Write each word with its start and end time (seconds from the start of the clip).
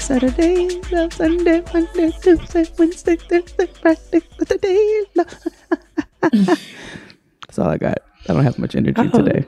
Saturday, 0.00 0.68
love 0.90 1.12
Sunday, 1.12 1.62
Monday, 1.72 2.10
Tuesday, 2.22 2.66
Wednesday, 2.78 3.16
Thursday, 3.16 3.66
Friday, 3.80 4.20
Saturday. 4.38 5.02
Love. 5.14 5.46
That's 6.32 7.58
all 7.58 7.68
I 7.68 7.76
got. 7.78 7.98
I 8.28 8.32
don't 8.32 8.42
have 8.44 8.58
much 8.58 8.74
energy 8.74 9.00
Oh. 9.12 9.22
today. 9.24 9.46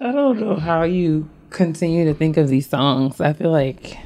I 0.00 0.12
don't 0.12 0.40
know 0.40 0.56
how 0.56 0.82
you 0.82 1.28
continue 1.50 2.04
to 2.06 2.14
think 2.14 2.36
of 2.36 2.48
these 2.48 2.68
songs. 2.68 3.20
I 3.20 3.32
feel 3.32 3.50
like 3.50 3.96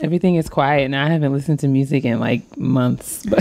everything 0.00 0.34
is 0.36 0.48
quiet, 0.48 0.84
and 0.84 0.96
I 0.96 1.08
haven't 1.08 1.32
listened 1.32 1.60
to 1.60 1.68
music 1.68 2.04
in 2.04 2.20
like 2.20 2.56
months. 2.58 3.24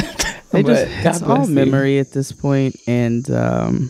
But, 0.54 0.68
They 0.68 0.74
just, 0.76 0.86
but 0.86 1.04
God 1.04 1.16
it's 1.16 1.22
all 1.24 1.50
you. 1.50 1.56
memory 1.56 1.98
at 1.98 2.12
this 2.12 2.32
point, 2.32 2.76
and 2.86 3.28
um, 3.32 3.90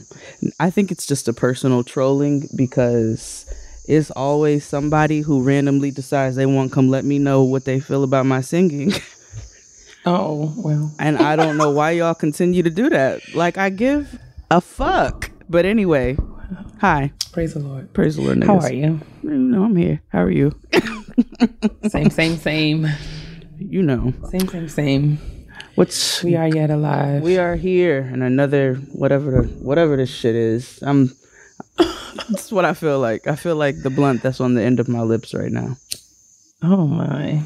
I 0.61 0.69
think 0.69 0.93
it's 0.93 1.05
just 1.05 1.27
a 1.27 1.33
personal 1.33 1.83
trolling 1.83 2.47
because 2.55 3.45
it's 3.85 4.11
always 4.11 4.63
somebody 4.65 5.21
who 5.21 5.43
randomly 5.43 5.91
decides 5.91 6.35
they 6.35 6.45
won't 6.45 6.71
come 6.71 6.89
let 6.89 7.03
me 7.05 7.19
know 7.19 7.43
what 7.43 7.65
they 7.65 7.79
feel 7.79 8.03
about 8.03 8.25
my 8.25 8.41
singing, 8.41 8.93
Oh 10.05 10.53
well, 10.57 10.91
and 10.99 11.17
I 11.17 11.35
don't 11.35 11.57
know 11.57 11.71
why 11.71 11.91
y'all 11.91 12.13
continue 12.13 12.61
to 12.63 12.69
do 12.69 12.89
that. 12.89 13.21
Like 13.33 13.57
I 13.57 13.69
give 13.69 14.19
a 14.51 14.59
fuck, 14.59 15.31
but 15.49 15.65
anyway, 15.65 16.17
hi, 16.81 17.13
praise 17.31 17.53
the 17.53 17.59
Lord. 17.61 17.93
praise 17.93 18.17
the 18.17 18.21
Lord. 18.21 18.43
How 18.43 18.59
are 18.59 18.73
you? 18.73 18.99
You 19.23 19.29
know 19.29 19.63
I'm 19.63 19.75
here. 19.75 20.01
How 20.09 20.23
are 20.23 20.31
you? 20.31 20.51
Same, 21.87 22.09
same, 22.09 22.37
same, 22.37 22.87
You 23.59 23.81
know 23.83 24.13
same, 24.29 24.47
same, 24.47 24.67
same. 24.69 25.17
what's 25.75 26.23
We 26.23 26.35
are 26.35 26.47
yet 26.47 26.69
alive. 26.69 27.21
We 27.21 27.37
are 27.37 27.55
here 27.55 27.99
and 27.99 28.23
another 28.23 28.75
whatever 28.91 29.31
the 29.31 29.47
whatever 29.63 29.95
this 29.97 30.09
shit 30.09 30.35
is. 30.35 30.79
I'm 30.81 31.11
that's 31.77 32.51
what 32.51 32.65
I 32.65 32.73
feel 32.73 32.99
like. 32.99 33.27
I 33.27 33.35
feel 33.35 33.55
like 33.55 33.81
the 33.81 33.89
blunt 33.89 34.23
that's 34.23 34.39
on 34.39 34.53
the 34.53 34.61
end 34.61 34.79
of 34.79 34.87
my 34.87 35.01
lips 35.01 35.33
right 35.33 35.51
now. 35.51 35.77
Oh 36.61 36.87
my. 36.87 37.43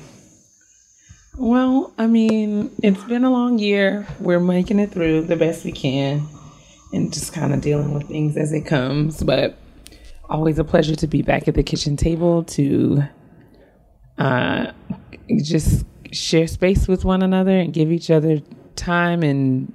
Well, 1.38 1.94
I 1.98 2.08
mean, 2.08 2.72
it's 2.82 3.04
been 3.04 3.24
a 3.24 3.30
long 3.30 3.60
year. 3.60 4.08
We're 4.20 4.40
making 4.40 4.80
it 4.80 4.92
through 4.92 5.24
the 5.24 5.36
best 5.36 5.66
we 5.66 5.72
can 5.72 6.28
and 6.92 7.14
just 7.14 7.34
kind 7.34 7.54
of 7.54 7.62
dealing 7.62 7.94
with 7.94 8.08
things 8.08 8.38
as 8.38 8.54
it 8.54 8.66
comes. 8.66 9.24
But 9.24 9.58
always 10.30 10.60
a 10.60 10.64
pleasure 10.64 10.96
to 10.96 11.08
be 11.08 11.22
back 11.22 11.48
at 11.48 11.56
the 11.56 11.64
kitchen 11.64 11.96
table 11.96 12.44
to 12.44 13.04
uh, 14.18 14.72
just 15.44 15.86
share 16.12 16.48
space 16.48 16.88
with 16.88 17.06
one 17.06 17.22
another 17.22 17.58
and 17.58 17.74
give 17.74 17.92
each 17.92 18.10
other 18.10 18.42
time 18.76 19.24
and 19.24 19.74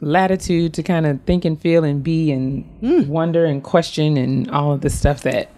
latitude 0.00 0.74
to 0.74 0.82
kind 0.82 1.06
of 1.06 1.20
think 1.22 1.44
and 1.44 1.60
feel 1.60 1.84
and 1.84 2.02
be 2.02 2.30
and 2.30 3.08
wonder 3.08 3.44
and 3.44 3.62
question 3.62 4.16
and 4.16 4.50
all 4.50 4.72
of 4.72 4.80
the 4.82 4.90
stuff 4.90 5.22
that 5.22 5.50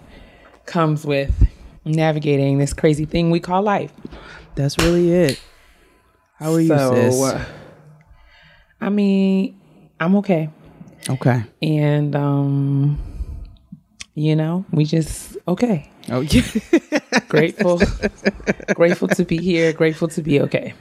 comes 0.66 1.04
with 1.04 1.48
navigating 1.84 2.58
this 2.58 2.72
crazy 2.72 3.04
thing 3.04 3.30
we 3.30 3.40
call 3.40 3.62
life. 3.62 3.92
That's 4.54 4.78
really 4.78 5.12
it. 5.12 5.40
How 6.38 6.52
are 6.52 6.60
you, 6.60 6.68
so, 6.68 6.94
sis? 6.94 7.22
uh, 7.22 7.44
I 8.80 8.88
mean, 8.90 9.60
I'm 9.98 10.14
okay. 10.16 10.50
Okay. 11.08 11.42
And, 11.62 12.14
um, 12.14 12.98
you 14.14 14.36
know, 14.36 14.64
we 14.70 14.84
just, 14.84 15.36
okay. 15.48 15.90
Oh 16.10 16.20
yeah. 16.20 16.42
Grateful, 17.28 17.80
grateful 18.74 19.08
to 19.08 19.24
be 19.24 19.36
here, 19.36 19.72
grateful 19.74 20.08
to 20.08 20.22
be 20.22 20.40
okay. 20.40 20.72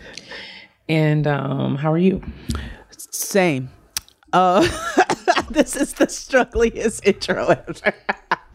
And, 0.88 1.28
um, 1.28 1.76
how 1.76 1.92
are 1.92 1.98
you? 1.98 2.22
Same. 2.98 3.70
Uh 4.34 4.62
this 5.50 5.76
is 5.76 5.94
the 5.94 6.08
struggliest 6.08 7.06
intro 7.06 7.48
ever. 7.48 7.94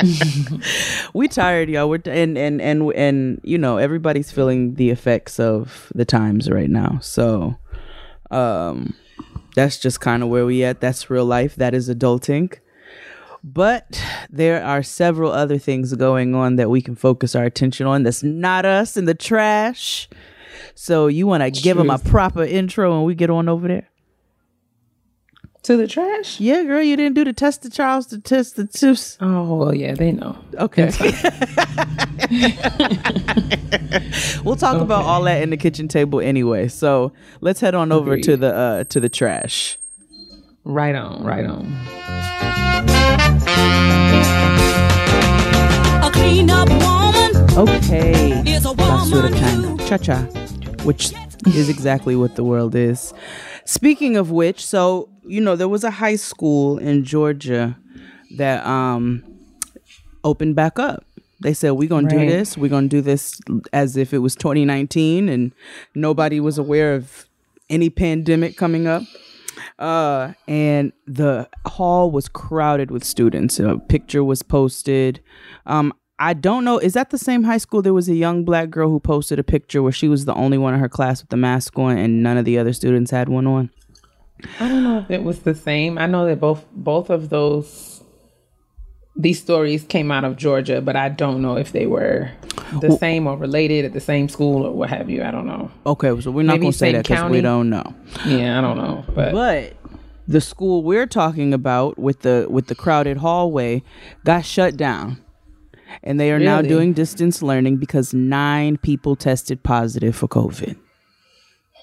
we 1.14 1.28
tired, 1.28 1.68
y'all. 1.68 1.88
We're 1.88 2.00
and 2.06 2.36
and 2.36 2.60
and 2.60 2.92
and 2.94 3.40
you 3.42 3.58
know 3.58 3.78
everybody's 3.78 4.30
feeling 4.30 4.74
the 4.74 4.90
effects 4.90 5.38
of 5.38 5.92
the 5.94 6.04
times 6.04 6.50
right 6.50 6.70
now. 6.70 6.98
So, 7.00 7.56
um, 8.30 8.94
that's 9.54 9.78
just 9.78 10.00
kind 10.00 10.22
of 10.22 10.28
where 10.28 10.44
we 10.44 10.64
at. 10.64 10.80
That's 10.80 11.10
real 11.10 11.24
life. 11.24 11.56
That 11.56 11.74
is 11.74 11.88
adulting. 11.88 12.58
But 13.44 14.00
there 14.30 14.64
are 14.64 14.82
several 14.82 15.32
other 15.32 15.58
things 15.58 15.92
going 15.94 16.34
on 16.34 16.56
that 16.56 16.70
we 16.70 16.80
can 16.80 16.94
focus 16.94 17.34
our 17.34 17.44
attention 17.44 17.86
on. 17.86 18.04
That's 18.04 18.22
not 18.22 18.64
us 18.64 18.96
in 18.96 19.04
the 19.04 19.14
trash. 19.14 20.08
So 20.74 21.08
you 21.08 21.26
want 21.26 21.42
to 21.42 21.50
give 21.50 21.76
them 21.76 21.90
a 21.90 21.98
proper 21.98 22.44
intro 22.44 22.96
and 22.96 23.04
we 23.04 23.16
get 23.16 23.30
on 23.30 23.48
over 23.48 23.66
there. 23.66 23.88
To 25.64 25.76
the 25.76 25.86
trash? 25.86 26.40
Yeah, 26.40 26.64
girl, 26.64 26.82
you 26.82 26.96
didn't 26.96 27.14
do 27.14 27.24
the 27.24 27.32
test 27.32 27.62
the 27.62 27.70
Charles, 27.70 28.08
the 28.08 28.18
test 28.18 28.56
the 28.56 28.66
tips. 28.66 29.16
Oh, 29.20 29.54
well, 29.54 29.72
yeah, 29.72 29.94
they 29.94 30.10
know. 30.10 30.36
Okay. 30.54 30.86
we'll 34.44 34.56
talk 34.56 34.80
about 34.80 35.04
all 35.04 35.22
that 35.22 35.40
in 35.40 35.50
the 35.50 35.56
kitchen 35.56 35.86
table 35.86 36.20
anyway. 36.20 36.66
So 36.66 37.12
let's 37.40 37.60
head 37.60 37.76
on 37.76 37.92
over 37.92 38.16
to 38.18 38.36
the 38.36 38.52
uh 38.52 38.84
to 38.84 38.98
the 38.98 39.08
trash. 39.08 39.78
Right 40.64 40.96
on, 40.96 41.22
right 41.24 41.46
on. 41.46 41.66
A 46.02 46.10
clean 46.12 46.50
up 46.50 46.68
woman 46.70 47.36
Okay. 47.68 48.32
is 48.50 48.64
a 48.64 48.70
Basura 48.70 49.22
woman 49.22 49.32
time. 49.34 49.62
who 49.62 49.78
Cha 49.86 49.96
cha. 49.98 50.18
Which 50.82 51.12
is 51.46 51.68
exactly 51.68 52.16
what 52.16 52.34
the 52.34 52.42
world 52.42 52.74
is. 52.74 53.14
Speaking 53.64 54.16
of 54.16 54.32
which, 54.32 54.64
so 54.66 55.08
you 55.24 55.40
know, 55.40 55.56
there 55.56 55.68
was 55.68 55.84
a 55.84 55.90
high 55.90 56.16
school 56.16 56.78
in 56.78 57.04
Georgia 57.04 57.76
that 58.36 58.64
um 58.66 59.22
opened 60.24 60.56
back 60.56 60.78
up. 60.78 61.04
They 61.40 61.54
said 61.54 61.72
we're 61.72 61.88
gonna 61.88 62.08
do 62.08 62.18
this. 62.26 62.56
We're 62.56 62.68
gonna 62.68 62.88
do 62.88 63.00
this 63.00 63.40
as 63.72 63.96
if 63.96 64.12
it 64.14 64.18
was 64.18 64.36
2019 64.36 65.28
and 65.28 65.52
nobody 65.94 66.40
was 66.40 66.58
aware 66.58 66.94
of 66.94 67.26
any 67.68 67.90
pandemic 67.90 68.56
coming 68.56 68.86
up. 68.86 69.02
Uh, 69.78 70.32
and 70.46 70.92
the 71.06 71.48
hall 71.66 72.10
was 72.10 72.28
crowded 72.28 72.90
with 72.90 73.04
students. 73.04 73.58
A 73.58 73.78
picture 73.78 74.22
was 74.22 74.42
posted. 74.42 75.20
Um, 75.66 75.92
I 76.18 76.34
don't 76.34 76.64
know. 76.64 76.78
Is 76.78 76.92
that 76.92 77.10
the 77.10 77.18
same 77.18 77.42
high 77.42 77.58
school? 77.58 77.82
There 77.82 77.92
was 77.92 78.08
a 78.08 78.14
young 78.14 78.44
black 78.44 78.70
girl 78.70 78.88
who 78.90 79.00
posted 79.00 79.40
a 79.40 79.44
picture 79.44 79.82
where 79.82 79.92
she 79.92 80.08
was 80.08 80.24
the 80.24 80.34
only 80.34 80.56
one 80.56 80.74
in 80.74 80.80
her 80.80 80.88
class 80.88 81.20
with 81.20 81.30
the 81.30 81.36
mask 81.36 81.76
on, 81.78 81.98
and 81.98 82.22
none 82.22 82.36
of 82.36 82.44
the 82.44 82.58
other 82.58 82.72
students 82.72 83.10
had 83.10 83.28
one 83.28 83.46
on. 83.46 83.70
I 84.60 84.68
don't 84.68 84.82
know 84.82 84.98
if 84.98 85.10
it 85.10 85.22
was 85.22 85.40
the 85.40 85.54
same. 85.54 85.98
I 85.98 86.06
know 86.06 86.26
that 86.26 86.40
both 86.40 86.64
both 86.72 87.10
of 87.10 87.28
those 87.28 88.02
these 89.14 89.40
stories 89.40 89.84
came 89.84 90.10
out 90.10 90.24
of 90.24 90.36
Georgia, 90.36 90.80
but 90.80 90.96
I 90.96 91.08
don't 91.10 91.42
know 91.42 91.56
if 91.56 91.72
they 91.72 91.86
were 91.86 92.30
the 92.80 92.96
same 92.96 93.26
or 93.26 93.36
related 93.36 93.84
at 93.84 93.92
the 93.92 94.00
same 94.00 94.28
school 94.28 94.66
or 94.66 94.72
what 94.72 94.88
have 94.88 95.10
you. 95.10 95.22
I 95.22 95.30
don't 95.30 95.46
know. 95.46 95.70
Okay, 95.84 96.18
so 96.20 96.30
we're 96.30 96.42
not 96.42 96.60
gonna 96.60 96.72
say 96.72 96.92
that 96.92 97.06
because 97.06 97.30
we 97.30 97.40
don't 97.40 97.68
know. 97.68 97.94
Yeah, 98.26 98.58
I 98.58 98.60
don't 98.62 98.78
know. 98.78 99.04
But, 99.14 99.32
But 99.32 99.74
the 100.26 100.40
school 100.40 100.82
we're 100.82 101.06
talking 101.06 101.52
about 101.52 101.98
with 101.98 102.20
the 102.20 102.46
with 102.48 102.68
the 102.68 102.74
crowded 102.74 103.18
hallway 103.18 103.82
got 104.24 104.44
shut 104.44 104.76
down. 104.76 105.22
And 106.02 106.18
they 106.18 106.32
are 106.32 106.38
now 106.38 106.62
doing 106.62 106.94
distance 106.94 107.42
learning 107.42 107.76
because 107.76 108.14
nine 108.14 108.78
people 108.78 109.14
tested 109.14 109.62
positive 109.62 110.16
for 110.16 110.26
COVID. 110.26 110.76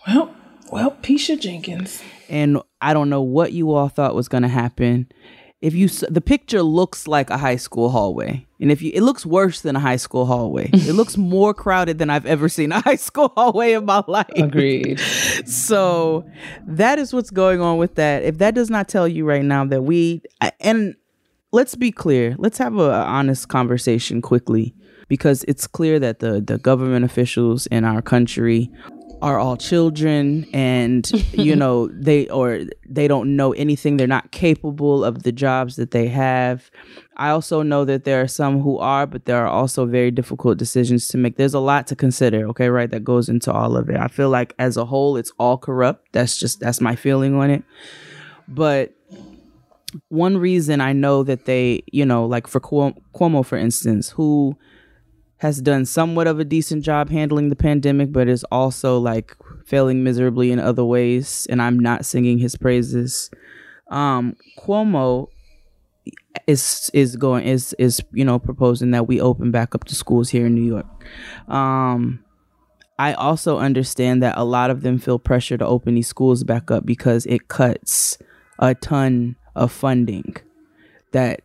well, 0.07 0.35
well, 0.71 0.91
Pisha 1.01 1.39
Jenkins. 1.39 2.01
and 2.29 2.61
I 2.81 2.93
don't 2.93 3.09
know 3.09 3.21
what 3.21 3.53
you 3.53 3.73
all 3.73 3.89
thought 3.89 4.15
was 4.15 4.27
going 4.27 4.43
to 4.43 4.49
happen. 4.49 5.07
If 5.61 5.73
you 5.73 5.89
the 5.89 6.21
picture 6.21 6.63
looks 6.63 7.05
like 7.05 7.29
a 7.29 7.37
high 7.37 7.57
school 7.57 7.89
hallway, 7.89 8.47
and 8.61 8.71
if 8.71 8.81
you 8.81 8.91
it 8.93 9.01
looks 9.01 9.25
worse 9.25 9.59
than 9.59 9.75
a 9.75 9.79
high 9.79 9.97
school 9.97 10.25
hallway. 10.25 10.69
it 10.71 10.93
looks 10.93 11.17
more 11.35 11.53
crowded 11.53 11.97
than 11.97 12.09
I've 12.09 12.25
ever 12.25 12.47
seen 12.47 12.71
a 12.71 12.79
high 12.79 12.95
school 13.07 13.33
hallway 13.35 13.73
in 13.73 13.83
my 13.83 14.01
life. 14.07 14.29
Agreed. 14.37 14.99
So 15.45 16.25
that 16.65 16.97
is 16.97 17.13
what's 17.13 17.29
going 17.29 17.59
on 17.59 17.77
with 17.77 17.95
that. 17.95 18.23
If 18.23 18.37
that 18.37 18.55
does 18.55 18.69
not 18.69 18.87
tell 18.87 19.05
you 19.05 19.25
right 19.25 19.43
now 19.43 19.65
that 19.65 19.81
we 19.83 20.21
and 20.61 20.95
let's 21.51 21.75
be 21.75 21.91
clear, 21.91 22.35
let's 22.37 22.57
have 22.57 22.77
a, 22.77 22.91
a 22.91 23.03
honest 23.03 23.49
conversation 23.49 24.21
quickly 24.21 24.73
because 25.09 25.43
it's 25.45 25.67
clear 25.67 25.99
that 25.99 26.19
the 26.19 26.39
the 26.39 26.57
government 26.57 27.03
officials 27.03 27.67
in 27.67 27.83
our 27.83 28.01
country 28.01 28.71
are 29.21 29.37
all 29.37 29.57
children 29.57 30.47
and 30.53 31.09
you 31.33 31.55
know 31.55 31.87
they 31.87 32.27
or 32.29 32.61
they 32.87 33.07
don't 33.07 33.35
know 33.35 33.53
anything. 33.53 33.97
They're 33.97 34.07
not 34.07 34.31
capable 34.31 35.03
of 35.03 35.23
the 35.23 35.31
jobs 35.31 35.75
that 35.75 35.91
they 35.91 36.07
have. 36.07 36.69
I 37.17 37.29
also 37.29 37.61
know 37.61 37.83
that 37.85 38.05
there 38.05 38.21
are 38.21 38.27
some 38.27 38.61
who 38.61 38.77
are 38.77 39.05
but 39.05 39.25
there 39.25 39.37
are 39.37 39.47
also 39.47 39.85
very 39.85 40.11
difficult 40.11 40.57
decisions 40.57 41.07
to 41.09 41.17
make. 41.17 41.37
There's 41.37 41.53
a 41.53 41.59
lot 41.59 41.87
to 41.87 41.95
consider 41.95 42.47
okay 42.49 42.69
right 42.69 42.89
that 42.91 43.03
goes 43.03 43.29
into 43.29 43.51
all 43.51 43.75
of 43.75 43.89
it. 43.89 43.97
I 43.97 44.07
feel 44.07 44.29
like 44.29 44.53
as 44.59 44.77
a 44.77 44.85
whole 44.85 45.17
it's 45.17 45.31
all 45.37 45.57
corrupt. 45.57 46.11
That's 46.11 46.37
just 46.37 46.59
that's 46.59 46.81
my 46.81 46.95
feeling 46.95 47.35
on 47.35 47.49
it. 47.49 47.63
But 48.47 48.93
one 50.09 50.37
reason 50.37 50.81
i 50.81 50.93
know 50.93 51.23
that 51.23 51.45
they 51.45 51.81
you 51.91 52.05
know 52.05 52.23
like 52.25 52.45
for 52.45 52.59
Cuo- 52.59 52.95
cuomo 53.15 53.43
for 53.43 53.57
instance 53.57 54.09
who 54.09 54.55
has 55.39 55.61
done 55.61 55.85
somewhat 55.85 56.27
of 56.27 56.39
a 56.39 56.45
decent 56.45 56.83
job 56.83 57.09
handling 57.09 57.49
the 57.49 57.55
pandemic, 57.55 58.11
but 58.11 58.27
is 58.27 58.43
also 58.45 58.99
like 58.99 59.35
failing 59.65 60.03
miserably 60.03 60.51
in 60.51 60.59
other 60.59 60.83
ways. 60.83 61.47
And 61.49 61.61
I'm 61.61 61.79
not 61.79 62.05
singing 62.05 62.39
his 62.39 62.55
praises. 62.55 63.31
Um, 63.89 64.35
Cuomo 64.59 65.27
is 66.45 66.91
is 66.93 67.15
going 67.15 67.45
is 67.45 67.73
is 67.79 68.01
you 68.11 68.23
know 68.23 68.39
proposing 68.39 68.91
that 68.91 69.07
we 69.07 69.19
open 69.19 69.51
back 69.51 69.73
up 69.73 69.85
the 69.85 69.95
schools 69.95 70.29
here 70.29 70.45
in 70.45 70.55
New 70.55 70.63
York. 70.65 70.85
Um, 71.47 72.23
I 72.97 73.13
also 73.13 73.59
understand 73.59 74.21
that 74.23 74.37
a 74.37 74.43
lot 74.43 74.69
of 74.69 74.81
them 74.81 74.99
feel 74.99 75.19
pressure 75.19 75.57
to 75.57 75.65
open 75.65 75.95
these 75.95 76.07
schools 76.07 76.43
back 76.43 76.69
up 76.69 76.85
because 76.85 77.25
it 77.27 77.47
cuts 77.47 78.17
a 78.59 78.75
ton 78.75 79.37
of 79.55 79.71
funding 79.71 80.35
that 81.13 81.41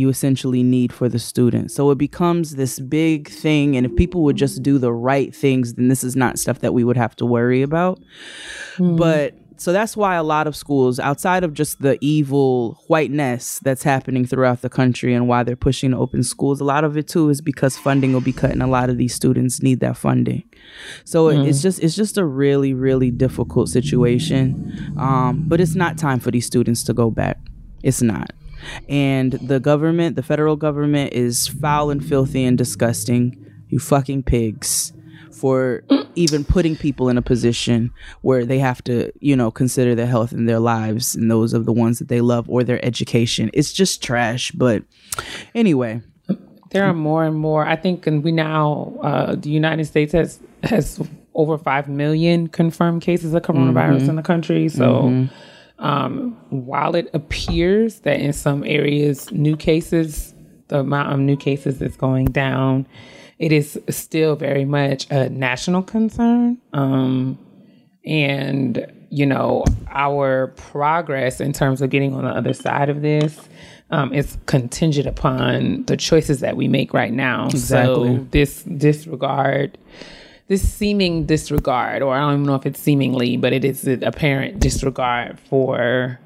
you 0.00 0.08
essentially 0.08 0.62
need 0.62 0.92
for 0.92 1.08
the 1.08 1.18
student. 1.18 1.70
So 1.70 1.90
it 1.90 1.98
becomes 1.98 2.56
this 2.56 2.80
big 2.80 3.28
thing. 3.28 3.76
And 3.76 3.84
if 3.86 3.94
people 3.96 4.22
would 4.24 4.36
just 4.36 4.62
do 4.62 4.78
the 4.78 4.92
right 4.92 5.34
things, 5.34 5.74
then 5.74 5.88
this 5.88 6.02
is 6.02 6.16
not 6.16 6.38
stuff 6.38 6.58
that 6.60 6.72
we 6.74 6.82
would 6.84 6.96
have 6.96 7.14
to 7.16 7.26
worry 7.26 7.62
about. 7.62 8.00
But 8.78 9.34
so 9.56 9.72
that's 9.74 9.94
why 9.94 10.14
a 10.16 10.22
lot 10.22 10.46
of 10.46 10.56
schools, 10.56 10.98
outside 10.98 11.44
of 11.44 11.52
just 11.52 11.82
the 11.82 11.98
evil 12.00 12.82
whiteness 12.86 13.58
that's 13.62 13.82
happening 13.82 14.24
throughout 14.26 14.62
the 14.62 14.70
country 14.70 15.12
and 15.12 15.28
why 15.28 15.42
they're 15.42 15.54
pushing 15.68 15.90
to 15.90 15.98
open 15.98 16.22
schools, 16.22 16.62
a 16.62 16.64
lot 16.64 16.82
of 16.82 16.96
it 16.96 17.06
too 17.08 17.28
is 17.28 17.42
because 17.42 17.76
funding 17.76 18.14
will 18.14 18.22
be 18.22 18.32
cut 18.32 18.52
and 18.52 18.62
a 18.62 18.66
lot 18.66 18.88
of 18.88 18.96
these 18.96 19.14
students 19.14 19.62
need 19.62 19.80
that 19.80 19.98
funding. 19.98 20.42
So 21.04 21.28
it- 21.28 21.36
it's 21.50 21.60
just 21.60 21.78
it's 21.84 21.94
just 21.94 22.16
a 22.16 22.24
really, 22.24 22.72
really 22.72 23.10
difficult 23.10 23.68
situation. 23.68 24.48
Um, 24.96 25.44
but 25.46 25.60
it's 25.60 25.74
not 25.74 25.98
time 25.98 26.20
for 26.20 26.30
these 26.30 26.46
students 26.46 26.82
to 26.84 26.94
go 26.94 27.10
back. 27.10 27.36
It's 27.82 28.00
not. 28.02 28.30
And 28.88 29.32
the 29.32 29.60
government, 29.60 30.16
the 30.16 30.22
federal 30.22 30.56
government, 30.56 31.12
is 31.12 31.48
foul 31.48 31.90
and 31.90 32.04
filthy 32.04 32.44
and 32.44 32.56
disgusting. 32.58 33.36
You 33.68 33.78
fucking 33.78 34.24
pigs 34.24 34.92
for 35.32 35.84
even 36.16 36.44
putting 36.44 36.76
people 36.76 37.08
in 37.08 37.16
a 37.16 37.22
position 37.22 37.90
where 38.20 38.44
they 38.44 38.58
have 38.58 38.82
to, 38.84 39.10
you 39.20 39.34
know, 39.36 39.50
consider 39.50 39.94
their 39.94 40.06
health 40.06 40.32
and 40.32 40.48
their 40.48 40.58
lives 40.58 41.14
and 41.14 41.30
those 41.30 41.54
of 41.54 41.64
the 41.64 41.72
ones 41.72 41.98
that 41.98 42.08
they 42.08 42.20
love 42.20 42.48
or 42.50 42.62
their 42.64 42.84
education. 42.84 43.48
It's 43.54 43.72
just 43.72 44.02
trash. 44.02 44.50
But 44.50 44.82
anyway, 45.54 46.02
There 46.70 46.84
are 46.84 46.92
more 46.94 47.24
and 47.24 47.36
more. 47.36 47.66
I 47.66 47.76
think, 47.76 48.06
and 48.06 48.22
we 48.22 48.32
now 48.32 48.92
uh, 49.02 49.34
the 49.34 49.50
United 49.50 49.86
States 49.86 50.12
has 50.12 50.40
has 50.62 51.00
over 51.34 51.56
five 51.56 51.88
million 51.88 52.48
confirmed 52.48 53.02
cases 53.02 53.32
of 53.32 53.42
coronavirus 53.42 54.08
in 54.08 54.16
the 54.16 54.22
country. 54.22 54.68
So, 54.68 55.26
um, 55.80 56.36
while 56.50 56.94
it 56.94 57.10
appears 57.12 58.00
that 58.00 58.20
in 58.20 58.32
some 58.32 58.62
areas 58.64 59.30
new 59.32 59.56
cases, 59.56 60.34
the 60.68 60.80
amount 60.80 61.12
of 61.12 61.18
new 61.18 61.36
cases 61.36 61.82
is 61.82 61.96
going 61.96 62.26
down, 62.26 62.86
it 63.38 63.50
is 63.52 63.80
still 63.88 64.36
very 64.36 64.64
much 64.64 65.10
a 65.10 65.28
national 65.30 65.82
concern. 65.82 66.58
Um, 66.72 67.38
and 68.04 68.90
you 69.10 69.26
know 69.26 69.64
our 69.90 70.48
progress 70.56 71.40
in 71.40 71.52
terms 71.52 71.82
of 71.82 71.90
getting 71.90 72.14
on 72.14 72.24
the 72.24 72.30
other 72.30 72.54
side 72.54 72.88
of 72.88 73.02
this 73.02 73.48
um, 73.90 74.12
is 74.12 74.38
contingent 74.46 75.06
upon 75.06 75.84
the 75.84 75.96
choices 75.96 76.40
that 76.40 76.56
we 76.56 76.68
make 76.68 76.94
right 76.94 77.12
now. 77.12 77.46
Exactly. 77.48 78.18
So 78.18 78.26
this 78.30 78.62
disregard, 78.62 79.76
this 80.50 80.68
seeming 80.68 81.26
disregard, 81.26 82.02
or 82.02 82.12
I 82.12 82.18
don't 82.18 82.32
even 82.32 82.46
know 82.46 82.56
if 82.56 82.66
it's 82.66 82.80
seemingly, 82.80 83.36
but 83.36 83.52
it 83.52 83.64
is 83.64 83.86
an 83.86 84.02
apparent 84.02 84.58
disregard 84.58 85.38
for 85.38 86.18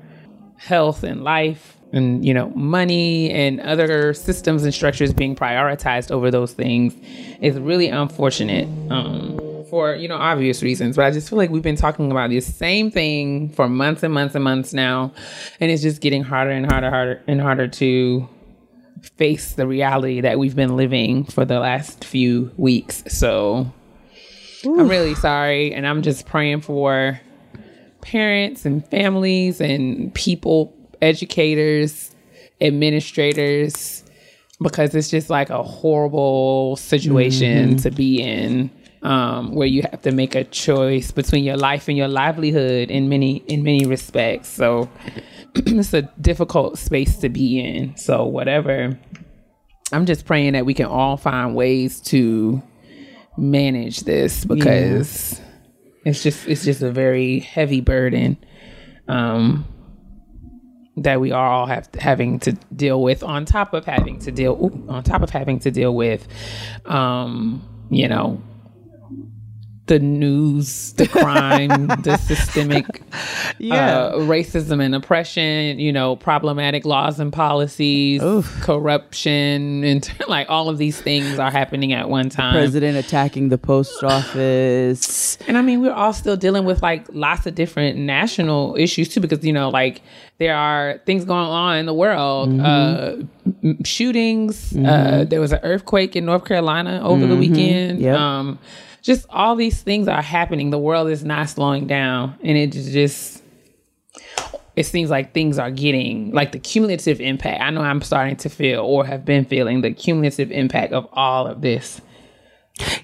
health 0.57 1.03
and 1.03 1.23
life 1.23 1.77
and 1.93 2.25
you 2.25 2.33
know 2.33 2.49
money 2.55 3.31
and 3.31 3.61
other 3.61 4.15
systems 4.15 4.65
and 4.65 4.73
structures 4.73 5.13
being 5.13 5.37
prioritized 5.37 6.11
over 6.11 6.31
those 6.31 6.55
things. 6.55 6.97
Is 7.43 7.59
really 7.61 7.89
unfortunate 7.89 8.67
um, 8.91 9.39
for 9.69 9.95
you 9.95 10.09
know 10.09 10.17
obvious 10.17 10.63
reasons 10.63 10.97
but 10.97 11.05
i 11.05 11.11
just 11.11 11.29
feel 11.29 11.37
like 11.37 11.51
we've 11.51 11.63
been 11.63 11.77
talking 11.77 12.11
about 12.11 12.31
this 12.31 12.47
same 12.55 12.91
thing 12.91 13.49
for 13.51 13.69
months 13.69 14.03
and 14.03 14.15
months 14.15 14.35
and 14.35 14.45
months 14.45 14.73
now 14.73 15.13
and 15.59 15.71
it's 15.71 15.83
just 15.83 16.01
getting 16.01 16.23
harder 16.23 16.51
and 16.51 16.71
harder 16.71 16.91
harder 16.91 17.23
and 17.27 17.41
harder 17.41 17.67
to 17.67 18.29
face 19.17 19.55
the 19.55 19.67
reality 19.67 20.21
that 20.21 20.39
we've 20.39 20.55
been 20.57 20.77
living 20.77 21.25
for 21.25 21.45
the 21.45 21.59
last 21.59 22.05
few 22.05 22.51
weeks. 22.57 23.05
So 23.09 23.71
i'm 24.67 24.89
really 24.89 25.15
sorry 25.15 25.73
and 25.73 25.87
i'm 25.87 26.03
just 26.03 26.27
praying 26.27 26.61
for 26.61 27.21
parents 28.05 28.67
and 28.67 28.87
families 28.89 29.61
and 29.61 30.15
people, 30.15 30.77
educators, 31.03 32.15
administrators, 32.61 34.05
because 34.63 34.95
it's 34.95 35.11
just 35.11 35.31
like 35.31 35.51
a 35.51 35.63
horrible 35.63 36.77
situation 36.77 37.77
to 37.79 37.91
be 37.91 38.23
in. 38.23 38.71
Um, 39.03 39.55
where 39.55 39.67
you 39.67 39.83
have 39.83 40.01
to 40.01 40.13
make 40.13 40.35
a 40.35 40.45
choice 40.45 41.11
between 41.11 41.45
your 41.45 41.59
life 41.59 41.89
and 41.89 41.97
your 41.97 42.09
livelihood 42.09 42.91
in 42.91 43.11
many 43.11 43.37
in 43.49 43.63
many 43.63 43.85
respects. 43.85 44.49
So 44.49 44.89
it's 45.55 45.93
a 45.93 46.03
difficult 46.23 46.79
space 46.79 47.19
to 47.19 47.29
be 47.29 47.61
in. 47.61 47.95
So 47.99 48.25
whatever. 48.25 48.99
I'm 49.93 50.07
just 50.07 50.25
praying 50.25 50.55
that 50.55 50.65
we 50.65 50.73
can 50.73 50.87
all 50.87 51.19
find 51.19 51.55
ways 51.55 52.01
to 52.03 52.63
manage 53.37 54.01
this 54.01 54.45
because 54.45 55.41
it's 56.05 56.23
just 56.23 56.47
it's 56.47 56.65
just 56.65 56.83
a 56.83 56.91
very 56.91 57.41
heavy 57.41 57.81
burden 57.81 58.37
um 59.09 59.67
that 60.97 61.21
we 61.21 61.33
are 61.33 61.47
all 61.47 61.67
have 61.67 61.89
having 61.99 62.39
to 62.39 62.53
deal 62.75 63.03
with 63.03 63.23
on 63.25 63.45
top 63.45 63.75
of 63.75 63.85
having 63.85 64.19
to 64.21 64.31
deal 64.31 64.57
oop, 64.63 64.89
on 64.89 65.03
top 65.03 65.23
of 65.23 65.31
having 65.31 65.59
to 65.59 65.71
deal 65.71 65.95
with 65.95 66.29
um 66.87 67.63
you 67.91 68.09
know 68.09 68.41
the 69.87 69.99
news, 69.99 70.93
the 70.95 71.07
crime, 71.07 71.89
the 72.03 72.17
systemic 72.27 73.03
Yeah. 73.59 73.75
uh, 73.99 74.13
racism 74.21 74.83
and 74.83 74.95
oppression, 74.95 75.79
you 75.79 75.93
know, 75.93 76.17
problematic 76.17 76.87
laws 76.87 77.21
and 77.21 77.31
policies, 77.31 78.23
corruption, 78.63 79.85
and 79.85 80.11
like 80.29 80.49
all 80.49 80.69
of 80.71 80.79
these 80.79 81.01
things 81.01 81.39
are 81.39 81.51
happening 81.51 81.93
at 81.93 82.09
one 82.09 82.31
time. 82.31 82.55
president 82.55 82.97
attacking 82.97 83.51
the 83.51 83.59
post 83.59 84.03
office. 84.03 85.37
And 85.47 85.59
I 85.59 85.63
mean, 85.63 85.81
we're 85.83 85.93
all 85.93 86.13
still 86.13 86.37
dealing 86.37 86.65
with 86.65 86.83
like 86.83 87.07
lots 87.13 87.47
of 87.47 87.55
different 87.55 87.99
national 87.99 88.77
issues 88.79 89.09
too, 89.09 89.21
because 89.21 89.45
you 89.45 89.53
know, 89.53 89.69
like 89.69 90.01
there 90.39 90.57
are 90.57 90.99
things 91.07 91.25
going 91.25 91.47
on 91.47 91.77
in 91.79 91.87
the 91.87 91.95
world, 91.95 92.59
uh, 92.61 93.17
m- 93.63 93.85
shootings. 93.85 94.75
Uh, 94.77 95.25
there 95.29 95.41
was 95.41 95.53
an 95.53 95.61
earthquake 95.63 96.17
in 96.17 96.25
North 96.25 96.45
Carolina 96.45 97.01
over 97.05 97.27
the 97.27 97.37
weekend. 97.37 98.01
Yep. 98.01 98.17
Um, 98.19 98.59
just 99.05 99.27
all 99.31 99.55
these 99.55 99.81
things 99.83 100.09
are 100.09 100.23
happening. 100.23 100.71
The 100.71 100.79
world 100.79 101.09
is 101.11 101.23
not 101.25 101.49
slowing 101.49 101.87
down, 101.87 102.35
and 102.43 102.57
it 102.59 102.73
just- 102.73 102.91
just 102.91 103.43
it 104.77 104.87
seems 104.87 105.09
like 105.09 105.33
things 105.33 105.57
are 105.57 105.71
getting 105.71 106.33
like 106.33 106.51
the 106.51 106.59
cumulative 106.59 107.21
impact. 107.21 107.63
I 107.63 107.71
know 107.71 107.81
I'm 107.83 108.03
starting 108.03 108.35
to 108.39 108.49
feel 108.49 108.81
or 108.81 109.07
have 109.07 109.25
been 109.25 109.45
feeling 109.45 109.83
the 109.83 109.93
cumulative 109.93 110.51
impact 110.51 110.93
of 110.93 111.07
all 111.13 111.47
of 111.47 111.61
this, 111.61 112.01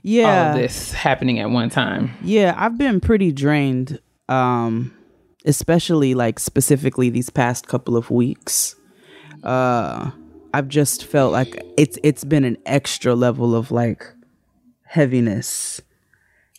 Yeah. 0.02 0.46
all 0.46 0.50
of 0.56 0.60
this 0.60 0.92
happening 0.92 1.38
at 1.38 1.48
one 1.50 1.70
time. 1.70 2.10
Yeah, 2.24 2.54
I've 2.56 2.76
been 2.76 2.98
pretty 3.00 3.30
drained, 3.30 4.00
um, 4.28 4.92
especially 5.44 6.14
like 6.14 6.40
specifically 6.40 7.08
these 7.08 7.30
past 7.30 7.68
couple 7.68 7.96
of 7.96 8.10
weeks. 8.10 8.74
Uh, 9.44 10.10
I've 10.52 10.66
just 10.68 11.04
felt 11.04 11.30
like 11.30 11.62
it's 11.76 11.98
it's 12.02 12.24
been 12.24 12.44
an 12.44 12.56
extra 12.66 13.14
level 13.14 13.54
of 13.54 13.70
like 13.70 14.04
heaviness, 14.86 15.80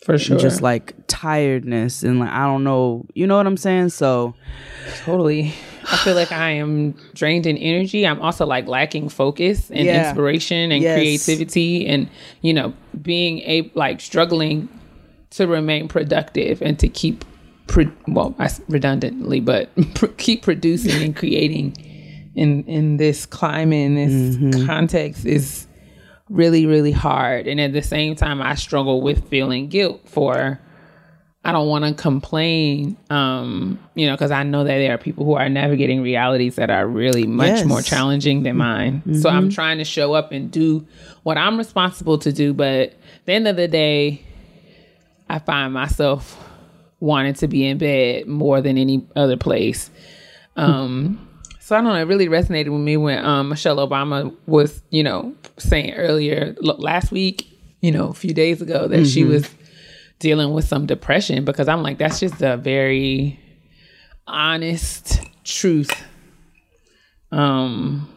For 0.04 0.18
sure. 0.18 0.38
just 0.38 0.62
like 0.62 0.94
tiredness, 1.06 2.02
and 2.02 2.18
like 2.20 2.30
I 2.30 2.44
don't 2.44 2.64
know, 2.64 3.06
you 3.14 3.26
know 3.26 3.36
what 3.36 3.46
I'm 3.46 3.56
saying? 3.56 3.90
So 3.90 4.34
Totally. 5.04 5.52
I 5.90 5.96
feel 5.98 6.14
like 6.14 6.30
I 6.32 6.50
am 6.50 6.92
drained 7.14 7.46
in 7.46 7.56
energy. 7.58 8.06
I'm 8.06 8.20
also 8.20 8.46
like 8.46 8.66
lacking 8.68 9.08
focus 9.08 9.70
and 9.70 9.84
Yeah. 9.86 10.06
inspiration 10.08 10.70
and 10.72 10.82
Yes. 10.82 10.96
creativity 11.24 11.86
and, 11.86 12.08
you 12.40 12.52
know, 12.52 12.72
being 13.00 13.38
a 13.40 13.70
like 13.74 14.00
struggling 14.00 14.68
to 15.30 15.46
remain 15.46 15.88
productive 15.88 16.62
and 16.62 16.78
to 16.78 16.88
keep, 16.88 17.24
pro- 17.66 17.90
well, 18.06 18.34
I 18.38 18.48
redundantly, 18.68 19.40
but 19.40 19.70
pr- 19.94 20.06
keep 20.18 20.42
producing 20.42 21.02
and 21.02 21.16
creating 21.16 21.76
in, 22.36 22.62
in 22.64 22.96
this 22.98 23.26
climate, 23.26 23.84
in 23.86 23.94
this 23.96 24.36
Mm-hmm. 24.36 24.66
context 24.66 25.26
is 25.26 25.66
really, 26.32 26.66
really 26.66 26.92
hard. 26.92 27.46
And 27.46 27.60
at 27.60 27.72
the 27.72 27.82
same 27.82 28.16
time, 28.16 28.40
I 28.40 28.54
struggle 28.54 29.02
with 29.02 29.28
feeling 29.28 29.68
guilt 29.68 30.00
for, 30.08 30.58
I 31.44 31.52
don't 31.52 31.68
want 31.68 31.84
to 31.84 31.92
complain, 32.00 32.96
um, 33.10 33.78
you 33.94 34.06
know, 34.06 34.14
because 34.14 34.30
I 34.30 34.42
know 34.42 34.64
that 34.64 34.78
there 34.78 34.94
are 34.94 34.98
people 34.98 35.24
who 35.24 35.34
are 35.34 35.48
navigating 35.48 36.00
realities 36.02 36.56
that 36.56 36.70
are 36.70 36.86
really 36.86 37.26
much 37.26 37.48
Yes. 37.48 37.66
more 37.66 37.82
challenging 37.82 38.44
than 38.44 38.56
mine. 38.56 39.02
So 39.20 39.28
I'm 39.28 39.50
trying 39.50 39.78
to 39.78 39.84
show 39.84 40.14
up 40.14 40.32
and 40.32 40.50
do 40.50 40.86
what 41.24 41.36
I'm 41.36 41.58
responsible 41.58 42.16
to 42.18 42.32
do. 42.32 42.54
But 42.54 42.90
at 42.90 42.94
the 43.26 43.32
end 43.32 43.46
of 43.48 43.56
the 43.56 43.68
day, 43.68 44.22
I 45.28 45.38
find 45.38 45.72
myself 45.74 46.38
wanting 47.00 47.34
to 47.34 47.48
be 47.48 47.66
in 47.66 47.78
bed 47.78 48.26
more 48.28 48.60
than 48.60 48.78
any 48.78 49.04
other 49.16 49.36
place. 49.36 49.90
Um, 50.56 51.28
so 51.64 51.76
I 51.76 51.80
don't 51.80 51.92
know. 51.92 51.94
It 51.94 52.02
really 52.02 52.28
resonated 52.28 52.70
with 52.70 52.80
me 52.80 52.96
when 52.96 53.24
um, 53.24 53.48
Michelle 53.50 53.76
Obama 53.76 54.34
was, 54.46 54.82
you 54.90 55.02
know, 55.02 55.34
saying 55.58 55.94
earlier 55.94 56.56
last 56.60 57.12
week, 57.12 57.46
you 57.80 57.92
know, 57.92 58.08
a 58.08 58.14
few 58.14 58.34
days 58.34 58.60
ago 58.60 58.88
that 58.88 59.06
she 59.06 59.22
was 59.24 59.48
dealing 60.18 60.52
with 60.52 60.64
some 60.64 60.86
depression 60.86 61.44
because 61.44 61.68
I'm 61.68 61.82
like, 61.82 61.98
that's 61.98 62.18
just 62.20 62.42
a 62.42 62.56
very 62.56 63.38
honest 64.26 65.20
truth. 65.44 65.90
Um, 67.30 68.08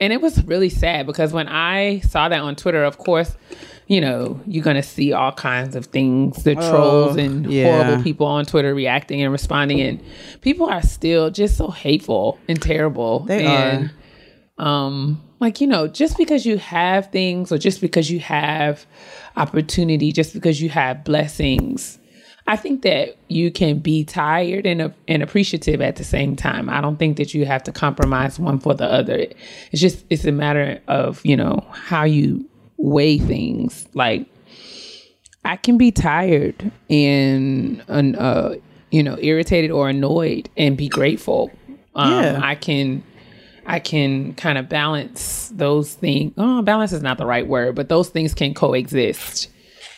And 0.00 0.12
it 0.12 0.20
was 0.20 0.42
really 0.44 0.70
sad 0.70 1.06
because 1.06 1.32
when 1.32 1.48
I 1.48 2.00
saw 2.00 2.28
that 2.28 2.40
on 2.40 2.56
Twitter, 2.56 2.82
of 2.84 2.98
course, 2.98 3.36
you 3.88 4.00
know, 4.00 4.38
you're 4.46 4.62
going 4.62 4.76
to 4.76 4.82
see 4.82 5.12
all 5.12 5.32
kinds 5.32 5.74
of 5.74 5.86
things 5.86 6.44
the 6.44 6.54
trolls 6.54 7.16
and 7.16 7.46
Oh, 7.46 7.50
yeah. 7.50 7.64
horrible 7.82 8.02
people 8.02 8.26
on 8.26 8.44
Twitter 8.44 8.74
reacting 8.74 9.22
and 9.22 9.32
responding. 9.32 9.80
And 9.80 10.00
people 10.42 10.66
are 10.68 10.82
still 10.82 11.30
just 11.30 11.56
so 11.56 11.68
hateful 11.70 12.38
and 12.48 12.60
terrible. 12.60 13.20
They 13.20 13.44
and, 13.44 13.90
Um, 14.58 15.22
like, 15.40 15.60
you 15.60 15.66
know, 15.66 15.86
just 15.88 16.16
because 16.18 16.44
you 16.44 16.58
have 16.58 17.10
things 17.10 17.50
or 17.50 17.58
just 17.58 17.80
because 17.80 18.10
you 18.10 18.18
have 18.20 18.84
opportunity, 19.36 20.12
just 20.12 20.34
because 20.34 20.60
you 20.60 20.68
have 20.68 21.04
blessings, 21.04 21.98
I 22.46 22.56
think 22.56 22.82
that 22.82 23.16
you 23.28 23.50
can 23.50 23.78
be 23.78 24.04
tired 24.04 24.66
and, 24.66 24.92
and 25.06 25.22
appreciative 25.22 25.80
at 25.82 25.96
the 25.96 26.04
same 26.04 26.34
time. 26.34 26.68
I 26.70 26.80
don't 26.80 26.98
think 26.98 27.18
that 27.18 27.34
you 27.34 27.44
have 27.44 27.62
to 27.64 27.72
compromise 27.72 28.38
one 28.38 28.58
for 28.58 28.74
the 28.74 28.86
other. 28.90 29.26
It's 29.70 29.80
just 29.80 30.04
it's 30.08 30.24
a 30.24 30.32
matter 30.32 30.80
of 30.88 31.20
you 31.24 31.36
know 31.36 31.64
how 31.70 32.04
you 32.04 32.47
weigh 32.78 33.18
things. 33.18 33.86
Like 33.92 34.26
I 35.44 35.56
can 35.56 35.76
be 35.76 35.90
tired 35.92 36.72
and 36.88 37.82
uh, 37.88 38.54
you 38.90 39.02
know 39.02 39.18
irritated 39.20 39.70
or 39.70 39.88
annoyed 39.88 40.48
and 40.56 40.76
be 40.76 40.88
grateful. 40.88 41.50
Um, 41.94 42.12
Yeah. 42.12 42.40
I 42.42 42.54
can 42.54 43.02
I 43.66 43.80
can 43.80 44.32
kind 44.34 44.56
of 44.56 44.68
balance 44.68 45.52
those 45.54 45.92
things. 45.92 46.32
Oh, 46.38 46.62
balance 46.62 46.92
is 46.92 47.02
not 47.02 47.18
the 47.18 47.26
right 47.26 47.46
word, 47.46 47.74
but 47.74 47.90
those 47.90 48.08
things 48.08 48.32
can 48.32 48.54
coexist. 48.54 49.50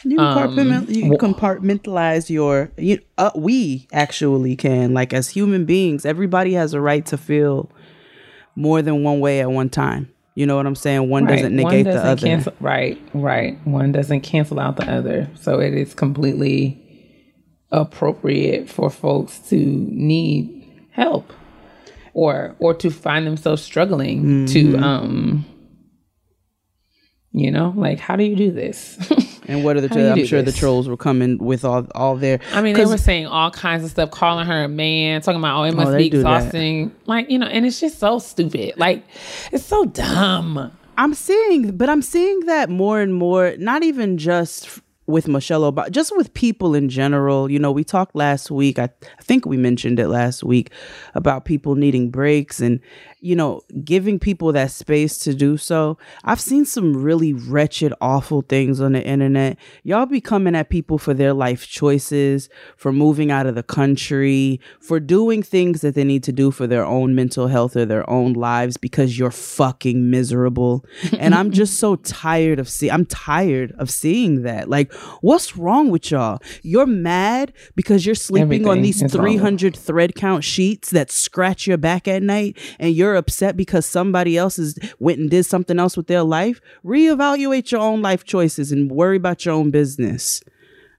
You 0.03 0.19
Um, 0.19 0.55
can, 0.57 0.87
you 0.89 1.13
compartmentalize 1.19 2.31
your. 2.31 2.73
You, 2.79 3.01
uh, 3.19 3.31
we 3.37 3.87
actually 3.93 4.57
can, 4.57 4.95
like 4.95 5.13
as 5.13 5.29
human 5.29 5.67
beings, 5.67 6.07
everybody 6.07 6.55
has 6.55 6.73
a 6.73 6.81
right 6.81 7.05
to 7.07 7.19
feel 7.19 7.71
more 8.57 8.81
than 8.83 9.03
one 9.05 9.21
way 9.21 9.41
at 9.41 9.51
one 9.51 9.69
time. 9.69 10.11
You 10.41 10.47
know 10.47 10.57
what 10.57 10.65
I'm 10.65 10.75
saying? 10.75 11.07
One 11.11 11.27
doesn't 11.27 11.55
negate 11.55 11.85
the 11.85 11.93
doesn't 11.93 12.09
other. 12.09 12.27
Cancel, 12.27 12.55
right, 12.61 12.99
right. 13.13 13.59
One 13.67 13.93
doesn't 13.93 14.23
cancel 14.23 14.59
out 14.59 14.77
the 14.79 14.91
other. 14.91 15.29
So 15.39 15.61
it 15.61 15.75
is 15.75 15.93
completely 15.93 16.81
appropriate 17.71 18.67
for 18.71 18.89
folks 18.89 19.39
to 19.51 19.57
need 19.57 20.87
help 20.93 21.31
or 22.15 22.57
or 22.59 22.73
to 22.73 22.91
find 22.91 23.27
themselves 23.27 23.61
struggling 23.61 24.47
to 24.47 24.65
Mm-hmm. 24.65 24.83
um 24.83 25.45
you 27.33 27.51
know, 27.51 27.75
like 27.77 28.01
how 28.01 28.17
do 28.17 28.25
you 28.25 28.35
do 28.35 28.51
this? 28.51 28.97
And 29.51 29.65
what 29.65 29.77
are 29.77 29.81
the? 29.81 29.89
How 29.89 30.11
I'm 30.11 30.15
do 30.15 30.27
sure 30.27 30.43
the 30.43 30.53
trolls 30.53 30.89
were 30.89 30.97
coming 30.97 31.39
with 31.39 31.65
all 31.65 31.87
all 31.95 32.17
their. 32.17 32.41
I 32.53 32.63
mean, 32.63 32.77
they 32.77 32.87
were 32.87 32.99
saying 32.99 33.27
all 33.27 33.51
kinds 33.51 33.85
of 33.85 33.91
stuff, 33.91 34.11
calling 34.11 34.47
her 34.47 34.65
a 34.65 34.69
man, 34.69 35.21
talking 35.23 35.41
about, 35.41 35.61
oh, 35.61 35.65
it 35.65 35.73
oh, 35.73 35.77
must 35.77 35.93
they 35.93 36.09
be 36.09 36.17
exhausting. 36.19 36.95
Like, 37.07 37.29
you 37.31 37.39
know, 37.39 37.47
and 37.47 37.67
it's 37.67 37.81
just 37.81 37.99
so 37.99 38.19
stupid. 38.19 38.75
Like, 38.77 39.05
it's 39.53 39.65
so 39.65 39.85
dumb. 39.87 40.71
I'm 40.97 41.15
seeing, 41.15 41.77
but 41.77 41.89
I'm 41.89 42.03
seeing 42.03 42.41
that 42.41 42.69
more 42.69 43.01
and 43.01 43.15
more. 43.15 43.55
Not 43.59 43.83
even 43.83 44.19
just 44.19 44.81
with 45.07 45.29
Michelle 45.29 45.71
Obama, 45.71 45.91
just 45.91 46.17
with 46.17 46.33
people 46.35 46.75
in 46.75 46.89
general. 46.89 47.51
You 47.51 47.59
know, 47.59 47.73
we 47.73 47.85
talked 47.85 48.15
last 48.15 48.51
week. 48.51 48.79
I, 48.79 48.85
I 49.19 49.23
think 49.23 49.47
we 49.47 49.57
mentioned 49.57 49.99
it 49.99 50.09
last 50.09 50.45
week 50.45 50.71
about 51.15 51.45
people 51.45 51.75
needing 51.75 52.11
breaks 52.11 52.61
and 52.61 52.81
you 53.21 53.37
know 53.37 53.61
giving 53.85 54.19
people 54.19 54.53
that 54.53 54.71
space 54.71 55.19
to 55.19 55.35
do 55.35 55.57
so. 55.57 55.99
I've 56.25 56.41
seen 56.41 56.65
some 56.65 56.97
really 56.97 57.33
wretched, 57.33 57.93
awful 58.01 58.43
things 58.43 58.81
on 58.81 58.93
the 58.93 59.05
internet. 59.05 59.59
Y'all 59.83 60.07
be 60.07 60.21
coming 60.21 60.55
at 60.55 60.71
people 60.71 60.99
for 60.99 61.15
their 61.15 61.33
life 61.33 61.67
choices, 61.67 62.49
for 62.77 62.93
moving 62.93 63.31
out 63.31 63.47
of 63.47 63.55
the 63.55 63.63
country, 63.63 64.61
for 64.81 64.99
doing 65.01 65.43
things 65.43 65.81
that 65.83 65.95
they 65.95 66.05
need 66.05 66.23
to 66.25 66.33
do 66.33 66.51
for 66.51 66.67
their 66.67 66.85
own 66.85 67.15
mental 67.15 67.49
health 67.49 67.77
or 67.77 67.85
their 67.85 68.09
own 68.09 68.33
lives 68.33 68.77
because 68.77 69.19
you're 69.19 69.31
fucking 69.31 70.11
miserable. 70.11 70.85
and 71.19 71.35
I'm 71.35 71.51
just 71.51 71.79
so 71.79 71.97
tired 71.97 72.59
of 72.59 72.69
see 72.69 72.91
I'm 72.91 73.07
tired 73.07 73.73
of 73.79 73.91
seeing 73.91 74.43
that. 74.43 74.69
Like, 74.69 74.93
what's 75.21 75.57
wrong 75.57 75.91
with 75.91 76.11
y'all? 76.11 76.41
You're 76.63 76.87
mad 76.87 77.53
because 77.77 78.07
you're 78.07 78.15
sleeping 78.15 78.67
on 78.67 78.83
these 78.83 79.03
is 79.03 79.15
wrong 79.15 79.25
300 79.25 79.77
thread 79.77 80.15
count 80.15 80.45
sheets 80.45 80.91
that 80.91 81.11
scratch 81.11 81.67
your 81.67 81.79
back 81.79 82.09
at 82.09 82.23
night 82.23 82.57
and 82.79 82.95
you're 82.95 83.10
upset 83.17 83.57
because 83.57 83.87
somebody 83.87 84.37
else 84.37 84.57
has 84.57 84.79
went 84.99 85.19
and 85.19 85.31
did 85.31 85.45
something 85.45 85.79
else 85.79 85.97
with 85.97 86.07
their 86.07 86.23
life. 86.23 86.61
Reevaluate 86.85 87.71
your 87.71 87.81
own 87.81 88.03
life 88.03 88.25
choices 88.25 88.73
and 88.73 88.91
worry 88.91 89.17
about 89.17 89.45
your 89.45 89.55
own 89.55 89.71
business. 89.71 90.43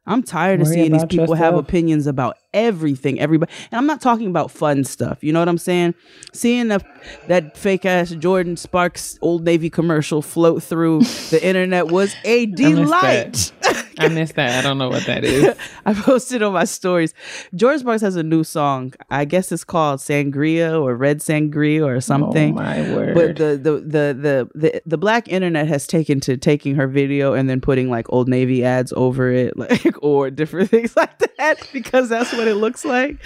I'm 0.05 0.23
tired 0.23 0.61
of 0.61 0.67
seeing 0.67 0.91
these 0.91 1.05
people 1.05 1.35
have 1.35 1.55
opinions 1.55 2.07
about 2.07 2.37
everything, 2.53 3.19
everybody. 3.19 3.51
And 3.71 3.77
I'm 3.77 3.85
not 3.85 4.01
talking 4.01 4.27
about 4.27 4.51
fun 4.51 4.83
stuff. 4.83 5.23
You 5.23 5.33
know 5.33 5.39
what 5.39 5.49
I'm 5.49 5.57
saying? 5.57 5.95
Seeing 6.33 6.69
the, 6.69 6.83
that 7.27 7.57
fake 7.57 7.85
ass 7.85 8.11
Jordin 8.11 8.57
Sparks 8.57 9.17
Old 9.21 9.43
Navy 9.43 9.69
commercial 9.69 10.21
float 10.21 10.63
through 10.63 11.01
the 11.29 11.39
internet 11.43 11.87
was 11.87 12.15
a 12.23 12.45
delight. 12.47 13.51
I 13.97 14.07
missed 14.07 14.35
that. 14.35 14.59
I 14.59 14.67
don't 14.67 14.77
know 14.77 14.89
what 14.89 15.05
that 15.05 15.23
is. 15.23 15.55
I 15.85 15.93
posted 15.93 16.41
on 16.41 16.53
my 16.53 16.63
stories. 16.63 17.13
Jordin 17.53 17.79
Sparks 17.79 18.01
has 18.01 18.15
a 18.15 18.23
new 18.23 18.43
song. 18.43 18.93
I 19.09 19.25
guess 19.25 19.51
it's 19.51 19.63
called 19.63 19.99
Sangria 19.99 20.81
or 20.81 20.95
Red 20.95 21.19
Sangria 21.19 21.85
or 21.85 21.95
oh 21.95 21.99
something. 21.99 22.53
Oh 22.53 22.61
my 22.61 22.95
word. 22.95 23.13
But 23.13 23.35
the, 23.37 23.57
the 23.57 23.71
the 23.79 24.13
the 24.13 24.49
the 24.55 24.81
the 24.85 24.97
black 24.97 25.27
internet 25.27 25.67
has 25.67 25.85
taken 25.87 26.19
to 26.21 26.37
taking 26.37 26.75
her 26.75 26.87
video 26.87 27.33
and 27.33 27.49
then 27.49 27.61
putting 27.61 27.89
like 27.89 28.07
Old 28.09 28.27
Navy 28.27 28.63
ads 28.63 28.93
over 28.95 29.31
it, 29.31 29.57
like 29.61 29.85
or 30.01 30.29
different 30.29 30.69
things 30.69 30.95
like 30.95 31.17
that 31.37 31.67
because 31.73 32.09
that's 32.09 32.31
what 32.33 32.40
it 32.47 32.55
looks 32.55 32.85
like. 32.85 33.17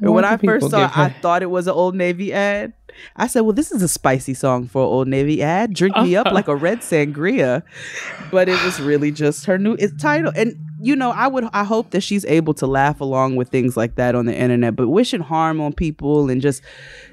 And 0.00 0.12
when 0.12 0.24
I 0.24 0.36
first 0.36 0.70
saw, 0.70 0.84
it, 0.84 0.96
I 0.96 1.10
thought 1.10 1.42
it 1.42 1.50
was 1.50 1.66
an 1.66 1.74
Old 1.74 1.94
Navy 1.94 2.32
ad. 2.32 2.72
I 3.16 3.26
said, 3.26 3.40
"Well, 3.40 3.54
this 3.54 3.72
is 3.72 3.82
a 3.82 3.88
spicy 3.88 4.34
song 4.34 4.66
for 4.68 4.82
an 4.82 4.88
Old 4.88 5.08
Navy 5.08 5.42
ad. 5.42 5.72
Drink 5.72 5.96
me 5.96 6.14
up 6.16 6.26
like 6.32 6.48
a 6.48 6.56
red 6.56 6.80
sangria." 6.80 7.62
But 8.30 8.48
it 8.48 8.62
was 8.64 8.80
really 8.80 9.10
just 9.10 9.46
her 9.46 9.58
new 9.58 9.76
it's 9.78 10.00
title. 10.00 10.32
And 10.36 10.56
you 10.82 10.96
know, 10.96 11.10
I 11.10 11.28
would 11.28 11.48
I 11.52 11.64
hope 11.64 11.90
that 11.90 12.02
she's 12.02 12.24
able 12.24 12.54
to 12.54 12.66
laugh 12.66 13.00
along 13.00 13.36
with 13.36 13.48
things 13.48 13.76
like 13.76 13.94
that 13.96 14.14
on 14.14 14.26
the 14.26 14.36
internet. 14.36 14.76
But 14.76 14.88
wishing 14.88 15.20
harm 15.20 15.60
on 15.60 15.72
people 15.72 16.28
and 16.28 16.40
just 16.40 16.62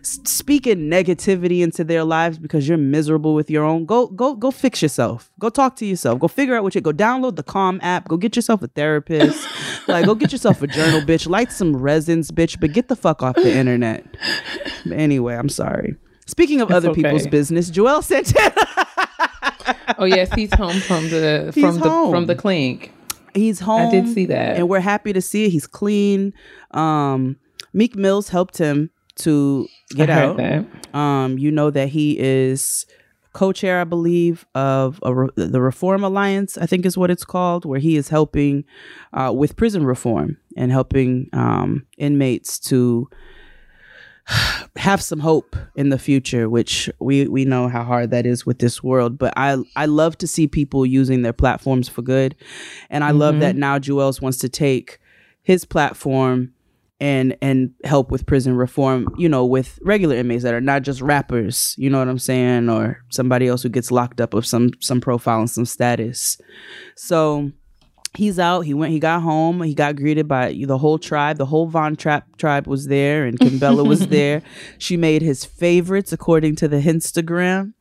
speaking 0.02 0.90
negativity 0.90 1.62
into 1.62 1.84
their 1.84 2.04
lives 2.04 2.38
because 2.38 2.68
you're 2.68 2.78
miserable 2.78 3.34
with 3.34 3.50
your 3.50 3.64
own 3.64 3.86
go 3.86 4.08
go 4.08 4.36
go 4.36 4.52
fix 4.52 4.82
yourself. 4.82 5.32
Go 5.40 5.50
talk 5.50 5.76
to 5.78 5.86
yourself. 5.86 6.20
Go 6.20 6.28
figure 6.28 6.56
out 6.56 6.64
what 6.64 6.76
you 6.76 6.82
go 6.82 6.92
download 6.92 7.36
the 7.36 7.44
Calm 7.44 7.80
app. 7.84 8.08
Go 8.08 8.18
get 8.18 8.36
yourself 8.36 8.62
a 8.62 8.68
therapist. 8.68 9.48
like 9.88 10.06
go 10.06 10.16
get 10.16 10.32
yourself 10.32 10.62
a 10.62 10.68
journal, 10.68 11.02
bitch. 11.02 11.28
Light 11.28 11.52
some 11.52 11.76
resins, 11.76 12.32
bitch. 12.32 12.60
But 12.60 12.74
get 12.74 12.88
the 12.88 12.96
fuck 12.96 13.22
off 13.24 13.36
the 13.36 13.56
internet. 13.56 14.06
But 14.86 14.98
anyway, 14.98 15.36
I'm 15.36 15.50
sorry. 15.50 15.96
Speaking 16.26 16.62
of 16.62 16.70
other 16.72 16.94
people's 16.94 17.26
business, 17.28 17.72
Juelz 17.72 18.04
Santana. 18.04 18.56
oh 19.98 20.06
yes, 20.06 20.32
he's 20.34 20.54
home 20.54 20.80
from 20.80 21.10
the 21.10 21.52
He's 21.56 21.64
from 21.64 21.80
the 21.80 21.90
home. 21.90 22.12
from 22.12 22.26
the 22.28 22.36
clink. 22.36 22.94
He's 23.34 23.60
home. 23.60 23.88
I 23.88 23.92
did 23.92 24.08
see 24.14 24.26
that. 24.28 24.58
and 24.58 24.68
we're 24.70 24.80
happy 24.80 25.14
to 25.14 25.22
see 25.22 25.46
it. 25.46 25.50
He's 25.50 25.68
clean. 25.68 26.34
Um, 26.72 27.38
Meek 27.74 27.96
Mills 27.96 28.30
helped 28.30 28.58
him 28.58 28.90
to 29.18 29.68
get 29.90 30.10
out. 30.10 30.38
that. 30.38 30.66
Um, 30.96 31.38
you 31.38 31.52
know 31.52 31.70
that 31.72 31.90
he 31.90 32.18
is 32.20 32.86
co-chair, 33.34 33.80
I 33.80 33.84
believe, 33.84 34.46
of 34.56 35.00
a 35.04 35.14
re- 35.14 35.30
the 35.36 35.62
Reform 35.62 36.04
Alliance. 36.04 36.58
I 36.58 36.66
think 36.66 36.86
is 36.86 36.98
what 36.98 37.12
it's 37.12 37.26
called, 37.26 37.66
where 37.66 37.80
he 37.80 37.96
is 37.96 38.10
helping 38.10 38.64
uh, 39.14 39.32
with 39.36 39.56
prison 39.56 39.86
reform 39.86 40.38
and 40.58 40.72
helping 40.72 41.30
um, 41.34 41.86
inmates 41.98 42.58
to 42.60 43.08
have 44.76 45.02
some 45.02 45.20
hope 45.20 45.56
in 45.76 45.90
the 45.90 46.00
future 46.00 46.50
which 46.50 46.90
we 47.00 47.28
we 47.28 47.46
know 47.46 47.68
how 47.68 47.84
hard 47.84 48.12
that 48.12 48.26
is 48.26 48.46
with 48.46 48.60
this 48.60 48.84
world 48.84 49.18
but 49.18 49.34
i 49.36 49.58
i 49.76 49.86
love 49.86 50.18
to 50.18 50.28
see 50.28 50.48
people 50.48 50.86
using 50.86 51.22
their 51.22 51.34
platforms 51.34 51.90
for 51.90 52.02
good. 52.02 52.36
And 52.90 53.04
i 53.04 53.12
love 53.12 53.40
that 53.40 53.52
mm-hmm. 53.52 53.60
now 53.60 53.80
Juelz 53.80 54.22
wants 54.22 54.38
to 54.40 54.50
take 54.50 55.00
his 55.42 55.66
platform 55.66 56.54
and 57.00 57.36
and 57.42 57.72
help 57.84 58.12
with 58.12 58.26
prison 58.26 58.56
reform 58.56 59.08
you 59.18 59.30
know 59.30 59.46
with 59.46 59.80
regular 59.84 60.16
inmates 60.16 60.44
that 60.44 60.54
are 60.54 60.62
not 60.62 60.82
just 60.82 61.02
rappers 61.02 61.74
you 61.78 61.90
know 61.90 62.00
what 62.00 62.10
i'm 62.10 62.20
saying 62.20 62.70
or 62.70 63.02
somebody 63.10 63.48
else 63.48 63.64
who 63.64 63.70
gets 63.70 63.90
locked 63.90 64.20
up 64.20 64.34
of 64.34 64.46
some 64.46 64.72
some 64.80 65.00
profile 65.00 65.40
and 65.40 65.50
some 65.50 65.66
status. 65.66 66.38
So 66.96 67.52
he's 68.16 68.40
out. 68.40 68.62
He 68.62 68.74
went. 68.74 68.92
He 68.94 69.00
got 69.00 69.22
home. 69.22 69.62
He 69.62 69.74
got 69.74 69.96
greeted 69.96 70.28
by 70.28 70.54
the 70.66 70.78
whole 70.78 70.98
tribe. 70.98 71.38
The 71.38 71.46
whole 71.46 71.68
Von 71.68 71.96
Trapp 71.96 72.38
tribe 72.38 72.68
was 72.68 72.88
there, 72.88 73.26
and 73.26 73.40
Kimbella 73.40 73.88
was 73.88 74.08
there. 74.10 74.42
She 74.78 74.98
made 74.98 75.22
his 75.22 75.46
favorites 75.46 76.12
according 76.14 76.56
to 76.58 76.68
the 76.68 76.78
Instagram. 76.82 77.74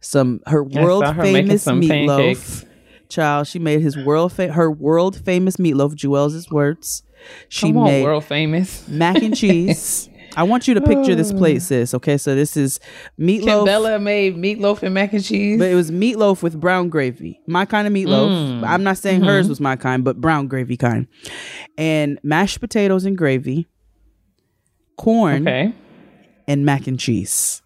Some 0.00 0.40
her 0.46 0.64
I 0.64 0.82
world 0.82 1.06
her 1.06 1.22
famous 1.22 1.64
meatloaf. 1.66 1.88
pancakes. 2.08 2.64
Child, 3.08 3.46
she 3.46 3.58
made 3.58 3.82
his 3.82 3.96
world 3.96 4.32
fa- 4.32 4.52
her 4.52 4.70
world 4.70 5.16
famous 5.22 5.56
meatloaf. 5.58 5.94
Juelz's 5.94 6.50
words. 6.50 7.02
She 7.48 7.68
Come 7.68 7.78
on, 7.78 7.84
made 7.84 8.02
world 8.04 8.24
famous. 8.24 8.88
mac 8.88 9.22
and 9.22 9.36
cheese. 9.36 10.08
I 10.36 10.42
want 10.44 10.66
you 10.66 10.74
to 10.74 10.80
picture 10.80 11.14
this 11.14 11.32
plate, 11.32 11.62
sis. 11.62 11.94
Okay, 11.94 12.16
so 12.16 12.34
this 12.34 12.56
is 12.56 12.80
meatloaf. 13.18 13.64
Bella 13.66 13.98
made 13.98 14.36
meatloaf 14.36 14.82
and 14.82 14.94
mac 14.94 15.12
and 15.12 15.22
cheese. 15.24 15.58
But 15.58 15.70
it 15.70 15.74
was 15.74 15.90
meatloaf 15.90 16.42
with 16.42 16.60
brown 16.60 16.88
gravy. 16.88 17.40
My 17.46 17.64
kind 17.64 17.86
of 17.86 17.92
meatloaf. 17.92 18.28
Mm. 18.60 18.66
I'm 18.66 18.82
not 18.82 18.98
saying 18.98 19.20
Mm-hmm. 19.20 19.28
hers 19.28 19.48
was 19.48 19.60
my 19.60 19.76
kind, 19.76 20.04
but 20.04 20.20
brown 20.20 20.48
gravy 20.48 20.76
kind. 20.76 21.06
And 21.76 22.18
mashed 22.22 22.60
potatoes 22.60 23.04
and 23.04 23.16
gravy, 23.16 23.68
corn, 24.96 25.46
okay. 25.46 25.74
and 26.48 26.64
mac 26.64 26.86
and 26.86 26.98
cheese. 26.98 27.60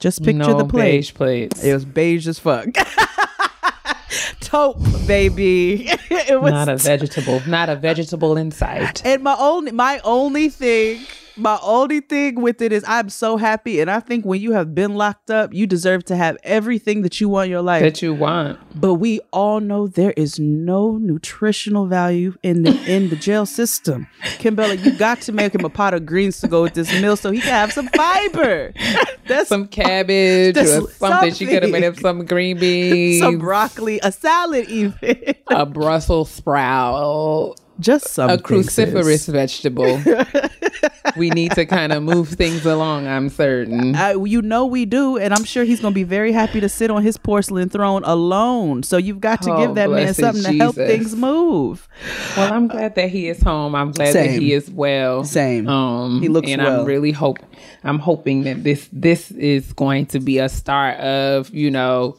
Just 0.00 0.24
picture 0.24 0.38
no 0.38 0.58
the 0.58 0.64
plate. 0.64 0.90
beige 0.92 1.14
plates. 1.14 1.62
It 1.62 1.72
was 1.72 1.84
beige 1.84 2.26
as 2.26 2.38
fuck. 2.40 2.66
Taupe, 4.40 4.76
baby. 5.06 5.86
it 6.10 6.40
was 6.40 6.52
not 6.52 6.68
a 6.68 6.76
vegetable. 6.76 7.40
Not 7.46 7.68
a 7.68 7.76
vegetable 7.76 8.36
in 8.36 8.50
sight. 8.50 9.00
And 9.06 9.22
my 9.22 9.36
only 9.38 9.70
my 9.72 10.00
only 10.04 10.48
thing, 10.48 11.06
my 11.36 11.58
only 11.62 12.00
thing 12.00 12.40
with 12.40 12.60
it 12.62 12.72
is 12.72 12.84
I'm 12.86 13.08
so 13.08 13.36
happy. 13.36 13.80
And 13.80 13.90
I 13.90 14.00
think 14.00 14.24
when 14.24 14.40
you 14.40 14.52
have 14.52 14.74
been 14.74 14.94
locked 14.94 15.30
up, 15.30 15.52
you 15.54 15.66
deserve 15.66 16.04
to 16.06 16.16
have 16.16 16.36
everything 16.42 17.02
that 17.02 17.20
you 17.20 17.28
want 17.28 17.46
in 17.46 17.50
your 17.50 17.62
life. 17.62 17.82
That 17.82 18.02
you 18.02 18.14
want. 18.14 18.58
but 18.80 18.94
we 18.94 19.20
all 19.32 19.60
know 19.60 19.86
there 19.86 20.12
is 20.16 20.38
no 20.38 20.98
nutritional 20.98 21.86
value 21.86 22.34
in 22.42 22.62
the 22.62 22.72
in 22.90 23.08
the 23.08 23.16
jail 23.16 23.46
system. 23.46 24.06
Kimbella, 24.38 24.82
you 24.84 24.92
got 24.98 25.20
to 25.22 25.32
make 25.32 25.54
him 25.54 25.64
a 25.64 25.70
pot 25.70 25.94
of 25.94 26.04
greens 26.06 26.40
to 26.40 26.48
go 26.48 26.62
with 26.62 26.74
this 26.74 26.92
meal 27.00 27.16
so 27.16 27.30
he 27.30 27.40
can 27.40 27.50
have 27.50 27.72
some 27.72 27.88
fiber. 27.88 28.72
That's 29.26 29.48
Some 29.48 29.68
cabbage 29.68 30.54
That's 30.56 30.72
or 30.78 30.90
something. 30.90 31.32
She 31.32 31.46
could 31.46 31.62
have 31.62 31.70
made 31.72 31.84
him 31.84 31.94
some 31.94 32.26
green 32.26 32.58
beans. 32.60 33.20
some 33.20 33.38
broccoli, 33.38 34.00
a 34.02 34.10
salad 34.10 34.68
even. 34.68 35.34
a 35.46 35.64
Brussels 35.64 36.30
sprout. 36.30 37.60
Just 37.80 38.08
something. 38.08 38.38
a 38.38 38.42
cruciferous 38.42 39.24
sis. 39.24 39.26
vegetable. 39.28 40.00
we 41.16 41.30
need 41.30 41.52
to 41.52 41.66
kind 41.66 41.92
of 41.92 42.02
move 42.02 42.28
things 42.28 42.64
along, 42.66 43.06
I'm 43.06 43.28
certain. 43.28 43.94
I, 43.96 44.12
you 44.14 44.42
know 44.42 44.66
we 44.66 44.84
do, 44.84 45.16
and 45.18 45.32
I'm 45.34 45.44
sure 45.44 45.64
he's 45.64 45.80
gonna 45.80 45.94
be 45.94 46.04
very 46.04 46.32
happy 46.32 46.60
to 46.60 46.68
sit 46.68 46.90
on 46.90 47.02
his 47.02 47.16
porcelain 47.16 47.68
throne 47.68 48.02
alone. 48.04 48.82
So 48.82 48.96
you've 48.96 49.20
got 49.20 49.42
to 49.42 49.52
Oh, 49.52 49.58
give 49.58 49.74
that 49.76 49.90
man 49.90 50.14
something 50.14 50.42
to 50.44 50.52
help 50.58 50.76
things 50.76 51.16
move. 51.16 51.88
Well, 52.36 52.52
I'm 52.52 52.68
glad 52.68 52.94
that 52.94 53.08
he 53.10 53.28
is 53.28 53.42
home. 53.42 53.74
I'm 53.74 53.90
glad 53.92 54.12
Same. 54.12 54.32
that 54.32 54.40
he 54.40 54.52
is 54.52 54.70
well. 54.70 55.24
Same. 55.24 55.68
Um, 55.68 56.20
He 56.20 56.28
looks 56.28 56.48
and 56.50 56.62
well. 56.62 56.80
I'm 56.80 56.86
really 56.86 57.12
hope. 57.12 57.38
I'm 57.84 57.98
hoping 57.98 58.44
that 58.44 58.62
this 58.64 58.88
this 58.92 59.30
is 59.32 59.72
going 59.72 60.06
to 60.06 60.20
be 60.20 60.38
a 60.38 60.48
start 60.48 60.98
of 61.00 61.50
you 61.50 61.70
know, 61.70 62.16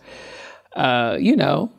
uh, 0.76 1.18
you 1.20 1.36
know, 1.36 1.72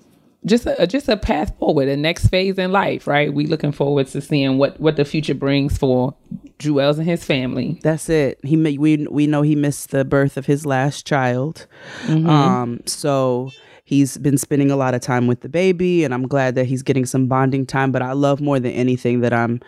just 0.47 0.67
a 0.67 0.87
just 0.87 1.09
a 1.09 1.17
path 1.17 1.57
forward, 1.59 1.89
a 1.89 1.97
next 1.97 2.29
phase 2.29 2.59
in 2.59 2.73
life. 2.73 3.07
Right? 3.07 3.33
We 3.33 3.47
looking 3.47 3.73
forward 3.73 4.07
to 4.09 4.21
seeing 4.21 4.59
what 4.59 4.79
what 4.81 4.97
the 4.97 5.05
future 5.05 5.35
brings 5.35 5.79
for 5.79 6.15
Juelz 6.59 6.99
and 6.99 7.07
his 7.07 7.25
family. 7.25 7.81
That's 7.83 8.09
it. 8.09 8.39
He 8.43 8.57
we 8.57 9.07
we 9.09 9.27
know 9.27 9.43
he 9.43 9.57
missed 9.57 9.91
the 9.91 10.05
birth 10.05 10.37
of 10.37 10.47
his 10.47 10.67
last 10.67 11.07
child. 11.07 11.67
Mm-hmm. 12.03 12.29
Um, 12.29 12.81
so 12.87 13.51
he's 13.85 14.19
been 14.19 14.39
spending 14.39 14.71
a 14.71 14.77
lot 14.77 14.95
of 14.95 15.01
time 15.01 15.27
with 15.27 15.41
the 15.41 15.49
baby, 15.49 16.05
and 16.05 16.13
I'm 16.13 16.27
glad 16.29 16.55
that 16.57 16.67
he's 16.67 16.83
getting 16.83 17.07
some 17.07 17.27
bonding 17.27 17.67
time. 17.67 17.93
But 17.93 18.03
I 18.03 18.13
love 18.13 18.41
more 18.41 18.61
than 18.61 18.73
anything 18.73 19.21
that 19.21 19.33
I'm 19.33 19.61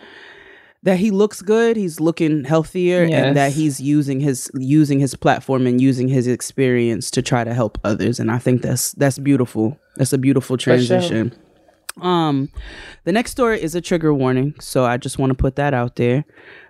that 0.83 0.97
he 0.97 1.11
looks 1.11 1.41
good. 1.41 1.75
He's 1.75 1.99
looking 1.99 2.43
healthier, 2.43 3.03
and 3.03 3.35
that 3.35 3.51
he's 3.51 3.79
using 3.79 4.19
his 4.19 4.51
using 4.53 4.99
his 4.99 5.15
platform 5.15 5.67
and 5.67 5.81
using 5.81 6.07
his 6.07 6.27
experience 6.27 7.11
to 7.11 7.21
try 7.21 7.43
to 7.43 7.53
help 7.53 7.77
others. 7.83 8.19
And 8.19 8.31
I 8.31 8.37
think 8.37 8.61
that's 8.61 8.91
that's 8.93 9.17
beautiful. 9.17 9.79
That's 9.97 10.13
a 10.13 10.17
beautiful 10.17 10.57
sure. 10.57 10.75
transition. 10.75 11.33
Um, 12.01 12.49
the 13.05 13.11
next 13.11 13.31
story 13.31 13.61
is 13.61 13.75
a 13.75 13.81
trigger 13.81 14.13
warning, 14.13 14.55
so 14.59 14.85
I 14.85 14.97
just 14.97 15.17
want 15.17 15.31
to 15.31 15.35
put 15.35 15.55
that 15.55 15.73
out 15.73 15.95
there. 15.95 16.25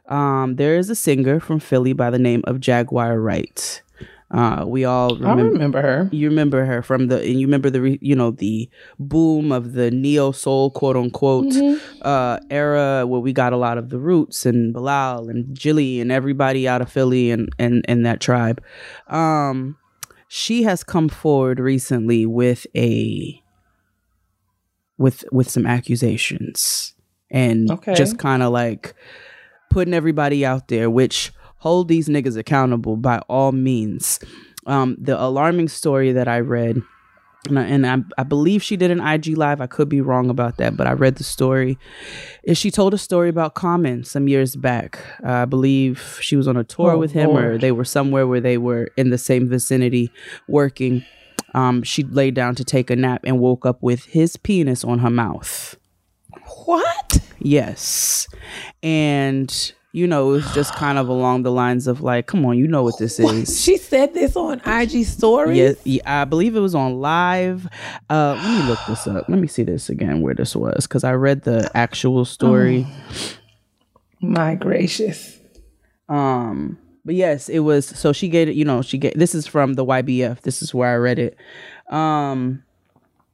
Um, 0.07 0.55
there 0.55 0.77
is 0.77 0.89
a 0.89 0.95
singer 0.95 1.39
from 1.39 1.59
Philly 1.59 1.93
by 1.93 2.09
the 2.09 2.19
name 2.19 2.41
of 2.45 2.59
Jaguar 2.59 3.19
Wright. 3.19 3.81
Uh, 4.29 4.65
we 4.67 4.83
all 4.83 5.15
I 5.25 5.29
remember. 5.29 5.51
remember 5.53 5.81
her. 5.81 6.09
You 6.11 6.27
remember 6.27 6.65
her 6.65 6.81
from 6.81 7.07
the, 7.07 7.21
and 7.21 7.39
you 7.39 7.47
remember 7.47 7.69
the, 7.69 7.81
re, 7.81 7.99
you 8.01 8.13
know, 8.15 8.31
the 8.31 8.69
boom 8.99 9.53
of 9.53 9.73
the 9.73 9.89
neo 9.89 10.31
soul, 10.31 10.69
quote 10.71 10.97
unquote, 10.97 11.53
uh, 12.01 12.37
era 12.49 13.05
where 13.07 13.21
we 13.21 13.31
got 13.31 13.53
a 13.53 13.57
lot 13.57 13.77
of 13.77 13.89
the 13.89 13.99
Roots 13.99 14.45
and 14.45 14.73
Bilal 14.73 15.29
and 15.29 15.57
Jilly 15.57 16.01
and 16.01 16.11
everybody 16.11 16.67
out 16.67 16.81
of 16.81 16.91
Philly 16.91 17.31
and 17.31 17.49
and 17.57 17.85
and 17.87 18.05
that 18.05 18.19
tribe. 18.19 18.61
Um, 19.07 19.77
she 20.27 20.63
has 20.63 20.83
come 20.83 21.09
forward 21.09 21.59
recently 21.59 22.25
with 22.25 22.65
a 22.75 23.41
with 24.97 25.23
with 25.31 25.49
some 25.49 25.65
accusations 25.65 26.93
and 27.29 27.69
Okay. 27.71 27.93
just 27.93 28.17
kind 28.17 28.41
of 28.43 28.51
like 28.51 28.93
putting 29.69 29.93
everybody 29.93 30.45
out 30.45 30.67
there 30.69 30.89
which 30.89 31.31
hold 31.57 31.87
these 31.87 32.07
niggas 32.07 32.37
accountable 32.37 32.95
by 32.97 33.19
all 33.29 33.51
means 33.51 34.19
um 34.65 34.95
the 34.99 35.19
alarming 35.21 35.67
story 35.67 36.11
that 36.11 36.27
i 36.27 36.39
read 36.39 36.81
and 37.47 37.59
I, 37.59 37.63
and 37.63 37.87
I, 37.87 37.97
I 38.21 38.23
believe 38.23 38.61
she 38.63 38.75
did 38.77 38.91
an 38.91 38.99
IG 38.99 39.37
live. 39.37 39.61
I 39.61 39.67
could 39.67 39.87
be 39.89 40.01
wrong 40.01 40.29
about 40.29 40.57
that, 40.57 40.75
but 40.75 40.87
I 40.87 40.93
read 40.93 41.15
the 41.15 41.23
story. 41.23 41.77
Is 42.43 42.57
she 42.57 42.71
told 42.71 42.93
a 42.93 42.97
story 42.97 43.29
about 43.29 43.53
Common 43.53 44.03
some 44.03 44.27
years 44.27 44.55
back? 44.55 44.99
Uh, 45.23 45.31
I 45.31 45.45
believe 45.45 46.19
she 46.21 46.35
was 46.35 46.47
on 46.47 46.57
a 46.57 46.63
tour 46.63 46.91
Oh, 46.93 46.97
with 46.97 47.11
him, 47.11 47.29
or 47.31 47.57
they 47.57 47.71
were 47.71 47.85
somewhere 47.85 48.27
where 48.27 48.41
they 48.41 48.57
were 48.57 48.89
in 48.97 49.09
the 49.11 49.17
same 49.17 49.47
vicinity 49.47 50.11
working. 50.47 51.05
Um, 51.53 51.83
she 51.83 52.03
laid 52.03 52.33
down 52.33 52.55
to 52.55 52.63
take 52.65 52.89
a 52.89 52.95
nap 52.95 53.21
and 53.23 53.39
woke 53.39 53.65
up 53.65 53.81
with 53.81 54.05
his 54.05 54.35
penis 54.37 54.83
on 54.83 54.99
her 54.99 55.09
mouth. 55.09 55.75
What? 56.65 57.19
Yes. 57.39 58.27
And, 58.83 59.73
you 59.93 60.05
know, 60.05 60.29
it 60.29 60.31
was 60.31 60.53
just 60.53 60.73
kind 60.75 60.97
of 60.97 61.07
along 61.07 61.43
the 61.43 61.51
lines 61.51 61.87
of 61.87 62.01
like, 62.01 62.27
come 62.27 62.45
on, 62.45 62.57
you 62.57 62.67
know 62.67 62.83
what 62.83 62.99
this 62.99 63.19
is. 63.19 63.61
She 63.63 63.77
said 63.77 64.13
this 64.13 64.35
on 64.35 64.61
IG 64.65 65.05
stories. 65.05 65.57
Yeah, 65.57 65.71
yeah, 65.83 66.21
I 66.21 66.25
believe 66.25 66.55
it 66.55 66.59
was 66.59 66.75
on 66.75 66.99
live. 66.99 67.67
Uh, 68.09 68.35
let 68.37 68.59
me 68.61 68.67
look 68.67 68.79
this 68.87 69.07
up. 69.07 69.27
Let 69.29 69.39
me 69.39 69.47
see 69.47 69.63
this 69.63 69.89
again 69.89 70.21
where 70.21 70.35
this 70.35 70.55
was 70.55 70.85
because 70.87 71.03
I 71.03 71.13
read 71.13 71.43
the 71.43 71.71
actual 71.73 72.25
story. 72.25 72.85
My 74.19 74.55
gracious. 74.55 75.39
Um, 76.09 76.77
but 77.05 77.15
yes, 77.15 77.47
it 77.49 77.59
was. 77.59 77.85
So 77.85 78.11
she 78.11 78.27
gave 78.27 78.49
it. 78.49 78.55
You 78.55 78.65
know, 78.65 78.81
she 78.81 78.97
gave. 78.97 79.13
This 79.13 79.33
is 79.33 79.47
from 79.47 79.73
the 79.73 79.85
YBF. 79.85 80.41
This 80.41 80.61
is 80.61 80.73
where 80.73 80.89
I 80.89 80.97
read 80.97 81.19
it. 81.19 81.37
Um, 81.89 82.63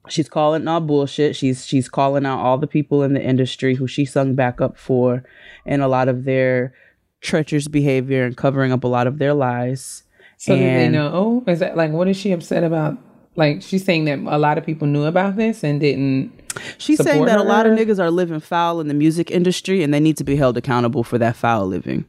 she's 0.09 0.29
calling 0.29 0.67
all 0.67 0.79
bullshit. 0.81 1.35
She's 1.35 1.65
she's 1.65 1.89
calling 1.89 2.25
out 2.25 2.39
all 2.39 2.57
the 2.57 2.67
people 2.67 3.03
in 3.03 3.13
the 3.13 3.21
industry 3.23 3.75
who 3.75 3.87
she 3.87 4.05
sung 4.05 4.35
back 4.35 4.61
up 4.61 4.77
for, 4.77 5.23
and 5.65 5.81
a 5.81 5.87
lot 5.87 6.07
of 6.07 6.23
their 6.25 6.73
treacherous 7.21 7.67
behavior 7.67 8.25
and 8.25 8.35
covering 8.35 8.71
up 8.71 8.83
a 8.83 8.87
lot 8.87 9.07
of 9.07 9.17
their 9.17 9.33
lies. 9.33 10.03
So 10.37 10.55
did 10.55 10.63
they 10.63 10.85
And- 10.85 10.93
know? 10.93 11.43
Is 11.47 11.59
that 11.59 11.77
like 11.77 11.91
what 11.91 12.07
is 12.07 12.17
she 12.17 12.31
upset 12.31 12.63
about? 12.63 12.97
Like 13.35 13.61
she's 13.63 13.83
saying 13.83 14.05
that 14.05 14.19
a 14.19 14.37
lot 14.37 14.57
of 14.59 14.65
people 14.65 14.87
knew 14.87 15.05
about 15.05 15.37
this 15.37 15.63
and 15.63 15.79
didn't. 15.79 16.31
She's 16.77 17.01
saying 17.01 17.25
that 17.25 17.39
a 17.39 17.43
lot 17.43 17.65
of 17.65 17.75
niggas 17.77 17.97
are 17.99 18.11
living 18.11 18.39
foul 18.39 18.79
in 18.79 18.87
the 18.87 18.93
music 18.93 19.31
industry 19.31 19.81
and 19.81 19.91
they 19.91 19.99
need 19.99 20.17
to 20.17 20.23
be 20.23 20.35
held 20.35 20.55
accountable 20.55 21.03
for 21.03 21.17
that 21.17 21.35
foul 21.35 21.65
living. 21.65 22.05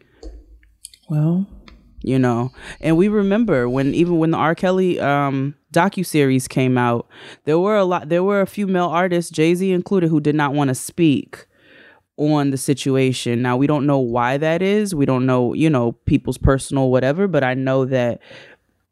Well, 1.08 1.46
You 2.04 2.18
know, 2.18 2.52
and 2.82 2.98
we 2.98 3.08
remember 3.08 3.66
when 3.66 3.94
even 3.94 4.18
when 4.18 4.30
the 4.30 4.36
R. 4.36 4.54
Kelly 4.54 5.00
um, 5.00 5.54
docu 5.72 6.04
series 6.04 6.46
came 6.46 6.76
out, 6.76 7.08
there 7.44 7.58
were 7.58 7.76
a 7.76 7.84
lot, 7.84 8.10
there 8.10 8.22
were 8.22 8.42
a 8.42 8.46
few 8.46 8.66
male 8.66 8.88
artists, 8.88 9.30
Jay 9.30 9.54
Z 9.54 9.72
included, 9.72 10.10
who 10.10 10.20
did 10.20 10.34
not 10.34 10.52
want 10.52 10.68
to 10.68 10.74
speak 10.74 11.46
on 12.18 12.50
the 12.50 12.58
situation. 12.58 13.40
Now 13.40 13.56
we 13.56 13.66
don't 13.66 13.86
know 13.86 13.98
why 13.98 14.36
that 14.36 14.60
is. 14.60 14.94
We 14.94 15.06
don't 15.06 15.24
know, 15.24 15.54
you 15.54 15.70
know, 15.70 15.92
people's 15.92 16.38
personal 16.38 16.90
whatever. 16.90 17.26
But 17.26 17.42
I 17.42 17.54
know 17.54 17.86
that 17.86 18.20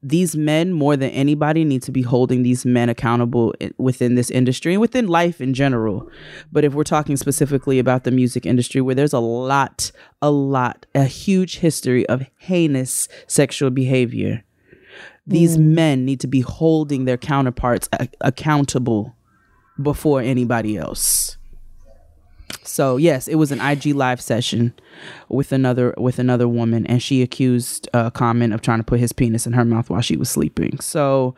these 0.03 0.35
men 0.35 0.73
more 0.73 0.97
than 0.97 1.11
anybody 1.11 1.65
need 1.65 1.83
to 1.83 1.93
be 1.93 2.03
holding 2.03 2.43
these 2.43 2.67
men 2.67 2.89
accountable 2.89 3.55
eh, 3.61 3.71
within 3.79 4.17
this 4.17 4.31
industry 4.31 4.75
and 4.75 4.81
within 4.81 5.07
life 5.07 5.41
in 5.41 5.55
general. 5.55 6.11
But 6.51 6.65
if 6.65 6.75
we're 6.75 6.83
talking 6.83 7.17
specifically 7.17 7.79
about 7.79 8.05
the 8.05 8.11
music 8.11 8.45
industry 8.45 8.81
where 8.81 8.95
there's 8.95 9.13
a 9.13 9.21
lot 9.21 9.93
a 10.21 10.31
lot 10.31 10.87
a 10.95 11.05
huge 11.05 11.59
history 11.59 12.07
of 12.09 12.25
heinous 12.39 13.09
sexual 13.27 13.71
behavior 13.71 14.45
these 15.27 15.57
mm. 15.57 15.67
men 15.67 16.05
need 16.05 16.21
to 16.21 16.27
be 16.27 16.41
holding 16.41 17.05
their 17.05 17.17
counterparts 17.17 17.89
a- 17.93 18.09
accountable 18.21 19.15
before 19.81 20.21
anybody 20.21 20.77
else 20.77 21.37
so 22.63 22.97
yes, 22.97 23.29
it 23.29 23.37
was 23.37 23.53
an 23.53 23.61
IG 23.61 23.87
live 23.95 24.21
session 24.21 24.75
with 25.29 25.53
another 25.53 25.95
with 25.97 26.19
another 26.19 26.49
woman, 26.49 26.87
and 26.87 27.03
she 27.03 27.23
accused 27.23 27.89
uh, 27.93 28.11
Common 28.11 28.53
of 28.53 28.61
trying 28.61 28.79
to 28.79 28.85
put 28.85 29.01
his 29.01 29.13
penis 29.13 29.47
in 29.47 29.53
her 29.53 29.65
mouth 29.65 29.91
while 29.91 30.01
she 30.01 30.17
was 30.17 30.31
sleeping. 30.31 30.79
So 30.81 31.35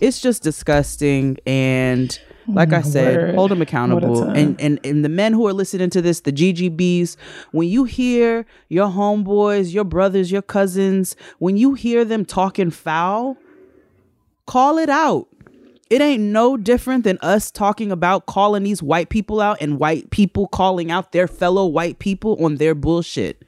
it's 0.00 0.20
just 0.20 0.42
disgusting, 0.42 1.38
and 1.46 2.18
like 2.46 2.72
I 2.72 2.82
said, 2.82 3.16
word. 3.16 3.34
hold 3.34 3.50
them 3.50 3.62
accountable. 3.62 4.24
And 4.24 4.60
and 4.60 4.80
and 4.84 5.04
the 5.04 5.08
men 5.08 5.32
who 5.32 5.46
are 5.46 5.52
listening 5.52 5.90
to 5.90 6.02
this, 6.02 6.20
the 6.20 6.32
GGBs, 6.32 7.16
when 7.52 7.68
you 7.68 7.84
hear 7.84 8.46
your 8.68 8.88
homeboys, 8.88 9.72
your 9.72 9.84
brothers, 9.84 10.32
your 10.32 10.42
cousins, 10.42 11.16
when 11.38 11.56
you 11.56 11.74
hear 11.74 12.04
them 12.04 12.24
talking 12.24 12.70
foul, 12.70 13.36
call 14.46 14.78
it 14.78 14.88
out. 14.88 15.28
It 15.90 16.02
ain't 16.02 16.22
no 16.22 16.56
different 16.56 17.04
than 17.04 17.18
us 17.22 17.50
talking 17.50 17.90
about 17.90 18.26
calling 18.26 18.62
these 18.62 18.82
white 18.82 19.08
people 19.08 19.40
out 19.40 19.58
and 19.60 19.78
white 19.78 20.10
people 20.10 20.46
calling 20.46 20.90
out 20.90 21.12
their 21.12 21.26
fellow 21.26 21.64
white 21.66 21.98
people 21.98 22.42
on 22.44 22.56
their 22.56 22.74
bullshit. 22.74 23.42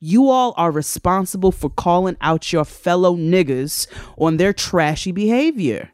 You 0.00 0.28
all 0.28 0.52
are 0.56 0.70
responsible 0.70 1.50
for 1.50 1.70
calling 1.70 2.16
out 2.20 2.52
your 2.52 2.64
fellow 2.64 3.16
niggas 3.16 3.86
on 4.18 4.36
their 4.36 4.52
trashy 4.52 5.12
behavior. 5.12 5.90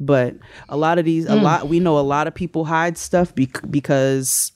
But 0.00 0.34
a 0.68 0.76
lot 0.76 0.98
of 0.98 1.04
these, 1.04 1.26
a 1.26 1.36
hmm. 1.36 1.44
lot, 1.44 1.68
we 1.68 1.78
know 1.78 1.98
a 1.98 2.00
lot 2.00 2.26
of 2.26 2.34
people 2.34 2.64
hide 2.64 2.98
stuff 2.98 3.32
bec- 3.34 3.70
because 3.70 4.52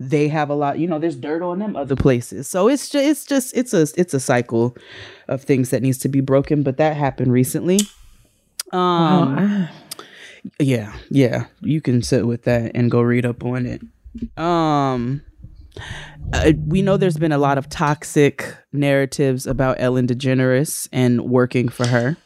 they 0.00 0.28
have 0.28 0.50
a 0.50 0.54
lot, 0.54 0.78
you 0.78 0.88
know, 0.88 0.98
there's 0.98 1.16
dirt 1.16 1.42
on 1.42 1.60
them 1.60 1.76
other 1.76 1.96
places. 1.96 2.48
So 2.48 2.68
it's 2.68 2.88
just 2.88 3.06
it's 3.06 3.24
just 3.24 3.56
it's 3.56 3.72
a 3.72 3.86
it's 4.00 4.12
a 4.12 4.20
cycle 4.20 4.76
of 5.28 5.42
things 5.42 5.70
that 5.70 5.82
needs 5.82 5.98
to 5.98 6.08
be 6.08 6.20
broken, 6.20 6.62
but 6.62 6.76
that 6.76 6.96
happened 6.96 7.32
recently. 7.32 7.78
Um 8.72 9.68
yeah, 10.58 10.92
yeah, 11.10 11.46
you 11.60 11.80
can 11.80 12.02
sit 12.02 12.26
with 12.26 12.44
that 12.44 12.72
and 12.74 12.90
go 12.90 13.00
read 13.00 13.26
up 13.26 13.44
on 13.44 13.66
it. 13.66 13.82
Um 14.38 15.22
uh, 16.32 16.52
we 16.66 16.82
know 16.82 16.96
there's 16.96 17.18
been 17.18 17.32
a 17.32 17.38
lot 17.38 17.58
of 17.58 17.68
toxic 17.68 18.56
narratives 18.72 19.46
about 19.46 19.76
Ellen 19.78 20.06
DeGeneres 20.06 20.88
and 20.92 21.22
working 21.22 21.68
for 21.68 21.86
her. 21.86 22.16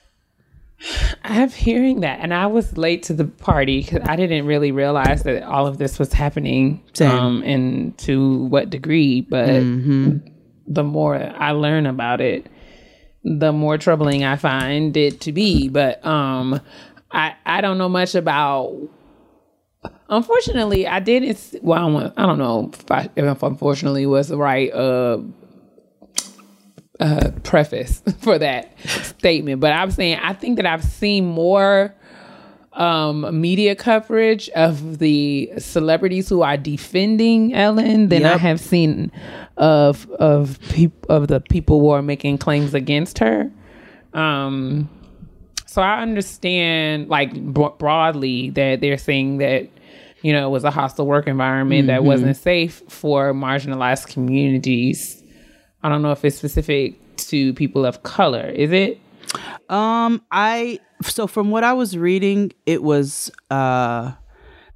I'm 1.24 1.50
hearing 1.50 2.00
that, 2.00 2.20
and 2.20 2.32
I 2.32 2.46
was 2.46 2.78
late 2.78 3.02
to 3.04 3.12
the 3.12 3.26
party 3.26 3.82
because 3.82 4.00
I 4.08 4.16
didn't 4.16 4.46
really 4.46 4.72
realize 4.72 5.24
that 5.24 5.42
all 5.42 5.66
of 5.66 5.76
this 5.76 5.98
was 5.98 6.12
happening, 6.12 6.82
Same. 6.94 7.10
um, 7.10 7.42
and 7.42 7.98
to 7.98 8.44
what 8.46 8.70
degree. 8.70 9.20
But 9.20 9.60
the 10.66 10.82
more 10.82 11.16
I 11.16 11.50
learn 11.50 11.84
about 11.84 12.22
it, 12.22 12.46
the 13.24 13.52
more 13.52 13.76
troubling 13.78 14.24
I 14.24 14.36
find 14.36 14.96
it 14.96 15.20
to 15.22 15.32
be. 15.32 15.68
But 15.68 16.04
um, 16.06 16.60
I 17.10 17.34
I 17.46 17.60
don't 17.60 17.78
know 17.78 17.88
much 17.88 18.14
about. 18.14 18.76
Unfortunately, 20.08 20.86
I 20.86 21.00
didn't. 21.00 21.54
Well, 21.62 21.78
I 21.96 22.00
don't- 22.02 22.18
I 22.18 22.26
don't 22.26 22.38
know 22.38 22.70
if, 22.72 22.90
I, 22.90 23.08
if 23.16 23.42
unfortunately 23.42 24.04
was 24.06 24.28
the 24.28 24.36
right 24.36 24.70
uh 24.72 25.18
uh, 26.98 27.30
preface 27.44 28.02
for 28.20 28.38
that 28.38 28.76
statement, 28.88 29.60
but 29.60 29.72
I'm 29.72 29.90
saying 29.90 30.18
I 30.22 30.34
think 30.34 30.56
that 30.56 30.66
I've 30.66 30.84
seen 30.84 31.24
more 31.26 31.94
um, 32.80 33.38
media 33.40 33.74
coverage 33.76 34.48
of 34.50 34.98
the 35.00 35.52
celebrities 35.58 36.30
who 36.30 36.40
are 36.40 36.56
defending 36.56 37.52
Ellen 37.52 38.08
than 38.08 38.22
I 38.24 38.36
have 38.38 38.58
seen 38.58 39.12
of 39.58 40.10
of 40.12 40.58
peop- 40.70 41.04
of 41.10 41.28
the 41.28 41.40
people 41.40 41.78
who 41.80 41.90
are 41.90 42.00
making 42.02 42.38
claims 42.38 42.72
against 42.72 43.18
her. 43.18 43.50
Um, 44.14 44.88
so 45.66 45.82
I 45.82 46.00
understand, 46.00 47.08
like 47.08 47.38
bro- 47.38 47.76
broadly, 47.78 48.48
that 48.50 48.80
they're 48.80 48.96
saying 48.98 49.38
that 49.38 49.68
you 50.22 50.32
know 50.32 50.46
it 50.48 50.50
was 50.50 50.64
a 50.64 50.70
hostile 50.70 51.06
work 51.06 51.26
environment 51.26 51.88
that 51.88 52.02
wasn't 52.02 52.36
safe 52.38 52.82
for 52.88 53.34
marginalized 53.34 54.08
communities. 54.08 55.22
I 55.82 55.90
don't 55.90 56.00
know 56.00 56.12
if 56.12 56.24
it's 56.24 56.36
specific 56.36 56.94
to 57.28 57.52
people 57.54 57.84
of 57.84 58.02
color. 58.04 58.46
Is 58.48 58.72
it? 58.72 58.98
Um, 59.68 60.22
I 60.30 60.80
so 61.02 61.26
from 61.26 61.50
what 61.50 61.64
I 61.64 61.72
was 61.72 61.96
reading, 61.96 62.52
it 62.66 62.82
was 62.82 63.30
uh 63.50 64.12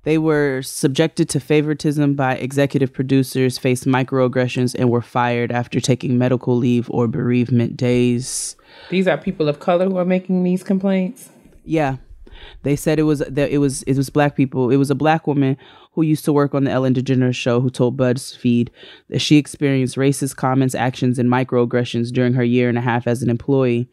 they 0.04 0.18
were 0.18 0.60
subjected 0.62 1.30
to 1.30 1.40
favoritism 1.40 2.14
by 2.14 2.34
executive 2.34 2.92
producers, 2.92 3.56
faced 3.56 3.86
microaggressions, 3.86 4.74
and 4.78 4.90
were 4.90 5.02
fired 5.02 5.50
after 5.50 5.80
taking 5.80 6.18
medical 6.18 6.56
leave 6.56 6.90
or 6.90 7.08
bereavement 7.08 7.76
days. 7.76 8.54
These 8.90 9.08
are 9.08 9.16
people 9.16 9.48
of 9.48 9.60
color 9.60 9.86
who 9.86 9.96
are 9.96 10.04
making 10.04 10.44
these 10.44 10.62
complaints. 10.62 11.30
Yeah. 11.64 11.96
They 12.62 12.76
said 12.76 12.98
it 12.98 13.04
was 13.04 13.20
that 13.20 13.50
it 13.50 13.58
was 13.58 13.82
it 13.84 13.96
was 13.96 14.10
black 14.10 14.36
people. 14.36 14.70
It 14.70 14.76
was 14.76 14.90
a 14.90 14.94
black 14.94 15.26
woman 15.26 15.56
who 15.92 16.02
used 16.02 16.24
to 16.26 16.32
work 16.32 16.54
on 16.54 16.64
the 16.64 16.70
Ellen 16.70 16.92
DeGeneres 16.92 17.36
show 17.36 17.60
who 17.60 17.70
told 17.70 17.96
BuzzFeed 17.96 18.68
that 19.08 19.20
she 19.20 19.36
experienced 19.36 19.96
racist 19.96 20.36
comments, 20.36 20.74
actions, 20.74 21.18
and 21.18 21.30
microaggressions 21.30 22.12
during 22.12 22.34
her 22.34 22.44
year 22.44 22.68
and 22.68 22.76
a 22.76 22.82
half 22.82 23.06
as 23.06 23.22
an 23.22 23.30
employee. 23.30 23.88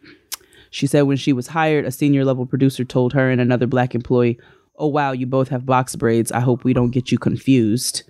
She 0.72 0.88
said 0.88 1.04
when 1.04 1.18
she 1.18 1.34
was 1.34 1.48
hired, 1.48 1.86
a 1.86 1.92
senior 1.92 2.26
level 2.26 2.46
producer 2.46 2.84
told 2.84 3.14
her 3.14 3.30
and 3.30 3.40
another 3.40 3.68
black 3.68 3.94
employee, 3.94 4.40
"Oh 4.78 4.88
wow, 4.88 5.12
you 5.12 5.28
both 5.28 5.50
have 5.50 5.66
box 5.66 5.96
braids. 5.96 6.32
I 6.32 6.40
hope 6.40 6.64
we 6.64 6.74
don't 6.74 6.92
get 6.92 7.12
you 7.12 7.20
confused." 7.20 8.04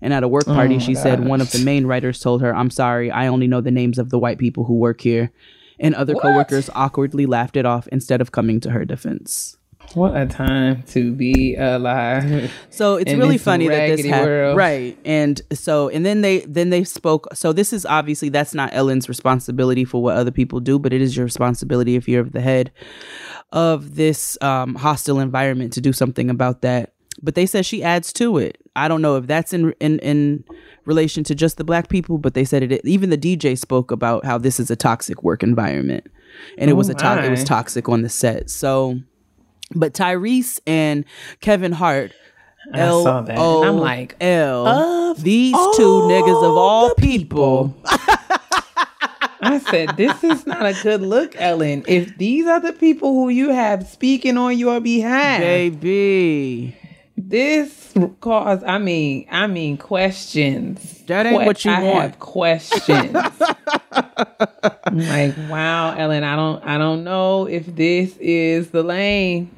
And 0.00 0.12
at 0.12 0.22
a 0.22 0.28
work 0.28 0.46
party, 0.46 0.78
she 0.78 0.94
said 0.94 1.24
one 1.24 1.40
of 1.40 1.52
the 1.52 1.64
main 1.64 1.86
writers 1.86 2.18
told 2.18 2.40
her, 2.40 2.54
"I'm 2.54 2.70
sorry, 2.70 3.10
I 3.10 3.28
only 3.28 3.46
know 3.46 3.60
the 3.60 3.70
names 3.70 3.98
of 3.98 4.10
the 4.10 4.18
white 4.18 4.38
people 4.38 4.64
who 4.64 4.74
work 4.74 5.02
here." 5.02 5.30
And 5.78 5.94
other 5.94 6.14
coworkers 6.14 6.70
awkwardly 6.74 7.26
laughed 7.26 7.56
it 7.56 7.66
off 7.66 7.86
instead 7.88 8.22
of 8.22 8.32
coming 8.32 8.60
to 8.60 8.70
her 8.70 8.84
defense. 8.86 9.58
What 9.94 10.16
a 10.16 10.26
time 10.26 10.82
to 10.88 11.12
be 11.12 11.54
alive. 11.56 12.52
So 12.70 12.96
it's 12.96 13.12
really 13.12 13.38
funny 13.38 13.68
that 13.68 13.96
this 13.96 14.04
happened, 14.04 14.26
world. 14.28 14.56
right? 14.58 14.98
And 15.04 15.40
so, 15.52 15.88
and 15.88 16.04
then 16.04 16.20
they 16.20 16.40
then 16.40 16.70
they 16.70 16.84
spoke. 16.84 17.28
So 17.34 17.52
this 17.52 17.72
is 17.72 17.86
obviously 17.86 18.28
that's 18.28 18.52
not 18.54 18.74
Ellen's 18.74 19.08
responsibility 19.08 19.84
for 19.84 20.02
what 20.02 20.16
other 20.16 20.30
people 20.30 20.60
do, 20.60 20.78
but 20.78 20.92
it 20.92 21.00
is 21.00 21.16
your 21.16 21.24
responsibility 21.24 21.96
if 21.96 22.08
you're 22.08 22.24
the 22.24 22.40
head 22.42 22.72
of 23.52 23.94
this 23.96 24.36
um, 24.42 24.74
hostile 24.74 25.18
environment 25.20 25.72
to 25.74 25.80
do 25.80 25.92
something 25.92 26.28
about 26.28 26.62
that. 26.62 26.92
But 27.22 27.34
they 27.34 27.46
said 27.46 27.64
she 27.64 27.82
adds 27.82 28.12
to 28.14 28.36
it. 28.36 28.58
I 28.74 28.88
don't 28.88 29.00
know 29.00 29.16
if 29.16 29.26
that's 29.26 29.54
in 29.54 29.72
in 29.80 29.98
in 30.00 30.44
relation 30.84 31.24
to 31.24 31.34
just 31.34 31.56
the 31.56 31.64
black 31.64 31.88
people, 31.88 32.18
but 32.18 32.34
they 32.34 32.44
said 32.44 32.62
it. 32.70 32.84
Even 32.84 33.08
the 33.08 33.16
DJ 33.16 33.58
spoke 33.58 33.90
about 33.90 34.26
how 34.26 34.36
this 34.36 34.60
is 34.60 34.70
a 34.70 34.76
toxic 34.76 35.22
work 35.22 35.42
environment, 35.42 36.06
and 36.58 36.68
it 36.68 36.74
was 36.74 36.90
Oh 36.90 36.92
a 36.92 36.96
to- 36.96 37.24
it 37.24 37.30
was 37.30 37.44
toxic 37.44 37.88
on 37.88 38.02
the 38.02 38.10
set. 38.10 38.50
So, 38.50 39.00
but 39.74 39.92
Tyrese 39.94 40.60
and 40.66 41.04
Kevin 41.40 41.72
Hart. 41.72 42.12
I 42.72 42.88
saw 42.88 43.20
that, 43.22 43.38
and 43.38 43.64
I'm 43.64 43.78
like, 43.78 44.16
L. 44.20 45.14
These 45.14 45.54
two 45.76 46.00
niggas 46.08 46.42
of 46.44 46.56
all 46.56 46.94
people. 46.94 47.76
I 49.40 49.58
said, 49.70 49.96
this 49.96 50.24
is 50.24 50.46
not 50.46 50.66
a 50.66 50.74
good 50.82 51.02
look, 51.02 51.34
Ellen. 51.40 51.84
If 51.86 52.16
these 52.18 52.46
are 52.46 52.58
the 52.58 52.72
people 52.72 53.12
who 53.12 53.28
you 53.28 53.50
have 53.50 53.86
speaking 53.86 54.36
on 54.36 54.58
your 54.58 54.80
behalf, 54.80 55.40
Baby. 55.40 56.76
This 57.16 57.94
cause, 58.20 58.62
I 58.64 58.78
mean, 58.78 59.26
I 59.30 59.46
mean, 59.46 59.78
questions. 59.78 61.02
That 61.06 61.26
ain't 61.26 61.44
what 61.44 61.64
you 61.64 61.70
I 61.70 61.82
want. 61.82 62.02
Have 62.02 62.18
questions. 62.18 63.16
Like, 64.92 65.34
wow, 65.50 65.94
Ellen, 65.96 66.24
I 66.24 66.36
don't, 66.36 66.64
I 66.64 66.78
don't 66.78 67.04
know 67.04 67.46
if 67.46 67.66
this 67.66 68.16
is 68.18 68.70
the 68.70 68.82
lane. 68.82 69.50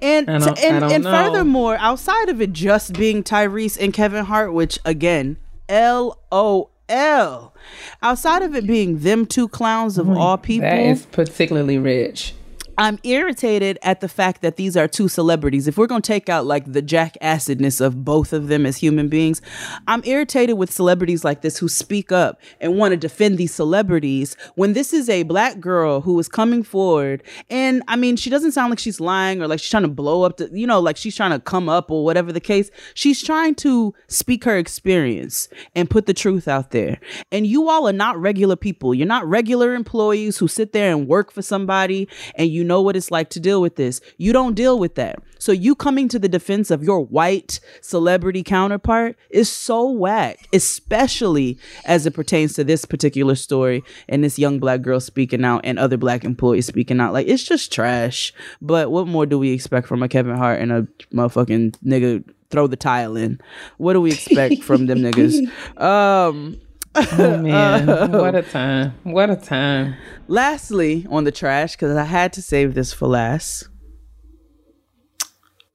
And 0.00 0.28
and, 0.28 0.58
and 0.58 1.04
know. 1.04 1.10
furthermore, 1.10 1.76
outside 1.78 2.28
of 2.28 2.40
it 2.40 2.52
just 2.52 2.92
being 2.94 3.22
Tyrese 3.22 3.78
and 3.80 3.92
Kevin 3.92 4.24
Hart, 4.24 4.52
which 4.52 4.78
again, 4.84 5.36
L 5.68 6.18
O 6.30 6.70
L, 6.88 7.54
outside 8.02 8.42
of 8.42 8.54
it 8.54 8.66
being 8.66 9.00
them 9.00 9.26
two 9.26 9.48
clowns 9.48 9.98
of 9.98 10.06
mm, 10.06 10.16
all 10.16 10.38
people, 10.38 10.68
That 10.68 10.78
is 10.78 11.06
particularly 11.06 11.78
rich. 11.78 12.34
I'm 12.76 12.98
irritated 13.04 13.78
at 13.82 14.00
the 14.00 14.08
fact 14.08 14.42
that 14.42 14.56
these 14.56 14.76
are 14.76 14.88
two 14.88 15.06
celebrities. 15.06 15.68
If 15.68 15.78
we're 15.78 15.86
going 15.86 16.02
to 16.02 16.06
take 16.06 16.28
out 16.28 16.44
like 16.44 16.72
the 16.72 16.82
jackacidness 16.82 17.80
of 17.80 18.04
both 18.04 18.32
of 18.32 18.48
them 18.48 18.66
as 18.66 18.78
human 18.78 19.08
beings, 19.08 19.40
I'm 19.86 20.02
irritated 20.04 20.58
with 20.58 20.72
celebrities 20.72 21.24
like 21.24 21.42
this 21.42 21.58
who 21.58 21.68
speak 21.68 22.10
up 22.10 22.40
and 22.60 22.76
want 22.76 22.90
to 22.90 22.96
defend 22.96 23.38
these 23.38 23.54
celebrities 23.54 24.36
when 24.56 24.72
this 24.72 24.92
is 24.92 25.08
a 25.08 25.22
black 25.22 25.60
girl 25.60 26.00
who 26.00 26.18
is 26.18 26.28
coming 26.28 26.64
forward. 26.64 27.22
And 27.48 27.84
I 27.86 27.94
mean, 27.94 28.16
she 28.16 28.28
doesn't 28.28 28.52
sound 28.52 28.70
like 28.70 28.80
she's 28.80 28.98
lying 28.98 29.40
or 29.40 29.46
like 29.46 29.60
she's 29.60 29.70
trying 29.70 29.84
to 29.84 29.88
blow 29.88 30.22
up 30.22 30.38
the, 30.38 30.50
you 30.52 30.66
know, 30.66 30.80
like 30.80 30.96
she's 30.96 31.14
trying 31.14 31.30
to 31.30 31.38
come 31.38 31.68
up 31.68 31.92
or 31.92 32.04
whatever 32.04 32.32
the 32.32 32.40
case. 32.40 32.70
She's 32.94 33.22
trying 33.22 33.54
to 33.56 33.94
speak 34.08 34.42
her 34.44 34.58
experience 34.58 35.48
and 35.76 35.88
put 35.88 36.06
the 36.06 36.14
truth 36.14 36.48
out 36.48 36.72
there. 36.72 36.98
And 37.30 37.46
you 37.46 37.68
all 37.68 37.86
are 37.86 37.92
not 37.92 38.20
regular 38.20 38.56
people. 38.56 38.94
You're 38.94 39.06
not 39.06 39.26
regular 39.28 39.74
employees 39.74 40.38
who 40.38 40.48
sit 40.48 40.72
there 40.72 40.90
and 40.90 41.06
work 41.06 41.30
for 41.30 41.42
somebody 41.42 42.08
and 42.34 42.48
you 42.48 42.63
know 42.66 42.80
what 42.80 42.96
it's 42.96 43.10
like 43.10 43.30
to 43.30 43.40
deal 43.40 43.60
with 43.60 43.76
this. 43.76 44.00
You 44.16 44.32
don't 44.32 44.54
deal 44.54 44.78
with 44.78 44.94
that. 44.96 45.18
So 45.38 45.52
you 45.52 45.74
coming 45.74 46.08
to 46.08 46.18
the 46.18 46.28
defense 46.28 46.70
of 46.70 46.82
your 46.82 47.00
white 47.00 47.60
celebrity 47.80 48.42
counterpart 48.42 49.16
is 49.30 49.50
so 49.50 49.90
whack, 49.90 50.48
especially 50.52 51.58
as 51.84 52.06
it 52.06 52.12
pertains 52.12 52.54
to 52.54 52.64
this 52.64 52.84
particular 52.84 53.34
story 53.34 53.82
and 54.08 54.24
this 54.24 54.38
young 54.38 54.58
black 54.58 54.82
girl 54.82 55.00
speaking 55.00 55.44
out 55.44 55.60
and 55.64 55.78
other 55.78 55.96
black 55.96 56.24
employees 56.24 56.66
speaking 56.66 57.00
out. 57.00 57.12
Like 57.12 57.26
it's 57.26 57.44
just 57.44 57.72
trash. 57.72 58.32
But 58.62 58.90
what 58.90 59.06
more 59.06 59.26
do 59.26 59.38
we 59.38 59.52
expect 59.52 59.86
from 59.86 60.02
a 60.02 60.08
Kevin 60.08 60.36
Hart 60.36 60.60
and 60.60 60.72
a 60.72 60.88
motherfucking 61.12 61.76
nigga 61.84 62.24
throw 62.50 62.66
the 62.66 62.76
tile 62.76 63.16
in? 63.16 63.40
What 63.76 63.92
do 63.92 64.00
we 64.00 64.12
expect 64.12 64.62
from 64.62 64.86
them 64.86 64.98
niggas? 65.00 65.50
Um 65.76 66.60
Oh 66.94 67.38
man, 67.42 68.12
what 68.12 68.34
a 68.34 68.42
time! 68.42 68.94
What 69.02 69.28
a 69.28 69.36
time! 69.36 69.96
Lastly, 70.28 71.06
on 71.10 71.24
the 71.24 71.32
trash, 71.32 71.72
because 71.72 71.96
I 71.96 72.04
had 72.04 72.32
to 72.34 72.42
save 72.42 72.74
this 72.74 72.92
for 72.92 73.08
last. 73.08 73.68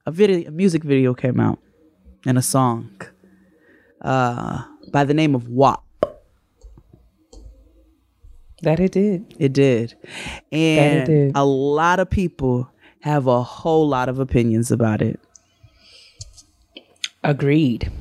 A 0.06 0.10
video, 0.10 0.48
a 0.48 0.50
music 0.50 0.82
video 0.82 1.12
came 1.12 1.38
out, 1.38 1.58
and 2.24 2.38
a 2.38 2.42
song, 2.42 2.90
uh, 4.00 4.64
by 4.90 5.04
the 5.04 5.12
name 5.12 5.34
of 5.34 5.48
WAP. 5.48 5.84
That 8.62 8.80
it 8.80 8.92
did. 8.92 9.34
It 9.38 9.52
did, 9.52 9.96
and 10.50 11.06
did. 11.06 11.32
a 11.34 11.44
lot 11.44 12.00
of 12.00 12.08
people 12.08 12.70
have 13.00 13.26
a 13.26 13.42
whole 13.42 13.86
lot 13.88 14.08
of 14.08 14.18
opinions 14.18 14.70
about 14.70 15.02
it. 15.02 15.20
Agreed. 17.22 17.92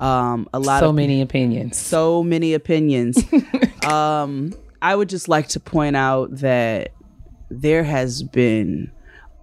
Um, 0.00 0.48
a 0.52 0.58
lot 0.58 0.80
So 0.80 0.90
of 0.90 0.94
many 0.94 1.20
opinions. 1.20 1.76
so 1.76 2.22
many 2.22 2.54
opinions. 2.54 3.18
um, 3.84 4.52
I 4.80 4.94
would 4.96 5.08
just 5.08 5.28
like 5.28 5.48
to 5.48 5.60
point 5.60 5.96
out 5.96 6.36
that 6.38 6.92
there 7.50 7.84
has 7.84 8.22
been 8.22 8.90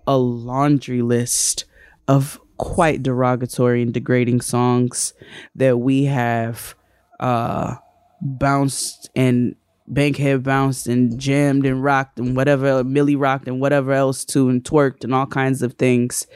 a 0.08 0.18
laundry 0.18 1.02
list 1.02 1.66
of 2.08 2.40
quite 2.58 3.04
derogatory 3.04 3.82
and 3.82 3.94
degrading 3.94 4.42
songs 4.42 5.14
that 5.56 5.78
we 5.78 6.06
have 6.06 6.76
uh 7.20 7.76
bounced 8.22 9.10
and 9.16 9.56
Bankhead 9.88 10.44
bounced 10.44 10.88
and 10.88 11.20
jammed 11.20 11.66
and 11.66 11.84
rocked 11.84 12.20
and 12.20 12.36
whatever 12.36 12.84
Millie 12.84 13.16
rocked 13.16 13.48
and 13.48 13.60
whatever 13.62 13.92
else 13.94 14.24
too 14.26 14.50
and 14.50 14.64
twerked 14.64 15.04
and 15.04 15.14
all 15.16 15.26
kinds 15.26 15.62
of 15.64 15.74
things. 15.74 16.28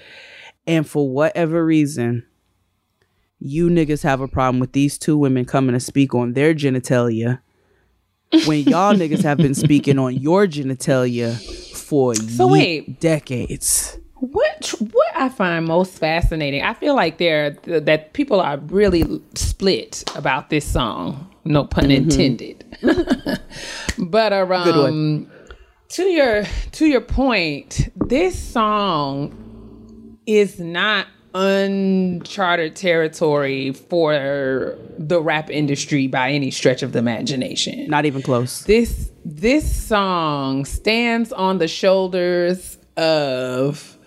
And 0.65 0.87
for 0.87 1.07
whatever 1.09 1.63
reason, 1.65 2.25
you 3.45 3.69
niggas 3.69 4.03
have 4.03 4.21
a 4.21 4.27
problem 4.27 4.59
with 4.61 4.71
these 4.71 4.97
two 4.97 5.17
women 5.17 5.43
coming 5.43 5.73
to 5.73 5.79
speak 5.79 6.15
on 6.15 6.31
their 6.31 6.53
genitalia 6.55 7.39
when 8.45 8.59
y'all 8.63 8.93
niggas 9.01 9.21
have 9.23 9.37
been 9.37 9.53
speaking 9.53 9.99
on 9.99 10.15
your 10.15 10.47
genitalia 10.47 11.35
for 11.75 12.15
So 12.15 12.47
ye- 12.47 12.51
wait. 12.53 12.99
decades. 13.01 13.99
What 14.15 14.73
what 14.79 15.15
I 15.17 15.27
find 15.27 15.65
most 15.65 15.97
fascinating, 15.99 16.63
I 16.63 16.73
feel 16.73 16.95
like 16.95 17.17
there 17.17 17.51
that 17.65 18.13
people 18.13 18.39
are 18.39 18.57
really 18.57 19.21
split 19.35 20.01
about 20.15 20.49
this 20.49 20.63
song. 20.65 21.29
No 21.43 21.65
pun 21.65 21.91
intended. 21.91 22.63
but 23.97 24.31
um, 24.31 25.29
to 25.89 26.03
your 26.03 26.45
to 26.71 26.85
your 26.85 27.01
point, 27.01 27.89
this 27.95 28.39
song 28.39 30.17
is 30.25 30.57
not 30.57 31.07
uncharted 31.33 32.75
territory 32.75 33.71
for 33.73 34.77
the 34.97 35.21
rap 35.21 35.49
industry 35.49 36.07
by 36.07 36.29
any 36.31 36.51
stretch 36.51 36.83
of 36.83 36.91
the 36.91 36.99
imagination 36.99 37.87
Not 37.89 38.05
even 38.05 38.21
close. 38.21 38.63
this 38.65 39.11
this 39.25 39.73
song 39.87 40.65
stands 40.65 41.31
on 41.33 41.57
the 41.57 41.67
shoulders 41.67 42.77
of 42.97 43.97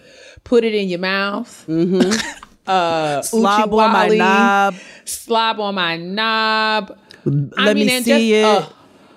put 0.45 0.63
it 0.65 0.75
in 0.75 0.89
your 0.89 1.01
mouth 1.01 1.65
mm-hmm. 1.67 2.11
uh 2.67 3.23
Slob 3.23 3.73
on 3.75 3.93
my 3.93 4.09
knob. 4.09 4.75
slob 5.05 5.61
on 5.61 5.75
my 5.75 5.97
knob 5.97 6.97
Let 7.25 7.77
me 7.77 7.91
and 7.91 8.05
see 8.05 8.35
it. 8.35 8.45
a, 8.45 8.69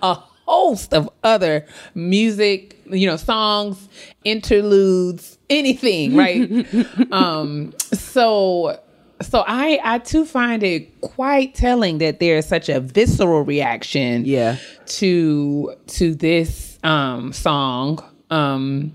a 0.02 0.24
host 0.50 0.94
of 0.94 1.08
other 1.24 1.66
music 1.96 2.76
you 2.90 3.06
know 3.06 3.18
songs 3.18 3.88
interludes 4.24 5.38
anything 5.50 6.16
right 6.16 6.66
um 7.12 7.72
so 7.94 8.80
so 9.22 9.44
i 9.48 9.80
i 9.84 10.00
too 10.00 10.26
find 10.26 10.64
it 10.64 11.02
quite 11.02 11.54
telling 11.54 12.00
that 12.00 12.20
there 12.20 12.38
is 12.38 12.48
such 12.48 12.68
a 12.70 12.80
visceral 12.80 13.44
reaction 13.44 14.26
Yeah. 14.26 14.58
to 15.00 15.76
to 15.88 16.16
this 16.16 16.80
um 16.84 17.32
song 17.34 18.00
um 18.32 18.92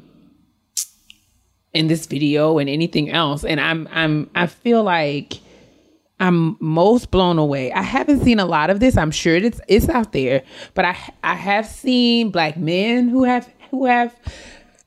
in 1.73 1.89
this 1.89 2.07
video 2.07 2.59
and 2.59 2.69
anything 2.71 3.11
else 3.11 3.45
and 3.45 3.61
i'm 3.61 3.89
i'm 3.93 4.31
i 4.35 4.47
feel 4.47 4.83
like 4.83 5.35
i'm 6.27 6.57
most 6.61 7.11
blown 7.11 7.39
away 7.39 7.71
i 7.73 7.83
haven't 7.83 8.21
seen 8.25 8.39
a 8.41 8.47
lot 8.47 8.71
of 8.71 8.81
this 8.81 8.97
i'm 8.97 9.11
sure 9.11 9.37
it's 9.37 9.61
it's 9.69 9.89
out 9.89 10.13
there 10.13 10.43
but 10.75 10.85
i 10.85 10.97
i 11.23 11.35
have 11.35 11.67
seen 11.67 12.31
black 12.31 12.57
men 12.57 13.09
who 13.09 13.25
have 13.25 13.49
who 13.71 13.85
have 13.87 14.15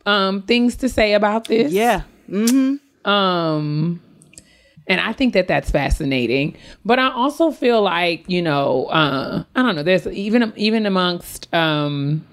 um 0.06 0.41
things 0.43 0.76
to 0.78 0.88
say 0.89 1.13
about 1.13 1.47
this 1.47 1.71
Yeah. 1.71 2.02
Mm-hmm. 2.30 3.10
um 3.10 4.02
and 4.88 5.00
i 5.02 5.12
think 5.13 5.34
that 5.34 5.47
that's 5.47 5.69
fascinating 5.69 6.56
but 6.86 6.97
i 7.00 7.10
also 7.12 7.52
feel 7.52 7.82
like 7.82 8.23
you 8.30 8.41
know 8.41 8.86
uh 8.86 9.43
i 9.56 9.62
don't 9.62 9.76
know 9.76 9.84
there's 9.84 10.08
even 10.08 10.54
even 10.56 10.86
amongst 10.86 11.54
um 11.54 12.26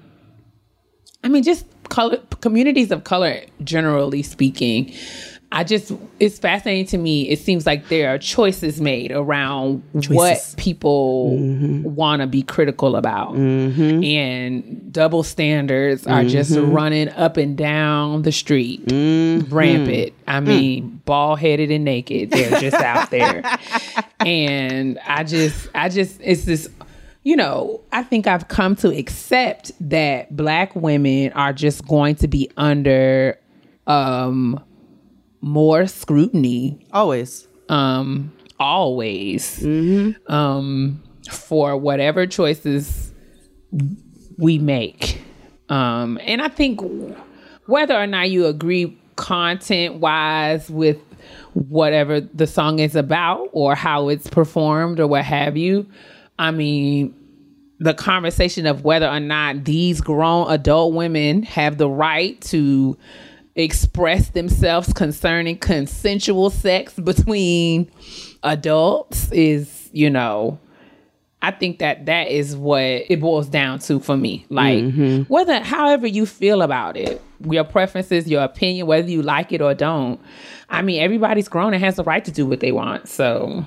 i 1.25 1.29
mean 1.29 1.43
just 1.43 1.67
color 1.91 2.19
communities 2.41 2.91
of 2.91 3.05
color 3.05 3.41
generally 3.63 4.23
speaking 4.23 4.93
i 5.55 5.63
just 5.63 5.93
it's 6.19 6.39
fascinating 6.39 6.87
to 6.87 6.99
me. 6.99 7.29
It 7.29 7.39
seems 7.39 7.65
like 7.65 7.89
there 7.89 8.13
are 8.13 8.19
choices 8.19 8.81
made 8.81 9.13
around 9.13 9.83
what 10.09 10.55
people 10.57 11.31
mm-hmm. 11.39 11.95
want 11.95 12.23
to 12.23 12.27
be 12.27 12.43
critical 12.43 12.97
about. 12.97 13.35
Mm-hmm. 13.35 14.03
And 14.03 14.93
double 14.93 15.23
standards 15.23 16.07
are 16.07 16.25
just 16.25 16.53
mm-hmm. 16.53 16.73
running 16.73 17.09
up 17.11 17.37
and 17.37 17.57
down 17.57 18.23
the 18.23 18.33
street. 18.33 18.83
Rampant. 18.91 20.13
I 20.27 20.41
mm. 20.41 20.47
mean 20.47 21.03
bald 21.05 21.39
headed 21.39 21.71
and 21.71 21.85
naked 21.85 22.31
they're 22.31 22.61
just 22.61 22.77
out 22.77 23.11
there. 23.11 23.43
And 24.21 24.99
i 25.07 25.23
just 25.23 25.69
i 25.75 25.91
just 25.91 26.19
it's 26.23 26.45
this 26.45 26.71
you 27.25 27.37
know, 27.37 27.81
I 27.91 28.03
think 28.03 28.27
I've 28.27 28.49
come 28.49 28.77
to 28.77 28.89
accept 28.89 29.73
that 29.81 30.35
black 30.35 30.77
women 30.77 31.33
are 31.33 31.53
just 31.55 31.87
going 31.87 32.17
to 32.17 32.29
be 32.29 32.51
under 32.57 33.39
um 33.87 34.63
more 35.45 35.87
scrutiny. 35.87 36.87
Always. 36.93 37.47
um 37.69 38.33
always. 38.59 39.63
Um 40.27 41.03
for 41.31 41.77
whatever 41.77 42.27
choices 42.27 43.13
we 44.39 44.59
make. 44.59 45.21
Um 45.69 46.19
and 46.23 46.43
i 46.43 46.49
think 46.49 46.81
whether 47.67 47.95
or 47.95 48.07
not 48.07 48.31
you 48.31 48.47
agree 48.47 48.99
content 49.17 49.97
wise 49.97 50.69
with 50.69 50.99
whatever 51.55 52.21
the 52.21 52.47
song 52.47 52.79
is 52.79 52.97
about 52.97 53.49
or 53.53 53.75
how 53.75 54.09
it's 54.09 54.29
performed 54.29 54.99
or 55.01 55.07
what 55.07 55.25
have 55.25 55.57
you 55.57 55.87
i 56.39 56.51
mean 56.51 57.15
the 57.79 57.95
conversation 57.95 58.67
of 58.67 58.85
whether 58.85 59.09
or 59.09 59.21
not 59.21 59.65
these 59.65 60.01
grown 60.01 60.51
adult 60.51 60.95
women 60.95 61.43
have 61.45 61.79
the 61.79 61.89
right 61.89 62.41
to 62.41 62.97
express 63.57 64.31
themselves 64.31 64.93
concerning 64.93 65.59
consensual 65.59 66.51
sex 66.51 66.95
between 66.95 67.91
adults 68.43 69.31
is, 69.33 69.89
you 69.93 70.11
know, 70.11 70.59
I 71.41 71.51
think 71.51 71.79
that 71.81 72.07
that 72.07 72.29
is 72.29 72.57
what 72.57 72.81
it 72.83 73.21
boils 73.21 73.49
down 73.49 73.79
to 73.81 74.01
for 74.01 74.17
me. 74.17 74.47
Like 74.49 75.27
whether 75.29 75.61
however 75.61 76.07
you 76.07 76.25
feel 76.27 76.63
about 76.63 76.97
it, 76.97 77.21
your 77.49 77.65
preferences, 77.65 78.27
your 78.29 78.43
opinion, 78.43 78.87
whether 78.87 79.09
you 79.11 79.23
like 79.23 79.53
it 79.53 79.61
or 79.61 79.75
don't. 79.75 80.19
I 80.71 80.81
mean, 80.83 81.03
everybody's 81.03 81.49
grown 81.49 81.75
and 81.75 81.85
has 81.85 81.97
the 81.97 82.05
right 82.05 82.25
to 82.25 82.31
do 82.33 82.47
what 82.47 82.61
they 82.61 82.73
want. 82.73 83.09
So 83.09 83.65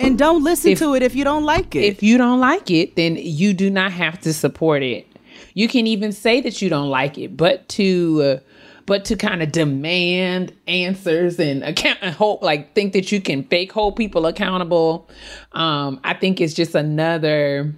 And 0.00 0.18
don't 0.18 0.42
listen 0.42 0.74
to 0.74 0.94
it 0.94 1.02
if 1.02 1.14
you 1.14 1.22
don't 1.24 1.44
like 1.44 1.76
it. 1.76 1.84
if 1.84 2.02
you 2.02 2.18
don't 2.18 2.40
like 2.40 2.70
it, 2.70 2.96
then 2.96 3.16
you 3.16 3.54
do 3.54 3.70
not 3.70 3.92
have 3.92 4.20
to 4.22 4.34
support 4.34 4.82
it. 4.82 5.06
You 5.54 5.68
can 5.68 5.86
even 5.86 6.10
say 6.12 6.40
that 6.40 6.60
you 6.60 6.68
don't 6.68 6.90
like 6.90 7.16
it, 7.16 7.36
but 7.36 7.68
to 7.70 8.22
uh, 8.22 8.49
but 8.90 9.04
to 9.04 9.14
kind 9.14 9.40
of 9.40 9.52
demand 9.52 10.52
answers 10.66 11.38
and 11.38 11.62
account 11.62 11.96
and 12.02 12.12
hope 12.12 12.42
like 12.42 12.74
think 12.74 12.92
that 12.92 13.12
you 13.12 13.20
can 13.20 13.44
fake 13.44 13.70
hold 13.70 13.94
people 13.94 14.26
accountable. 14.26 15.08
Um, 15.52 16.00
I 16.02 16.14
think 16.14 16.40
it's 16.40 16.54
just 16.54 16.74
another 16.74 17.72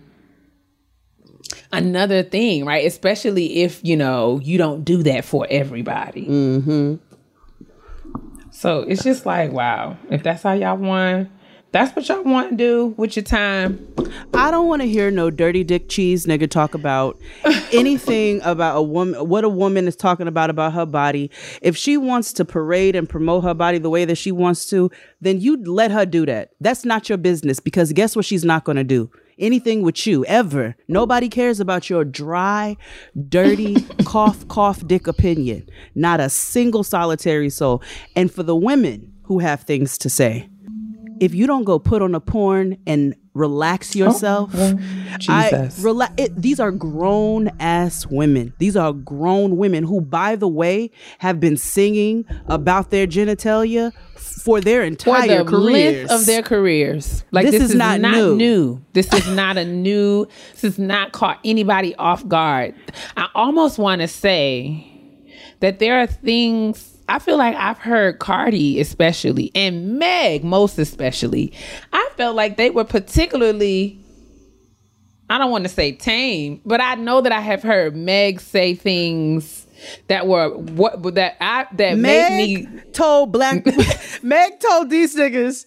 another 1.70 2.22
thing, 2.22 2.64
right? 2.64 2.86
Especially 2.86 3.60
if 3.62 3.84
you 3.84 3.94
know 3.94 4.40
you 4.42 4.56
don't 4.56 4.86
do 4.86 5.02
that 5.02 5.26
for 5.26 5.46
everybody. 5.50 6.24
Mm-hmm. 6.24 6.94
So 8.50 8.78
it's 8.80 9.04
just 9.04 9.26
like, 9.26 9.52
wow, 9.52 9.98
if 10.08 10.22
that's 10.22 10.42
how 10.44 10.52
y'all 10.52 10.78
want, 10.78 11.28
that's 11.72 11.96
what 11.96 12.06
y'all 12.06 12.22
want 12.22 12.50
to 12.50 12.56
do 12.56 12.94
with 12.98 13.16
your 13.16 13.22
time. 13.22 13.86
I 14.34 14.50
don't 14.50 14.68
want 14.68 14.82
to 14.82 14.88
hear 14.88 15.10
no 15.10 15.30
dirty 15.30 15.64
dick 15.64 15.88
cheese 15.88 16.26
nigga 16.26 16.48
talk 16.48 16.74
about 16.74 17.18
anything 17.72 18.42
about 18.42 18.76
a 18.76 18.82
woman, 18.82 19.26
what 19.26 19.42
a 19.42 19.48
woman 19.48 19.88
is 19.88 19.96
talking 19.96 20.28
about 20.28 20.50
about 20.50 20.74
her 20.74 20.84
body. 20.84 21.30
If 21.62 21.76
she 21.76 21.96
wants 21.96 22.34
to 22.34 22.44
parade 22.44 22.94
and 22.94 23.08
promote 23.08 23.44
her 23.44 23.54
body 23.54 23.78
the 23.78 23.88
way 23.88 24.04
that 24.04 24.16
she 24.16 24.30
wants 24.30 24.68
to, 24.68 24.90
then 25.22 25.40
you 25.40 25.62
let 25.64 25.90
her 25.90 26.04
do 26.04 26.26
that. 26.26 26.50
That's 26.60 26.84
not 26.84 27.08
your 27.08 27.18
business 27.18 27.58
because 27.58 27.92
guess 27.94 28.14
what 28.14 28.26
she's 28.26 28.44
not 28.44 28.64
going 28.64 28.76
to 28.76 28.84
do? 28.84 29.10
Anything 29.38 29.82
with 29.82 30.06
you 30.06 30.26
ever. 30.26 30.76
Nobody 30.88 31.30
cares 31.30 31.58
about 31.58 31.88
your 31.88 32.04
dry, 32.04 32.76
dirty, 33.30 33.80
cough, 34.04 34.46
cough 34.48 34.86
dick 34.86 35.06
opinion. 35.06 35.66
Not 35.94 36.20
a 36.20 36.28
single 36.28 36.84
solitary 36.84 37.48
soul. 37.48 37.82
And 38.14 38.30
for 38.30 38.42
the 38.42 38.54
women 38.54 39.14
who 39.22 39.38
have 39.38 39.62
things 39.62 39.96
to 39.98 40.10
say, 40.10 40.50
if 41.22 41.32
you 41.36 41.46
don't 41.46 41.62
go 41.62 41.78
put 41.78 42.02
on 42.02 42.16
a 42.16 42.20
porn 42.20 42.76
and 42.84 43.14
relax 43.32 43.94
oh, 43.94 43.98
yourself, 44.00 44.50
I 44.54 45.14
Jesus. 45.18 45.80
rela- 45.80 46.12
it, 46.18 46.34
these 46.34 46.58
are 46.58 46.72
grown 46.72 47.48
ass 47.60 48.06
women. 48.06 48.52
These 48.58 48.76
are 48.76 48.92
grown 48.92 49.56
women 49.56 49.84
who, 49.84 50.00
by 50.00 50.34
the 50.34 50.48
way, 50.48 50.90
have 51.20 51.38
been 51.38 51.56
singing 51.56 52.24
about 52.48 52.90
their 52.90 53.06
genitalia 53.06 53.92
for 54.16 54.60
their 54.60 54.82
entire 54.82 55.44
for 55.44 55.44
the 55.44 55.50
careers. 55.50 56.10
length 56.10 56.10
of 56.10 56.26
their 56.26 56.42
careers. 56.42 57.24
Like 57.30 57.46
This 57.46 57.52
this, 57.52 57.62
is 57.62 57.70
is, 57.70 57.76
not 57.76 58.00
not, 58.00 58.16
new. 58.16 58.36
new. 58.36 58.84
This 58.92 59.12
is 59.12 59.28
not 59.28 59.56
a 59.56 59.64
new. 59.64 60.26
This 60.54 60.64
is 60.64 60.78
not 60.80 61.12
caught 61.12 61.38
anybody 61.44 61.94
off 61.94 62.26
guard. 62.26 62.74
I 63.16 63.28
almost 63.36 63.78
want 63.78 64.00
to 64.00 64.08
say 64.08 64.84
that 65.60 65.78
there 65.78 66.00
are 66.00 66.08
things. 66.08 66.91
I 67.08 67.18
feel 67.18 67.36
like 67.36 67.56
I've 67.56 67.78
heard 67.78 68.18
Cardi 68.18 68.80
especially 68.80 69.50
and 69.54 69.98
Meg 69.98 70.44
most 70.44 70.78
especially. 70.78 71.52
I 71.92 72.08
felt 72.16 72.36
like 72.36 72.56
they 72.56 72.70
were 72.70 72.84
particularly 72.84 73.98
I 75.30 75.38
don't 75.38 75.50
want 75.50 75.64
to 75.64 75.70
say 75.70 75.92
tame, 75.92 76.60
but 76.66 76.82
I 76.82 76.94
know 76.96 77.22
that 77.22 77.32
I 77.32 77.40
have 77.40 77.62
heard 77.62 77.96
Meg 77.96 78.38
say 78.38 78.74
things 78.74 79.66
that 80.08 80.26
were 80.26 80.50
what 80.50 81.14
that 81.14 81.36
I 81.40 81.66
that 81.72 81.96
Meg 81.96 82.32
made 82.32 82.68
me 82.68 82.80
told 82.92 83.32
black 83.32 83.64
Meg 84.22 84.60
told 84.60 84.90
these 84.90 85.16
niggas, 85.16 85.64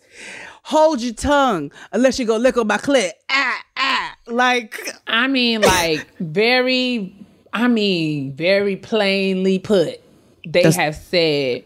hold 0.63 1.01
your 1.01 1.13
tongue 1.13 1.71
unless 1.91 2.19
you 2.19 2.25
go 2.25 2.37
lick 2.37 2.57
on 2.57 2.67
my 2.67 2.77
clit. 2.77 3.11
Ah, 3.29 3.63
ah. 3.77 4.15
Like, 4.27 4.79
I 5.07 5.27
mean, 5.27 5.61
like 5.61 6.15
very. 6.19 7.15
I 7.51 7.69
mean, 7.69 8.33
very 8.35 8.75
plainly 8.75 9.59
put, 9.59 10.01
they 10.45 10.63
That's- 10.63 10.75
have 10.75 10.95
said 10.95 11.63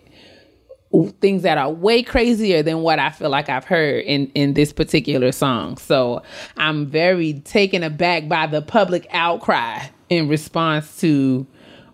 things 1.21 1.43
that 1.43 1.57
are 1.59 1.69
way 1.69 2.01
crazier 2.01 2.63
than 2.63 2.81
what 2.81 2.97
I 2.97 3.11
feel 3.11 3.29
like 3.29 3.47
I've 3.47 3.65
heard 3.65 4.03
in 4.05 4.31
in 4.33 4.55
this 4.55 4.73
particular 4.73 5.31
song. 5.31 5.77
So 5.77 6.23
I'm 6.57 6.87
very 6.87 7.33
taken 7.33 7.83
aback 7.83 8.27
by 8.27 8.47
the 8.47 8.61
public 8.63 9.05
outcry 9.11 9.81
in 10.09 10.27
response 10.27 10.99
to 11.01 11.45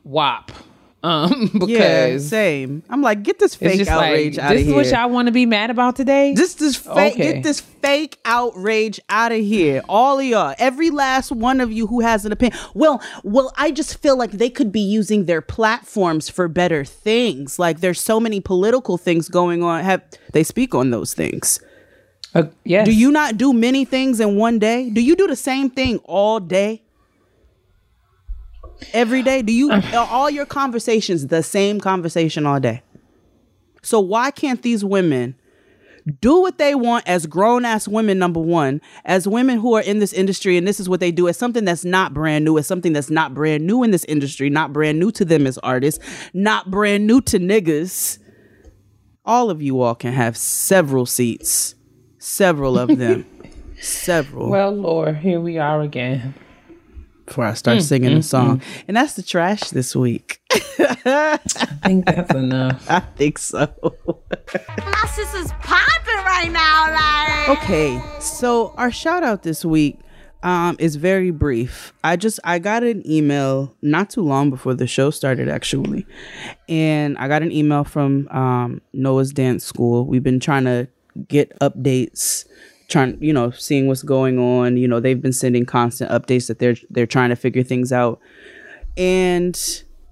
WAP. 0.06 0.52
Um, 1.06 1.52
yeah, 1.68 2.18
same. 2.18 2.82
I'm 2.90 3.02
like, 3.04 3.22
get 3.22 3.38
this 3.38 3.54
fake 3.54 3.88
outrage 3.88 4.38
like 4.38 4.46
out 4.46 4.52
of 4.54 4.58
here. 4.58 4.66
this 4.74 4.86
is 4.88 4.92
what 4.92 5.00
y'all 5.00 5.10
want 5.12 5.28
to 5.28 5.32
be 5.32 5.46
mad 5.46 5.70
about 5.70 5.96
today. 5.96 6.34
Just 6.34 6.58
this 6.58 6.76
fake, 6.76 7.14
Okay. 7.14 7.34
get 7.34 7.44
this 7.44 7.60
fake 7.60 8.18
outrage 8.26 9.00
out 9.10 9.32
of 9.32 9.38
here. 9.40 9.84
All 9.88 10.18
of 10.18 10.26
y'all, 10.26 10.56
every 10.58 10.90
last 10.90 11.32
one 11.32 11.62
of 11.62 11.72
you 11.72 11.86
who 11.86 12.00
has 12.00 12.26
an 12.26 12.32
opinion. 12.32 12.60
Well, 12.74 13.04
well, 13.24 13.54
I 13.56 13.70
just 13.72 14.00
feel 14.00 14.18
like 14.18 14.32
they 14.32 14.50
could 14.50 14.72
be 14.72 14.80
using 14.82 15.26
their 15.26 15.42
platforms 15.42 16.28
for 16.28 16.48
better 16.48 16.84
things. 16.84 17.60
Like 17.60 17.82
there's 17.82 18.02
so 18.02 18.20
many 18.20 18.40
political 18.40 18.98
things 18.98 19.30
going 19.30 19.62
on. 19.62 19.84
Have 19.84 20.02
they 20.34 20.44
speak 20.44 20.74
on 20.74 20.90
those 20.90 21.14
things? 21.14 21.60
Uh, 22.34 22.46
yes. 22.64 22.86
Do 22.86 22.94
you 22.94 23.12
not 23.12 23.38
do 23.38 23.54
many 23.54 23.86
things 23.86 24.20
in 24.20 24.36
one 24.38 24.60
day? 24.60 24.90
Do 24.90 25.02
you 25.02 25.16
do 25.16 25.28
the 25.28 25.36
same 25.36 25.70
thing 25.70 26.00
all 26.04 26.40
day? 26.40 26.82
Every 28.94 29.22
day? 29.22 29.42
Do 29.42 29.52
you 29.54 29.72
are 29.94 30.08
all 30.10 30.30
your 30.30 30.46
conversations 30.46 31.28
the 31.28 31.44
same 31.44 31.80
conversation 31.80 32.46
all 32.46 32.60
day? 32.60 32.82
So 33.82 34.00
why 34.00 34.32
can't 34.32 34.62
these 34.62 34.84
women 34.84 35.36
do 36.22 36.40
what 36.40 36.58
they 36.58 36.76
want 36.76 37.08
as 37.08 37.26
grown 37.26 37.66
ass 37.66 37.88
women 37.88 38.20
number 38.20 38.40
1, 38.40 38.80
as 39.06 39.28
women 39.28 39.60
who 39.60 39.74
are 39.74 39.82
in 39.82 40.00
this 40.00 40.14
industry 40.14 40.56
and 40.58 40.68
this 40.68 40.80
is 40.80 40.88
what 40.88 41.00
they 41.00 41.12
do 41.12 41.28
as 41.28 41.38
something 41.38 41.66
that's 41.66 41.86
not 41.86 42.14
brand 42.14 42.46
new, 42.46 42.58
as 42.58 42.68
something 42.68 42.94
that's 42.94 43.10
not 43.10 43.34
brand 43.34 43.66
new 43.66 43.84
in 43.84 43.92
this 43.92 44.06
industry, 44.06 44.50
not 44.50 44.72
brand 44.72 45.00
new 45.00 45.12
to 45.12 45.26
them 45.26 45.48
as 45.48 45.58
artists, 45.60 46.04
not 46.34 46.70
brand 46.70 47.08
new 47.08 47.22
to 47.22 47.40
niggas. 47.40 48.20
All 49.24 49.50
of 49.50 49.62
you 49.62 49.82
all 49.82 49.96
can 49.96 50.14
have 50.14 50.38
several 50.38 51.08
seats. 51.08 51.74
Several 52.20 52.78
of 52.78 52.98
them. 52.98 53.26
several. 53.82 54.50
Well, 54.50 54.72
Lord, 54.72 55.18
here 55.18 55.40
we 55.40 55.58
are 55.58 55.82
again. 55.82 56.36
Before 57.26 57.46
I 57.46 57.54
start 57.54 57.82
singing 57.82 58.16
the 58.16 58.24
song. 58.24 58.62
And 58.88 58.96
that's 58.96 59.14
the 59.14 59.24
trash 59.24 59.70
this 59.70 59.96
week. 59.96 60.42
I 60.52 61.38
think 61.84 62.06
that's 62.06 62.34
enough. 62.34 62.86
I 62.90 63.00
think 63.00 63.38
so. 63.38 63.74
My 64.78 65.10
sister's 65.14 65.52
popping 65.62 66.24
right 66.26 66.52
now, 66.52 67.48
like. 67.48 67.64
okay, 67.64 68.02
so 68.20 68.74
our 68.78 68.92
shout 68.92 69.24
out 69.24 69.44
this 69.44 69.66
week 69.66 70.00
um, 70.44 70.76
is 70.80 70.96
very 70.96 71.32
brief. 71.32 71.92
I 72.04 72.16
just 72.16 72.40
I 72.44 72.60
got 72.60 72.84
an 72.84 73.02
email 73.10 73.76
not 73.82 74.12
too 74.12 74.22
long 74.22 74.52
before 74.52 74.76
the 74.76 74.88
show 74.88 75.10
started 75.10 75.50
actually, 75.50 76.06
and 76.70 77.18
I 77.18 77.28
got 77.28 77.42
an 77.42 77.52
email 77.52 77.84
from 77.84 78.28
um, 78.30 78.82
Noah's 78.94 79.34
Dance 79.34 79.66
School. 79.66 80.06
We've 80.06 80.24
been 80.24 80.40
trying 80.40 80.66
to 80.66 80.88
get 81.28 81.58
updates, 81.60 82.46
trying 82.88 83.18
you 83.22 83.34
know 83.34 83.52
seeing 83.52 83.88
what's 83.88 84.04
going 84.04 84.40
on. 84.40 84.78
You 84.78 84.88
know 84.88 85.00
they've 85.00 85.22
been 85.22 85.34
sending 85.34 85.66
constant 85.66 86.12
updates 86.12 86.48
that 86.48 86.60
they're 86.60 86.76
they're 86.90 87.08
trying 87.08 87.30
to 87.30 87.36
figure 87.36 87.64
things 87.64 87.92
out, 87.92 88.20
and 88.98 89.56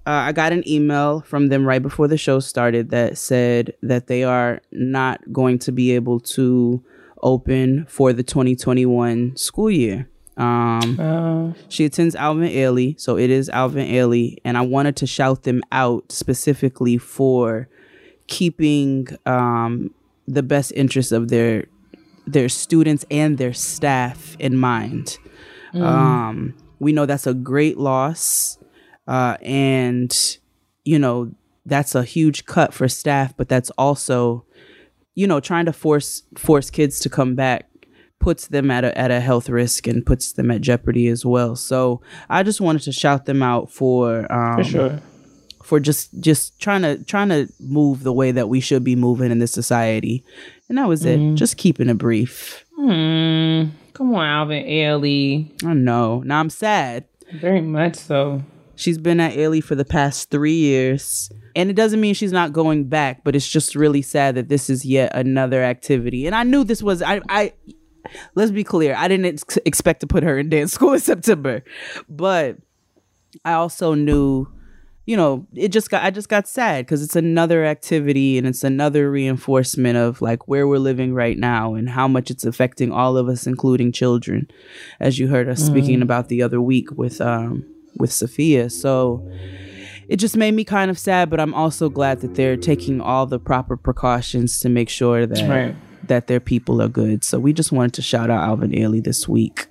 uh, 0.06 0.10
I 0.10 0.32
got 0.32 0.52
an 0.52 0.66
email 0.68 1.20
from 1.22 1.48
them 1.48 1.66
right 1.66 1.82
before 1.82 2.08
the 2.08 2.18
show 2.18 2.38
started 2.40 2.90
that 2.90 3.16
said 3.16 3.74
that 3.82 4.06
they 4.06 4.22
are 4.22 4.60
not 4.70 5.20
going 5.32 5.58
to 5.60 5.72
be 5.72 5.92
able 5.92 6.20
to 6.20 6.82
open 7.22 7.86
for 7.86 8.12
the 8.12 8.22
2021 8.22 9.36
school 9.36 9.70
year. 9.70 10.08
Um, 10.36 11.00
Um, 11.00 11.54
she 11.68 11.84
attends 11.84 12.14
Alvin 12.16 12.50
Ailey, 12.50 13.00
so 13.00 13.16
it 13.16 13.30
is 13.30 13.48
Alvin 13.48 13.86
Ailey, 13.88 14.36
and 14.44 14.58
I 14.58 14.62
wanted 14.62 14.96
to 14.96 15.06
shout 15.06 15.44
them 15.44 15.62
out 15.72 16.10
specifically 16.10 16.98
for 16.98 17.68
keeping 18.26 19.08
um, 19.26 19.94
the 20.26 20.42
best 20.42 20.72
interests 20.74 21.12
of 21.12 21.28
their 21.28 21.66
their 22.26 22.48
students 22.48 23.04
and 23.10 23.38
their 23.38 23.52
staff 23.52 24.36
in 24.38 24.56
mind. 24.56 25.18
Um, 25.74 26.54
we 26.78 26.92
know 26.92 27.06
that's 27.06 27.26
a 27.26 27.34
great 27.34 27.78
loss, 27.78 28.58
uh, 29.08 29.36
and 29.42 30.38
you 30.84 30.98
know 30.98 31.32
that's 31.66 31.94
a 31.94 32.04
huge 32.04 32.46
cut 32.46 32.72
for 32.72 32.88
staff, 32.88 33.36
but 33.36 33.48
that's 33.48 33.70
also 33.70 34.44
you 35.14 35.26
know 35.26 35.40
trying 35.40 35.66
to 35.66 35.72
force 35.72 36.22
force 36.36 36.70
kids 36.70 37.00
to 37.00 37.08
come 37.08 37.34
back 37.34 37.68
puts 38.20 38.46
them 38.48 38.70
at 38.70 38.84
a 38.84 38.96
at 38.96 39.10
a 39.10 39.20
health 39.20 39.48
risk 39.48 39.86
and 39.86 40.06
puts 40.06 40.32
them 40.32 40.50
at 40.50 40.60
jeopardy 40.60 41.08
as 41.08 41.26
well. 41.26 41.56
So 41.56 42.00
I 42.30 42.42
just 42.42 42.60
wanted 42.60 42.82
to 42.82 42.92
shout 42.92 43.26
them 43.26 43.42
out 43.42 43.70
for 43.70 44.30
um, 44.32 44.56
for 44.56 44.64
sure. 44.64 45.00
For 45.64 45.80
just 45.80 46.18
just 46.20 46.60
trying 46.60 46.82
to 46.82 47.02
trying 47.04 47.30
to 47.30 47.48
move 47.58 48.02
the 48.02 48.12
way 48.12 48.30
that 48.30 48.48
we 48.48 48.60
should 48.60 48.84
be 48.84 48.94
moving 48.94 49.30
in 49.30 49.38
this 49.38 49.52
society. 49.52 50.24
And 50.68 50.78
that 50.78 50.88
was 50.88 51.04
it. 51.04 51.34
Just 51.34 51.56
keeping 51.56 51.88
it 51.88 51.98
brief. 51.98 52.64
Hmm. 52.76 53.64
Come 53.92 54.14
on, 54.14 54.26
Alvin 54.26 54.64
Ailey. 54.64 55.62
I 55.64 55.74
know. 55.74 56.20
Now 56.20 56.40
I'm 56.40 56.50
sad. 56.50 57.04
Very 57.32 57.60
much 57.60 57.96
so. 57.96 58.42
She's 58.76 58.98
been 58.98 59.20
at 59.20 59.34
Ailey 59.34 59.62
for 59.62 59.74
the 59.74 59.84
past 59.84 60.30
three 60.30 60.54
years. 60.56 61.30
And 61.54 61.70
it 61.70 61.76
doesn't 61.76 62.00
mean 62.00 62.14
she's 62.14 62.32
not 62.32 62.52
going 62.52 62.84
back, 62.88 63.22
but 63.22 63.36
it's 63.36 63.46
just 63.46 63.76
really 63.76 64.02
sad 64.02 64.34
that 64.34 64.48
this 64.48 64.68
is 64.68 64.84
yet 64.84 65.14
another 65.14 65.62
activity. 65.62 66.26
And 66.26 66.34
I 66.34 66.42
knew 66.42 66.64
this 66.64 66.82
was 66.82 67.00
I 67.02 67.20
I 67.28 67.52
let's 68.34 68.50
be 68.50 68.64
clear, 68.64 68.94
I 68.96 69.08
didn't 69.08 69.26
ex- 69.26 69.58
expect 69.64 70.00
to 70.00 70.06
put 70.06 70.22
her 70.24 70.38
in 70.38 70.48
dance 70.48 70.72
school 70.74 70.94
in 70.94 71.00
September. 71.00 71.62
But 72.08 72.58
I 73.44 73.52
also 73.54 73.94
knew, 73.94 74.46
you 75.06 75.16
know, 75.16 75.46
it 75.54 75.68
just 75.68 75.90
got 75.90 76.02
I 76.02 76.10
just 76.10 76.28
got 76.28 76.48
sad 76.48 76.86
because 76.86 77.02
it's 77.02 77.16
another 77.16 77.64
activity 77.64 78.38
and 78.38 78.46
it's 78.46 78.64
another 78.64 79.10
reinforcement 79.10 79.96
of 79.98 80.22
like 80.22 80.48
where 80.48 80.66
we're 80.66 80.78
living 80.78 81.12
right 81.12 81.36
now 81.38 81.74
and 81.74 81.88
how 81.90 82.08
much 82.08 82.30
it's 82.30 82.44
affecting 82.46 82.90
all 82.90 83.16
of 83.16 83.28
us, 83.28 83.46
including 83.46 83.92
children, 83.92 84.48
as 85.00 85.18
you 85.18 85.28
heard 85.28 85.48
us 85.48 85.60
speaking 85.62 86.00
about 86.02 86.28
the 86.28 86.42
other 86.42 86.60
week 86.60 86.90
with 86.92 87.20
um 87.20 87.64
with 87.98 88.12
Sophia. 88.12 88.70
So 88.70 89.22
it 90.08 90.16
just 90.16 90.36
made 90.36 90.52
me 90.54 90.64
kind 90.64 90.90
of 90.90 90.98
sad, 90.98 91.30
but 91.30 91.40
I'm 91.40 91.54
also 91.54 91.88
glad 91.88 92.20
that 92.20 92.34
they're 92.34 92.56
taking 92.56 93.00
all 93.00 93.26
the 93.26 93.38
proper 93.38 93.76
precautions 93.76 94.58
to 94.60 94.68
make 94.68 94.88
sure 94.88 95.26
that 95.26 95.48
Right. 95.48 95.74
that 96.08 96.26
their 96.26 96.40
people 96.40 96.82
are 96.82 96.88
good. 96.88 97.24
So 97.24 97.38
we 97.38 97.52
just 97.52 97.72
wanted 97.72 97.94
to 97.94 98.02
shout 98.02 98.30
out 98.30 98.42
Alvin 98.42 98.72
Ailey 98.72 99.02
this 99.02 99.28
week. 99.28 99.66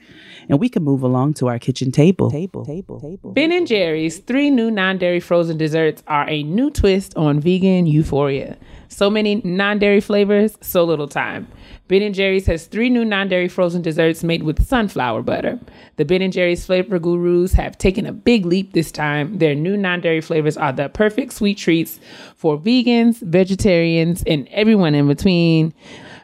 And 0.49 0.59
we 0.59 0.69
can 0.69 0.83
move 0.83 1.03
along 1.03 1.35
to 1.35 1.47
our 1.47 1.59
kitchen 1.59 1.91
table. 1.91 2.29
Table, 2.29 2.65
table, 2.65 2.99
table. 2.99 3.31
Ben 3.31 3.51
and 3.51 3.67
Jerry's 3.67 4.19
three 4.19 4.49
new 4.49 4.69
non-dairy 4.69 5.19
frozen 5.19 5.57
desserts 5.57 6.03
are 6.07 6.29
a 6.29 6.43
new 6.43 6.69
twist 6.69 7.15
on 7.15 7.39
vegan 7.39 7.85
euphoria. 7.85 8.57
So 8.89 9.09
many 9.09 9.41
non-dairy 9.43 10.01
flavors, 10.01 10.57
so 10.61 10.83
little 10.83 11.07
time. 11.07 11.47
Ben 11.87 12.01
and 12.01 12.13
Jerry's 12.15 12.45
has 12.45 12.67
three 12.67 12.89
new 12.89 13.03
non-dairy 13.03 13.47
frozen 13.47 13.81
desserts 13.81 14.23
made 14.23 14.43
with 14.43 14.65
sunflower 14.65 15.23
butter. 15.23 15.59
The 15.97 16.05
Ben 16.05 16.21
and 16.21 16.31
Jerry's 16.31 16.65
flavor 16.65 16.99
gurus 16.99 17.53
have 17.53 17.77
taken 17.77 18.05
a 18.05 18.13
big 18.13 18.45
leap 18.45 18.73
this 18.73 18.91
time. 18.91 19.37
Their 19.39 19.55
new 19.55 19.75
non-dairy 19.75 20.21
flavors 20.21 20.57
are 20.57 20.71
the 20.71 20.89
perfect 20.89 21.33
sweet 21.33 21.57
treats 21.57 21.99
for 22.35 22.57
vegans, 22.57 23.19
vegetarians, 23.21 24.23
and 24.27 24.47
everyone 24.49 24.95
in 24.95 25.07
between 25.07 25.73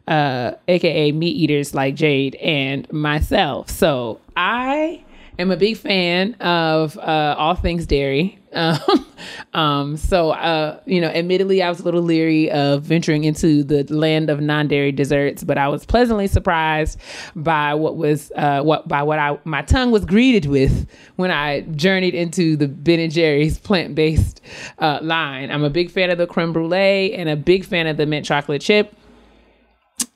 uh, 0.09 0.55
aka 0.67 1.11
meat 1.11 1.35
eaters 1.37 1.73
like 1.73 1.95
Jade 1.95 2.35
and 2.35 2.91
myself. 2.91 3.69
So 3.69 4.19
I 4.35 5.03
am 5.37 5.51
a 5.51 5.57
big 5.57 5.77
fan 5.77 6.33
of 6.35 6.97
uh, 6.97 7.35
all 7.37 7.55
things 7.55 7.85
dairy. 7.85 8.35
Um, 8.51 9.05
um, 9.53 9.97
so 9.97 10.31
uh, 10.31 10.79
you 10.87 10.99
know, 10.99 11.09
admittedly, 11.09 11.61
I 11.61 11.69
was 11.69 11.81
a 11.81 11.83
little 11.83 12.01
leery 12.01 12.49
of 12.49 12.81
venturing 12.81 13.23
into 13.23 13.63
the 13.63 13.83
land 13.93 14.31
of 14.31 14.41
non-dairy 14.41 14.91
desserts, 14.91 15.43
but 15.43 15.59
I 15.59 15.67
was 15.67 15.85
pleasantly 15.85 16.25
surprised 16.25 16.99
by 17.35 17.75
what 17.75 17.95
was 17.95 18.31
uh, 18.35 18.63
what 18.63 18.87
by 18.87 19.03
what 19.03 19.19
I 19.19 19.37
my 19.43 19.61
tongue 19.61 19.91
was 19.91 20.03
greeted 20.03 20.47
with 20.47 20.87
when 21.17 21.29
I 21.29 21.61
journeyed 21.61 22.15
into 22.15 22.57
the 22.57 22.67
Ben 22.67 22.99
and 22.99 23.11
Jerry's 23.11 23.59
plant-based 23.59 24.41
uh, 24.79 24.97
line. 25.03 25.51
I'm 25.51 25.63
a 25.63 25.69
big 25.69 25.91
fan 25.91 26.09
of 26.09 26.17
the 26.17 26.25
creme 26.25 26.51
brulee 26.51 27.13
and 27.13 27.29
a 27.29 27.35
big 27.35 27.65
fan 27.65 27.85
of 27.85 27.97
the 27.97 28.07
mint 28.07 28.25
chocolate 28.25 28.63
chip. 28.63 28.95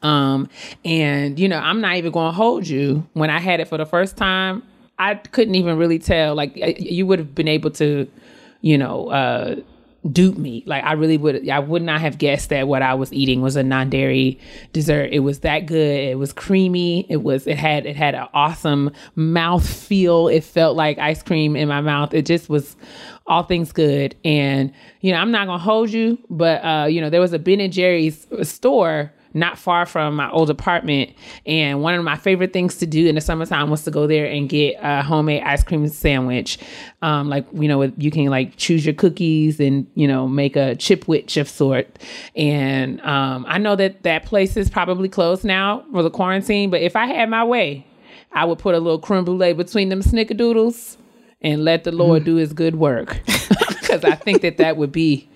Um, 0.03 0.49
and 0.85 1.39
you 1.39 1.47
know, 1.47 1.57
I'm 1.57 1.81
not 1.81 1.95
even 1.95 2.11
going 2.11 2.27
to 2.27 2.35
hold 2.35 2.67
you. 2.67 3.07
When 3.13 3.29
I 3.29 3.39
had 3.39 3.59
it 3.59 3.67
for 3.67 3.77
the 3.77 3.85
first 3.85 4.17
time, 4.17 4.63
I 4.99 5.15
couldn't 5.15 5.55
even 5.55 5.77
really 5.77 5.99
tell. 5.99 6.35
Like 6.35 6.53
you 6.55 7.05
would 7.07 7.19
have 7.19 7.33
been 7.33 7.47
able 7.47 7.71
to, 7.71 8.07
you 8.61 8.77
know, 8.77 9.09
uh, 9.09 9.55
dupe 10.11 10.37
me. 10.37 10.63
Like 10.65 10.83
I 10.83 10.93
really 10.93 11.17
would 11.17 11.47
I 11.49 11.59
would 11.59 11.81
not 11.81 12.01
have 12.01 12.17
guessed 12.17 12.49
that 12.49 12.67
what 12.67 12.81
I 12.81 12.93
was 12.93 13.11
eating 13.13 13.41
was 13.41 13.55
a 13.55 13.63
non-dairy 13.63 14.39
dessert. 14.73 15.09
It 15.11 15.19
was 15.19 15.39
that 15.39 15.65
good. 15.65 15.99
It 16.09 16.17
was 16.17 16.33
creamy. 16.33 17.05
It 17.09 17.23
was 17.23 17.47
it 17.47 17.57
had 17.57 17.85
it 17.85 17.95
had 17.95 18.15
an 18.15 18.27
awesome 18.33 18.91
mouth 19.15 19.67
feel. 19.67 20.27
It 20.27 20.43
felt 20.43 20.75
like 20.75 20.97
ice 20.97 21.23
cream 21.23 21.55
in 21.55 21.67
my 21.67 21.81
mouth. 21.81 22.13
It 22.13 22.25
just 22.25 22.49
was 22.49 22.75
all 23.25 23.43
things 23.43 23.71
good. 23.71 24.15
And 24.25 24.73
you 24.99 25.11
know, 25.11 25.17
I'm 25.17 25.31
not 25.31 25.45
to 25.45 25.57
hold 25.57 25.91
you, 25.91 26.17
but 26.29 26.63
uh 26.63 26.85
you 26.85 26.99
know, 26.99 27.09
there 27.09 27.21
was 27.21 27.33
a 27.33 27.39
Ben 27.39 27.61
and 27.61 27.71
Jerry's 27.71 28.27
store 28.43 29.11
not 29.33 29.57
far 29.57 29.85
from 29.85 30.15
my 30.15 30.29
old 30.31 30.49
apartment. 30.49 31.11
And 31.45 31.81
one 31.81 31.95
of 31.95 32.03
my 32.03 32.15
favorite 32.15 32.53
things 32.53 32.77
to 32.77 32.85
do 32.85 33.07
in 33.07 33.15
the 33.15 33.21
summertime 33.21 33.69
was 33.69 33.83
to 33.83 33.91
go 33.91 34.07
there 34.07 34.25
and 34.25 34.47
get 34.47 34.75
a 34.81 35.01
homemade 35.01 35.43
ice 35.43 35.63
cream 35.63 35.87
sandwich. 35.87 36.59
Um, 37.01 37.29
like, 37.29 37.45
you 37.53 37.67
know, 37.67 37.83
you 37.97 38.11
can 38.11 38.25
like 38.25 38.55
choose 38.57 38.85
your 38.85 38.95
cookies 38.95 39.59
and, 39.59 39.87
you 39.95 40.07
know, 40.07 40.27
make 40.27 40.55
a 40.55 40.75
chipwich 40.75 41.39
of 41.39 41.49
sort. 41.49 41.99
And 42.35 43.01
um, 43.01 43.45
I 43.47 43.57
know 43.57 43.75
that 43.75 44.03
that 44.03 44.25
place 44.25 44.55
is 44.57 44.69
probably 44.69 45.09
closed 45.09 45.43
now 45.43 45.83
for 45.91 46.03
the 46.03 46.11
quarantine, 46.11 46.69
but 46.69 46.81
if 46.81 46.95
I 46.95 47.07
had 47.07 47.29
my 47.29 47.43
way, 47.43 47.85
I 48.31 48.45
would 48.45 48.59
put 48.59 48.75
a 48.75 48.79
little 48.79 48.99
creme 48.99 49.25
brulee 49.25 49.53
between 49.53 49.89
them 49.89 50.01
snickerdoodles 50.01 50.97
and 51.41 51.63
let 51.63 51.83
the 51.83 51.91
Lord 51.91 52.23
mm. 52.23 52.25
do 52.25 52.35
his 52.35 52.53
good 52.53 52.75
work. 52.75 53.19
Because 53.83 54.05
I 54.05 54.15
think 54.15 54.41
that 54.41 54.57
that 54.57 54.77
would 54.77 54.91
be 54.91 55.29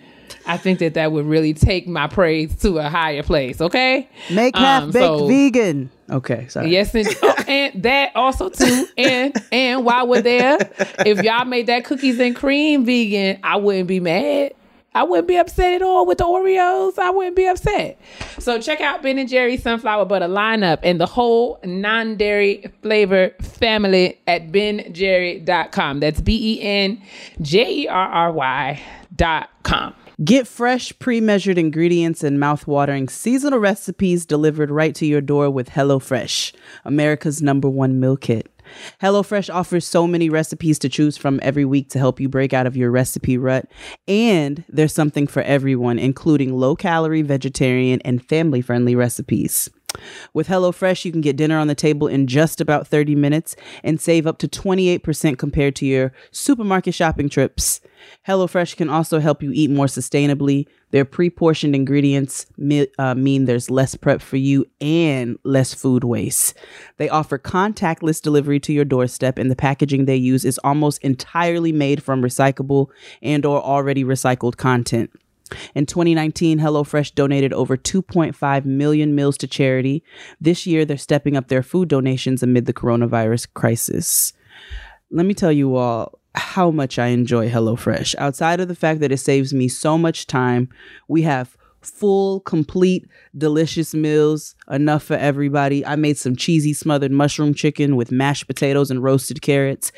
I 0.46 0.58
think 0.58 0.80
that 0.80 0.94
that 0.96 1.12
would 1.12 1.26
really 1.26 1.54
take 1.54 1.88
my 1.88 2.08
praise 2.08 2.56
to 2.62 2.78
a 2.78 2.90
higher 2.90 3.24
place. 3.24 3.62
Okay, 3.62 4.10
make 4.32 4.56
half 4.56 4.84
um, 4.84 4.92
baked 4.92 5.06
so, 5.06 5.28
vegan. 5.28 5.90
Okay, 6.10 6.48
sorry. 6.48 6.70
Yes, 6.70 6.96
and, 6.96 7.08
oh, 7.22 7.44
and 7.48 7.84
that 7.84 8.16
also 8.16 8.50
too. 8.50 8.88
And 8.98 9.36
and 9.52 9.86
while 9.86 10.08
we're 10.08 10.22
there, 10.22 10.58
if 11.06 11.24
y'all 11.24 11.46
made 11.46 11.68
that 11.68 11.86
cookies 11.86 12.20
and 12.20 12.36
cream 12.36 12.86
vegan, 12.86 13.40
I 13.44 13.58
wouldn't 13.58 13.88
be 13.88 14.00
mad. 14.00 14.54
I 14.98 15.04
wouldn't 15.04 15.28
be 15.28 15.38
upset 15.38 15.74
at 15.74 15.82
all 15.84 16.08
with 16.08 16.18
the 16.18 16.24
Oreos. 16.24 16.98
I 16.98 17.12
wouldn't 17.12 17.36
be 17.36 17.46
upset. 17.46 18.00
So 18.40 18.60
check 18.60 18.82
out 18.82 19.04
Ben 19.04 19.20
and 19.20 19.30
Jerry's 19.30 19.62
sunflower 19.62 20.06
butter 20.06 20.28
lineup 20.28 20.80
and 20.82 21.00
the 21.00 21.06
whole 21.06 21.60
non-dairy 21.64 22.74
flavor 22.82 23.30
family 23.40 24.20
at 24.26 24.52
benjerry.com. 24.52 26.00
That's 26.00 26.20
B 26.20 26.56
E 26.56 26.62
N 26.64 27.00
J 27.42 27.82
E 27.82 27.88
R 27.88 28.08
R 28.08 28.32
Y 28.32 28.82
dot 29.16 29.52
com. 29.62 29.94
Get 30.24 30.48
fresh, 30.48 30.98
pre 30.98 31.22
measured 31.22 31.60
ingredients 31.60 32.24
and 32.24 32.40
mouth-watering 32.40 33.08
seasonal 33.08 33.60
recipes 33.60 34.26
delivered 34.26 34.72
right 34.72 34.96
to 34.96 35.06
your 35.06 35.22
door 35.22 35.52
with 35.52 35.70
HelloFresh, 35.70 36.56
America's 36.84 37.40
number 37.40 37.70
one 37.70 38.00
meal 38.00 38.18
kit. 38.18 38.52
HelloFresh 39.00 39.54
offers 39.54 39.86
so 39.86 40.08
many 40.08 40.28
recipes 40.32 40.80
to 40.80 40.90
choose 40.90 41.18
from 41.18 41.40
every 41.44 41.66
week 41.66 41.90
to 41.90 42.00
help 42.00 42.20
you 42.20 42.28
break 42.28 42.52
out 42.52 42.66
of 42.66 42.76
your 42.76 42.90
recipe 42.90 43.38
rut. 43.38 43.70
And 44.08 44.64
there's 44.70 44.92
something 44.92 45.28
for 45.28 45.44
everyone, 45.44 46.00
including 46.00 46.58
low 46.58 46.76
calorie, 46.76 47.22
vegetarian, 47.22 48.02
and 48.04 48.26
family 48.26 48.62
friendly 48.62 48.96
recipes. 48.96 49.70
With 50.34 50.48
HelloFresh, 50.48 51.06
you 51.06 51.12
can 51.12 51.22
get 51.22 51.36
dinner 51.36 51.58
on 51.58 51.68
the 51.68 51.76
table 51.76 52.08
in 52.08 52.28
just 52.28 52.62
about 52.62 52.88
30 52.88 53.16
minutes 53.16 53.56
and 53.84 54.00
save 54.00 54.28
up 54.28 54.38
to 54.40 54.48
28% 54.48 55.38
compared 55.38 55.76
to 55.78 55.86
your 55.86 56.14
supermarket 56.32 56.94
shopping 56.94 57.30
trips. 57.30 57.82
HelloFresh 58.28 58.76
can 58.76 58.90
also 58.90 59.20
help 59.20 59.42
you 59.42 59.52
eat 59.54 59.70
more 59.70 59.86
sustainably. 59.88 60.68
Their 60.92 61.06
pre 61.06 61.30
portioned 61.30 61.76
ingredients 61.76 62.46
uh, 62.98 63.16
mean 63.16 63.46
there's 63.46 63.70
less 63.70 63.96
prep 63.96 64.22
for 64.22 64.38
you 64.38 64.66
and 64.80 65.38
less 65.44 65.74
food 65.74 66.04
waste. 66.04 66.54
They 66.98 67.10
offer 67.10 67.38
contactless 67.38 68.22
delivery 68.22 68.60
to 68.62 68.74
your 68.74 68.86
doorstep, 68.86 69.38
and 69.38 69.52
the 69.52 69.56
packaging 69.56 70.06
they 70.06 70.16
use 70.16 70.46
is 70.46 70.60
almost 70.60 71.04
entirely 71.04 71.72
made 71.72 72.02
from 72.02 72.22
recyclable 72.22 72.88
and 73.22 73.46
or 73.46 73.62
already 73.62 74.04
recycled 74.04 74.58
content. 74.58 75.12
In 75.76 75.86
2019, 75.86 76.60
HelloFresh 76.60 77.16
donated 77.16 77.54
over 77.54 77.78
2.5 77.78 78.66
million 78.66 79.16
meals 79.16 79.38
to 79.38 79.48
charity. 79.48 80.04
This 80.40 80.66
year, 80.66 80.86
they're 80.86 80.98
stepping 80.98 81.38
up 81.38 81.48
their 81.48 81.64
food 81.64 81.88
donations 81.90 82.44
amid 82.44 82.66
the 82.66 82.74
coronavirus 82.74 83.48
crisis. 83.54 84.34
Let 85.12 85.26
me 85.26 85.34
tell 85.34 85.52
you 85.52 85.76
all 85.76 86.20
how 86.36 86.72
much 86.72 87.00
I 87.00 87.08
enjoy 87.08 87.50
HelloFresh. 87.50 88.16
Outside 88.18 88.60
of 88.60 88.68
the 88.68 88.76
fact 88.76 89.00
that 89.00 89.12
it 89.12 89.18
saves 89.18 89.54
me 89.54 89.68
so 89.68 89.98
much 89.98 90.28
time, 90.28 90.70
we 91.08 91.24
have 91.24 91.58
full, 91.82 92.42
complete, 92.42 93.08
delicious 93.38 93.94
meals, 93.94 94.56
enough 94.70 95.04
for 95.04 95.16
everybody. 95.16 95.86
I 95.86 95.96
made 95.96 96.18
some 96.18 96.36
cheesy 96.36 96.74
smothered 96.74 97.12
mushroom 97.12 97.54
chicken 97.54 97.96
with 97.96 98.12
mashed 98.12 98.48
potatoes 98.48 98.92
and 98.92 99.02
roasted 99.02 99.42
carrots 99.42 99.92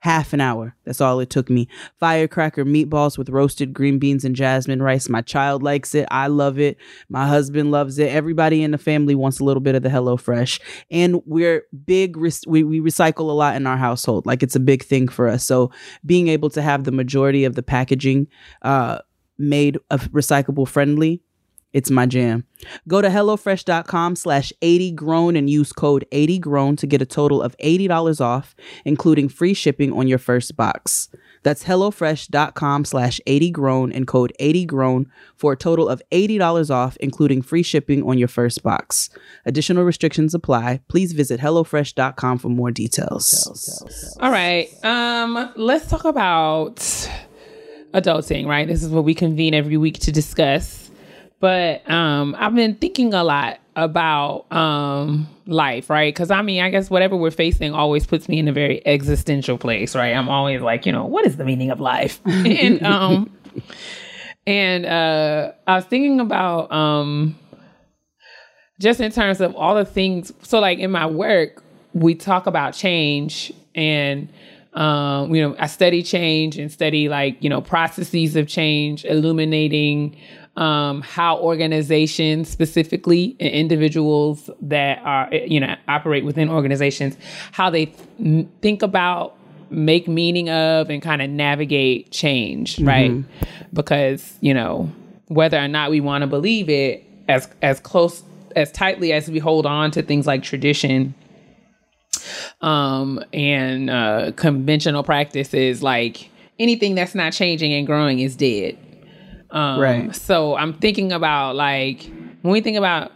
half 0.00 0.32
an 0.32 0.40
hour. 0.40 0.74
That's 0.84 1.00
all 1.00 1.20
it 1.20 1.30
took 1.30 1.48
me. 1.48 1.68
Firecracker 1.98 2.64
meatballs 2.64 3.16
with 3.16 3.28
roasted 3.28 3.72
green 3.72 3.98
beans 3.98 4.24
and 4.24 4.34
jasmine 4.34 4.82
rice. 4.82 5.08
My 5.08 5.20
child 5.20 5.62
likes 5.62 5.94
it. 5.94 6.08
I 6.10 6.26
love 6.26 6.58
it. 6.58 6.78
My 7.08 7.26
husband 7.26 7.70
loves 7.70 7.98
it. 7.98 8.10
Everybody 8.10 8.62
in 8.62 8.70
the 8.70 8.78
family 8.78 9.14
wants 9.14 9.40
a 9.40 9.44
little 9.44 9.60
bit 9.60 9.74
of 9.74 9.82
the 9.82 9.90
Hello 9.90 10.16
Fresh. 10.16 10.60
And 10.90 11.22
we're 11.26 11.64
big, 11.84 12.16
we, 12.16 12.64
we 12.64 12.80
recycle 12.80 13.28
a 13.28 13.32
lot 13.32 13.56
in 13.56 13.66
our 13.66 13.76
household. 13.76 14.26
Like 14.26 14.42
it's 14.42 14.56
a 14.56 14.60
big 14.60 14.82
thing 14.82 15.06
for 15.06 15.28
us. 15.28 15.44
So 15.44 15.70
being 16.04 16.28
able 16.28 16.50
to 16.50 16.62
have 16.62 16.84
the 16.84 16.92
majority 16.92 17.44
of 17.44 17.54
the 17.54 17.62
packaging 17.62 18.26
uh, 18.62 18.98
made 19.38 19.78
of 19.90 20.10
recyclable 20.12 20.66
friendly 20.66 21.22
it's 21.72 21.90
my 21.90 22.06
jam. 22.06 22.44
Go 22.88 23.00
to 23.00 23.08
HelloFresh.com 23.08 24.16
slash 24.16 24.52
80grown 24.60 25.38
and 25.38 25.48
use 25.48 25.72
code 25.72 26.04
80grown 26.12 26.76
to 26.78 26.86
get 26.86 27.00
a 27.00 27.06
total 27.06 27.40
of 27.40 27.56
$80 27.58 28.20
off, 28.20 28.54
including 28.84 29.28
free 29.28 29.54
shipping 29.54 29.92
on 29.92 30.08
your 30.08 30.18
first 30.18 30.56
box. 30.56 31.08
That's 31.42 31.64
HelloFresh.com 31.64 32.84
slash 32.84 33.20
80grown 33.26 33.94
and 33.94 34.06
code 34.06 34.32
80grown 34.40 35.06
for 35.36 35.52
a 35.52 35.56
total 35.56 35.88
of 35.88 36.02
$80 36.12 36.70
off, 36.70 36.96
including 36.98 37.40
free 37.40 37.62
shipping 37.62 38.02
on 38.02 38.18
your 38.18 38.28
first 38.28 38.62
box. 38.62 39.08
Additional 39.46 39.84
restrictions 39.84 40.34
apply. 40.34 40.80
Please 40.88 41.12
visit 41.12 41.40
HelloFresh.com 41.40 42.38
for 42.38 42.48
more 42.48 42.70
details. 42.70 44.16
All 44.20 44.30
right. 44.30 44.68
Um, 44.84 45.52
let's 45.56 45.86
talk 45.86 46.04
about 46.04 46.76
adulting, 47.94 48.46
right? 48.46 48.66
This 48.66 48.82
is 48.82 48.90
what 48.90 49.04
we 49.04 49.14
convene 49.14 49.54
every 49.54 49.76
week 49.76 49.98
to 50.00 50.12
discuss. 50.12 50.89
But 51.40 51.90
um, 51.90 52.36
I've 52.38 52.54
been 52.54 52.74
thinking 52.74 53.14
a 53.14 53.24
lot 53.24 53.58
about 53.74 54.50
um, 54.52 55.26
life, 55.46 55.88
right? 55.88 56.12
Because 56.14 56.30
I 56.30 56.42
mean, 56.42 56.62
I 56.62 56.68
guess 56.68 56.90
whatever 56.90 57.16
we're 57.16 57.30
facing 57.30 57.72
always 57.72 58.06
puts 58.06 58.28
me 58.28 58.38
in 58.38 58.46
a 58.46 58.52
very 58.52 58.86
existential 58.86 59.56
place, 59.56 59.96
right? 59.96 60.14
I'm 60.14 60.28
always 60.28 60.60
like, 60.60 60.84
you 60.84 60.92
know, 60.92 61.06
what 61.06 61.26
is 61.26 61.38
the 61.38 61.44
meaning 61.44 61.70
of 61.70 61.80
life? 61.80 62.20
and 62.26 62.82
um, 62.82 63.30
and 64.46 64.84
uh, 64.84 65.52
I 65.66 65.76
was 65.76 65.86
thinking 65.86 66.20
about 66.20 66.70
um, 66.70 67.38
just 68.78 69.00
in 69.00 69.10
terms 69.10 69.40
of 69.40 69.54
all 69.56 69.74
the 69.74 69.86
things. 69.86 70.32
So, 70.42 70.60
like 70.60 70.78
in 70.78 70.90
my 70.90 71.06
work, 71.06 71.62
we 71.94 72.14
talk 72.14 72.46
about 72.46 72.74
change 72.74 73.50
and 73.74 74.28
um, 74.74 75.34
you 75.34 75.42
know, 75.42 75.56
I 75.58 75.66
study 75.66 76.02
change 76.02 76.56
and 76.56 76.70
study 76.70 77.08
like, 77.08 77.42
you 77.42 77.50
know, 77.50 77.60
processes 77.60 78.36
of 78.36 78.46
change, 78.46 79.04
illuminating 79.04 80.16
um, 80.56 81.00
how 81.02 81.38
organizations 81.38 82.48
specifically 82.48 83.36
and 83.40 83.50
individuals 83.50 84.50
that 84.60 84.98
are 85.04 85.32
you 85.32 85.60
know 85.60 85.74
operate 85.88 86.24
within 86.24 86.48
organizations 86.48 87.16
how 87.52 87.70
they 87.70 87.86
th- 87.86 88.46
think 88.60 88.82
about 88.82 89.36
make 89.70 90.08
meaning 90.08 90.50
of 90.50 90.90
and 90.90 91.02
kind 91.02 91.22
of 91.22 91.30
navigate 91.30 92.10
change 92.10 92.76
mm-hmm. 92.76 92.88
right 92.88 93.24
because 93.72 94.36
you 94.40 94.52
know 94.52 94.90
whether 95.28 95.58
or 95.58 95.68
not 95.68 95.90
we 95.90 96.00
want 96.00 96.22
to 96.22 96.26
believe 96.26 96.68
it 96.68 97.04
as 97.28 97.48
as 97.62 97.78
close 97.80 98.24
as 98.56 98.72
tightly 98.72 99.12
as 99.12 99.30
we 99.30 99.38
hold 99.38 99.64
on 99.64 99.92
to 99.92 100.02
things 100.02 100.26
like 100.26 100.42
tradition 100.42 101.14
um 102.60 103.22
and 103.32 103.88
uh 103.88 104.32
conventional 104.34 105.04
practices 105.04 105.82
like 105.82 106.28
anything 106.58 106.96
that's 106.96 107.14
not 107.14 107.32
changing 107.32 107.72
and 107.72 107.86
growing 107.86 108.18
is 108.18 108.34
dead 108.34 108.76
um, 109.50 109.80
right. 109.80 110.14
So 110.14 110.56
I'm 110.56 110.74
thinking 110.74 111.12
about 111.12 111.56
like 111.56 112.02
when 112.42 112.52
we 112.52 112.60
think 112.60 112.76
about 112.76 113.12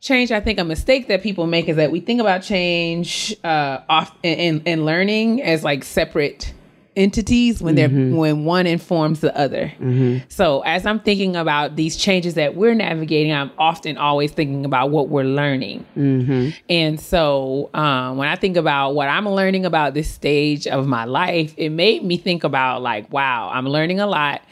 change, 0.00 0.32
I 0.32 0.40
think 0.40 0.58
a 0.58 0.64
mistake 0.64 1.08
that 1.08 1.22
people 1.22 1.46
make 1.46 1.68
is 1.68 1.76
that 1.76 1.92
we 1.92 2.00
think 2.00 2.20
about 2.20 2.42
change 2.42 3.36
uh, 3.44 3.80
off 3.88 4.16
and, 4.24 4.62
and 4.66 4.84
learning 4.84 5.42
as 5.42 5.62
like 5.62 5.84
separate 5.84 6.54
entities 6.96 7.62
when 7.62 7.76
they're 7.76 7.88
mm-hmm. 7.88 8.16
when 8.16 8.44
one 8.44 8.66
informs 8.66 9.20
the 9.20 9.36
other. 9.36 9.72
Mm-hmm. 9.78 10.18
So 10.28 10.60
as 10.60 10.84
I'm 10.84 11.00
thinking 11.00 11.36
about 11.36 11.76
these 11.76 11.96
changes 11.96 12.34
that 12.34 12.56
we're 12.56 12.74
navigating, 12.74 13.32
I'm 13.32 13.50
often 13.58 13.96
always 13.96 14.32
thinking 14.32 14.64
about 14.64 14.90
what 14.90 15.08
we're 15.08 15.24
learning. 15.24 15.86
Mm-hmm. 15.96 16.50
And 16.68 17.00
so 17.00 17.70
um, 17.74 18.16
when 18.16 18.28
I 18.28 18.36
think 18.36 18.56
about 18.56 18.94
what 18.94 19.08
I'm 19.08 19.28
learning 19.28 19.64
about 19.64 19.94
this 19.94 20.10
stage 20.10 20.66
of 20.66 20.86
my 20.86 21.04
life, 21.04 21.54
it 21.56 21.70
made 21.70 22.04
me 22.04 22.16
think 22.16 22.44
about 22.44 22.82
like, 22.82 23.10
wow, 23.12 23.50
I'm 23.52 23.66
learning 23.66 24.00
a 24.00 24.06
lot. 24.06 24.42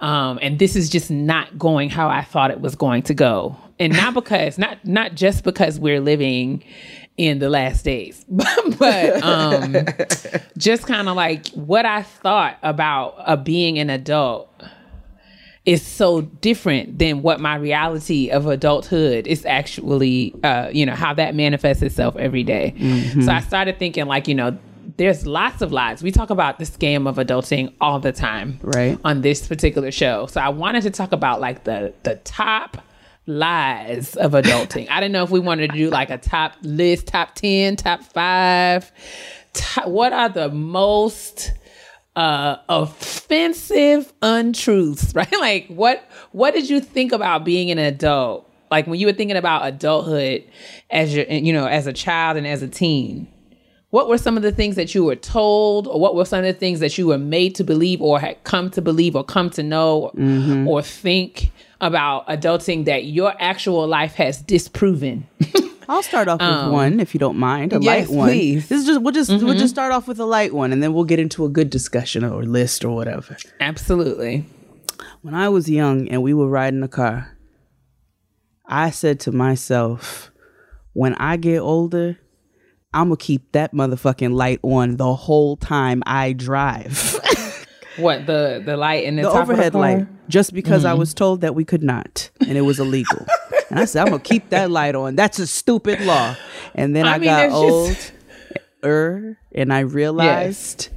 Um, 0.00 0.38
and 0.40 0.58
this 0.58 0.76
is 0.76 0.88
just 0.88 1.10
not 1.10 1.58
going 1.58 1.90
how 1.90 2.08
I 2.08 2.22
thought 2.22 2.50
it 2.50 2.60
was 2.60 2.76
going 2.76 3.02
to 3.04 3.14
go. 3.14 3.56
And 3.78 3.92
not 3.92 4.14
because, 4.22 4.58
not 4.58 4.84
not 4.84 5.14
just 5.14 5.44
because 5.44 5.78
we're 5.78 6.00
living 6.00 6.62
in 7.16 7.40
the 7.40 7.48
last 7.48 7.84
days, 7.84 8.24
but 8.28 9.22
um, 9.24 9.76
just 10.56 10.86
kind 10.86 11.08
of 11.08 11.16
like 11.16 11.48
what 11.48 11.84
I 11.84 12.02
thought 12.02 12.58
about 12.62 13.16
uh, 13.18 13.36
being 13.36 13.78
an 13.78 13.90
adult 13.90 14.48
is 15.66 15.84
so 15.84 16.22
different 16.22 16.98
than 16.98 17.20
what 17.20 17.40
my 17.40 17.54
reality 17.56 18.30
of 18.30 18.46
adulthood 18.46 19.26
is 19.26 19.44
actually, 19.44 20.34
uh, 20.42 20.70
you 20.72 20.86
know, 20.86 20.94
how 20.94 21.12
that 21.12 21.34
manifests 21.34 21.82
itself 21.82 22.16
every 22.16 22.42
day. 22.42 22.74
So 23.22 23.30
I 23.30 23.40
started 23.40 23.78
thinking, 23.78 24.06
like, 24.06 24.28
you 24.28 24.34
know, 24.34 24.56
there's 24.98 25.26
lots 25.26 25.62
of 25.62 25.72
lies. 25.72 26.02
We 26.02 26.10
talk 26.10 26.28
about 26.30 26.58
the 26.58 26.64
scam 26.64 27.08
of 27.08 27.16
adulting 27.16 27.72
all 27.80 28.00
the 28.00 28.12
time, 28.12 28.58
Right. 28.62 28.98
On 29.04 29.22
this 29.22 29.46
particular 29.46 29.90
show. 29.92 30.26
So 30.26 30.40
I 30.40 30.48
wanted 30.50 30.82
to 30.82 30.90
talk 30.90 31.12
about 31.12 31.40
like 31.40 31.64
the 31.64 31.94
the 32.02 32.16
top 32.16 32.78
lies 33.26 34.16
of 34.16 34.32
adulting. 34.32 34.88
I 34.90 35.00
didn't 35.00 35.12
know 35.12 35.22
if 35.22 35.30
we 35.30 35.38
wanted 35.40 35.70
to 35.70 35.76
do 35.76 35.88
like 35.90 36.10
a 36.10 36.18
top 36.18 36.54
list, 36.62 37.06
top 37.06 37.34
10, 37.36 37.76
top 37.76 38.02
5. 38.02 38.92
Top, 39.52 39.88
what 39.88 40.12
are 40.12 40.28
the 40.28 40.48
most 40.50 41.52
uh 42.16 42.56
offensive 42.68 44.12
untruths, 44.20 45.12
right? 45.14 45.32
Like 45.32 45.68
what 45.68 46.02
what 46.32 46.54
did 46.54 46.68
you 46.68 46.80
think 46.80 47.12
about 47.12 47.44
being 47.44 47.70
an 47.70 47.78
adult? 47.78 48.50
Like 48.70 48.88
when 48.88 48.98
you 48.98 49.06
were 49.06 49.12
thinking 49.12 49.36
about 49.36 49.64
adulthood 49.64 50.44
as 50.90 51.14
your 51.14 51.24
you 51.26 51.52
know, 51.52 51.66
as 51.66 51.86
a 51.86 51.92
child 51.92 52.36
and 52.36 52.46
as 52.48 52.62
a 52.62 52.68
teen. 52.68 53.28
What 53.90 54.08
were 54.08 54.18
some 54.18 54.36
of 54.36 54.42
the 54.42 54.52
things 54.52 54.76
that 54.76 54.94
you 54.94 55.02
were 55.04 55.16
told, 55.16 55.86
or 55.86 55.98
what 55.98 56.14
were 56.14 56.26
some 56.26 56.40
of 56.40 56.44
the 56.44 56.52
things 56.52 56.80
that 56.80 56.98
you 56.98 57.06
were 57.06 57.16
made 57.18 57.54
to 57.54 57.64
believe, 57.64 58.02
or 58.02 58.20
had 58.20 58.42
come 58.44 58.70
to 58.72 58.82
believe, 58.82 59.16
or 59.16 59.24
come 59.24 59.48
to 59.50 59.62
know, 59.62 60.10
or 60.68 60.82
think 60.82 61.50
about 61.80 62.26
adulting 62.28 62.84
that 62.84 63.04
your 63.04 63.32
actual 63.40 63.86
life 63.86 64.14
has 64.16 64.42
disproven? 64.42 65.26
I'll 65.90 66.02
start 66.02 66.28
off 66.28 66.38
with 66.40 66.70
one 66.72 67.00
if 67.00 67.14
you 67.14 67.18
don't 67.20 67.38
mind. 67.38 67.72
A 67.72 67.76
Um, 67.76 67.82
yes, 67.82 68.10
light 68.10 68.14
one. 68.16 68.28
please. 68.28 68.64
Mm-hmm. 68.64 68.74
This 68.74 68.80
is 68.82 68.86
just 68.86 69.00
we'll 69.00 69.12
just 69.12 69.30
we'll 69.30 69.54
just 69.56 69.72
start 69.72 69.90
off 69.90 70.06
with 70.06 70.20
a 70.20 70.26
light 70.26 70.52
one 70.52 70.70
and 70.70 70.82
then 70.82 70.92
we'll 70.92 71.04
get 71.04 71.18
into 71.18 71.46
a 71.46 71.48
good 71.48 71.70
discussion 71.70 72.24
or 72.24 72.42
list 72.42 72.84
or 72.84 72.94
whatever. 72.94 73.38
Absolutely. 73.58 74.44
When 75.22 75.32
I 75.34 75.48
was 75.48 75.70
young 75.70 76.06
and 76.10 76.22
we 76.22 76.34
were 76.34 76.46
riding 76.46 76.80
the 76.80 76.88
car, 76.88 77.38
I 78.66 78.90
said 78.90 79.18
to 79.20 79.32
myself, 79.32 80.30
when 80.92 81.14
I 81.14 81.38
get 81.38 81.60
older, 81.60 82.18
I'm 82.94 83.08
gonna 83.08 83.16
keep 83.16 83.52
that 83.52 83.72
motherfucking 83.74 84.32
light 84.34 84.60
on 84.62 84.96
the 84.96 85.14
whole 85.14 85.56
time 85.56 86.02
I 86.06 86.32
drive. 86.32 87.14
What 87.98 88.26
the 88.26 88.62
the 88.64 88.76
light 88.76 89.02
in 89.02 89.16
the, 89.16 89.22
the 89.22 89.30
top 89.32 89.42
overhead 89.42 89.72
the 89.72 89.78
light 89.78 90.06
just 90.28 90.54
because 90.54 90.82
Mm-hmm. 90.84 90.90
I 90.92 90.94
was 90.94 91.12
told 91.14 91.40
that 91.40 91.56
we 91.56 91.64
could 91.64 91.82
not 91.82 92.30
and 92.46 92.56
it 92.56 92.60
was 92.60 92.78
illegal. 92.78 93.26
and 93.70 93.80
I 93.80 93.86
said, 93.86 94.02
I'm 94.02 94.10
gonna 94.10 94.22
keep 94.22 94.50
that 94.50 94.70
light 94.70 94.94
on. 94.94 95.16
That's 95.16 95.40
a 95.40 95.48
stupid 95.48 96.00
law. 96.02 96.36
And 96.76 96.94
then 96.94 97.06
I, 97.06 97.14
I 97.14 97.18
mean, 97.18 97.24
got 97.26 97.50
old 97.50 97.88
just- 97.88 98.12
er, 98.84 99.36
and 99.52 99.72
I 99.72 99.80
realized 99.80 100.90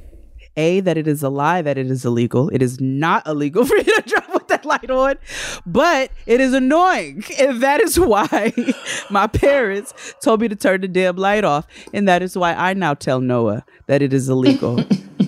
A 0.56 0.78
that 0.78 0.96
it 0.96 1.08
is 1.08 1.24
a 1.24 1.28
lie 1.28 1.60
that 1.60 1.76
it 1.76 1.90
is 1.90 2.04
illegal. 2.04 2.48
It 2.50 2.62
is 2.62 2.80
not 2.80 3.26
illegal 3.26 3.64
for 3.66 3.76
you 3.76 3.82
to 3.82 4.02
drive 4.02 4.31
that 4.62 4.68
light 4.68 4.90
on, 4.90 5.16
but 5.66 6.10
it 6.26 6.40
is 6.40 6.52
annoying. 6.52 7.24
And 7.42 7.60
that 7.62 7.80
is 7.80 7.98
why 7.98 8.52
my 9.10 9.26
parents 9.26 10.14
told 10.22 10.40
me 10.40 10.48
to 10.48 10.54
turn 10.54 10.82
the 10.82 10.88
damn 10.88 11.16
light 11.16 11.44
off. 11.44 11.66
And 11.92 12.06
that 12.06 12.22
is 12.22 12.36
why 12.36 12.52
I 12.52 12.74
now 12.74 12.94
tell 12.94 13.20
Noah 13.20 13.64
that 13.86 14.00
it 14.00 14.12
is 14.12 14.28
illegal 14.28 14.76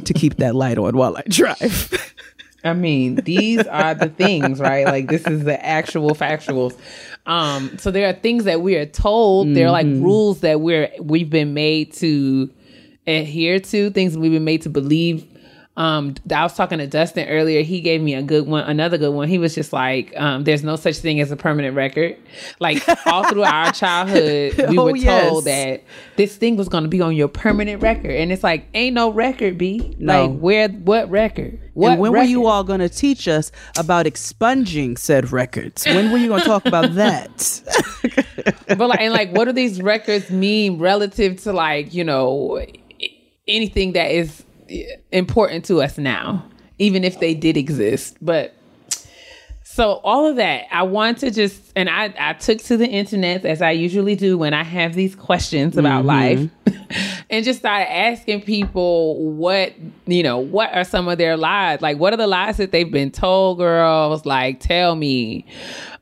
to 0.05 0.13
keep 0.15 0.37
that 0.37 0.55
light 0.55 0.79
on 0.79 0.97
while 0.97 1.17
I 1.17 1.23
drive. 1.29 2.15
I 2.63 2.73
mean, 2.73 3.17
these 3.17 3.67
are 3.67 3.95
the 3.95 4.09
things, 4.09 4.61
right? 4.61 4.87
Like 4.87 5.09
this 5.09 5.27
is 5.27 5.45
the 5.45 5.65
actual 5.65 6.11
factuals. 6.11 6.79
Um, 7.27 7.77
so 7.79 7.91
there 7.91 8.09
are 8.09 8.13
things 8.13 8.45
that 8.45 8.61
we 8.61 8.77
are 8.77 8.87
told. 8.87 9.55
There 9.55 9.67
are 9.67 9.73
like 9.73 9.87
rules 9.87 10.41
that 10.41 10.61
we're 10.61 10.91
we've 11.01 11.31
been 11.31 11.53
made 11.55 11.93
to 11.95 12.51
adhere 13.07 13.59
to, 13.59 13.91
things 13.91 14.17
we've 14.17 14.33
been 14.33 14.45
made 14.45 14.63
to 14.63 14.69
believe. 14.71 15.27
Um, 15.77 16.15
I 16.33 16.45
was 16.45 16.55
talking 16.55 16.79
to 16.79 16.87
Dustin 16.87 17.29
earlier. 17.29 17.63
He 17.63 17.81
gave 17.81 18.01
me 18.01 18.15
a 18.15 18.23
good 18.23 18.47
one, 18.47 18.63
another 18.65 18.97
good 18.97 19.11
one. 19.13 19.27
He 19.29 19.39
was 19.39 19.57
just 19.57 19.73
like, 19.73 20.13
um, 20.17 20.45
"There's 20.45 20.63
no 20.63 20.77
such 20.77 20.99
thing 20.99 21.21
as 21.21 21.33
a 21.33 21.37
permanent 21.37 21.75
record." 21.75 22.17
Like 22.61 22.83
all 23.07 23.29
through 23.29 23.43
our 23.43 23.73
childhood, 23.73 24.55
we 24.69 24.79
Oh, 24.79 24.85
were 24.85 24.99
told 24.99 25.45
yes. 25.47 25.81
that 25.81 25.83
this 26.17 26.37
thing 26.37 26.57
was 26.57 26.69
going 26.69 26.85
to 26.85 26.89
be 26.89 27.01
on 27.01 27.17
your 27.17 27.27
permanent 27.27 27.83
record, 27.83 28.13
and 28.13 28.31
it's 28.31 28.45
like, 28.45 28.67
ain't 28.75 28.95
no 28.95 29.11
record, 29.11 29.59
b. 29.59 29.97
No. 29.99 30.27
Like 30.27 30.39
where? 30.41 30.69
What 30.69 31.11
record? 31.11 31.59
What 31.75 31.93
and 31.95 32.01
when 32.01 32.13
were 32.13 32.23
you 32.23 32.47
all 32.47 32.63
going 32.63 32.79
to 32.79 32.89
teach 32.89 33.27
us 33.27 33.51
about 33.77 34.07
expunging 34.07 34.97
said 34.97 35.33
records? 35.33 35.85
When 35.85 36.13
were 36.13 36.19
you 36.19 36.29
going 36.29 36.43
to 36.43 36.47
talk 36.47 36.67
about 36.67 36.95
that? 36.95 37.61
but 38.69 38.79
like, 38.89 39.01
and 39.01 39.13
like, 39.13 39.33
what 39.33 39.47
do 39.47 39.53
these 39.53 39.83
records 39.83 40.31
mean 40.31 40.79
relative 40.79 41.43
to 41.43 41.53
like, 41.53 41.93
you 41.93 42.05
know, 42.05 42.65
anything 43.49 43.95
that 43.95 44.13
is 44.13 44.44
important 45.13 45.65
to 45.67 45.83
us 45.83 45.99
now, 45.99 46.45
even 46.79 47.05
if 47.05 47.21
they 47.21 47.35
did 47.35 47.57
exist. 47.57 48.17
But 48.21 48.55
so 49.75 49.95
all 50.05 50.27
of 50.27 50.37
that, 50.37 50.67
I 50.71 50.85
want 50.85 51.19
to 51.19 51.31
just, 51.31 51.73
and 51.75 51.91
I, 51.91 52.15
I 52.19 52.35
took 52.35 52.59
to 52.65 52.77
the 52.77 52.87
internet 52.87 53.45
as 53.45 53.61
I 53.61 53.73
usually 53.73 54.15
do 54.15 54.39
when 54.39 54.55
I 54.55 54.63
have 54.63 54.95
these 54.95 55.17
questions 55.17 55.77
about 55.77 56.05
mm-hmm. 56.05 56.69
life, 56.69 57.21
and 57.31 57.45
just 57.45 57.59
started 57.59 57.91
asking 57.91 58.43
people 58.43 59.33
what 59.33 59.73
you 60.07 60.23
know, 60.23 60.39
what 60.39 60.73
are 60.75 60.85
some 60.85 61.09
of 61.09 61.19
their 61.19 61.37
lies? 61.37 61.81
Like, 61.81 61.99
what 61.99 62.13
are 62.13 62.17
the 62.17 62.27
lies 62.27 62.59
that 62.59 62.71
they've 62.71 62.91
been 62.91 63.11
told, 63.11 63.59
girls? 63.59 64.25
Like, 64.25 64.61
tell 64.61 64.95
me, 64.95 65.47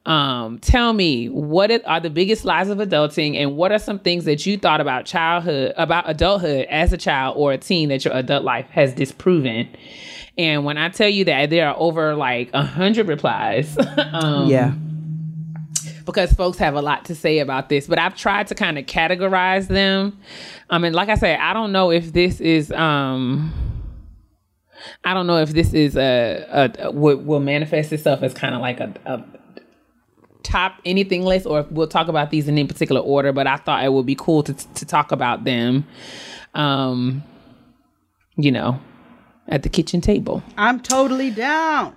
um, 0.04 0.58
tell 0.58 0.92
me 0.92 1.28
what 1.28 1.70
are 1.86 2.00
the 2.00 2.10
biggest 2.10 2.44
lies 2.44 2.68
of 2.68 2.78
adulting, 2.78 3.36
and 3.36 3.56
what 3.56 3.70
are 3.70 3.78
some 3.78 3.98
things 4.00 4.24
that 4.24 4.44
you 4.44 4.58
thought 4.58 4.80
about 4.80 5.04
childhood, 5.06 5.72
about 5.76 6.08
adulthood 6.08 6.66
as 6.68 6.92
a 6.92 6.96
child 6.96 7.36
or 7.36 7.52
a 7.52 7.58
teen 7.58 7.88
that 7.90 8.04
your 8.04 8.14
adult 8.14 8.44
life 8.44 8.66
has 8.70 8.92
disproven. 8.94 9.68
And 10.36 10.64
when 10.64 10.76
I 10.76 10.88
tell 10.88 11.08
you 11.08 11.24
that 11.26 11.50
there 11.50 11.68
are 11.68 11.76
over 11.78 12.16
like 12.16 12.50
a 12.52 12.64
hundred 12.64 13.06
replies, 13.06 13.76
um, 14.12 14.48
yeah. 14.48 14.74
because 16.04 16.32
folks 16.32 16.58
have 16.58 16.74
a 16.74 16.82
lot 16.82 17.04
to 17.04 17.14
say 17.14 17.38
about 17.38 17.68
this, 17.68 17.86
but 17.86 18.00
I've 18.00 18.16
tried 18.16 18.48
to 18.48 18.56
kind 18.56 18.78
of 18.78 18.86
categorize 18.86 19.68
them. 19.68 20.18
I 20.68 20.78
mean, 20.78 20.94
like 20.94 21.10
I 21.10 21.14
said, 21.14 21.38
I 21.38 21.52
don't 21.52 21.70
know 21.70 21.92
if 21.92 22.12
this 22.12 22.40
is, 22.40 22.72
um, 22.72 23.52
I 25.04 25.14
don't 25.14 25.28
know 25.28 25.38
if 25.38 25.50
this 25.50 25.72
is 25.74 25.96
a, 25.96 26.72
a, 26.80 26.90
will, 26.90 27.18
will 27.18 27.40
manifest 27.40 27.92
itself 27.92 28.24
as 28.24 28.34
kind 28.34 28.54
of 28.54 28.60
like 28.60 28.80
a, 28.80 28.92
a 29.04 29.24
top 30.42 30.74
anything 30.84 31.24
list, 31.24 31.46
or 31.46 31.60
if 31.60 31.70
we'll 31.70 31.86
talk 31.88 32.08
about 32.08 32.30
these 32.30 32.48
in 32.48 32.58
any 32.58 32.66
particular 32.66 33.00
order. 33.00 33.32
But 33.32 33.46
I 33.46 33.56
thought 33.56 33.84
it 33.84 33.92
would 33.92 34.06
be 34.06 34.14
cool 34.14 34.42
to 34.44 34.52
to 34.54 34.84
talk 34.86 35.12
about 35.12 35.44
them, 35.44 35.86
um, 36.54 37.22
you 38.36 38.50
know, 38.52 38.80
at 39.48 39.62
the 39.62 39.68
kitchen 39.68 40.00
table. 40.00 40.42
I'm 40.56 40.80
totally 40.80 41.30
down. 41.30 41.96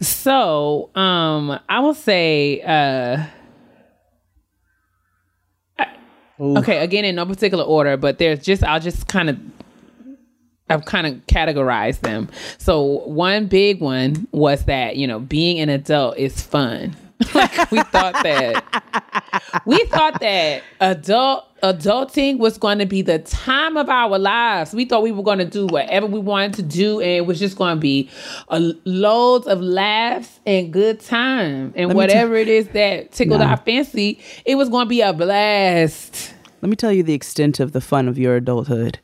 So, 0.00 0.90
um, 0.96 1.58
I 1.68 1.80
will 1.80 1.94
say, 1.94 2.60
uh, 2.62 3.24
I- 5.78 5.86
okay, 6.40 6.78
again, 6.78 7.04
in 7.04 7.14
no 7.14 7.24
particular 7.24 7.64
order, 7.64 7.96
but 7.96 8.18
there's 8.18 8.40
just, 8.40 8.64
I'll 8.64 8.80
just 8.80 9.06
kind 9.06 9.30
of, 9.30 9.38
I've 10.70 10.84
kind 10.86 11.06
of 11.06 11.14
categorized 11.26 12.00
them. 12.00 12.28
So, 12.58 12.82
one 13.06 13.46
big 13.46 13.80
one 13.80 14.26
was 14.32 14.64
that, 14.64 14.96
you 14.96 15.06
know, 15.06 15.20
being 15.20 15.58
an 15.60 15.68
adult 15.68 16.16
is 16.16 16.40
fun. 16.40 16.96
like, 17.34 17.70
we 17.70 17.82
thought 17.82 18.14
that, 18.22 19.62
we 19.66 19.78
thought 19.84 20.20
that 20.20 20.62
adult, 20.80 21.44
adulting 21.62 22.38
was 22.38 22.56
going 22.56 22.78
to 22.78 22.86
be 22.86 23.02
the 23.02 23.18
time 23.20 23.76
of 23.76 23.90
our 23.90 24.18
lives. 24.18 24.72
We 24.72 24.86
thought 24.86 25.02
we 25.02 25.12
were 25.12 25.22
going 25.22 25.38
to 25.38 25.44
do 25.44 25.66
whatever 25.66 26.06
we 26.06 26.18
wanted 26.18 26.54
to 26.54 26.62
do, 26.62 27.00
and 27.00 27.10
it 27.10 27.26
was 27.26 27.38
just 27.38 27.56
going 27.56 27.76
to 27.76 27.80
be 27.80 28.10
a, 28.48 28.58
loads 28.84 29.46
of 29.46 29.60
laughs 29.60 30.40
and 30.46 30.72
good 30.72 31.00
time, 31.00 31.74
and 31.76 31.90
me 31.90 31.94
whatever 31.94 32.36
it 32.36 32.48
is 32.48 32.68
that 32.68 33.12
tickled 33.12 33.42
our 33.42 33.58
fancy, 33.58 34.18
it 34.46 34.54
was 34.54 34.70
going 34.70 34.86
to 34.86 34.90
be 34.90 35.02
a 35.02 35.12
blast. 35.12 36.34
Let 36.62 36.70
me 36.70 36.76
tell 36.76 36.92
you 36.92 37.02
the 37.02 37.14
extent 37.14 37.60
of 37.60 37.72
the 37.72 37.82
fun 37.82 38.08
of 38.08 38.18
your 38.18 38.36
adulthood. 38.36 38.98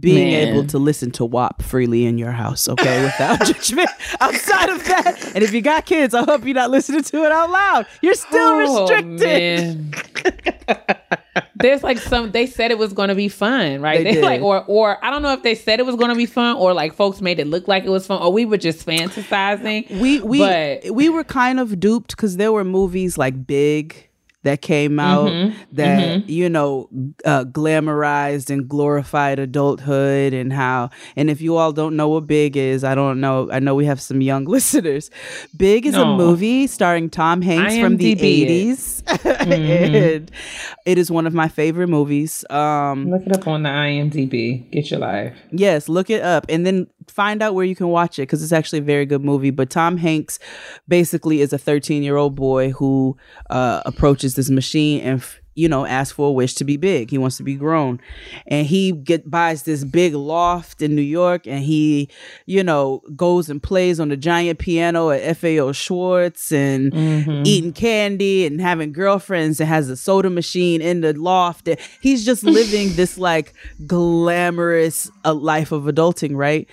Being 0.00 0.30
Man. 0.32 0.48
able 0.48 0.66
to 0.68 0.78
listen 0.78 1.10
to 1.12 1.24
WAP 1.26 1.60
freely 1.60 2.06
in 2.06 2.16
your 2.16 2.32
house, 2.32 2.66
okay, 2.66 3.04
without 3.04 3.40
judgment. 3.44 3.90
Outside 4.20 4.70
of 4.70 4.82
that, 4.86 5.32
and 5.34 5.44
if 5.44 5.52
you 5.52 5.60
got 5.60 5.84
kids, 5.84 6.14
I 6.14 6.24
hope 6.24 6.44
you're 6.46 6.54
not 6.54 6.70
listening 6.70 7.02
to 7.02 7.24
it 7.24 7.30
out 7.30 7.50
loud. 7.50 7.86
You're 8.00 8.14
still 8.14 8.40
Oh, 8.40 8.80
restricted. 8.88 9.94
There's 11.56 11.82
like 11.82 11.98
some 11.98 12.32
they 12.32 12.46
said 12.46 12.70
it 12.70 12.78
was 12.78 12.92
gonna 12.92 13.14
be 13.14 13.28
fun, 13.28 13.80
right? 13.82 13.98
They 13.98 14.04
They, 14.04 14.12
did. 14.14 14.24
like 14.24 14.40
or 14.42 14.64
or 14.66 15.02
I 15.04 15.10
don't 15.10 15.22
know 15.22 15.32
if 15.32 15.42
they 15.42 15.54
said 15.54 15.78
it 15.78 15.86
was 15.86 15.96
gonna 15.96 16.16
be 16.16 16.26
fun 16.26 16.56
or 16.56 16.72
like 16.74 16.94
folks 16.94 17.20
made 17.20 17.38
it 17.38 17.46
look 17.46 17.68
like 17.68 17.84
it 17.84 17.88
was 17.90 18.06
fun 18.06 18.20
or 18.20 18.32
we 18.32 18.44
were 18.44 18.56
just 18.56 18.84
fantasizing. 18.86 20.00
we 20.00 20.20
we 20.20 20.38
but 20.38 20.90
we 20.90 21.08
were 21.08 21.22
kind 21.24 21.60
of 21.60 21.78
duped 21.78 22.16
because 22.16 22.36
there 22.36 22.50
were 22.50 22.64
movies 22.64 23.16
like 23.16 23.46
Big 23.46 24.08
that 24.44 24.60
came 24.62 24.98
out 24.98 25.28
Mm-hmm. 25.28 25.74
that 25.76 26.28
you 26.28 26.48
know 26.48 26.88
uh, 27.24 27.44
glamorized 27.44 28.50
and 28.50 28.68
glorified 28.68 29.38
adulthood 29.38 30.32
and 30.34 30.52
how 30.52 30.90
and 31.16 31.30
if 31.30 31.40
you 31.40 31.56
all 31.56 31.72
don't 31.72 31.96
know 31.96 32.08
what 32.08 32.26
Big 32.26 32.56
is, 32.56 32.82
I 32.84 32.94
don't 32.94 33.20
know. 33.20 33.50
I 33.50 33.58
know 33.60 33.74
we 33.74 33.84
have 33.86 34.00
some 34.00 34.20
young 34.20 34.44
listeners. 34.56 35.10
Big 35.56 35.86
is 35.86 35.94
a 35.94 36.04
movie 36.04 36.66
starring 36.66 37.08
Tom 37.10 37.42
Hanks 37.42 37.78
from 37.78 37.96
the 37.98 38.14
IMDb 38.14 38.18
it. 38.18 38.22
eighties, 38.24 39.02
Mm-hmm. 39.06 39.52
and 39.52 40.30
it 40.86 40.98
is 40.98 41.10
one 41.10 41.26
of 41.26 41.34
my 41.34 41.48
favorite 41.48 41.88
movies. 41.88 42.44
Um, 42.50 43.10
look 43.10 43.22
it 43.26 43.32
up 43.36 43.46
on 43.46 43.62
the 43.62 43.68
IMDb. 43.68 44.70
Get 44.70 44.90
your 44.90 45.00
life. 45.00 45.36
Yes, 45.50 45.88
look 45.88 46.10
it 46.10 46.22
up. 46.22 46.46
And 46.48 46.66
then 46.66 46.86
find 47.08 47.42
out 47.42 47.54
where 47.54 47.64
you 47.64 47.76
can 47.76 47.88
watch 47.88 48.18
it 48.18 48.22
because 48.22 48.42
it's 48.42 48.52
actually 48.52 48.78
a 48.78 48.82
very 48.82 49.06
good 49.06 49.22
movie. 49.22 49.50
But 49.50 49.70
Tom 49.70 49.96
Hanks 49.96 50.38
basically 50.88 51.40
is 51.40 51.52
a 51.52 51.58
13 51.58 52.02
year 52.02 52.16
old 52.16 52.34
boy 52.34 52.70
who 52.70 53.16
uh, 53.50 53.82
approaches 53.84 54.34
this 54.34 54.50
machine 54.50 55.00
and 55.00 55.20
f- 55.20 55.41
you 55.54 55.68
know 55.68 55.84
asks 55.86 56.12
for 56.14 56.28
a 56.28 56.32
wish 56.32 56.54
to 56.54 56.64
be 56.64 56.76
big. 56.76 57.10
He 57.10 57.18
wants 57.18 57.36
to 57.36 57.42
be 57.42 57.54
grown, 57.54 58.00
and 58.46 58.66
he 58.66 58.92
get 58.92 59.30
buys 59.30 59.64
this 59.64 59.84
big 59.84 60.14
loft 60.14 60.82
in 60.82 60.94
New 60.94 61.02
York, 61.02 61.46
and 61.46 61.62
he 61.64 62.08
you 62.46 62.62
know 62.62 63.02
goes 63.16 63.50
and 63.50 63.62
plays 63.62 64.00
on 64.00 64.08
the 64.08 64.16
giant 64.16 64.58
piano 64.58 65.10
at 65.10 65.36
FAO 65.36 65.72
Schwarz 65.72 66.52
and 66.52 66.94
eating 67.46 67.72
candy 67.72 68.46
and 68.46 68.60
having 68.60 68.92
girlfriends 68.92 69.60
and 69.60 69.68
has 69.68 69.88
a 69.88 69.96
soda 69.96 70.30
machine 70.30 70.80
in 70.80 71.00
the 71.00 71.12
loft. 71.12 71.68
He's 72.00 72.24
just 72.24 72.44
living 72.44 72.94
this 72.94 73.18
like 73.18 73.54
glamorous 73.86 75.10
uh, 75.24 75.34
life 75.34 75.72
of 75.72 75.84
adulting, 75.84 76.36
right? 76.36 76.68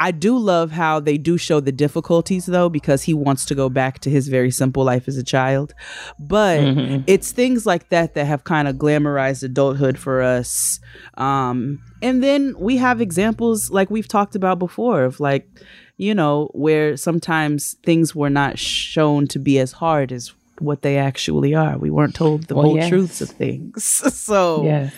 I 0.00 0.10
do 0.10 0.36
love 0.36 0.72
how 0.72 0.98
they 1.00 1.16
do 1.18 1.36
show 1.38 1.60
the 1.60 1.72
difficulties 1.72 2.46
though, 2.46 2.68
because 2.68 3.04
he 3.04 3.14
wants 3.14 3.44
to 3.46 3.54
go 3.54 3.68
back 3.68 4.00
to 4.00 4.10
his 4.10 4.28
very 4.28 4.50
simple 4.50 4.84
life 4.84 5.06
as 5.08 5.16
a 5.16 5.22
child. 5.22 5.72
But 6.18 6.60
it's 7.06 7.32
things 7.32 7.64
like 7.66 7.88
that 7.90 8.14
that 8.14 8.24
have 8.26 8.44
kind 8.44 8.66
of 8.68 8.76
glamorized 8.76 9.42
adulthood 9.44 9.96
for 9.98 10.20
us. 10.22 10.80
Um, 11.16 11.80
and 12.02 12.22
then 12.22 12.54
we 12.58 12.76
have 12.78 13.00
examples 13.00 13.70
like 13.70 13.90
we've 13.90 14.08
talked 14.08 14.34
about 14.34 14.58
before 14.58 15.04
of 15.04 15.20
like, 15.20 15.48
you 15.96 16.14
know, 16.14 16.50
where 16.54 16.96
sometimes 16.96 17.76
things 17.84 18.14
were 18.14 18.30
not 18.30 18.58
shown 18.58 19.28
to 19.28 19.38
be 19.38 19.58
as 19.60 19.72
hard 19.72 20.10
as 20.10 20.32
what 20.58 20.82
they 20.82 20.98
actually 20.98 21.54
are. 21.54 21.78
We 21.78 21.90
weren't 21.90 22.14
told 22.14 22.44
the 22.44 22.54
Well, 22.54 22.64
whole 22.66 22.76
yes. 22.76 22.88
truths 22.88 23.20
of 23.20 23.28
things. 23.30 23.84
so 24.14 24.64
Yes. 24.64 24.92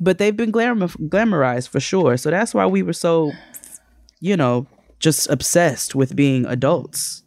but 0.00 0.18
they've 0.18 0.36
been 0.36 0.50
glamour- 0.52 0.86
glamorized 0.88 1.68
for 1.68 1.80
sure. 1.80 2.16
So 2.16 2.30
that's 2.30 2.54
why 2.54 2.66
we 2.66 2.82
were 2.82 2.92
so, 2.92 3.32
you 4.20 4.36
know, 4.36 4.66
just 4.98 5.28
obsessed 5.30 5.94
with 5.94 6.16
being 6.16 6.46
adults. 6.46 7.22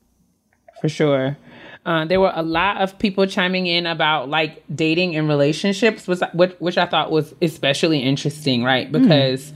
for 0.81 0.89
sure. 0.89 1.37
Uh, 1.85 2.05
there 2.05 2.19
were 2.19 2.31
a 2.35 2.43
lot 2.43 2.81
of 2.81 2.97
people 2.99 3.25
chiming 3.25 3.65
in 3.65 3.85
about 3.85 4.29
like 4.29 4.63
dating 4.75 5.15
and 5.15 5.27
relationships, 5.27 6.07
was 6.07 6.21
which, 6.33 6.53
which 6.59 6.77
I 6.77 6.85
thought 6.85 7.09
was 7.09 7.33
especially 7.41 7.99
interesting, 7.99 8.63
right? 8.63 8.91
Because, 8.91 9.53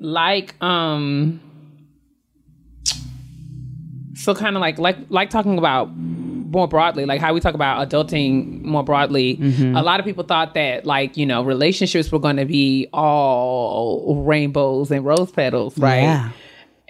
like, 0.00 0.60
um, 0.62 1.40
so 4.14 4.34
kind 4.34 4.56
of 4.56 4.60
like 4.60 4.78
like 4.78 4.96
like 5.10 5.30
talking 5.30 5.58
about 5.58 5.94
more 5.94 6.66
broadly, 6.66 7.04
like 7.04 7.20
how 7.20 7.34
we 7.34 7.40
talk 7.40 7.54
about 7.54 7.86
adulting 7.88 8.62
more 8.62 8.82
broadly. 8.82 9.38
A 9.74 9.82
lot 9.82 10.00
of 10.00 10.06
people 10.06 10.24
thought 10.24 10.54
that 10.54 10.86
like 10.86 11.16
you 11.16 11.26
know 11.26 11.42
relationships 11.42 12.10
were 12.10 12.18
going 12.18 12.36
to 12.36 12.46
be 12.46 12.88
all 12.92 14.24
rainbows 14.24 14.90
and 14.90 15.04
rose 15.04 15.30
petals, 15.30 15.78
right? 15.78 16.02
Yeah. 16.02 16.30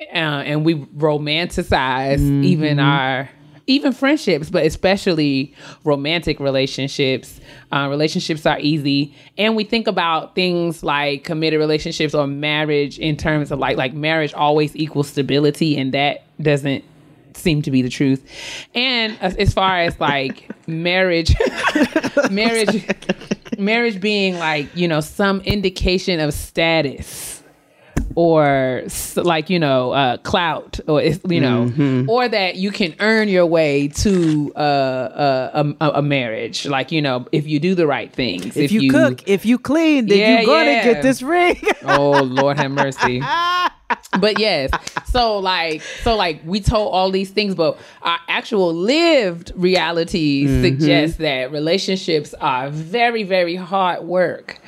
Uh, 0.00 0.42
and 0.44 0.64
we 0.64 0.74
romanticize 0.74 2.20
even 2.44 2.78
our 2.78 3.30
even 3.68 3.92
friendships 3.92 4.48
but 4.48 4.64
especially 4.64 5.54
romantic 5.84 6.38
relationships. 6.38 7.40
Uh, 7.72 7.88
relationships 7.90 8.46
are 8.46 8.58
easy. 8.60 9.14
And 9.36 9.56
we 9.56 9.64
think 9.64 9.88
about 9.88 10.34
things 10.34 10.82
like 10.82 11.24
committed 11.24 11.58
relationships 11.58 12.14
or 12.14 12.26
marriage 12.26 12.98
in 12.98 13.16
terms 13.16 13.50
of 13.50 13.58
like 13.58 13.76
like 13.76 13.92
marriage 13.94 14.32
always 14.34 14.74
equals 14.76 15.08
stability 15.08 15.76
and 15.76 15.92
that 15.94 16.24
doesn't 16.40 16.84
seem 17.34 17.62
to 17.62 17.70
be 17.70 17.82
the 17.82 17.88
truth. 17.88 18.24
And 18.74 19.16
as, 19.20 19.36
as 19.36 19.52
far 19.52 19.78
as 19.80 19.98
like 19.98 20.50
marriage 20.66 21.34
marriage 22.30 22.86
marriage 23.58 24.00
being 24.00 24.38
like 24.38 24.74
you 24.76 24.86
know 24.86 25.00
some 25.00 25.40
indication 25.40 26.20
of 26.20 26.34
status 26.34 27.35
or 28.16 28.82
like 29.16 29.48
you 29.50 29.58
know 29.58 29.92
uh 29.92 30.16
clout 30.18 30.80
or 30.88 31.00
you 31.02 31.40
know 31.40 31.66
Mm-hmm. 31.66 32.08
or 32.08 32.28
that 32.28 32.56
you 32.56 32.70
can 32.70 32.94
earn 33.00 33.28
your 33.28 33.46
way 33.46 33.88
to 33.88 34.52
uh, 34.56 34.58
uh, 34.58 35.72
a, 35.80 35.90
a, 35.98 36.02
marriage 36.02 36.66
like 36.66 36.90
you 36.92 37.02
know 37.02 37.26
if 37.32 37.46
you 37.46 37.58
do 37.60 37.74
the 37.74 37.86
right 37.86 38.12
things 38.12 38.56
If, 38.56 38.72
you, 38.72 38.90
cook, 38.90 39.28
if 39.28 39.44
you 39.44 39.58
clean, 39.58 40.06
then 40.06 40.18
Yeah, 40.18 40.36
you're 40.40 40.46
gonna 40.46 40.70
yeah. 40.70 40.84
get 40.84 41.02
this 41.02 41.22
ring. 41.22 41.60
oh 41.84 42.22
lord 42.22 42.56
have 42.56 42.70
mercy 42.70 43.20
but 44.20 44.38
yes 44.38 44.70
so 45.06 45.38
like 45.38 45.82
so 46.02 46.16
like 46.16 46.40
we 46.44 46.60
told 46.60 46.92
all 46.92 47.10
these 47.10 47.30
things 47.30 47.54
but 47.54 47.78
our 48.02 48.18
actual 48.28 48.72
lived 48.74 49.52
reality 49.56 50.46
suggests 50.62 51.18
that 51.18 51.52
relationships 51.52 52.34
are 52.40 52.70
very 52.70 53.22
very 53.22 53.56
hard 53.56 54.02
work 54.04 54.60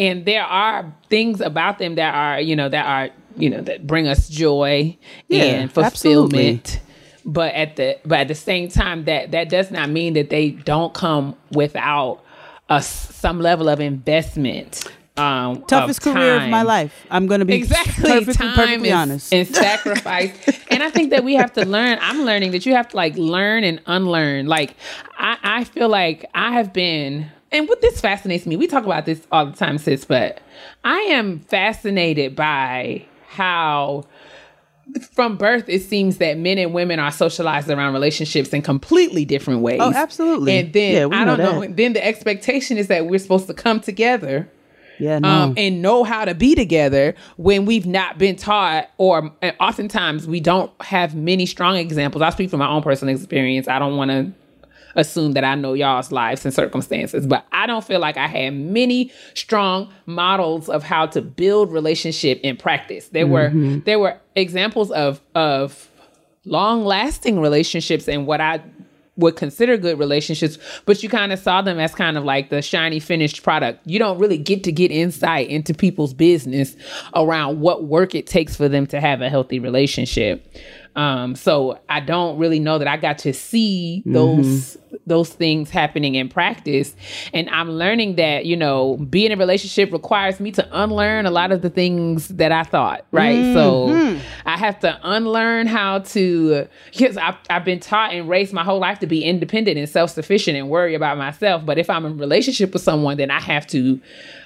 and 0.00 0.24
there 0.24 0.42
are 0.44 0.92
things 1.08 1.40
about 1.40 1.78
them 1.78 1.94
that 1.96 2.14
are 2.14 2.40
you 2.40 2.56
know 2.56 2.68
that 2.68 2.86
are 2.86 3.10
you 3.36 3.48
know 3.50 3.60
that 3.60 3.86
bring 3.86 4.08
us 4.08 4.28
joy 4.28 4.96
Yeah, 5.28 5.44
and 5.44 5.72
fulfillment 5.72 6.66
absolutely. 6.66 6.80
but 7.24 7.54
at 7.54 7.76
the 7.76 7.98
but 8.04 8.18
at 8.20 8.28
the 8.28 8.34
same 8.34 8.68
time 8.68 9.04
that 9.04 9.30
that 9.30 9.48
does 9.48 9.70
not 9.70 9.88
mean 9.90 10.14
that 10.14 10.30
they 10.30 10.50
don't 10.50 10.92
come 10.94 11.36
without 11.52 12.22
a 12.68 12.80
some 12.82 13.38
level 13.40 13.68
of 13.68 13.78
investment 13.80 14.84
um 15.16 15.62
Toughest 15.66 16.06
of 16.06 16.14
career 16.14 16.36
of 16.36 16.48
my 16.48 16.62
life. 16.62 16.94
I'm 17.10 17.26
gonna 17.26 17.44
be 17.44 17.54
exactly 17.54 18.08
perfectly, 18.10 18.34
time 18.34 18.54
perfectly 18.54 18.88
is- 18.90 18.94
honest. 18.94 19.34
and 19.34 19.46
sacrifice 19.48 20.32
and 20.70 20.82
i 20.82 20.90
think 20.90 21.10
that 21.10 21.24
we 21.24 21.34
have 21.34 21.52
to 21.54 21.64
learn 21.66 21.98
i'm 22.00 22.22
learning 22.22 22.52
that 22.52 22.64
you 22.64 22.74
have 22.74 22.88
to 22.90 22.96
like 22.96 23.16
learn 23.16 23.64
and 23.64 23.80
unlearn 23.86 24.46
like 24.46 24.74
i 25.18 25.36
i 25.42 25.64
feel 25.64 25.88
like 25.88 26.24
i 26.34 26.52
have 26.52 26.72
been 26.72 27.30
and 27.52 27.68
what 27.68 27.80
this 27.80 28.00
fascinates 28.00 28.46
me 28.46 28.56
we 28.56 28.66
talk 28.66 28.84
about 28.84 29.06
this 29.06 29.26
all 29.32 29.46
the 29.46 29.56
time 29.56 29.78
sis 29.78 30.04
but 30.04 30.40
i 30.84 30.98
am 31.00 31.38
fascinated 31.40 32.34
by 32.36 33.04
how 33.28 34.04
from 35.12 35.36
birth 35.36 35.64
it 35.68 35.82
seems 35.82 36.16
that 36.18 36.36
men 36.36 36.58
and 36.58 36.74
women 36.74 36.98
are 36.98 37.12
socialized 37.12 37.70
around 37.70 37.92
relationships 37.92 38.50
in 38.50 38.60
completely 38.60 39.24
different 39.24 39.60
ways 39.60 39.78
Oh, 39.80 39.92
absolutely. 39.94 40.58
and 40.58 40.72
then 40.72 40.94
Yeah, 40.94 41.06
we 41.06 41.16
i 41.16 41.24
know 41.24 41.36
don't 41.36 41.54
know 41.54 41.60
that. 41.60 41.76
then 41.76 41.92
the 41.92 42.04
expectation 42.04 42.76
is 42.76 42.88
that 42.88 43.06
we're 43.06 43.20
supposed 43.20 43.46
to 43.46 43.54
come 43.54 43.80
together 43.80 44.50
yeah, 44.98 45.18
no. 45.18 45.28
um, 45.30 45.54
and 45.56 45.80
know 45.80 46.04
how 46.04 46.26
to 46.26 46.34
be 46.34 46.54
together 46.54 47.14
when 47.38 47.64
we've 47.64 47.86
not 47.86 48.18
been 48.18 48.36
taught, 48.36 48.90
or 48.98 49.32
and 49.40 49.56
oftentimes 49.58 50.26
we 50.26 50.40
don't 50.40 50.70
have 50.82 51.14
many 51.14 51.46
strong 51.46 51.76
examples. 51.76 52.20
I 52.20 52.28
speak 52.28 52.50
from 52.50 52.58
my 52.58 52.68
own 52.68 52.82
personal 52.82 53.14
experience. 53.14 53.66
I 53.66 53.78
don't 53.78 53.96
want 53.96 54.10
to 54.10 54.30
assume 54.94 55.32
that 55.32 55.44
I 55.44 55.54
know 55.54 55.74
y'all's 55.74 56.12
lives 56.12 56.44
and 56.44 56.54
circumstances, 56.54 57.26
but 57.26 57.46
I 57.52 57.66
don't 57.66 57.84
feel 57.84 58.00
like 58.00 58.16
I 58.16 58.26
had 58.26 58.54
many 58.54 59.12
strong 59.34 59.92
models 60.06 60.68
of 60.68 60.82
how 60.82 61.06
to 61.06 61.22
build 61.22 61.72
relationship 61.72 62.40
in 62.42 62.56
practice. 62.56 63.08
There 63.08 63.26
were 63.26 63.48
mm-hmm. 63.48 63.80
there 63.80 63.98
were 63.98 64.18
examples 64.34 64.90
of 64.90 65.20
of 65.34 65.88
long 66.44 66.84
lasting 66.84 67.40
relationships 67.40 68.08
and 68.08 68.26
what 68.26 68.40
I 68.40 68.62
would 69.20 69.36
consider 69.36 69.76
good 69.76 69.98
relationships, 69.98 70.58
but 70.86 71.02
you 71.02 71.08
kind 71.08 71.32
of 71.32 71.38
saw 71.38 71.62
them 71.62 71.78
as 71.78 71.94
kind 71.94 72.16
of 72.16 72.24
like 72.24 72.50
the 72.50 72.62
shiny 72.62 72.98
finished 72.98 73.42
product. 73.42 73.86
You 73.86 73.98
don't 73.98 74.18
really 74.18 74.38
get 74.38 74.64
to 74.64 74.72
get 74.72 74.90
insight 74.90 75.48
into 75.48 75.74
people's 75.74 76.14
business 76.14 76.74
around 77.14 77.60
what 77.60 77.84
work 77.84 78.14
it 78.14 78.26
takes 78.26 78.56
for 78.56 78.68
them 78.68 78.86
to 78.88 79.00
have 79.00 79.20
a 79.20 79.28
healthy 79.28 79.58
relationship. 79.58 80.46
Um, 80.96 81.36
so 81.36 81.78
I 81.88 82.00
don't 82.00 82.38
really 82.38 82.58
know 82.58 82.78
that 82.78 82.88
I 82.88 82.96
got 82.96 83.18
to 83.18 83.32
see 83.32 84.02
those 84.06 84.76
those 85.06 85.30
things 85.30 85.70
happening 85.70 86.14
in 86.16 86.28
practice. 86.28 86.94
And 87.32 87.48
I'm 87.50 87.70
learning 87.70 88.16
that, 88.16 88.44
you 88.44 88.56
know, 88.56 88.96
being 88.96 89.26
in 89.26 89.32
a 89.32 89.36
relationship 89.36 89.92
requires 89.92 90.40
me 90.40 90.50
to 90.52 90.68
unlearn 90.72 91.26
a 91.26 91.30
lot 91.30 91.52
of 91.52 91.62
the 91.62 91.70
things 91.70 92.28
that 92.28 92.52
I 92.52 92.64
thought, 92.64 93.04
right? 93.12 93.54
So 93.54 93.88
I 94.46 94.56
have 94.56 94.80
to 94.80 94.98
unlearn 95.02 95.66
how 95.66 96.00
to, 96.00 96.66
because 96.92 97.16
I've, 97.16 97.36
I've 97.48 97.64
been 97.64 97.80
taught 97.80 98.12
and 98.12 98.28
raised 98.28 98.52
my 98.52 98.64
whole 98.64 98.78
life 98.80 98.98
to 99.00 99.06
be 99.06 99.24
independent 99.24 99.78
and 99.78 99.88
self 99.88 100.10
sufficient 100.10 100.56
and 100.56 100.68
worry 100.68 100.94
about 100.94 101.18
myself. 101.18 101.64
But 101.64 101.78
if 101.78 101.88
I'm 101.88 102.04
in 102.04 102.12
a 102.12 102.16
relationship 102.16 102.72
with 102.72 102.82
someone, 102.82 103.16
then 103.16 103.30
I 103.30 103.40
have 103.40 103.66
to, 103.68 104.00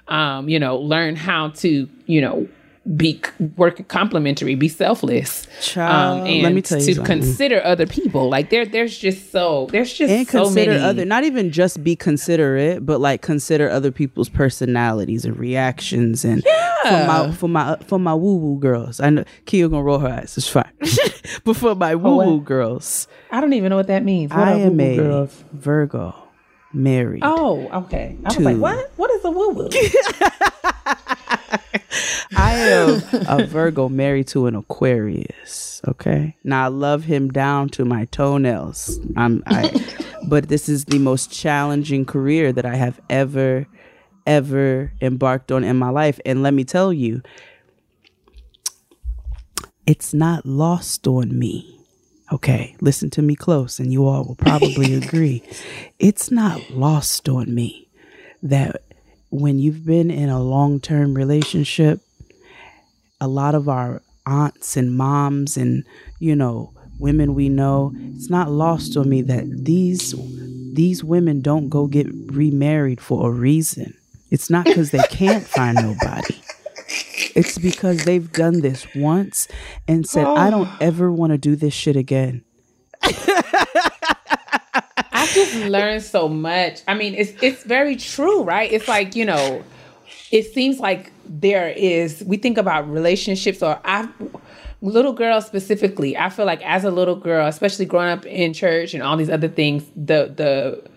um, 0.09 0.49
you 0.49 0.59
know, 0.59 0.76
learn 0.76 1.16
how 1.16 1.51
to, 1.51 1.88
you 2.07 2.20
know, 2.20 2.49
be 2.97 3.20
work 3.57 3.87
complementary, 3.89 4.55
be 4.55 4.68
selfless, 4.68 5.47
um, 5.76 6.26
and 6.26 6.43
let 6.43 6.53
me 6.53 6.61
tell 6.61 6.78
you 6.78 6.87
to 6.87 6.95
something. 6.97 7.20
consider 7.20 7.64
other 7.64 7.87
people. 7.87 8.28
Like 8.28 8.51
there, 8.51 8.66
there's 8.66 8.99
just 8.99 9.32
so 9.32 9.68
there's 9.70 9.93
just 9.93 10.11
and 10.12 10.26
so 10.28 10.45
consider 10.45 10.72
many 10.72 10.82
other 10.85 11.05
not 11.05 11.24
even 11.24 11.51
just 11.51 11.82
be 11.82 11.97
considerate 11.97 12.85
but 12.85 13.01
like 13.01 13.22
consider 13.22 13.70
other 13.70 13.91
people's 13.91 14.28
personalities 14.28 15.24
and 15.24 15.37
reactions 15.39 16.24
and 16.24 16.45
for 16.82 17.07
my 17.07 17.32
for 17.32 17.49
my 17.49 17.76
for 17.87 17.99
my 17.99 18.12
woo 18.14 18.37
woo 18.37 18.59
girls 18.59 19.01
i 19.01 19.09
know 19.09 19.24
kia 19.47 19.68
gonna 19.68 19.82
roll 19.82 19.99
her 19.99 20.09
eyes 20.09 20.37
it's 20.37 20.47
fine 20.49 20.70
but 21.45 21.57
for 21.57 21.74
my 21.74 21.95
woo 21.95 22.16
woo 22.16 22.41
girls 22.41 23.09
I 23.30 23.41
don't 23.41 23.55
even 23.55 23.70
know 23.70 23.76
what 23.76 23.89
that 23.89 24.05
means. 24.05 24.30
What 24.30 24.41
i 24.47 24.53
am 24.53 24.78
a 24.78 24.97
girls? 24.97 25.45
virgo 25.53 26.14
married 26.72 27.22
Oh, 27.24 27.68
okay. 27.85 28.16
I 28.24 28.28
was 28.28 28.39
like, 28.41 28.57
what? 28.59 28.91
What 28.97 29.11
is 29.12 29.24
a 29.24 29.30
woo 29.30 29.51
woo? 29.51 29.70
I 32.36 32.54
am 32.54 33.02
a 33.28 33.44
Virgo 33.46 33.88
married 33.88 34.28
to 34.28 34.46
an 34.46 34.54
Aquarius. 34.54 35.80
Okay. 35.86 36.36
Now 36.44 36.64
I 36.64 36.68
love 36.68 37.04
him 37.04 37.30
down 37.30 37.68
to 37.70 37.84
my 37.84 38.06
toenails. 38.06 38.98
I'm 39.16 39.42
I 39.46 39.70
but 40.28 40.48
this 40.48 40.68
is 40.68 40.86
the 40.86 40.98
most 40.98 41.30
challenging 41.32 42.04
career 42.04 42.52
that 42.52 42.64
I 42.64 42.76
have 42.76 43.00
ever 43.10 43.66
ever 44.26 44.92
embarked 45.00 45.52
on 45.52 45.64
in 45.64 45.76
my 45.76 45.90
life. 45.90 46.18
And 46.24 46.42
let 46.42 46.54
me 46.54 46.64
tell 46.64 46.92
you, 46.92 47.22
it's 49.86 50.14
not 50.14 50.46
lost 50.46 51.06
on 51.06 51.38
me. 51.38 51.70
Okay, 52.32 52.74
listen 52.80 53.10
to 53.10 53.22
me 53.22 53.36
close, 53.36 53.78
and 53.78 53.92
you 53.92 54.06
all 54.06 54.24
will 54.24 54.34
probably 54.34 54.94
agree. 55.02 55.42
It's 55.98 56.30
not 56.30 56.70
lost 56.70 57.28
on 57.28 57.54
me 57.54 57.88
that 58.42 58.82
when 59.35 59.59
you've 59.59 59.85
been 59.85 60.12
in 60.12 60.28
a 60.28 60.41
long 60.41 60.78
term 60.78 61.14
relationship, 61.14 62.01
a 63.20 63.26
lot 63.26 63.57
of 63.57 63.68
our 63.68 64.01
aunts 64.26 64.76
and 64.76 64.97
moms 64.97 65.57
and, 65.57 65.85
you 66.20 66.37
know, 66.37 66.72
women 67.01 67.35
we 67.35 67.49
know, 67.49 67.93
it's 68.14 68.30
not 68.30 68.51
lost 68.51 68.97
on 68.97 69.09
me 69.09 69.22
that 69.22 69.45
these 69.64 70.14
these 70.72 71.03
women 71.03 71.41
don't 71.41 71.68
go 71.68 71.89
get 71.89 72.07
remarried 72.26 73.01
for 73.01 73.28
a 73.28 73.32
reason. 73.32 73.95
It's 74.30 74.51
not 74.51 74.66
because 74.66 74.93
they 74.93 75.03
can't 75.11 75.45
find 75.45 75.76
nobody. 75.76 76.37
It's 77.35 77.59
because 77.59 78.05
they've 78.05 78.30
done 78.30 78.61
this 78.61 78.87
once 78.95 79.49
and 79.89 80.07
said, 80.07 80.26
I 80.26 80.51
don't 80.51 80.68
oh. 80.68 80.76
ever 80.80 81.11
want 81.11 81.32
to 81.32 81.39
do 81.39 81.57
this 81.57 81.74
shit 81.74 81.97
again. 81.97 82.45
I 85.24 85.26
just 85.32 85.54
learned 85.54 86.02
so 86.02 86.28
much. 86.28 86.82
I 86.86 86.94
mean, 86.94 87.14
it's 87.14 87.32
it's 87.42 87.64
very 87.64 87.96
true, 87.96 88.42
right? 88.42 88.70
It's 88.70 88.88
like, 88.88 89.16
you 89.16 89.24
know, 89.24 89.64
it 90.30 90.52
seems 90.52 90.78
like 90.78 91.12
there 91.24 91.70
is 91.70 92.22
we 92.26 92.36
think 92.36 92.58
about 92.58 92.90
relationships 92.90 93.62
or 93.62 93.80
I 93.84 94.06
little 94.82 95.14
girls 95.14 95.46
specifically. 95.46 96.16
I 96.16 96.28
feel 96.28 96.44
like 96.44 96.62
as 96.62 96.84
a 96.84 96.90
little 96.90 97.16
girl, 97.16 97.46
especially 97.46 97.86
growing 97.86 98.10
up 98.10 98.26
in 98.26 98.52
church 98.52 98.92
and 98.92 99.02
all 99.02 99.16
these 99.16 99.30
other 99.30 99.48
things, 99.48 99.84
the 99.96 100.32
the 100.36 100.93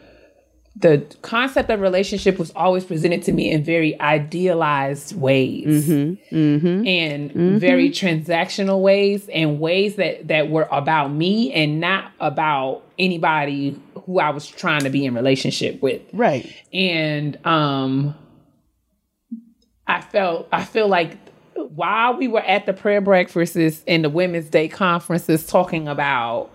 the 0.80 1.04
concept 1.24 1.70
of 1.70 1.80
relationship 1.82 2.38
was 2.38 2.52
always 2.56 2.84
presented 2.84 3.24
to 3.24 3.32
me 3.32 3.50
in 3.52 3.64
very 3.64 4.00
idealized 4.00 5.16
ways. 5.20 5.90
And 5.90 7.32
very 7.60 7.90
transactional 7.90 8.82
ways 8.82 9.28
and 9.30 9.60
ways 9.60 9.96
that 9.96 10.28
that 10.28 10.50
were 10.50 10.68
about 10.72 11.12
me 11.12 11.52
and 11.54 11.80
not 11.80 12.12
about 12.20 12.84
anybody 13.00 13.80
who 14.06 14.20
I 14.20 14.30
was 14.30 14.48
trying 14.48 14.82
to 14.82 14.90
be 14.90 15.06
in 15.06 15.14
relationship 15.16 15.82
with. 15.82 16.02
Right. 16.14 16.54
and 16.74 17.44
um 17.46 18.16
I 19.88 20.02
felt 20.02 20.48
I 20.52 20.64
feel 20.64 20.88
like 20.88 21.18
while 21.56 22.18
we 22.18 22.28
were 22.28 22.42
at 22.42 22.66
the 22.66 22.74
prayer 22.74 23.02
breakfasts 23.02 23.84
and 23.88 24.04
the 24.04 24.10
women's 24.10 24.50
day 24.50 24.68
conferences 24.68 25.48
talking 25.48 25.88
about 25.88 26.52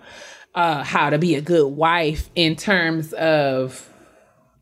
uh 0.55 0.83
how 0.83 1.09
to 1.09 1.17
be 1.17 1.35
a 1.35 1.41
good 1.41 1.67
wife 1.67 2.29
in 2.35 2.55
terms 2.55 3.11
of 3.13 3.89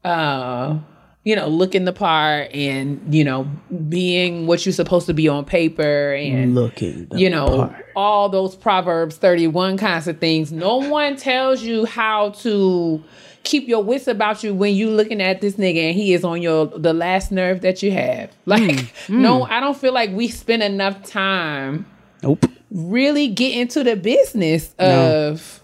uh 0.03 0.77
you 1.23 1.35
know 1.35 1.47
looking 1.47 1.85
the 1.85 1.93
part 1.93 2.51
and 2.53 3.13
you 3.13 3.23
know 3.23 3.43
being 3.89 4.47
what 4.47 4.65
you're 4.65 4.73
supposed 4.73 5.05
to 5.05 5.13
be 5.13 5.27
on 5.27 5.45
paper 5.45 6.13
and 6.13 6.55
Looking. 6.55 7.07
you 7.11 7.29
know 7.29 7.67
part. 7.67 7.85
all 7.95 8.29
those 8.29 8.55
proverbs 8.55 9.17
31 9.17 9.77
kinds 9.77 10.07
of 10.07 10.19
things 10.19 10.51
no 10.51 10.77
one 10.77 11.15
tells 11.15 11.61
you 11.61 11.85
how 11.85 12.31
to 12.31 13.03
keep 13.43 13.67
your 13.67 13.83
wits 13.83 14.07
about 14.07 14.43
you 14.43 14.53
when 14.53 14.73
you 14.73 14.89
looking 14.89 15.21
at 15.21 15.41
this 15.41 15.55
nigga 15.55 15.89
and 15.89 15.95
he 15.95 16.13
is 16.13 16.23
on 16.23 16.41
your 16.41 16.65
the 16.67 16.93
last 16.93 17.31
nerve 17.31 17.61
that 17.61 17.83
you 17.83 17.91
have 17.91 18.31
like 18.45 18.91
no 19.07 19.43
i 19.43 19.59
don't 19.59 19.77
feel 19.77 19.93
like 19.93 20.11
we 20.11 20.27
spend 20.27 20.63
enough 20.63 21.03
time 21.03 21.85
Nope. 22.23 22.45
really 22.71 23.27
get 23.27 23.55
into 23.55 23.83
the 23.83 23.95
business 23.95 24.73
of 24.79 25.61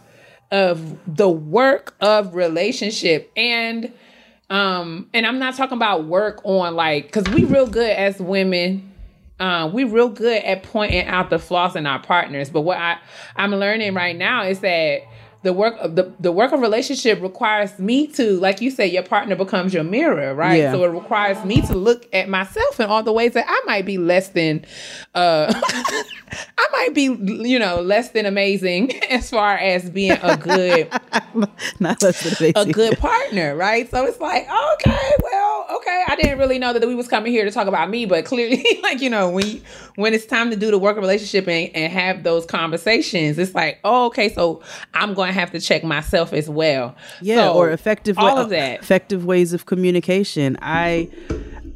of 0.51 0.97
the 1.07 1.29
work 1.29 1.95
of 1.99 2.33
relationship 2.35 3.31
and 3.35 3.91
um 4.49 5.09
and 5.13 5.25
i'm 5.25 5.39
not 5.39 5.55
talking 5.55 5.77
about 5.77 6.05
work 6.05 6.41
on 6.45 6.75
like 6.75 7.05
because 7.05 7.27
we 7.33 7.43
real 7.43 7.67
good 7.67 7.91
as 7.91 8.19
women. 8.19 8.93
Uh, 9.39 9.69
we 9.71 9.83
real 9.83 10.09
good 10.09 10.41
at 10.43 10.63
pointing 10.63 11.05
out 11.05 11.29
the 11.29 11.37
flaws 11.37 11.75
in 11.75 11.85
our 11.85 12.01
partners. 12.01 12.49
But 12.49 12.61
what 12.61 12.79
i 12.79 12.97
i'm 13.35 13.51
learning 13.51 13.93
right 13.93 14.15
now 14.15 14.43
is 14.43 14.61
that 14.61 15.01
the 15.47 15.53
work 15.53 15.75
of 15.79 15.95
the, 15.95 16.11
the 16.19 16.31
work 16.31 16.51
of 16.51 16.59
relationship 16.59 17.21
requires 17.21 17.79
me 17.79 18.05
to 18.05 18.37
like 18.39 18.59
you 18.59 18.69
say 18.69 18.85
your 18.85 19.01
partner 19.03 19.35
becomes 19.35 19.73
your 19.73 19.83
mirror 19.85 20.35
right 20.35 20.57
Yeah. 20.59 20.73
so 20.73 20.83
it 20.83 20.89
requires 20.89 21.39
me 21.45 21.61
to 21.67 21.73
look 21.73 22.05
at 22.13 22.27
myself 22.27 22.79
in 22.81 22.87
all 22.91 23.01
the 23.01 23.13
ways 23.13 23.31
that 23.33 23.45
i 23.47 23.59
might 23.65 23.85
be 23.85 23.97
less 23.97 24.27
than 24.29 24.65
uh 25.15 25.47
i 26.57 26.67
might 26.73 26.93
be 26.93 27.03
you 27.49 27.57
know 27.59 27.81
less 27.81 28.09
than 28.09 28.25
amazing 28.25 28.91
as 29.09 29.29
far 29.29 29.55
as 29.55 29.89
being 29.89 30.11
a 30.21 30.35
good 30.37 30.89
Not 31.79 32.01
less 32.03 32.21
than 32.23 32.33
amazing. 32.39 32.69
a 32.69 32.73
good 32.73 32.97
partner, 32.97 33.55
right? 33.55 33.89
So 33.91 34.03
it's 34.05 34.19
like, 34.19 34.43
okay, 34.73 35.11
well, 35.23 35.67
okay. 35.77 36.03
I 36.07 36.15
didn't 36.15 36.39
really 36.39 36.57
know 36.57 36.73
that 36.73 36.85
we 36.87 36.95
was 36.95 37.07
coming 37.07 37.31
here 37.31 37.45
to 37.45 37.51
talk 37.51 37.67
about 37.67 37.89
me, 37.91 38.05
but 38.05 38.25
clearly, 38.25 38.63
like 38.81 39.01
you 39.01 39.09
know, 39.09 39.37
you, 39.37 39.61
when 39.97 40.13
it's 40.13 40.25
time 40.25 40.49
to 40.51 40.55
do 40.55 40.71
the 40.71 40.77
work 40.79 40.95
of 40.95 41.01
relationship 41.01 41.47
and, 41.47 41.75
and 41.75 41.91
have 41.91 42.21
those 42.23 42.45
conversations, 42.45 43.37
it's 43.39 43.53
like, 43.55 43.79
oh, 43.83 44.05
okay, 44.05 44.29
so 44.33 44.61
I'm 44.93 45.13
going 45.15 45.27
to 45.27 45.33
have 45.33 45.51
to 45.51 45.59
check 45.59 45.83
myself 45.83 46.33
as 46.33 46.47
well. 46.49 46.95
yeah 47.21 47.47
So, 47.47 47.53
or 47.55 47.71
effective 47.71 48.17
all 48.17 48.35
wa- 48.35 48.41
of 48.43 48.49
that. 48.49 48.79
effective 48.81 49.25
ways 49.25 49.53
of 49.53 49.65
communication 49.65 50.57
i 50.61 51.09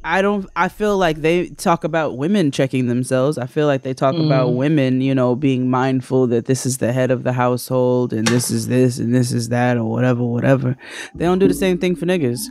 i 0.04 0.22
don't 0.22 0.48
i 0.56 0.68
feel 0.68 0.98
like 0.98 1.18
they 1.18 1.50
talk 1.50 1.84
about 1.84 2.18
women 2.18 2.50
checking 2.52 2.88
themselves 2.88 3.38
i 3.38 3.46
feel 3.46 3.68
like 3.68 3.82
they 3.84 3.94
talk 3.94 4.16
Mm. 4.16 4.26
about 4.28 4.54
women 4.54 5.02
you 5.02 5.14
know 5.16 5.36
being 5.36 5.70
mindful 5.70 6.28
that 6.28 6.46
this 6.46 6.66
is 6.66 6.78
the 6.80 6.92
head 6.92 7.12
of 7.12 7.24
the 7.24 7.34
household 7.34 8.12
and 8.14 8.28
this 8.28 8.50
is 8.52 8.68
this 8.68 8.98
and 9.00 9.14
this 9.14 9.32
is 9.32 9.50
that 9.50 9.78
or 9.78 9.86
whatever 9.86 10.24
whatever 10.24 10.76
they 11.16 11.26
don't 11.26 11.40
do 11.40 11.48
the 11.48 11.54
same 11.54 11.78
thing 11.78 11.96
for 11.96 12.06
niggas 12.06 12.42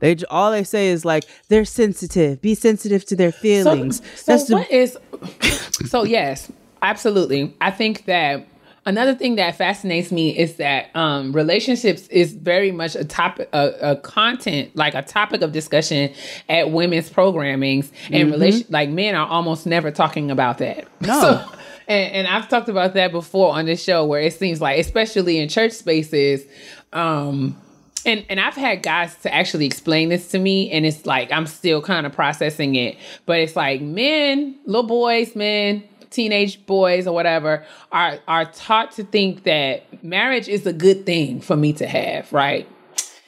they 0.00 0.16
all 0.30 0.50
they 0.50 0.64
say 0.64 0.88
is 0.88 1.04
like 1.04 1.24
they're 1.48 1.64
sensitive 1.64 2.40
be 2.40 2.54
sensitive 2.54 3.04
to 3.04 3.16
their 3.16 3.32
feelings 3.32 4.02
So, 4.16 4.32
that's 4.32 4.46
so 4.46 4.54
the 4.54 4.54
what 4.56 4.70
is 4.70 4.98
so 5.86 6.04
yes, 6.04 6.50
absolutely. 6.82 7.54
I 7.60 7.70
think 7.70 8.04
that 8.06 8.46
another 8.86 9.14
thing 9.14 9.36
that 9.36 9.56
fascinates 9.56 10.10
me 10.10 10.36
is 10.36 10.56
that 10.56 10.94
um, 10.96 11.32
relationships 11.32 12.06
is 12.08 12.32
very 12.32 12.70
much 12.70 12.96
a 12.96 13.04
topic, 13.04 13.48
a, 13.52 13.92
a 13.92 13.96
content 13.96 14.74
like 14.74 14.94
a 14.94 15.02
topic 15.02 15.42
of 15.42 15.52
discussion 15.52 16.12
at 16.48 16.70
women's 16.70 17.10
programmings, 17.10 17.90
and 18.10 18.30
relation 18.30 18.66
like 18.70 18.88
men 18.88 19.14
are 19.14 19.26
almost 19.28 19.66
never 19.66 19.90
talking 19.90 20.30
about 20.30 20.58
that. 20.58 20.86
No. 21.00 21.20
So, 21.20 21.52
and, 21.88 22.12
and 22.12 22.26
I've 22.28 22.48
talked 22.48 22.68
about 22.68 22.94
that 22.94 23.10
before 23.10 23.52
on 23.54 23.64
this 23.64 23.82
show, 23.82 24.04
where 24.04 24.20
it 24.20 24.34
seems 24.34 24.60
like, 24.60 24.78
especially 24.78 25.38
in 25.38 25.48
church 25.48 25.72
spaces, 25.72 26.44
um, 26.92 27.56
and 28.06 28.24
and 28.28 28.40
I've 28.40 28.54
had 28.54 28.82
guys 28.82 29.14
to 29.22 29.34
actually 29.34 29.66
explain 29.66 30.08
this 30.08 30.28
to 30.28 30.38
me, 30.38 30.70
and 30.70 30.86
it's 30.86 31.06
like 31.06 31.30
I'm 31.32 31.46
still 31.46 31.82
kind 31.82 32.06
of 32.06 32.12
processing 32.12 32.74
it. 32.74 32.96
But 33.26 33.40
it's 33.40 33.56
like 33.56 33.80
men, 33.80 34.56
little 34.66 34.82
boys, 34.82 35.36
men, 35.36 35.84
teenage 36.10 36.64
boys 36.66 37.06
or 37.06 37.14
whatever 37.14 37.64
are 37.92 38.18
are 38.28 38.44
taught 38.46 38.92
to 38.92 39.04
think 39.04 39.44
that 39.44 40.02
marriage 40.04 40.48
is 40.48 40.66
a 40.66 40.72
good 40.72 41.06
thing 41.06 41.40
for 41.40 41.56
me 41.56 41.72
to 41.74 41.86
have, 41.86 42.32
right? 42.32 42.68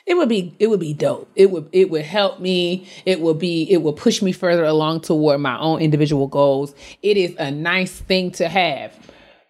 It 0.05 0.15
would 0.15 0.29
be 0.29 0.55
it 0.59 0.67
would 0.67 0.81
be 0.81 0.93
dope. 0.93 1.31
It 1.37 1.51
would 1.51 1.69
it 1.73 1.91
would 1.91 2.05
help 2.05 2.41
me. 2.41 2.89
It 3.07 3.21
would 3.21 3.39
be 3.39 3.71
it 3.71 3.83
would 3.83 3.97
push 3.97 4.21
me 4.21 4.33
further 4.33 4.65
along 4.65 5.03
toward 5.03 5.41
my 5.41 5.59
own 5.59 5.81
individual 5.81 6.27
goals. 6.27 6.75
It 7.03 7.17
is 7.17 7.37
a 7.39 7.51
nice 7.51 8.01
thing 8.01 8.33
to 8.33 8.49
have 8.49 8.93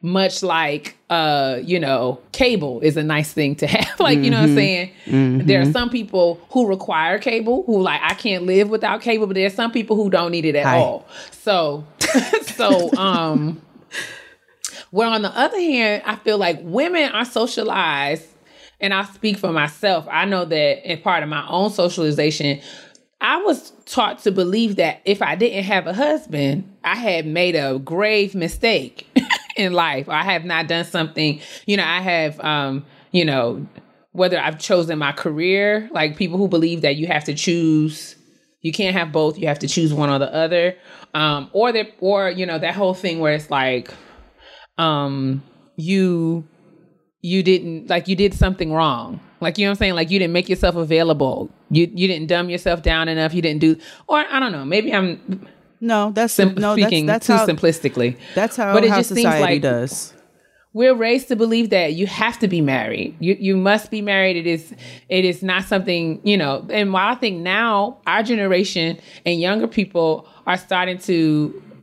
much 0.05 0.43
like 0.43 0.97
uh 1.11 1.61
you 1.63 1.79
know 1.79 2.21
cable 2.33 2.81
is 2.81 2.97
a 2.97 3.03
nice 3.05 3.33
thing 3.33 3.55
to 3.55 3.67
have 3.69 4.01
like 4.01 4.19
you 4.19 4.31
know 4.31 4.41
what 4.41 4.51
i'm 4.51 4.57
saying? 4.57 4.91
There 5.47 5.63
are 5.63 5.73
some 5.73 5.91
people 5.91 6.41
who 6.51 6.67
require 6.67 7.19
cable 7.19 7.63
who 7.65 7.81
like 7.81 8.01
i 8.03 8.15
can't 8.15 8.45
live 8.45 8.69
without 8.69 9.01
cable 9.01 9.29
but 9.29 9.35
there's 9.35 9.55
some 9.55 9.71
people 9.71 9.95
who 9.97 10.11
don't 10.11 10.33
need 10.33 10.45
it 10.45 10.57
at 10.57 10.67
Hi. 10.67 10.79
all. 10.79 11.07
So 11.31 11.87
so 12.57 12.95
um 12.97 13.63
where 14.91 15.09
on 15.09 15.23
the 15.23 15.31
other 15.37 15.59
hand 15.59 16.03
i 16.05 16.17
feel 16.17 16.37
like 16.37 16.59
women 16.63 17.11
are 17.13 17.25
socialized 17.25 18.27
and 18.81 18.93
i 18.93 19.05
speak 19.05 19.39
for 19.39 19.53
myself. 19.53 20.07
I 20.11 20.25
know 20.25 20.45
that 20.45 20.91
in 20.91 21.01
part 21.01 21.23
of 21.23 21.29
my 21.29 21.47
own 21.49 21.71
socialization 21.71 22.61
I 23.25 23.37
was 23.37 23.71
taught 23.87 24.19
to 24.25 24.33
believe 24.33 24.77
that 24.77 25.01
if 25.05 25.23
I 25.23 25.37
didn't 25.37 25.63
have 25.63 25.87
a 25.87 25.93
husband, 25.95 26.69
I 26.83 26.97
had 26.97 27.25
made 27.25 27.55
a 27.55 27.79
grave 27.79 28.35
mistake 28.35 29.07
in 29.57 29.73
life. 29.73 30.09
I 30.09 30.23
have 30.23 30.45
not 30.45 30.69
done 30.69 30.85
something, 30.85 31.41
you 31.67 31.77
know, 31.77 31.85
I 31.85 32.01
have 32.01 32.41
um, 32.41 32.85
you 33.11 33.25
know, 33.25 33.67
whether 34.13 34.39
I've 34.39 34.59
chosen 34.59 34.99
my 34.99 35.13
career, 35.13 35.89
like 35.93 36.17
people 36.17 36.39
who 36.39 36.49
believe 36.49 36.83
that 36.83 36.97
you 36.97 37.07
have 37.07 37.25
to 37.25 37.35
choose 37.35 38.17
you 38.63 38.71
can't 38.71 38.97
have 38.97 39.13
both, 39.13 39.39
you 39.39 39.49
have 39.49 39.59
to 39.59 39.69
choose 39.69 39.93
one 39.93 40.09
or 40.09 40.19
the 40.21 40.33
other. 40.33 40.77
Um, 41.15 41.51
or 41.53 41.73
that 41.73 41.93
or 42.01 42.31
you 42.31 42.47
know, 42.47 42.59
that 42.59 42.75
whole 42.75 42.95
thing 42.95 43.19
where 43.19 43.35
it's 43.35 43.51
like 43.51 43.93
um 44.79 45.43
you 45.77 46.47
you 47.21 47.43
didn't 47.43 47.91
like 47.91 48.09
you 48.09 48.17
did 48.17 48.33
something 48.33 48.73
wrong. 48.73 49.21
Like 49.41 49.59
you 49.59 49.67
know 49.67 49.71
what 49.71 49.75
I'm 49.75 49.79
saying? 49.79 49.95
Like 49.95 50.11
you 50.11 50.19
didn't 50.19 50.33
make 50.33 50.49
yourself 50.49 50.77
available. 50.77 51.51
You 51.71 51.91
you 51.93 52.09
didn't 52.09 52.29
dumb 52.29 52.49
yourself 52.49 52.83
down 52.83 53.09
enough. 53.09 53.35
You 53.35 53.43
didn't 53.43 53.61
do 53.61 53.77
or 54.07 54.19
I 54.19 54.41
don't 54.41 54.53
know. 54.53 54.65
Maybe 54.65 54.95
I'm 54.95 55.47
no 55.83 56.11
that's 56.17 56.33
sim- 56.33 56.55
no 56.55 56.75
speaking 56.75 57.05
that's 57.07 57.27
too 57.27 57.35
how 57.35 57.47
simplistically. 57.47 58.17
that's 58.35 58.57
how, 58.57 58.73
But 58.73 58.85
it 58.85 58.91
how 58.91 58.97
just 58.99 59.11
seems 59.11 59.21
society 59.21 59.55
like- 59.61 59.63
does 59.63 60.15
We're 60.75 60.95
raised 60.95 61.29
to 61.29 61.37
believe 61.37 61.69
that 61.69 61.93
you 62.01 62.07
have 62.07 62.39
to 62.39 62.49
be 62.49 62.61
married. 62.63 63.09
You 63.21 63.37
you 63.49 63.55
must 63.71 63.91
be 63.91 64.01
married. 64.01 64.37
It 64.43 64.47
is 64.47 64.73
it 65.11 65.25
is 65.31 65.43
not 65.43 65.65
something, 65.73 66.05
you 66.31 66.39
know. 66.43 66.55
And 66.79 66.95
while 66.95 67.13
I 67.15 67.17
think 67.23 67.35
now 67.43 67.99
our 68.07 68.23
generation 68.33 68.97
and 69.27 69.35
younger 69.49 69.69
people 69.69 70.11
are 70.47 70.57
starting 70.57 70.97
to 71.11 71.19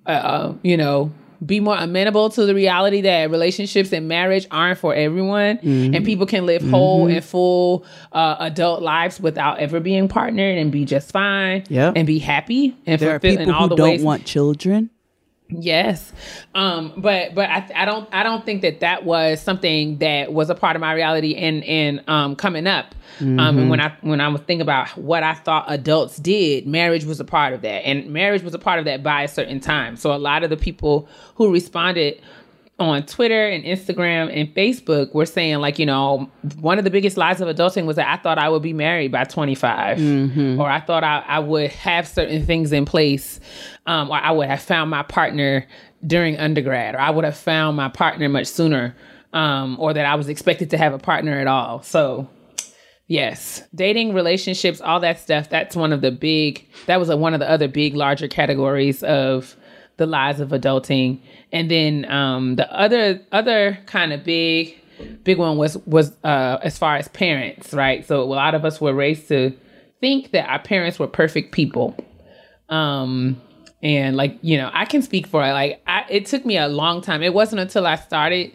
uh, 0.08 0.12
uh, 0.34 0.54
you 0.64 0.76
know, 0.82 1.12
be 1.46 1.60
more 1.60 1.78
amenable 1.78 2.30
to 2.32 2.46
the 2.46 2.54
reality 2.54 3.02
that 3.02 3.30
relationships 3.32 3.92
and 3.94 4.08
marriage 4.08 4.46
aren't 4.52 4.78
for 4.78 4.94
everyone 4.94 5.58
Mm-hmm. 5.58 5.96
and 5.96 6.06
people 6.06 6.26
can 6.26 6.46
live 6.46 6.62
whole 6.62 7.08
and 7.08 7.24
full 7.24 7.86
uh, 8.12 8.36
adult 8.40 8.82
lives 8.82 9.20
without 9.20 9.60
ever 9.60 9.80
being 9.80 10.08
partnered 10.08 10.58
and 10.58 10.72
be 10.72 10.86
just 10.86 11.12
fine 11.12 11.64
Yep. 11.70 11.94
and 11.96 12.06
be 12.08 12.20
happy 12.20 12.76
and 12.86 13.00
There 13.00 13.16
are 13.16 13.20
fulfill 13.20 13.40
in 13.40 13.46
people 13.46 13.54
all 13.56 13.64
who 13.64 13.70
the 13.70 13.76
don't 13.76 13.90
ways 13.90 14.04
want 14.04 14.26
children. 14.26 14.90
Yes, 15.52 16.14
um, 16.54 16.94
but 16.98 17.34
but 17.34 17.50
I, 17.50 17.68
I 17.76 17.86
don't 17.86 18.08
I 18.12 18.22
don't 18.22 18.46
think 18.46 18.62
that 18.62 18.82
that 18.82 19.04
was 19.04 19.42
something 19.42 19.98
that 19.98 20.32
was 20.32 20.52
a 20.52 20.56
part 20.56 20.76
of 20.76 20.80
my 20.80 20.94
reality 20.94 21.36
and 21.36 21.64
and 21.64 22.08
um, 22.08 22.36
coming 22.36 22.68
up. 22.68 22.94
Um, 23.20 23.40
and 23.40 23.70
when 23.70 23.82
I 23.82 23.98
when 24.02 24.22
I 24.22 24.28
was 24.28 24.42
thinking 24.42 24.62
about 24.62 24.90
what 24.98 25.24
I 25.24 25.34
thought 25.34 25.66
adults 25.68 26.18
did, 26.18 26.68
marriage 26.68 27.04
was 27.04 27.20
a 27.20 27.26
part 27.26 27.54
of 27.54 27.62
that, 27.62 27.86
and 27.86 28.12
marriage 28.12 28.44
was 28.44 28.54
a 28.54 28.60
part 28.60 28.80
of 28.80 28.86
that 28.86 29.02
by 29.02 29.24
a 29.24 29.28
certain 29.28 29.60
time. 29.60 29.98
So 29.98 30.14
a 30.14 30.18
lot 30.18 30.44
of 30.44 30.52
the 30.52 30.58
people 30.58 31.10
who 31.36 31.52
responded 31.52 32.22
on 32.80 33.06
Twitter 33.06 33.48
and 33.48 33.64
Instagram 33.66 34.34
and 34.34 34.54
Facebook 34.56 35.14
were 35.14 35.26
saying 35.26 35.58
like, 35.58 35.78
you 35.80 35.86
know, 35.86 36.32
one 36.60 36.78
of 36.78 36.86
the 36.86 36.90
biggest 36.90 37.18
lies 37.18 37.42
of 37.42 37.48
adulting 37.54 37.86
was 37.86 37.98
that 37.98 38.08
I 38.08 38.22
thought 38.22 38.38
I 38.38 38.48
would 38.50 38.62
be 38.62 38.74
married 38.74 39.12
by 39.12 39.26
25 39.26 40.00
or 40.60 40.70
I 40.70 40.80
thought 40.80 41.04
I, 41.04 41.20
I 41.28 41.40
would 41.40 41.72
have 41.72 42.08
certain 42.08 42.46
things 42.46 42.72
in 42.72 42.86
place 42.86 43.40
um, 43.86 44.10
or 44.10 44.18
I 44.18 44.32
would 44.32 44.48
have 44.48 44.62
found 44.62 44.90
my 44.90 45.04
partner 45.04 45.68
during 46.08 46.38
undergrad 46.38 46.96
or 46.96 47.00
I 47.00 47.10
would 47.10 47.26
have 47.26 47.38
found 47.38 47.76
my 47.76 47.90
partner 47.90 48.30
much 48.30 48.48
sooner 48.48 48.96
um, 49.34 49.76
or 49.80 49.94
that 49.94 50.06
I 50.06 50.16
was 50.16 50.30
expected 50.30 50.70
to 50.70 50.78
have 50.78 50.94
a 50.94 51.00
partner 51.00 51.38
at 51.38 51.48
all. 51.48 51.84
So 51.84 52.30
Yes, 53.10 53.64
dating, 53.74 54.14
relationships, 54.14 54.80
all 54.82 55.00
that 55.00 55.20
stuff. 55.20 55.50
That's 55.50 55.76
one 55.76 55.92
of 55.92 56.02
the 56.02 56.12
big. 56.12 56.68
That 56.86 57.00
was 57.00 57.10
a, 57.10 57.18
one 57.18 57.34
of 57.34 57.40
the 57.40 57.50
other 57.50 57.68
big, 57.68 57.96
larger 57.96 58.28
categories 58.28 59.02
of 59.02 59.56
the 60.00 60.08
lies 60.08 60.40
of 60.40 60.50
adulting. 60.50 61.20
And 61.52 61.70
then 61.70 62.10
um, 62.12 62.56
the 62.56 62.72
other 62.74 63.22
other 63.32 63.78
kind 63.86 64.12
of 64.12 64.24
big, 64.24 64.76
big 65.24 65.38
one 65.38 65.58
was 65.58 65.78
was 65.86 66.12
uh, 66.24 66.58
as 66.64 66.78
far 66.78 66.96
as 66.96 67.08
parents, 67.10 67.74
right? 67.74 68.06
So 68.08 68.22
a 68.22 68.24
lot 68.24 68.56
of 68.56 68.66
us 68.66 68.82
were 68.82 68.94
raised 68.94 69.28
to 69.28 69.54
think 70.02 70.32
that 70.32 70.50
our 70.50 70.60
parents 70.60 70.98
were 70.98 71.08
perfect 71.08 71.52
people. 71.52 71.96
Um, 72.70 73.40
and 73.84 74.18
like 74.18 74.40
you 74.42 74.58
know, 74.58 74.72
I 74.74 74.86
can 74.86 75.04
speak 75.04 75.28
for 75.28 75.46
it. 75.46 75.52
Like 75.52 75.82
I, 75.86 76.06
it 76.10 76.26
took 76.26 76.46
me 76.46 76.58
a 76.58 76.68
long 76.68 77.02
time. 77.02 77.22
It 77.22 77.34
wasn't 77.34 77.62
until 77.62 77.86
I 77.86 77.96
started 77.96 78.52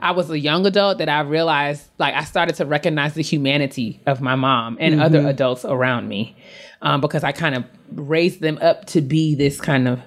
I 0.00 0.10
was 0.10 0.28
a 0.28 0.38
young 0.38 0.66
adult 0.66 0.98
that 0.98 1.08
I 1.08 1.20
realized, 1.20 1.88
like, 1.98 2.14
I 2.14 2.24
started 2.24 2.56
to 2.56 2.66
recognize 2.66 3.14
the 3.14 3.22
humanity 3.22 4.02
of 4.06 4.20
my 4.20 4.34
mom 4.34 4.76
and 4.80 5.00
other 5.00 5.26
adults 5.26 5.64
around 5.64 6.08
me, 6.08 6.36
um, 6.82 7.00
because 7.00 7.24
I 7.24 7.32
kind 7.32 7.54
of 7.54 7.64
raised 7.92 8.40
them 8.40 8.58
up 8.60 8.86
to 8.86 9.00
be 9.00 9.34
this 9.34 9.60
kind 9.60 9.88
of 9.88 10.00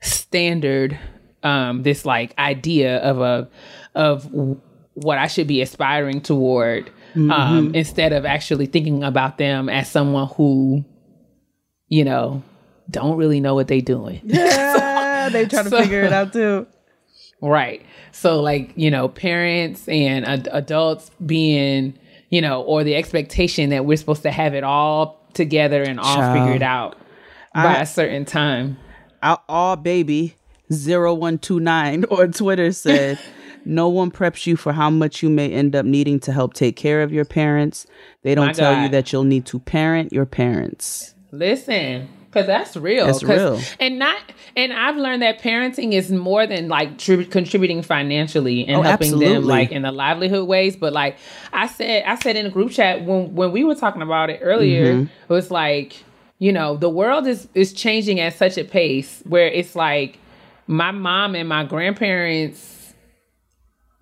standard, 0.00 0.98
um, 1.42 1.82
this 1.82 2.04
like 2.04 2.36
idea 2.38 2.98
of 2.98 3.20
a 3.20 3.48
of 3.94 4.28
what 4.94 5.18
I 5.18 5.26
should 5.28 5.46
be 5.46 5.60
aspiring 5.62 6.20
toward, 6.20 6.90
um, 7.14 7.74
instead 7.74 8.12
of 8.12 8.24
actually 8.24 8.66
thinking 8.66 9.02
about 9.04 9.38
them 9.38 9.68
as 9.68 9.88
someone 9.90 10.28
who, 10.36 10.84
you 11.88 12.04
know, 12.04 12.42
don't 12.90 13.16
really 13.16 13.40
know 13.40 13.54
what 13.54 13.68
they're 13.68 13.80
doing. 13.80 14.20
Yeah, 14.24 15.28
they 15.32 15.46
trying 15.46 15.64
to 15.64 15.70
So- 15.70 15.80
figure 15.82 16.02
it 16.02 16.12
out 16.12 16.32
too. 16.32 16.66
Right. 17.40 17.86
So, 18.10 18.40
like, 18.40 18.72
you 18.74 18.90
know, 18.90 19.06
parents 19.08 19.88
and 19.88 20.26
ad- 20.26 20.48
adults 20.50 21.12
being, 21.24 21.96
you 22.30 22.40
know, 22.40 22.62
or 22.62 22.82
the 22.82 22.96
expectation 22.96 23.70
that 23.70 23.84
we're 23.84 23.96
supposed 23.96 24.22
to 24.22 24.32
have 24.32 24.54
it 24.54 24.64
all 24.64 25.24
together 25.34 25.84
and 25.84 26.00
all 26.00 26.16
Child. 26.16 26.36
figured 26.46 26.62
out 26.64 26.98
by 27.54 27.76
a 27.80 27.86
certain 27.86 28.24
time. 28.24 28.76
Our 29.22 29.40
all 29.48 29.76
baby 29.76 30.36
0129 30.70 32.04
on 32.10 32.32
Twitter 32.32 32.72
said, 32.72 33.18
No 33.64 33.88
one 33.88 34.10
preps 34.10 34.46
you 34.46 34.56
for 34.56 34.72
how 34.72 34.88
much 34.90 35.22
you 35.22 35.28
may 35.28 35.50
end 35.52 35.74
up 35.76 35.84
needing 35.84 36.20
to 36.20 36.32
help 36.32 36.54
take 36.54 36.76
care 36.76 37.02
of 37.02 37.12
your 37.12 37.24
parents. 37.24 37.86
They 38.22 38.34
don't 38.34 38.46
My 38.46 38.52
tell 38.52 38.82
you 38.82 38.88
that 38.90 39.12
you'll 39.12 39.24
need 39.24 39.44
to 39.46 39.58
parent 39.58 40.12
your 40.12 40.24
parents. 40.26 41.14
Listen, 41.32 42.08
because 42.26 42.46
that's 42.46 42.76
real. 42.76 43.06
That's 43.06 43.22
real. 43.22 43.60
And 43.80 43.98
not, 43.98 44.18
and 44.56 44.72
I've 44.72 44.96
learned 44.96 45.20
that 45.22 45.40
parenting 45.42 45.92
is 45.92 46.10
more 46.10 46.46
than 46.46 46.68
like 46.68 46.96
tri- 46.98 47.24
contributing 47.24 47.82
financially 47.82 48.66
and 48.66 48.76
Oh, 48.78 48.82
helping 48.82 49.18
them 49.18 49.44
like 49.44 49.70
in 49.72 49.82
the 49.82 49.92
livelihood 49.92 50.46
ways. 50.48 50.76
But 50.76 50.92
like 50.94 51.18
I 51.52 51.66
said, 51.66 52.04
I 52.06 52.14
said 52.16 52.36
in 52.36 52.44
the 52.44 52.50
group 52.50 52.70
chat 52.70 53.04
when 53.04 53.34
when 53.34 53.52
we 53.52 53.64
were 53.64 53.74
talking 53.74 54.02
about 54.02 54.30
it 54.30 54.40
earlier, 54.42 54.94
Mm-hmm. 54.94 55.02
it 55.24 55.34
was 55.34 55.50
like 55.50 56.04
you 56.38 56.52
know 56.52 56.76
the 56.76 56.88
world 56.90 57.26
is 57.26 57.48
is 57.54 57.72
changing 57.72 58.20
at 58.20 58.34
such 58.34 58.56
a 58.58 58.64
pace 58.64 59.22
where 59.26 59.48
it's 59.48 59.74
like 59.74 60.18
my 60.66 60.90
mom 60.90 61.34
and 61.34 61.48
my 61.48 61.64
grandparents 61.64 62.77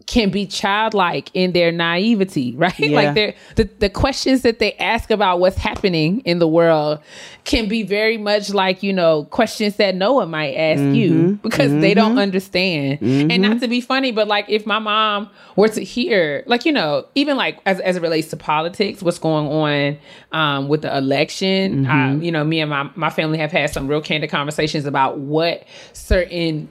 can 0.07 0.31
be 0.31 0.47
childlike 0.47 1.31
in 1.35 1.53
their 1.53 1.73
naivety, 1.73 2.55
right? 2.57 2.79
Yeah. 2.79 2.97
Like 2.97 3.15
they're 3.15 3.35
the, 3.57 3.65
the 3.81 3.91
questions 3.91 4.43
that 4.43 4.61
they 4.61 4.73
ask 4.75 5.11
about 5.11 5.41
what's 5.41 5.57
happening 5.57 6.21
in 6.21 6.39
the 6.39 6.49
world 6.49 7.01
can 7.45 7.69
be 7.69 7.83
very 7.83 8.17
much 8.17 8.51
like, 8.51 8.83
you 8.83 8.93
know, 8.93 9.25
questions 9.25 9.77
that 9.77 9.95
Noah 9.95 10.27
might 10.27 10.55
ask 10.55 10.81
you 10.81 11.39
because 11.43 11.73
they 11.73 11.95
don't 11.95 12.19
understand. 12.19 13.01
And 13.01 13.43
not 13.43 13.61
to 13.61 13.69
be 13.69 13.81
funny, 13.81 14.13
but 14.13 14.29
like 14.29 14.47
if 14.49 14.67
my 14.67 14.79
mom 14.79 15.31
were 15.57 15.69
to 15.69 15.83
hear, 15.83 16.45
like, 16.47 16.65
you 16.65 16.73
know, 16.73 17.07
even 17.15 17.37
like 17.37 17.61
as, 17.67 17.81
as 17.81 17.97
it 17.97 18.03
relates 18.03 18.29
to 18.29 18.37
politics, 18.37 19.03
what's 19.03 19.19
going 19.19 19.47
on 19.47 19.99
um, 20.33 20.69
with 20.69 20.83
the 20.83 20.97
election, 20.97 21.87
uh, 21.87 22.15
you 22.21 22.31
know, 22.31 22.45
me 22.45 22.61
and 22.61 22.71
my, 22.71 22.91
my 22.95 23.11
family 23.11 23.39
have 23.39 23.53
had 23.53 23.71
some 23.71 23.89
real 23.89 24.01
candid 24.01 24.31
conversations 24.31 24.87
about 24.87 25.19
what 25.19 25.65
certain 25.93 26.71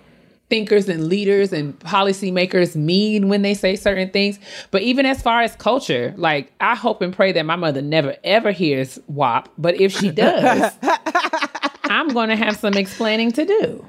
thinkers 0.50 0.88
and 0.88 1.08
leaders 1.08 1.52
and 1.52 1.78
policymakers 1.80 2.76
mean 2.76 3.30
when 3.30 3.42
they 3.42 3.54
say 3.54 3.76
certain 3.76 4.10
things. 4.10 4.40
But 4.72 4.84
even 4.84 5.06
as 5.06 5.22
far 5.22 5.42
as 5.42 5.56
culture, 5.56 6.14
like 6.18 6.52
I 6.60 6.76
hope 6.76 7.02
and 7.02 7.14
pray 7.14 7.32
that 7.32 7.46
my 7.46 7.56
mother 7.56 7.82
never 7.82 8.16
ever 8.24 8.52
hears 8.52 9.00
WAP. 9.08 9.50
But 9.58 9.80
if 9.80 9.92
she 9.92 10.12
does, 10.12 10.74
I'm 11.84 12.10
going 12.10 12.30
to 12.30 12.36
have 12.36 12.58
some 12.58 12.76
explaining 12.76 13.32
to 13.34 13.46
do. 13.46 13.86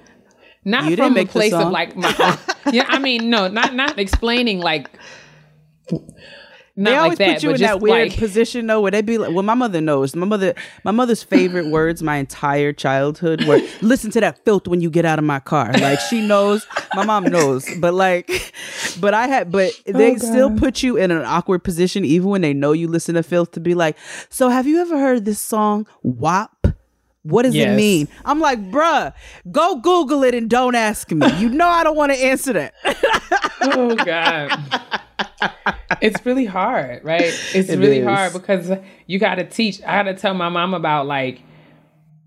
Not 0.64 0.90
You 0.90 0.96
from 0.96 1.16
a 1.16 1.24
place 1.24 1.52
of 1.52 1.70
like 1.70 1.94
my, 1.94 2.38
yeah. 2.72 2.86
I 2.88 2.98
mean, 2.98 3.30
no, 3.30 3.46
not 3.48 3.74
not 3.74 3.98
explaining 3.98 4.60
like. 4.60 4.90
Not 6.78 6.90
They 6.90 6.96
like 6.96 7.02
always 7.02 7.18
that, 7.18 7.34
put 7.34 7.42
you 7.42 7.50
in 7.52 7.60
that 7.62 7.80
weird 7.80 8.10
like, 8.10 8.18
position 8.18 8.66
though, 8.66 8.82
where 8.82 8.90
they'd 8.90 9.06
be 9.06 9.16
like, 9.16 9.32
"Well, 9.32 9.42
my 9.42 9.54
mother 9.54 9.80
knows." 9.80 10.14
My 10.14 10.26
mother, 10.26 10.54
my 10.84 10.90
mother's 10.90 11.22
favorite 11.22 11.68
words, 11.68 12.02
my 12.02 12.16
entire 12.16 12.74
childhood, 12.74 13.44
were 13.44 13.60
"Listen 13.80 14.10
to 14.10 14.20
that 14.20 14.44
filth 14.44 14.68
when 14.68 14.82
you 14.82 14.90
get 14.90 15.06
out 15.06 15.18
of 15.18 15.24
my 15.24 15.40
car." 15.40 15.72
Like 15.72 16.00
she 16.00 16.26
knows, 16.26 16.66
my 16.94 17.04
mom 17.04 17.24
knows, 17.24 17.66
but 17.80 17.94
like, 17.94 18.52
but 19.00 19.14
I 19.14 19.26
had, 19.26 19.50
but 19.50 19.72
oh, 19.88 19.92
they 19.92 20.16
still 20.16 20.54
put 20.54 20.82
you 20.82 20.98
in 20.98 21.10
an 21.10 21.24
awkward 21.24 21.64
position, 21.64 22.04
even 22.04 22.28
when 22.28 22.42
they 22.42 22.52
know 22.52 22.72
you 22.72 22.88
listen 22.88 23.14
to 23.14 23.22
filth, 23.22 23.52
to 23.52 23.60
be 23.60 23.74
like, 23.74 23.96
"So 24.28 24.50
have 24.50 24.66
you 24.66 24.78
ever 24.80 24.98
heard 24.98 25.24
this 25.24 25.40
song 25.40 25.86
WAP?" 26.02 26.55
What 27.28 27.42
does 27.42 27.54
it 27.54 27.74
mean? 27.74 28.08
I'm 28.24 28.40
like, 28.40 28.60
bruh, 28.70 29.12
go 29.50 29.76
Google 29.80 30.22
it 30.22 30.34
and 30.34 30.48
don't 30.48 30.74
ask 30.74 31.10
me. 31.10 31.26
You 31.38 31.48
know 31.48 31.66
I 31.68 31.82
don't 31.84 31.96
want 31.96 32.12
to 32.12 32.18
answer 32.18 32.52
that. 32.54 32.74
oh 33.62 33.94
god 33.96 34.50
it's 36.02 36.24
really 36.26 36.44
hard 36.44 37.02
right 37.02 37.22
it's 37.54 37.68
It 37.70 37.78
really 37.78 37.98
is. 37.98 38.06
hard 38.06 38.32
because 38.34 38.70
you 39.06 39.18
got 39.18 39.36
to 39.36 39.44
teach 39.44 39.80
i 39.82 40.02
got 40.02 40.04
to 40.04 40.14
tell 40.14 40.34
my 40.34 40.48
mom 40.50 40.74
about 40.74 41.06
like 41.06 41.40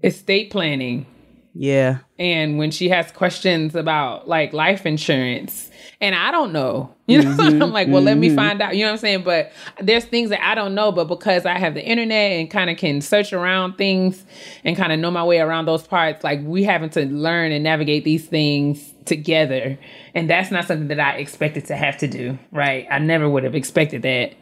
estate 0.03 0.49
planning 0.51 1.05
Yeah. 1.53 1.99
and 2.17 2.57
when 2.57 2.71
she 2.71 2.89
has 2.89 3.11
questions 3.11 3.75
about 3.75 4.27
like 4.27 4.53
life 4.53 4.85
insurance 4.85 5.68
and 6.01 6.15
i 6.15 6.31
don't 6.31 6.51
know. 6.51 6.93
You 7.09 7.23
know 7.23 7.35
i'm 7.39 7.71
like 7.71 7.87
well 7.87 8.03
let 8.03 8.19
me 8.19 8.35
find 8.35 8.61
out. 8.61 8.75
You 8.75 8.83
know 8.83 8.89
what 8.89 8.93
i'm 8.93 8.99
saying? 8.99 9.23
But 9.23 9.51
there's 9.81 10.05
things 10.05 10.29
that 10.29 10.45
i 10.45 10.53
don't 10.53 10.75
know 10.75 10.91
but 10.91 11.05
because 11.05 11.43
i 11.45 11.57
have 11.57 11.73
the 11.73 11.83
internet 11.83 12.33
and 12.33 12.51
kind 12.51 12.69
of 12.69 12.77
can 12.77 13.01
search 13.01 13.33
around 13.33 13.77
things 13.77 14.23
and 14.63 14.77
kind 14.77 14.91
of 14.93 14.99
know 14.99 15.09
my 15.09 15.23
way 15.23 15.39
around 15.39 15.65
those 15.65 15.81
parts 15.87 16.23
like 16.23 16.39
we 16.43 16.63
having 16.63 16.91
to 16.91 17.07
learn 17.07 17.51
and 17.51 17.63
navigate 17.63 18.03
these 18.03 18.27
things 18.27 18.93
together. 19.05 19.77
And 20.13 20.29
that's 20.29 20.51
not 20.51 20.65
something 20.67 20.87
that 20.89 20.99
i 20.99 21.17
expected 21.17 21.65
to 21.65 21.75
have 21.75 21.97
to 21.97 22.07
do 22.07 22.37
right? 22.51 22.87
I 22.89 22.99
never 22.99 23.29
would 23.29 23.43
have 23.43 23.55
expected 23.55 24.03
that. 24.03 24.35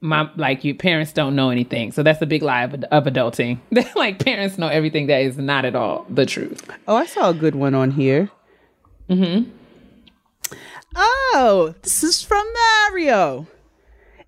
My 0.00 0.30
like 0.36 0.64
your 0.64 0.74
parents 0.74 1.12
don't 1.12 1.34
know 1.34 1.50
anything. 1.50 1.92
So 1.92 2.02
that's 2.02 2.20
a 2.20 2.26
big 2.26 2.42
lie 2.42 2.64
of, 2.64 2.74
of 2.74 3.04
adulting. 3.04 3.58
Like 3.94 4.24
parents 4.24 4.58
know 4.58 4.68
everything 4.68 5.06
that 5.08 5.20
is 5.20 5.38
not 5.38 5.64
at 5.64 5.74
all 5.74 6.06
the 6.08 6.26
truth. 6.26 6.66
Oh, 6.88 6.96
I 6.96 7.06
saw 7.06 7.30
a 7.30 7.34
good 7.34 7.54
one 7.54 7.74
on 7.74 7.90
here. 7.92 8.30
Mm-hmm. 9.08 9.50
Oh, 10.96 11.74
this 11.82 12.02
is 12.02 12.22
from 12.22 12.44
Mario. 12.88 13.46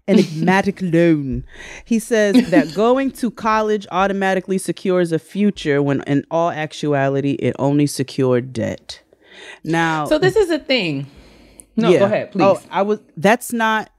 Enigmatic 0.06 0.78
loan. 0.82 1.44
He 1.84 1.98
says 1.98 2.50
that 2.50 2.74
going 2.74 3.10
to 3.12 3.30
college 3.30 3.86
automatically 3.90 4.58
secures 4.58 5.10
a 5.12 5.18
future 5.18 5.82
when 5.82 6.02
in 6.02 6.24
all 6.30 6.50
actuality 6.50 7.32
it 7.32 7.56
only 7.58 7.86
secured 7.86 8.52
debt. 8.52 9.02
Now 9.64 10.06
So 10.06 10.18
this 10.18 10.36
is 10.36 10.50
a 10.50 10.58
thing. 10.58 11.06
No, 11.76 11.90
yeah. 11.90 11.98
go 12.00 12.04
ahead, 12.06 12.32
please. 12.32 12.42
Oh, 12.42 12.60
I 12.70 12.82
was 12.82 13.00
that's 13.16 13.52
not 13.52 13.90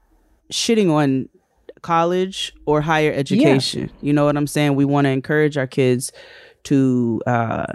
shitting 0.52 0.90
on 0.92 1.28
college 1.82 2.52
or 2.66 2.80
higher 2.80 3.12
education. 3.12 3.90
You 4.00 4.12
know 4.12 4.24
what 4.26 4.36
I'm 4.36 4.46
saying? 4.46 4.74
We 4.74 4.84
want 4.84 5.06
to 5.06 5.10
encourage 5.10 5.56
our 5.56 5.66
kids 5.66 6.12
to 6.64 7.22
uh 7.26 7.66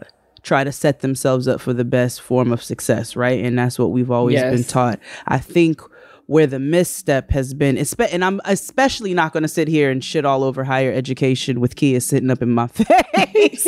try 0.46 0.64
to 0.64 0.72
set 0.72 1.00
themselves 1.02 1.48
up 1.48 1.60
for 1.60 1.74
the 1.74 1.84
best 1.84 2.22
form 2.22 2.54
of 2.54 2.64
success, 2.64 3.16
right? 3.16 3.44
And 3.44 3.58
that's 3.60 3.78
what 3.80 3.92
we've 3.92 4.12
always 4.12 4.36
Yes. 4.36 4.54
been 4.54 4.64
taught. 4.64 5.00
I 5.28 5.40
think 5.40 5.82
where 6.28 6.48
the 6.48 6.60
misstep 6.60 7.30
has 7.32 7.54
been, 7.54 7.78
and 7.78 8.26
I'm 8.26 8.42
especially 8.46 9.14
not 9.14 9.32
going 9.34 9.44
to 9.44 9.50
sit 9.50 9.68
here 9.68 9.92
and 9.92 10.04
shit 10.04 10.26
all 10.26 10.44
over 10.44 10.64
higher 10.64 10.92
education 10.92 11.60
with 11.60 11.76
Kia 11.76 12.00
sitting 12.00 12.32
up 12.32 12.42
in 12.42 12.50
my 12.52 12.66
face. 12.68 13.68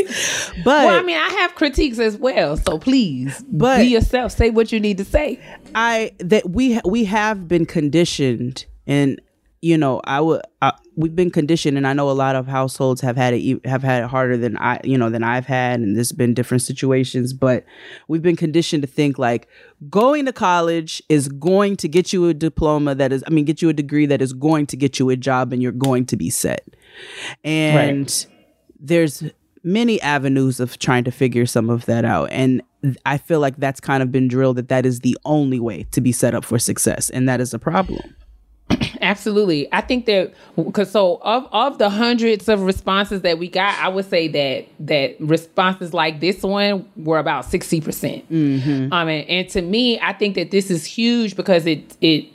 but 0.64 0.86
Well, 0.86 1.00
I 1.00 1.04
mean, 1.04 1.18
I 1.18 1.30
have 1.42 1.54
critiques 1.56 2.00
as 2.00 2.18
well, 2.18 2.58
so 2.58 2.80
please 2.80 3.44
But- 3.52 3.80
be 3.80 3.86
yourself. 3.88 4.32
Say 4.32 4.50
what 4.50 4.72
you 4.72 4.80
need 4.80 4.98
to 5.00 5.06
say. 5.06 5.40
I 5.76 6.14
that 6.20 6.50
we 6.50 6.80
we 6.86 7.04
have 7.06 7.48
been 7.48 7.66
conditioned, 7.68 8.66
and 8.88 9.20
you 9.62 9.78
know, 9.78 10.02
I 10.04 10.22
would 10.22 10.42
uh, 10.62 10.72
we've 10.96 11.16
been 11.16 11.32
conditioned, 11.32 11.78
and 11.78 11.88
I 11.88 11.94
know 11.94 12.10
a 12.10 12.12
lot 12.12 12.36
of 12.36 12.48
households 12.48 13.02
have 13.02 13.18
had 13.18 13.34
it 13.34 13.66
have 13.66 13.82
had 13.82 14.04
it 14.04 14.10
harder 14.10 14.38
than 14.38 14.56
I 14.58 14.80
you 14.84 14.98
know 14.98 15.10
than 15.10 15.24
I've 15.24 15.46
had, 15.48 15.80
and 15.80 15.96
there's 15.96 16.12
been 16.12 16.34
different 16.34 16.62
situations, 16.62 17.34
but 17.34 17.66
we've 18.08 18.22
been 18.22 18.36
conditioned 18.36 18.84
to 18.84 18.88
think 18.88 19.18
like 19.18 19.48
going 19.90 20.26
to 20.26 20.34
college 20.34 21.02
is 21.10 21.28
going 21.28 21.76
to 21.78 21.88
get 21.88 22.14
you 22.14 22.28
a 22.28 22.34
diploma 22.34 22.94
that 22.96 23.12
is, 23.12 23.24
I 23.26 23.32
mean, 23.32 23.46
get 23.46 23.62
you 23.62 23.70
a 23.70 23.74
degree 23.74 24.06
that 24.06 24.22
is 24.22 24.34
going 24.34 24.68
to 24.68 24.78
get 24.78 25.00
you 25.00 25.10
a 25.10 25.16
job, 25.16 25.52
and 25.52 25.62
you're 25.62 25.72
going 25.72 26.06
to 26.08 26.18
be 26.18 26.30
set, 26.30 26.68
and 27.44 28.28
there's 28.80 29.24
many 29.64 30.00
avenues 30.02 30.60
of 30.60 30.78
trying 30.78 31.04
to 31.04 31.12
figure 31.12 31.46
some 31.46 31.70
of 31.70 31.86
that 31.88 32.06
out 32.06 32.30
and 32.32 32.62
i 33.06 33.18
feel 33.18 33.42
like 33.42 33.58
that's 33.58 33.82
kind 33.82 34.02
of 34.02 34.12
been 34.12 34.28
drilled 34.28 34.56
that 34.56 34.70
that 34.70 34.86
is 34.86 35.02
the 35.02 35.18
only 35.26 35.60
way 35.60 35.84
to 35.92 36.00
be 36.00 36.12
set 36.12 36.34
up 36.34 36.46
for 36.46 36.58
success 36.58 37.10
and 37.10 37.28
that 37.28 37.42
is 37.42 37.54
a 37.54 37.60
problem 37.60 38.16
Absolutely. 39.02 39.72
I 39.72 39.82
think 39.82 40.06
that 40.08 40.34
because 40.56 40.92
so 40.92 41.20
of 41.22 41.48
of 41.52 41.78
the 41.78 41.90
hundreds 41.90 42.50
of 42.50 42.62
responses 42.64 43.22
that 43.22 43.38
we 43.40 43.48
got, 43.48 43.78
I 43.80 43.88
would 43.88 44.10
say 44.10 44.28
that 44.28 44.66
that 44.88 45.16
responses 45.20 45.94
like 45.94 46.20
this 46.20 46.44
one 46.44 46.88
were 46.98 47.20
about 47.20 47.46
60%. 47.46 47.84
percent 47.84 48.26
Um 48.30 49.08
and, 49.08 49.30
and 49.30 49.50
to 49.50 49.62
me, 49.62 50.00
I 50.00 50.14
think 50.14 50.36
that 50.36 50.52
this 50.52 50.70
is 50.70 50.86
huge 50.86 51.36
because 51.36 51.66
it 51.66 51.96
it 52.02 52.26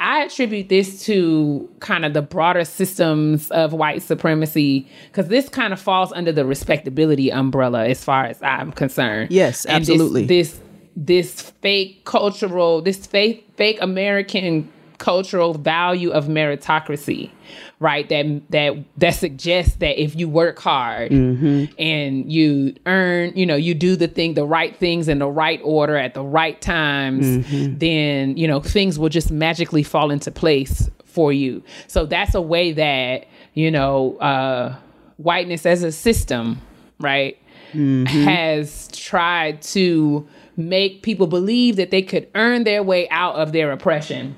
I 0.00 0.24
attribute 0.24 0.68
this 0.68 1.04
to 1.06 1.68
kind 1.78 2.04
of 2.04 2.12
the 2.14 2.20
broader 2.22 2.64
systems 2.64 3.48
of 3.52 3.72
white 3.72 4.02
supremacy 4.02 4.88
because 5.10 5.28
this 5.28 5.48
kind 5.48 5.72
of 5.72 5.80
falls 5.80 6.12
under 6.12 6.32
the 6.32 6.44
respectability 6.44 7.30
umbrella 7.30 7.86
as 7.86 8.02
far 8.02 8.24
as 8.24 8.42
I'm 8.42 8.72
concerned. 8.72 9.30
Yes, 9.30 9.64
And 9.64 9.82
this- 9.82 9.90
absolutely. 9.90 10.26
This 10.26 10.60
this, 10.96 11.50
fake 11.60 12.04
cultural, 12.04 12.80
this 12.80 13.04
fake 13.06 13.48
fake 13.56 13.78
American 13.80 14.70
cultural 15.04 15.52
value 15.52 16.10
of 16.10 16.28
meritocracy, 16.28 17.30
right? 17.78 18.08
That 18.08 18.42
that 18.48 18.84
that 18.96 19.10
suggests 19.10 19.76
that 19.76 20.02
if 20.02 20.16
you 20.16 20.30
work 20.30 20.58
hard 20.58 21.12
mm-hmm. 21.12 21.66
and 21.78 22.32
you 22.32 22.74
earn, 22.86 23.36
you 23.36 23.44
know, 23.44 23.54
you 23.54 23.74
do 23.74 23.96
the 23.96 24.08
thing, 24.08 24.32
the 24.32 24.46
right 24.46 24.74
things 24.74 25.06
in 25.06 25.18
the 25.18 25.28
right 25.28 25.60
order 25.62 25.98
at 25.98 26.14
the 26.14 26.22
right 26.22 26.58
times, 26.58 27.26
mm-hmm. 27.26 27.76
then 27.76 28.38
you 28.38 28.48
know 28.48 28.60
things 28.60 28.98
will 28.98 29.10
just 29.10 29.30
magically 29.30 29.82
fall 29.82 30.10
into 30.10 30.30
place 30.30 30.88
for 31.04 31.34
you. 31.34 31.62
So 31.86 32.06
that's 32.06 32.34
a 32.34 32.40
way 32.40 32.72
that 32.72 33.26
you 33.52 33.70
know 33.70 34.16
uh, 34.16 34.74
whiteness 35.18 35.66
as 35.66 35.82
a 35.82 35.92
system, 35.92 36.62
right, 36.98 37.36
mm-hmm. 37.74 38.06
has 38.06 38.88
tried 38.88 39.60
to 39.60 40.26
make 40.56 41.02
people 41.02 41.26
believe 41.26 41.76
that 41.76 41.90
they 41.90 42.00
could 42.00 42.26
earn 42.34 42.64
their 42.64 42.82
way 42.82 43.06
out 43.10 43.34
of 43.34 43.52
their 43.52 43.70
oppression. 43.70 44.34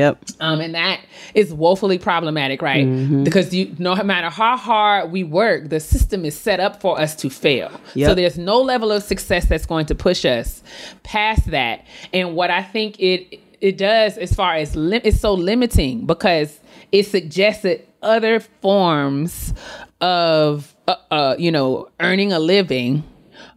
Yep 0.00 0.14
Um, 0.40 0.58
and 0.64 0.74
that 0.74 0.98
is 1.34 1.48
woefully 1.62 1.98
problematic, 1.98 2.58
right? 2.70 2.86
Because 3.24 3.46
you, 3.56 3.64
no 3.78 3.92
matter 4.12 4.30
how 4.42 4.56
hard 4.56 5.12
we 5.16 5.22
work, 5.42 5.60
the 5.74 5.80
system 5.80 6.24
is 6.24 6.34
set 6.46 6.58
up 6.66 6.74
for 6.84 6.92
us 7.04 7.12
to 7.22 7.26
fail. 7.30 7.70
So 8.08 8.14
there's 8.14 8.38
no 8.38 8.56
level 8.72 8.90
of 8.96 9.02
success 9.12 9.44
that's 9.50 9.66
going 9.72 9.86
to 9.86 9.94
push 9.94 10.24
us 10.24 10.62
past 11.02 11.44
that. 11.56 11.76
And 12.12 12.34
what 12.38 12.50
I 12.50 12.62
think 12.74 12.90
it 13.10 13.20
it 13.60 13.78
does, 13.78 14.18
as 14.18 14.32
far 14.34 14.52
as 14.62 14.74
lim- 14.76 15.00
it's 15.04 15.20
so 15.20 15.32
limiting 15.50 16.04
because 16.06 16.50
it 16.92 17.04
suggests 17.06 17.62
that 17.62 17.78
other 18.02 18.40
forms 18.40 19.54
of, 20.00 20.74
uh, 20.86 20.96
uh, 21.10 21.34
you 21.38 21.50
know, 21.50 21.88
earning 22.00 22.30
a 22.32 22.38
living, 22.38 23.02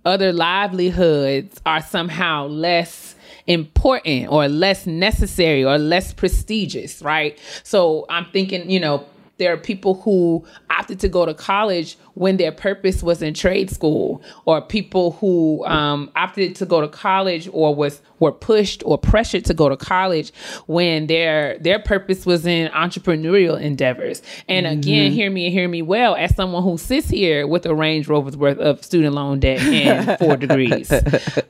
other 0.05 0.31
livelihoods 0.31 1.59
are 1.65 1.81
somehow 1.81 2.47
less 2.47 3.15
important 3.47 4.29
or 4.29 4.47
less 4.47 4.85
necessary 4.85 5.63
or 5.63 5.77
less 5.77 6.13
prestigious, 6.13 7.01
right? 7.01 7.39
So 7.63 8.05
I'm 8.09 8.25
thinking, 8.25 8.69
you 8.69 8.79
know, 8.79 9.05
there 9.37 9.53
are 9.53 9.57
people 9.57 9.95
who 9.95 10.45
opted 10.69 10.99
to 10.99 11.09
go 11.09 11.25
to 11.25 11.33
college 11.33 11.97
when 12.17 12.37
their 12.37 12.51
purpose 12.51 13.03
was 13.03 13.21
in 13.21 13.33
trade 13.33 13.69
school, 13.69 14.21
or 14.45 14.59
people 14.59 15.11
who 15.11 15.63
um, 15.65 16.11
opted 16.15 16.55
to 16.55 16.65
go 16.65 16.81
to 16.81 16.87
college 16.87 17.47
or 17.53 17.75
was 17.75 18.01
were 18.19 18.31
pushed 18.31 18.81
or 18.85 18.97
pressured 18.97 19.45
to 19.45 19.53
go 19.53 19.69
to 19.69 19.77
college 19.77 20.31
when 20.65 21.05
their 21.05 21.59
their 21.59 21.77
purpose 21.77 22.25
was 22.25 22.47
in 22.47 22.71
entrepreneurial 22.71 23.61
endeavors. 23.61 24.23
And 24.47 24.65
again, 24.65 25.11
hear 25.11 25.29
me 25.29 25.45
and 25.45 25.53
hear 25.53 25.67
me 25.67 25.83
well, 25.83 26.15
as 26.15 26.35
someone 26.35 26.63
who 26.63 26.77
sits 26.79 27.07
here 27.07 27.45
with 27.45 27.67
a 27.67 27.75
Range 27.75 28.07
Rover's 28.07 28.35
worth 28.35 28.57
of 28.57 28.83
student 28.83 29.13
loan 29.13 29.39
debt 29.39 29.59
and 29.61 30.17
four 30.19 30.37
degrees, 30.37 30.91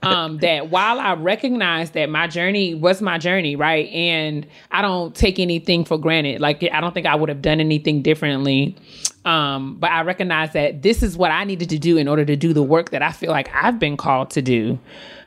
um, 0.01 0.39
that 0.39 0.69
while 0.69 0.99
I 0.99 1.13
recognize 1.13 1.91
that 1.91 2.09
my 2.09 2.27
journey 2.27 2.75
was 2.75 3.01
my 3.01 3.17
journey, 3.17 3.55
right, 3.55 3.87
and 3.93 4.45
I 4.71 4.81
don't 4.81 5.15
take 5.15 5.39
anything 5.39 5.85
for 5.85 5.97
granted. 5.97 6.41
Like 6.41 6.61
I 6.63 6.81
don't 6.81 6.93
think 6.93 7.05
I 7.05 7.15
would 7.15 7.29
have 7.29 7.41
done 7.41 7.61
anything 7.61 8.01
differently. 8.01 8.75
Um, 9.27 9.75
but 9.75 9.91
I 9.91 10.03
recognize 10.03 10.53
that 10.53 10.83
this 10.83 11.03
is 11.03 11.17
what 11.17 11.31
I 11.31 11.43
needed 11.43 11.69
to 11.71 11.77
do 11.77 11.97
in 11.97 12.07
order 12.07 12.23
to 12.23 12.37
do 12.37 12.53
the 12.53 12.63
work 12.63 12.91
that 12.91 13.01
I 13.01 13.11
feel 13.11 13.29
like 13.29 13.49
I've 13.53 13.77
been 13.77 13.97
called 13.97 14.29
to 14.31 14.41
do. 14.41 14.79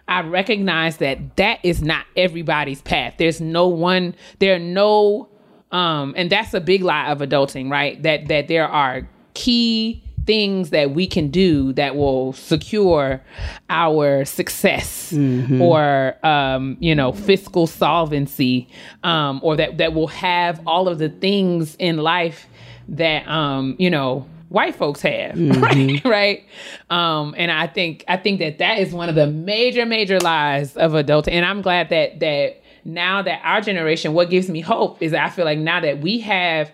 I 0.09 0.23
recognize 0.23 0.97
that 0.97 1.37
that 1.37 1.61
is 1.63 1.83
not 1.83 2.07
everybody's 2.17 2.81
path. 2.81 3.17
There's 3.19 3.43
no 3.43 3.69
one, 3.69 4.15
there 4.39 4.57
are 4.57 4.59
no, 4.59 5.29
um, 5.71 6.15
and 6.17 6.31
that's 6.31 6.55
a 6.55 6.63
big 6.63 6.83
lie 6.83 7.11
of 7.11 7.19
adulting, 7.19 7.71
right? 7.71 8.03
That 8.03 8.29
that 8.29 8.49
there 8.49 8.67
are 8.67 9.07
key 9.35 10.03
things 10.27 10.71
that 10.71 10.93
we 10.93 11.07
can 11.07 11.29
do 11.29 11.73
that 11.75 11.97
will 11.97 12.33
secure 12.33 13.23
our 13.69 14.25
success 14.25 15.13
or 15.61 16.17
um, 16.25 16.77
you 16.81 16.95
know 16.95 17.13
fiscal 17.13 17.67
solvency 17.67 18.69
um, 19.03 19.41
or 19.43 19.57
that 19.57 19.79
that 19.79 19.93
will 19.93 20.07
have 20.09 20.61
all 20.67 20.89
of 20.89 20.99
the 20.99 21.09
things 21.09 21.77
in 21.79 21.99
life 21.99 22.47
that 22.91 23.26
um, 23.28 23.76
you 23.78 23.91
know 23.91 24.26
white 24.49 24.74
folks 24.74 25.01
have 25.01 25.38
right 25.61 26.05
right? 26.05 26.45
Um, 26.91 27.34
and 27.38 27.51
i 27.51 27.66
think 27.66 28.05
i 28.09 28.16
think 28.16 28.41
that 28.41 28.59
that 28.59 28.78
is 28.78 28.93
one 28.93 29.09
of 29.09 29.14
the 29.14 29.28
major 29.28 29.86
major 29.86 30.18
lies 30.20 30.76
of 30.76 30.93
adulting 30.93 31.32
and 31.32 31.47
i'm 31.47 31.62
glad 31.62 31.88
that 31.91 32.20
that 32.20 32.61
now 32.84 33.22
that 33.22 33.41
our 33.45 33.61
generation 33.61 34.12
what 34.12 34.30
gives 34.30 34.49
me 34.49 34.61
hope 34.61 35.01
is 35.03 35.12
that 35.12 35.24
i 35.24 35.30
feel 35.30 35.45
like 35.45 35.59
now 35.59 35.80
that 35.80 36.01
we 36.01 36.18
have 36.20 36.72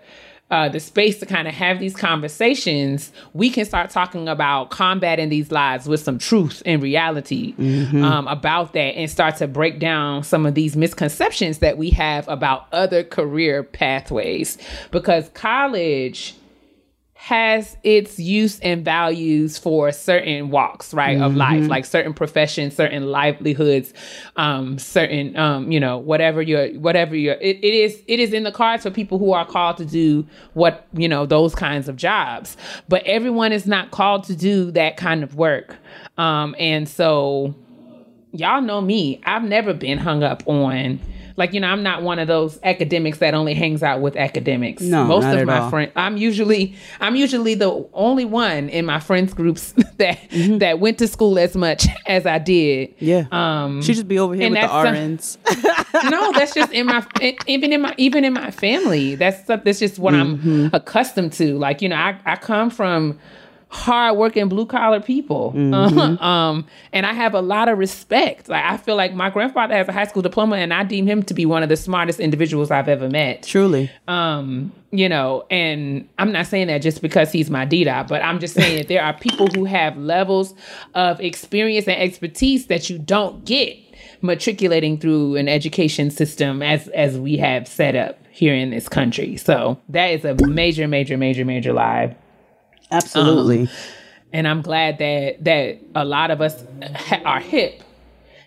uh, 0.50 0.68
the 0.68 0.78
space 0.78 1.18
to 1.18 1.26
kind 1.26 1.48
of 1.48 1.54
have 1.54 1.80
these 1.80 1.96
conversations, 1.96 3.12
we 3.34 3.50
can 3.50 3.64
start 3.64 3.90
talking 3.90 4.28
about 4.28 4.70
combating 4.70 5.28
these 5.28 5.50
lies 5.50 5.88
with 5.88 6.00
some 6.00 6.18
truth 6.18 6.62
and 6.64 6.80
reality 6.80 7.52
um, 8.04 8.28
about 8.28 8.72
that 8.72 8.96
and 8.96 9.10
start 9.10 9.36
to 9.36 9.48
break 9.48 9.80
down 9.80 10.22
some 10.22 10.46
of 10.46 10.54
these 10.54 10.76
misconceptions 10.76 11.58
that 11.58 11.76
we 11.76 11.90
have 11.90 12.28
about 12.28 12.68
other 12.72 13.02
career 13.02 13.64
pathways. 13.64 14.56
Because 14.92 15.28
college 15.30 16.34
has 17.26 17.76
its 17.82 18.20
use 18.20 18.60
and 18.60 18.84
values 18.84 19.58
for 19.58 19.90
certain 19.90 20.48
walks, 20.48 20.94
right, 20.94 21.20
of 21.20 21.34
life, 21.34 21.66
like 21.66 21.84
certain 21.84 22.14
professions, 22.14 22.76
certain 22.76 23.08
livelihoods, 23.08 23.92
um, 24.36 24.78
certain, 24.78 25.36
um, 25.36 25.72
you 25.72 25.80
know, 25.80 25.98
whatever 25.98 26.40
your, 26.40 26.68
whatever 26.78 27.16
your, 27.16 27.34
it, 27.34 27.56
it 27.64 27.74
is, 27.74 28.00
it 28.06 28.20
is 28.20 28.32
in 28.32 28.44
the 28.44 28.52
cards 28.52 28.84
for 28.84 28.92
people 28.92 29.18
who 29.18 29.32
are 29.32 29.44
called 29.44 29.76
to 29.76 29.84
do 29.84 30.24
what, 30.54 30.86
you 30.92 31.08
know, 31.08 31.26
those 31.26 31.52
kinds 31.52 31.88
of 31.88 31.96
jobs. 31.96 32.56
But 32.88 33.02
everyone 33.06 33.50
is 33.50 33.66
not 33.66 33.90
called 33.90 34.22
to 34.26 34.36
do 34.36 34.70
that 34.70 34.96
kind 34.96 35.24
of 35.24 35.34
work. 35.34 35.74
Um, 36.16 36.54
and 36.60 36.88
so 36.88 37.56
y'all 38.30 38.60
know 38.60 38.80
me. 38.80 39.20
I've 39.24 39.42
never 39.42 39.74
been 39.74 39.98
hung 39.98 40.22
up 40.22 40.46
on 40.46 41.00
like 41.36 41.52
you 41.52 41.60
know 41.60 41.68
I'm 41.68 41.82
not 41.82 42.02
one 42.02 42.18
of 42.18 42.28
those 42.28 42.58
academics 42.62 43.18
that 43.18 43.34
only 43.34 43.54
hangs 43.54 43.82
out 43.82 44.00
with 44.00 44.16
academics. 44.16 44.82
No, 44.82 45.04
most 45.04 45.24
not 45.24 45.34
of 45.34 45.40
at 45.40 45.46
my 45.46 45.70
friends 45.70 45.92
I'm 45.96 46.16
usually 46.16 46.74
I'm 47.00 47.16
usually 47.16 47.54
the 47.54 47.86
only 47.92 48.24
one 48.24 48.68
in 48.68 48.86
my 48.86 49.00
friends 49.00 49.34
groups 49.34 49.72
that 49.98 50.18
that 50.58 50.78
went 50.80 50.98
to 50.98 51.08
school 51.08 51.38
as 51.38 51.56
much 51.56 51.86
as 52.06 52.26
I 52.26 52.38
did. 52.38 52.94
yeah 52.98 53.24
Um 53.32 53.82
she 53.82 53.92
just 53.94 54.08
be 54.08 54.18
over 54.18 54.34
here 54.34 54.50
with 54.50 54.60
the 54.60 54.66
rns 54.66 55.38
no, 56.10 56.32
that's 56.32 56.54
just 56.54 56.72
in 56.72 56.86
my 56.86 57.04
even 57.46 57.72
in 57.72 57.80
my 57.82 57.94
even 57.96 58.24
in 58.24 58.32
my 58.32 58.50
family. 58.50 59.14
That's 59.14 59.42
stuff 59.44 59.62
that's 59.64 59.78
just 59.78 59.98
what 59.98 60.14
Mm-hmm. 60.14 60.64
I'm 60.66 60.70
accustomed 60.72 61.32
to. 61.34 61.58
Like 61.58 61.82
you 61.82 61.88
know, 61.88 61.96
I 61.96 62.18
I 62.24 62.36
come 62.36 62.70
from 62.70 63.18
hardworking 63.68 64.48
blue 64.48 64.66
collar 64.66 65.00
people. 65.00 65.52
um, 65.74 66.66
and 66.92 67.06
I 67.06 67.12
have 67.12 67.34
a 67.34 67.40
lot 67.40 67.68
of 67.68 67.78
respect. 67.78 68.48
Like 68.48 68.64
I 68.64 68.76
feel 68.76 68.96
like 68.96 69.14
my 69.14 69.30
grandfather 69.30 69.74
has 69.74 69.88
a 69.88 69.92
high 69.92 70.06
school 70.06 70.22
diploma, 70.22 70.56
and 70.56 70.72
I 70.72 70.84
deem 70.84 71.06
him 71.06 71.22
to 71.24 71.34
be 71.34 71.46
one 71.46 71.62
of 71.62 71.68
the 71.68 71.76
smartest 71.76 72.20
individuals 72.20 72.70
I've 72.70 72.88
ever 72.88 73.08
met. 73.08 73.42
Truly. 73.42 73.90
Um, 74.08 74.72
you 74.92 75.08
know, 75.08 75.44
and 75.50 76.08
I'm 76.18 76.32
not 76.32 76.46
saying 76.46 76.68
that 76.68 76.78
just 76.78 77.02
because 77.02 77.32
he's 77.32 77.50
my 77.50 77.66
DDA, 77.66 78.08
but 78.08 78.22
I'm 78.22 78.38
just 78.38 78.54
saying 78.54 78.78
that 78.78 78.88
there 78.88 79.02
are 79.02 79.12
people 79.12 79.48
who 79.48 79.64
have 79.64 79.96
levels 79.96 80.54
of 80.94 81.20
experience 81.20 81.86
and 81.88 82.00
expertise 82.00 82.66
that 82.66 82.88
you 82.88 82.98
don't 82.98 83.44
get 83.44 83.76
matriculating 84.22 84.98
through 84.98 85.36
an 85.36 85.48
education 85.48 86.10
system 86.10 86.62
as 86.62 86.88
as 86.88 87.18
we 87.18 87.36
have 87.36 87.68
set 87.68 87.94
up 87.94 88.18
here 88.30 88.54
in 88.54 88.70
this 88.70 88.88
country. 88.88 89.36
So 89.36 89.80
that 89.88 90.06
is 90.06 90.24
a 90.24 90.34
major, 90.46 90.86
major, 90.86 91.16
major, 91.16 91.44
major 91.44 91.72
lie. 91.72 92.16
Absolutely. 92.90 93.68
And 94.32 94.46
I'm 94.46 94.62
glad 94.62 94.98
that 94.98 95.44
that 95.44 95.78
a 95.94 96.04
lot 96.04 96.30
of 96.30 96.40
us 96.40 96.62
ha- 96.82 97.22
are 97.24 97.40
hip. 97.40 97.82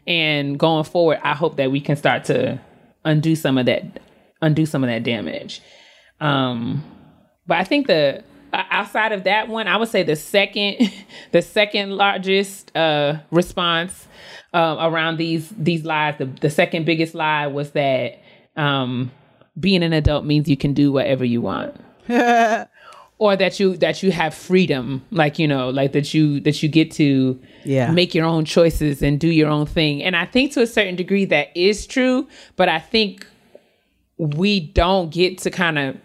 And 0.08 0.58
going 0.58 0.84
forward, 0.86 1.20
I 1.24 1.34
hope 1.36 1.58
that 1.58 1.72
we 1.72 1.82
can 1.82 1.96
start 1.96 2.26
to 2.26 2.60
undo 3.06 3.36
some 3.36 3.58
of 3.58 3.66
that, 3.68 4.00
undo 4.42 4.66
some 4.66 4.84
of 4.84 4.90
that 4.90 5.04
damage. 5.04 5.62
Um, 6.20 6.84
but 7.48 7.58
I 7.58 7.64
think 7.64 7.88
the 7.88 8.24
outside 8.54 9.12
of 9.12 9.26
that 9.26 9.48
one, 9.48 9.68
I 9.68 9.78
would 9.78 9.90
say 9.90 10.04
the 10.04 10.16
second, 10.16 10.92
the 11.32 11.42
second 11.42 11.92
largest 11.92 12.76
uh, 12.76 13.20
response 13.32 14.08
uh, 14.54 14.78
around 14.80 15.18
these 15.18 15.50
these 15.58 15.86
lies, 15.86 16.16
the, 16.18 16.26
the 16.26 16.50
second 16.50 16.86
biggest 16.86 17.14
lie 17.14 17.48
was 17.48 17.72
that 17.72 18.22
um, 18.56 19.12
being 19.60 19.84
an 19.84 19.94
adult 19.94 20.26
means 20.26 20.48
you 20.48 20.58
can 20.58 20.74
do 20.74 20.92
whatever 20.92 21.24
you 21.24 21.42
want 21.42 21.76
or 23.20 23.36
that 23.36 23.60
you 23.60 23.78
that 23.78 24.02
you 24.02 24.12
have 24.12 24.34
freedom 24.34 25.02
like 25.12 25.38
you 25.38 25.48
know 25.48 25.70
like 25.70 25.92
that 25.92 26.14
you 26.14 26.40
that 26.40 26.64
you 26.64 26.70
get 26.70 26.90
to 26.92 27.40
Yeah. 27.66 27.92
make 27.92 28.16
your 28.16 28.26
own 28.26 28.46
choices 28.46 29.02
and 29.02 29.20
do 29.20 29.28
your 29.28 29.50
own 29.50 29.66
thing 29.68 30.02
and 30.02 30.16
i 30.16 30.26
think 30.26 30.54
to 30.54 30.62
a 30.62 30.68
certain 30.68 30.96
degree 30.96 31.26
that 31.26 31.50
is 31.56 31.86
true 31.86 32.28
but 32.56 32.68
i 32.70 32.80
think 32.80 33.28
we 34.18 34.60
don't 34.60 35.12
get 35.12 35.38
to 35.40 35.52
kind 35.52 35.78
of 35.78 35.98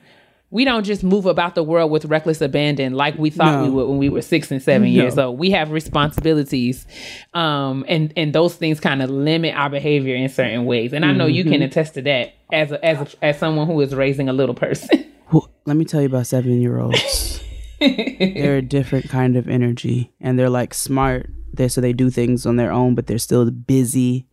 we 0.50 0.64
don't 0.64 0.84
just 0.84 1.02
move 1.02 1.26
about 1.26 1.56
the 1.56 1.64
world 1.64 1.90
with 1.90 2.04
reckless 2.04 2.40
abandon 2.40 2.92
like 2.94 3.18
we 3.18 3.28
thought 3.30 3.60
we 3.60 3.66
No. 3.66 3.72
would 3.74 3.88
when 3.88 3.98
we 3.98 4.08
were 4.08 4.22
six 4.22 4.52
and 4.52 4.62
seven 4.62 4.86
years 4.86 5.18
old. 5.18 5.36
We 5.36 5.50
have 5.50 5.72
responsibilities, 5.72 6.86
um, 7.32 7.84
and 7.88 8.12
and 8.16 8.32
those 8.32 8.54
things 8.54 8.78
kind 8.78 9.02
of 9.02 9.10
limit 9.10 9.52
our 9.56 9.68
behavior 9.68 10.14
in 10.14 10.28
certain 10.28 10.64
ways. 10.64 10.92
And 10.92 11.04
I 11.04 11.12
know 11.12 11.26
you 11.26 11.42
Mm-hmm. 11.42 11.52
can 11.54 11.62
attest 11.62 11.94
to 11.94 12.02
that 12.02 12.34
as 12.52 12.70
a, 12.70 12.84
as 12.84 13.14
a, 13.14 13.24
as 13.24 13.38
someone 13.40 13.66
who 13.66 13.80
is 13.80 13.96
raising 13.96 14.28
a 14.28 14.32
little 14.32 14.54
person. 14.54 15.04
Well, 15.32 15.50
let 15.64 15.76
me 15.76 15.84
tell 15.84 16.00
you 16.00 16.06
about 16.06 16.26
seven 16.26 16.60
year 16.60 16.78
olds. 16.78 17.42
they're 17.80 18.56
a 18.58 18.62
different 18.62 19.08
kind 19.08 19.36
of 19.36 19.48
energy 19.48 20.12
and 20.20 20.38
they're 20.38 20.50
like 20.50 20.74
smart. 20.74 21.30
They 21.52 21.68
so 21.68 21.80
they 21.80 21.92
do 21.92 22.10
things 22.10 22.46
on 22.46 22.56
their 22.56 22.72
own, 22.72 22.94
but 22.94 23.06
they're 23.06 23.18
still 23.18 23.50
busy. 23.50 24.26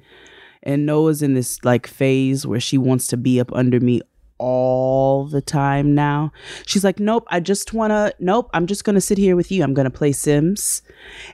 And 0.64 0.86
Noah's 0.86 1.22
in 1.22 1.34
this 1.34 1.64
like 1.64 1.88
phase 1.88 2.46
where 2.46 2.60
she 2.60 2.78
wants 2.78 3.08
to 3.08 3.18
be 3.18 3.40
up 3.40 3.52
under 3.54 3.80
me 3.80 4.02
all 4.38 5.28
the 5.28 5.42
time 5.42 5.94
now. 5.94 6.32
She's 6.66 6.84
like, 6.84 7.00
Nope, 7.00 7.28
I 7.30 7.40
just 7.40 7.74
wanna 7.74 8.12
nope, 8.20 8.50
I'm 8.54 8.66
just 8.68 8.84
gonna 8.84 9.02
sit 9.02 9.18
here 9.18 9.36
with 9.36 9.52
you. 9.52 9.64
I'm 9.64 9.74
gonna 9.74 9.92
play 9.92 10.12
Sims 10.12 10.82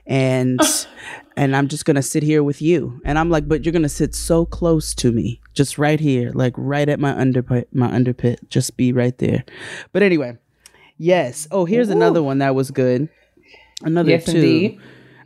and 0.06 0.60
and 1.38 1.54
I'm 1.54 1.68
just 1.68 1.84
gonna 1.84 2.02
sit 2.02 2.24
here 2.24 2.42
with 2.42 2.60
you. 2.60 3.00
And 3.04 3.18
I'm 3.18 3.30
like, 3.30 3.46
but 3.46 3.64
you're 3.64 3.72
gonna 3.72 3.88
sit 3.88 4.14
so 4.14 4.44
close 4.44 4.92
to 4.96 5.12
me, 5.12 5.40
just 5.54 5.78
right 5.78 6.00
here, 6.00 6.32
like 6.34 6.52
right 6.56 6.88
at 6.88 6.98
my 6.98 7.12
underpit, 7.12 7.66
my 7.72 7.88
underpit. 7.88 8.48
Just 8.48 8.76
be 8.76 8.92
right 8.92 9.16
there. 9.18 9.44
But 9.92 10.02
anyway, 10.02 10.36
yes. 10.98 11.46
Oh, 11.52 11.64
here's 11.64 11.90
another 11.90 12.22
one 12.22 12.38
that 12.38 12.56
was 12.56 12.72
good. 12.72 13.08
Another 13.82 14.10
yes, 14.10 14.24
two. 14.24 14.32
indeed. 14.32 14.80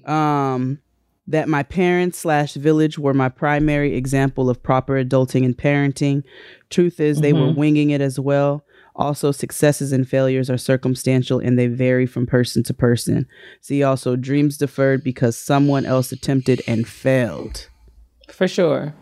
Um, 0.05 0.81
that 1.29 1.49
my 1.49 1.63
parents 1.63 2.19
slash 2.19 2.55
village 2.55 2.99
were 2.99 3.15
my 3.15 3.31
primary 3.31 3.97
example 3.97 4.51
of 4.51 4.63
proper 4.63 5.03
adulting 5.03 5.45
and 5.47 5.57
parenting. 5.57 6.25
Truth 6.69 7.01
is, 7.01 7.21
they 7.21 7.33
were 7.33 7.53
winging 7.53 7.91
it 7.91 8.01
as 8.01 8.21
well. 8.21 8.65
Also, 8.95 9.33
successes 9.33 9.91
and 9.93 10.07
failures 10.07 10.51
are 10.51 10.59
circumstantial 10.59 11.39
and 11.39 11.59
they 11.59 11.67
vary 11.67 12.05
from 12.07 12.27
person 12.27 12.63
to 12.65 12.75
person. 12.75 13.27
See 13.61 13.83
also 13.83 14.17
dreams 14.17 14.59
deferred 14.59 15.03
because 15.03 15.37
someone 15.37 15.87
else 15.87 16.13
attempted 16.13 16.63
and 16.67 16.87
failed. 16.87 17.69
For 18.29 18.47
sure. 18.47 18.95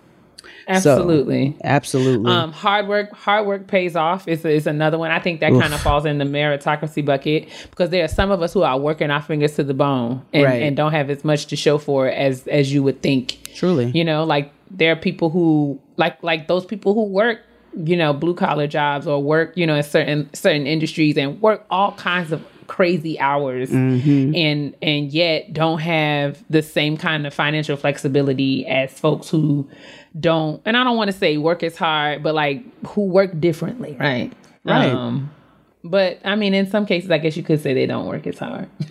Absolutely. 0.68 1.56
Absolutely. 1.64 2.30
Um, 2.30 2.52
hard 2.52 2.86
work, 2.86 3.12
hard 3.12 3.46
work 3.46 3.66
pays 3.66 3.96
off. 3.96 4.28
Is 4.28 4.44
is 4.44 4.66
another 4.68 4.98
one. 4.98 5.10
I 5.10 5.18
think 5.18 5.40
that 5.40 5.50
kind 5.52 5.74
of 5.74 5.80
falls 5.80 6.04
in 6.04 6.18
the 6.18 6.24
meritocracy 6.24 7.04
bucket 7.04 7.48
because 7.70 7.90
there 7.90 8.04
are 8.04 8.08
some 8.08 8.30
of 8.30 8.40
us 8.42 8.52
who 8.52 8.62
are 8.62 8.78
working 8.78 9.10
our 9.10 9.20
fingers 9.22 9.56
to 9.56 9.64
the 9.64 9.74
bone 9.74 10.24
and, 10.32 10.44
Right. 10.44 10.62
and 10.62 10.76
don't 10.76 10.92
have 10.92 11.10
as 11.10 11.24
much 11.24 11.46
to 11.46 11.56
show 11.56 11.78
for 11.78 12.06
it 12.08 12.12
as 12.14 12.46
as 12.46 12.72
you 12.72 12.82
would 12.84 13.02
think. 13.02 13.38
Truly. 13.54 13.90
You 13.92 14.04
know, 14.04 14.22
like 14.24 14.52
there 14.70 14.92
are 14.92 14.96
people 14.96 15.30
who 15.30 15.80
like 15.96 16.22
like 16.22 16.46
those 16.46 16.64
people 16.64 16.94
who 16.94 17.04
work, 17.04 17.40
you 17.74 17.96
know, 17.96 18.12
blue 18.12 18.34
collar 18.34 18.66
jobs 18.66 19.06
or 19.06 19.22
work, 19.22 19.56
you 19.56 19.66
know, 19.66 19.76
in 19.76 19.82
certain 19.82 20.32
certain 20.34 20.66
industries 20.66 21.16
and 21.16 21.40
work 21.40 21.64
all 21.70 21.92
kinds 21.92 22.32
of 22.32 22.44
crazy 22.66 23.18
hours 23.18 23.72
and 23.72 24.76
and 24.80 25.12
yet 25.12 25.52
don't 25.52 25.80
have 25.80 26.42
the 26.48 26.62
same 26.62 26.96
kind 26.96 27.26
of 27.26 27.34
financial 27.34 27.76
flexibility 27.76 28.64
as 28.66 28.92
folks 28.92 29.28
who 29.28 29.68
don't 30.18 30.62
and 30.64 30.76
I 30.76 30.84
don't 30.84 30.96
want 30.96 31.10
to 31.10 31.16
say 31.16 31.36
work 31.36 31.64
as 31.64 31.76
hard, 31.76 32.22
but 32.22 32.34
like 32.34 32.62
who 32.86 33.06
work 33.06 33.40
differently, 33.40 33.96
right? 33.98 34.32
Right. 34.64 34.92
Um, 34.92 35.30
but 35.82 36.20
I 36.24 36.36
mean, 36.36 36.54
in 36.54 36.70
some 36.70 36.86
cases, 36.86 37.10
I 37.10 37.18
guess 37.18 37.36
you 37.36 37.42
could 37.42 37.60
say 37.60 37.74
they 37.74 37.86
don't 37.86 38.06
work 38.06 38.26
as 38.26 38.38
hard. 38.38 38.68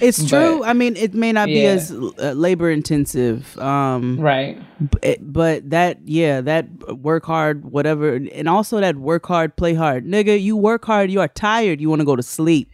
it's 0.00 0.24
true. 0.24 0.62
I 0.64 0.72
mean, 0.72 0.96
it 0.96 1.14
may 1.14 1.32
not 1.32 1.46
be 1.46 1.66
as 1.66 1.90
uh, 1.90 2.32
labor 2.32 2.70
intensive. 2.70 3.58
Um, 3.58 4.18
right. 4.20 4.58
b- 5.00 5.16
but 5.20 5.70
that 5.70 5.98
yeah 6.04 6.40
that 6.40 6.66
work 6.98 7.24
hard 7.24 7.64
whatever 7.64 8.14
and 8.14 8.48
also 8.48 8.80
that 8.80 8.96
work 8.96 9.24
hard 9.26 9.56
play 9.56 9.74
hard 9.74 10.04
nigga 10.04 10.40
you 10.40 10.56
work 10.56 10.84
hard 10.84 11.10
you 11.10 11.20
are 11.20 11.28
tired 11.28 11.80
you 11.80 11.88
want 11.88 12.00
to 12.00 12.04
go 12.04 12.16
to 12.16 12.22
sleep 12.22 12.68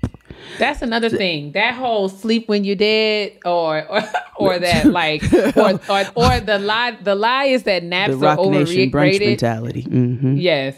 That's 0.58 0.82
another 0.82 1.08
thing. 1.10 1.52
That 1.52 1.74
whole 1.74 2.08
sleep 2.08 2.48
when 2.48 2.64
you're 2.64 2.76
dead, 2.76 3.38
or 3.44 3.84
or, 3.88 4.02
or 4.38 4.58
that 4.58 4.90
like, 5.00 5.22
or, 5.56 5.80
or 5.88 6.04
or 6.14 6.40
the 6.40 6.58
lie. 6.58 6.96
The 7.02 7.14
lie 7.14 7.44
is 7.44 7.64
that 7.64 7.82
naps 7.84 8.16
the 8.18 8.26
are 8.26 8.38
overrated. 8.38 9.28
mentality 9.28 9.82
hmm 9.82 10.36
Yes, 10.36 10.76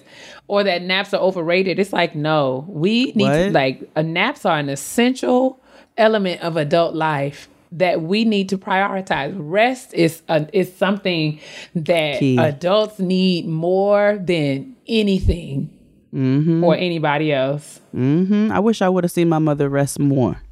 or 0.49 0.65
that 0.65 0.83
naps 0.83 1.15
are 1.15 1.21
overrated. 1.21 1.79
It's 1.79 1.93
like 1.93 2.15
no, 2.15 2.65
we 2.69 3.13
need 3.15 3.33
to 3.33 3.51
like 3.53 3.89
uh, 3.97 4.03
naps 4.03 4.45
are 4.45 4.59
an 4.59 4.69
essential 4.69 5.61
element 5.97 6.41
of 6.43 6.57
adult 6.57 6.95
life 6.95 7.49
that 7.73 8.03
we 8.03 8.25
need 8.25 8.49
to 8.51 8.59
prioritize. 8.59 9.35
Rest 9.37 9.95
is 9.95 10.23
a, 10.29 10.47
is 10.53 10.75
something 10.77 11.41
that 11.75 12.19
Key. 12.19 12.37
adults 12.39 12.99
need 12.99 13.47
more 13.47 14.19
than 14.23 14.77
anything 14.87 15.71
or 16.15 16.77
anybody 16.77 17.33
else. 17.33 17.81
hmm 17.93 18.51
i 18.53 18.61
wish 18.61 18.83
i 18.83 18.89
would 18.89 19.03
have 19.03 19.11
seen 19.11 19.31
my 19.31 19.39
mother 19.39 19.67
rest 19.71 19.99
more 19.99 20.43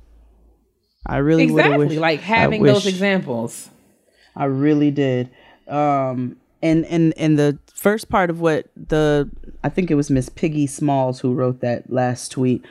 i 1.05 1.19
really 1.19 1.51
would 1.51 1.63
have 1.63 1.73
Exactly, 1.75 1.99
like 1.99 2.21
having 2.21 2.63
those 2.63 2.87
examples. 2.87 3.69
I 4.35 4.45
really 4.45 4.91
did. 4.91 5.29
Um, 5.69 6.37
and 6.63 6.87
and 6.87 7.13
and 7.19 7.39
the 7.39 7.59
first 7.75 8.09
part 8.09 8.31
of 8.31 8.41
what 8.41 8.69
the 8.77 9.29
I 9.63 9.69
think 9.69 9.91
it 9.91 9.97
was 9.97 10.11
Miss 10.11 10.29
Piggy 10.31 10.67
Smalls 10.67 11.21
who 11.21 11.35
wrote 11.35 11.61
that 11.61 11.91
last 11.93 12.33
tweet 12.33 12.65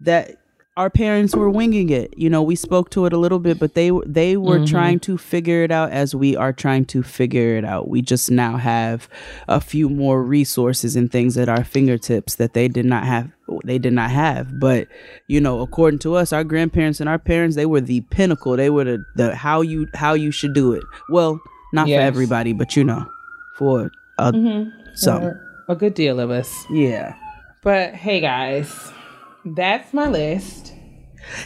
that 0.00 0.36
our 0.78 0.88
parents 0.88 1.34
were 1.34 1.50
winging 1.50 1.90
it. 1.90 2.14
You 2.16 2.30
know, 2.30 2.40
we 2.40 2.54
spoke 2.54 2.88
to 2.90 3.04
it 3.06 3.12
a 3.12 3.18
little 3.18 3.40
bit, 3.40 3.58
but 3.58 3.74
they 3.74 3.90
they 4.06 4.36
were 4.36 4.64
trying 4.64 5.00
to 5.00 5.18
figure 5.18 5.64
it 5.64 5.72
out 5.72 5.90
as 5.90 6.14
we 6.14 6.36
are 6.36 6.52
trying 6.52 6.84
to 6.86 7.02
figure 7.02 7.56
it 7.56 7.64
out. 7.64 7.88
We 7.88 8.00
just 8.00 8.30
now 8.30 8.56
have 8.56 9.08
a 9.48 9.60
few 9.60 9.88
more 9.88 10.22
resources 10.22 10.94
and 10.94 11.10
things 11.10 11.36
at 11.36 11.48
our 11.48 11.64
fingertips 11.64 12.36
that 12.36 12.54
they 12.54 12.68
did 12.68 12.86
not 12.86 13.04
have 13.04 13.28
they 13.64 13.78
did 13.78 13.92
not 13.92 14.12
have. 14.12 14.60
But, 14.60 14.86
you 15.26 15.40
know, 15.40 15.62
according 15.62 15.98
to 16.00 16.14
us, 16.14 16.32
our 16.32 16.44
grandparents 16.44 17.00
and 17.00 17.08
our 17.08 17.18
parents, 17.18 17.56
they 17.56 17.66
were 17.66 17.80
the 17.80 18.02
pinnacle. 18.02 18.56
They 18.56 18.70
were 18.70 18.84
the, 18.84 19.04
the 19.16 19.34
how 19.34 19.62
you 19.62 19.88
how 19.94 20.14
you 20.14 20.30
should 20.30 20.54
do 20.54 20.74
it. 20.74 20.84
Well, 21.08 21.40
not 21.72 21.88
for 21.88 21.94
everybody, 21.94 22.52
but 22.52 22.76
you 22.76 22.84
know, 22.84 23.04
for 23.56 23.90
uh, 24.18 24.30
some. 24.94 25.32
A 25.66 25.74
good 25.74 25.94
deal 25.94 26.20
of 26.20 26.30
us. 26.30 26.54
Yeah. 26.70 27.16
But 27.64 27.94
hey, 27.94 28.20
guys, 28.20 28.92
that's 29.54 29.92
my 29.92 30.08
list. 30.08 30.72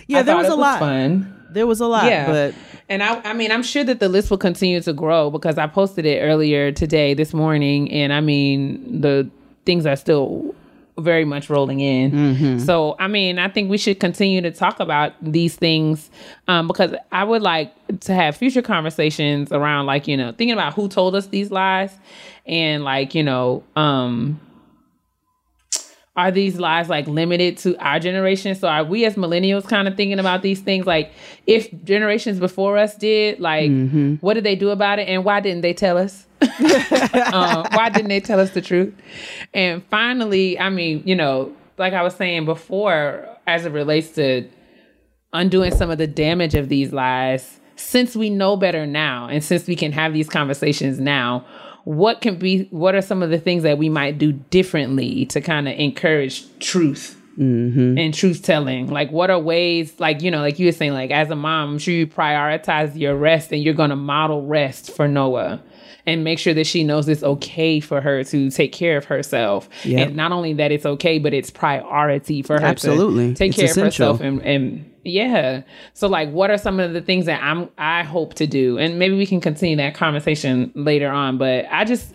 Yeah, 0.07 0.21
I 0.21 0.23
there 0.23 0.37
was 0.37 0.49
a 0.49 0.55
lot. 0.55 0.79
Fun. 0.79 1.39
There 1.51 1.67
was 1.67 1.81
a 1.81 1.87
lot, 1.87 2.07
Yeah. 2.07 2.27
but 2.27 2.55
And 2.89 3.03
I, 3.03 3.21
I 3.23 3.33
mean, 3.35 3.53
I'm 3.53 3.63
sure 3.63 3.85
that 3.85 4.01
the 4.01 4.09
list 4.09 4.31
will 4.31 4.39
continue 4.39 4.81
to 4.81 4.93
grow 4.93 5.31
because 5.31 5.59
I 5.59 5.67
posted 5.67 6.07
it 6.07 6.21
earlier 6.21 6.73
today, 6.73 7.15
this 7.15 7.35
morning, 7.35 7.91
and 7.91 8.13
I 8.13 8.21
mean, 8.21 9.01
the 9.01 9.29
things 9.65 9.87
are 9.87 9.97
still 9.97 10.55
very 10.99 11.25
much 11.25 11.49
rolling 11.49 11.81
in. 11.81 12.13
Mm-hmm. 12.13 12.59
So, 12.59 12.97
I 12.99 13.09
mean, 13.09 13.39
I 13.39 13.49
think 13.49 13.71
we 13.71 13.79
should 13.79 13.99
continue 13.99 14.41
to 14.43 14.51
talk 14.51 14.79
about 14.81 15.13
these 15.23 15.57
things 15.57 16.11
um, 16.49 16.69
because 16.69 16.95
I 17.11 17.25
would 17.25 17.43
like 17.43 17.73
to 18.01 18.15
have 18.15 18.37
future 18.37 18.63
conversations 18.63 19.53
around, 19.53 19.87
like, 19.87 20.07
you 20.07 20.17
know, 20.17 20.33
thinking 20.33 20.53
about 20.53 20.75
who 20.75 20.89
told 20.89 21.15
us 21.15 21.27
these 21.29 21.51
lies 21.51 21.93
and, 22.47 22.85
like, 22.85 23.15
you 23.15 23.23
know, 23.23 23.63
um, 23.75 24.39
are 26.15 26.31
these 26.31 26.59
lies 26.59 26.89
like 26.89 27.07
limited 27.07 27.57
to 27.59 27.77
our 27.79 27.99
generation? 27.99 28.55
So 28.55 28.69
are 28.69 28.85
we 28.85 29.05
as 29.05 29.15
millennials 29.15 29.67
kind 29.67 29.89
of 29.89 29.97
thinking 29.97 30.19
about 30.19 30.43
these 30.43 30.61
things 30.61 30.87
like 30.87 31.11
if 31.47 31.71
generations 31.85 32.39
before 32.39 32.77
us 32.77 32.95
did, 32.97 33.41
like 33.41 33.71
what 34.21 34.35
did 34.35 34.45
they 34.45 34.57
do 34.57 34.71
about 34.71 34.99
it 34.99 35.09
and 35.09 35.25
why 35.25 35.41
didn't 35.41 35.63
they 35.63 35.73
tell 35.73 35.97
us? 35.97 36.27
um, 36.43 37.67
why 37.73 37.91
didn't 37.93 38.09
they 38.09 38.21
tell 38.21 38.41
us 38.41 38.51
the 38.51 38.61
truth? 38.61 38.93
And 39.55 39.83
finally, 39.87 40.59
I 40.59 40.69
mean, 40.69 41.03
you 41.07 41.17
know, 41.17 41.55
like 41.79 41.95
I 41.95 42.03
was 42.03 42.15
saying 42.15 42.45
before, 42.45 43.27
as 43.47 43.65
it 43.65 43.73
relates 43.73 44.11
to 44.11 44.47
undoing 45.33 45.75
some 45.75 45.91
of 45.91 45.97
the 45.97 46.07
damage 46.07 46.55
of 46.55 46.69
these 46.69 46.93
lies, 46.93 47.59
since 47.77 48.15
we 48.15 48.29
know 48.29 48.57
better 48.57 48.87
now 48.87 49.29
and 49.29 49.43
since 49.43 49.67
we 49.67 49.77
can 49.77 49.93
have 49.93 50.13
these 50.13 50.29
conversations 50.29 51.01
now, 51.01 51.47
what 51.85 52.21
can 52.21 52.37
be 52.37 52.65
what 52.71 52.95
are 52.95 53.03
some 53.03 53.23
of 53.23 53.31
the 53.31 53.39
things 53.39 53.63
that 53.63 53.79
we 53.79 53.89
might 53.89 54.19
do 54.19 54.33
differently 54.33 55.27
to 55.27 55.41
kind 55.41 55.69
of 55.69 55.75
encourage 55.79 56.45
truth 56.61 57.21
mm-hmm. 57.37 57.99
and 57.99 58.15
truth 58.15 58.43
telling 58.43 58.89
like 58.89 59.11
what 59.11 59.31
are 59.31 59.39
ways 59.41 59.99
like 59.99 60.23
you 60.23 60.31
know 60.31 60.41
like 60.41 60.59
you 60.59 60.67
were 60.67 60.73
saying 60.73 60.93
like 60.93 61.11
as 61.11 61.31
a 61.31 61.37
mom 61.37 61.71
i'm 61.73 61.79
sure 61.79 61.95
you 61.95 62.07
prioritize 62.07 62.97
your 62.99 63.17
rest 63.17 63.53
and 63.53 63.63
you're 63.63 63.75
going 63.75 63.91
to 63.91 63.97
model 63.97 64.47
rest 64.47 64.91
for 64.95 65.09
noah 65.09 65.61
and 66.07 66.25
make 66.25 66.39
sure 66.39 66.53
that 66.55 66.67
she 66.67 66.83
knows 66.85 67.09
it's 67.09 67.23
okay 67.23 67.79
for 67.81 68.01
her 68.01 68.25
to 68.25 68.51
take 68.51 68.73
care 68.73 68.97
of 68.97 69.05
herself 69.05 69.69
Yep. 69.85 70.09
and 70.09 70.17
not 70.17 70.33
only 70.33 70.53
that 70.55 70.73
it's 70.73 70.85
okay 70.87 71.19
but 71.19 71.33
it's 71.33 71.51
priority 71.51 72.43
for 72.43 72.61
her 72.61 72.67
Absolutely. 72.67 73.29
to 73.29 73.35
take 73.35 73.51
It's 73.51 73.57
care 73.57 73.67
essential. 73.67 74.11
of 74.11 74.21
herself 74.21 74.21
and, 74.21 74.43
and 74.43 74.92
yeah 75.05 75.63
so 75.95 76.07
like 76.09 76.31
what 76.31 76.51
are 76.51 76.59
some 76.59 76.79
of 76.81 76.93
the 76.93 77.01
things 77.01 77.27
that 77.27 77.43
i'm 77.43 77.69
i 77.79 78.03
hope 78.03 78.35
to 78.35 78.47
do 78.47 78.79
and 78.79 78.99
maybe 78.99 79.17
we 79.17 79.27
can 79.27 79.41
continue 79.41 79.77
that 79.77 79.95
conversation 79.95 80.71
later 80.75 81.09
on 81.11 81.39
but 81.39 81.65
i 81.71 81.85
just 81.85 82.15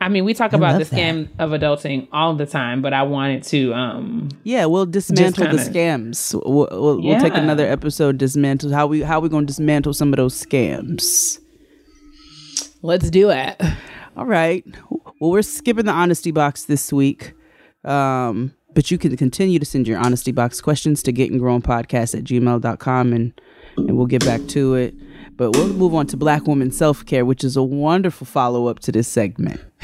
i 0.00 0.08
mean 0.08 0.24
we 0.24 0.32
talk 0.34 0.52
about 0.52 0.72
the 0.72 0.78
love 0.80 0.90
that. 0.90 0.96
scam 0.98 1.28
of 1.38 1.50
adulting 1.50 2.08
all 2.12 2.34
the 2.34 2.46
time 2.46 2.80
but 2.82 2.92
i 2.92 3.02
wanted 3.02 3.42
to 3.42 3.72
um 3.74 4.28
Yeah, 4.42 4.64
we'll 4.66 4.86
dismantle 4.86 5.44
the 5.50 5.56
kinda- 5.58 5.64
scams. 5.70 6.34
We'll, 6.34 6.68
we'll, 6.70 7.00
we'll 7.02 7.20
take 7.20 7.34
another 7.34 7.66
episode 7.66 8.18
dismantle 8.18 8.72
how 8.72 8.86
we 8.86 9.02
how 9.02 9.20
we 9.20 9.28
gonna 9.28 9.46
dismantle 9.46 9.92
some 9.94 10.12
of 10.12 10.16
those 10.16 10.34
scams. 10.42 11.38
let's 12.82 13.10
do 13.10 13.30
it 13.30 13.60
All 14.16 14.26
right. 14.26 14.64
Well, 15.20 15.30
we're 15.32 15.42
skipping 15.42 15.86
the 15.86 15.92
honesty 15.92 16.30
box 16.30 16.66
this 16.66 16.92
week. 16.92 17.32
Um, 17.84 18.54
but 18.74 18.90
you 18.90 18.98
can 18.98 19.16
continue 19.16 19.58
to 19.58 19.64
send 19.64 19.88
your 19.88 19.98
honesty 19.98 20.32
box 20.32 20.60
questions 20.60 21.02
to 21.04 21.12
gettinggrownpodcast 21.12 22.16
at 22.16 22.24
gmail.com 22.24 23.12
and, 23.12 23.40
and 23.76 23.96
we'll 23.96 24.06
get 24.06 24.24
back 24.24 24.46
to 24.48 24.74
it. 24.74 24.94
But 25.36 25.52
we'll 25.52 25.68
move 25.68 25.94
on 25.94 26.06
to 26.08 26.16
Black 26.16 26.46
Woman 26.46 26.70
Self 26.70 27.04
Care, 27.06 27.24
which 27.24 27.42
is 27.42 27.56
a 27.56 27.62
wonderful 27.62 28.26
follow 28.26 28.68
up 28.68 28.78
to 28.80 28.92
this 28.92 29.08
segment. 29.08 29.60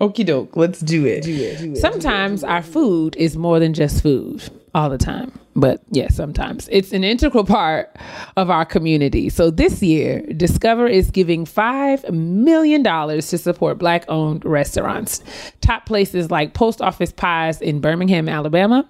Okie 0.00 0.24
doke, 0.24 0.56
let's 0.56 0.80
do 0.80 1.06
it. 1.06 1.22
Do 1.22 1.34
it, 1.34 1.76
Sometimes 1.76 2.42
our 2.42 2.62
food 2.62 3.14
is 3.16 3.36
more 3.36 3.58
than 3.58 3.74
just 3.74 4.02
food 4.02 4.42
all 4.74 4.88
the 4.88 4.98
time. 4.98 5.32
But 5.54 5.82
yes, 5.90 6.14
sometimes 6.14 6.68
it's 6.72 6.92
an 6.92 7.04
integral 7.04 7.44
part 7.44 7.94
of 8.36 8.48
our 8.48 8.64
community. 8.64 9.28
So 9.28 9.50
this 9.50 9.82
year, 9.82 10.22
Discover 10.34 10.86
is 10.86 11.10
giving 11.10 11.44
$5 11.44 12.10
million 12.10 12.82
to 12.82 13.38
support 13.38 13.78
Black 13.78 14.06
owned 14.08 14.44
restaurants. 14.46 15.22
Top 15.60 15.84
places 15.84 16.30
like 16.30 16.54
Post 16.54 16.80
Office 16.80 17.12
Pies 17.12 17.60
in 17.60 17.80
Birmingham, 17.80 18.28
Alabama, 18.28 18.88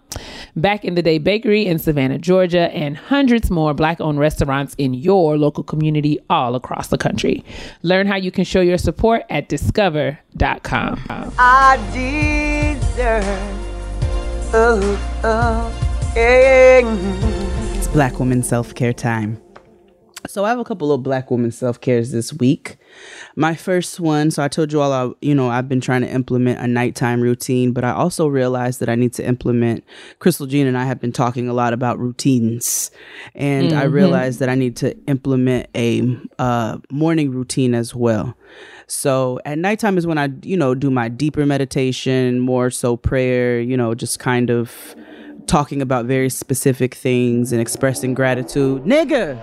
Back 0.54 0.84
in 0.84 0.94
the 0.94 1.02
Day 1.02 1.18
Bakery 1.18 1.66
in 1.66 1.78
Savannah, 1.78 2.18
Georgia, 2.18 2.72
and 2.72 2.96
hundreds 2.96 3.50
more 3.50 3.74
Black 3.74 4.00
owned 4.00 4.20
restaurants 4.20 4.74
in 4.78 4.94
your 4.94 5.36
local 5.36 5.64
community 5.64 6.18
all 6.30 6.54
across 6.54 6.88
the 6.88 6.98
country. 6.98 7.44
Learn 7.82 8.06
how 8.06 8.16
you 8.16 8.30
can 8.30 8.44
show 8.44 8.60
your 8.60 8.78
support 8.78 9.24
at 9.30 9.48
discover.com. 9.48 11.02
I 11.38 11.76
deserve. 12.86 13.61
Oh, 14.54 15.20
oh, 15.24 16.12
yeah. 16.14 16.82
It's 17.74 17.88
Black 17.88 18.18
Woman 18.18 18.42
Self 18.42 18.74
Care 18.74 18.92
time. 18.92 19.40
So 20.26 20.44
I 20.44 20.50
have 20.50 20.58
a 20.58 20.64
couple 20.64 20.92
of 20.92 21.02
Black 21.02 21.30
Woman 21.30 21.50
Self 21.50 21.80
Cares 21.80 22.10
this 22.12 22.34
week. 22.34 22.76
My 23.34 23.54
first 23.54 23.98
one, 23.98 24.30
so 24.30 24.42
I 24.42 24.48
told 24.48 24.70
you 24.70 24.82
all, 24.82 24.92
I, 24.92 25.10
you 25.22 25.34
know, 25.34 25.48
I've 25.48 25.70
been 25.70 25.80
trying 25.80 26.02
to 26.02 26.10
implement 26.10 26.60
a 26.60 26.66
nighttime 26.66 27.22
routine, 27.22 27.72
but 27.72 27.82
I 27.82 27.92
also 27.92 28.26
realized 28.26 28.80
that 28.80 28.90
I 28.90 28.94
need 28.94 29.14
to 29.14 29.26
implement. 29.26 29.84
Crystal 30.18 30.46
Jean 30.46 30.66
and 30.66 30.76
I 30.76 30.84
have 30.84 31.00
been 31.00 31.12
talking 31.12 31.48
a 31.48 31.54
lot 31.54 31.72
about 31.72 31.98
routines, 31.98 32.90
and 33.34 33.72
I 33.72 33.84
realized 33.84 34.38
that 34.40 34.50
I 34.50 34.54
need 34.54 34.76
to 34.76 34.94
implement 35.06 35.70
a 35.74 36.14
uh, 36.38 36.76
morning 36.90 37.30
routine 37.30 37.74
as 37.74 37.94
well. 37.94 38.36
So 38.93 39.40
at 39.47 39.56
nighttime 39.56 39.97
is 39.97 40.06
when 40.06 40.19
I, 40.19 40.28
you 40.43 40.55
know, 40.55 40.74
do 40.74 40.90
my 40.90 41.09
deeper 41.09 41.47
meditation, 41.47 42.40
more 42.40 42.69
so 42.69 42.94
prayer, 42.98 43.59
you 43.59 43.74
know, 43.74 43.94
just 43.94 44.19
kind 44.19 44.51
of 44.51 44.94
talking 45.47 45.81
about 45.81 46.05
very 46.05 46.28
specific 46.28 46.94
things 46.94 47.52
and 47.52 47.60
expressing 47.60 48.12
gratitude. 48.12 48.82
Nigga! 48.85 49.40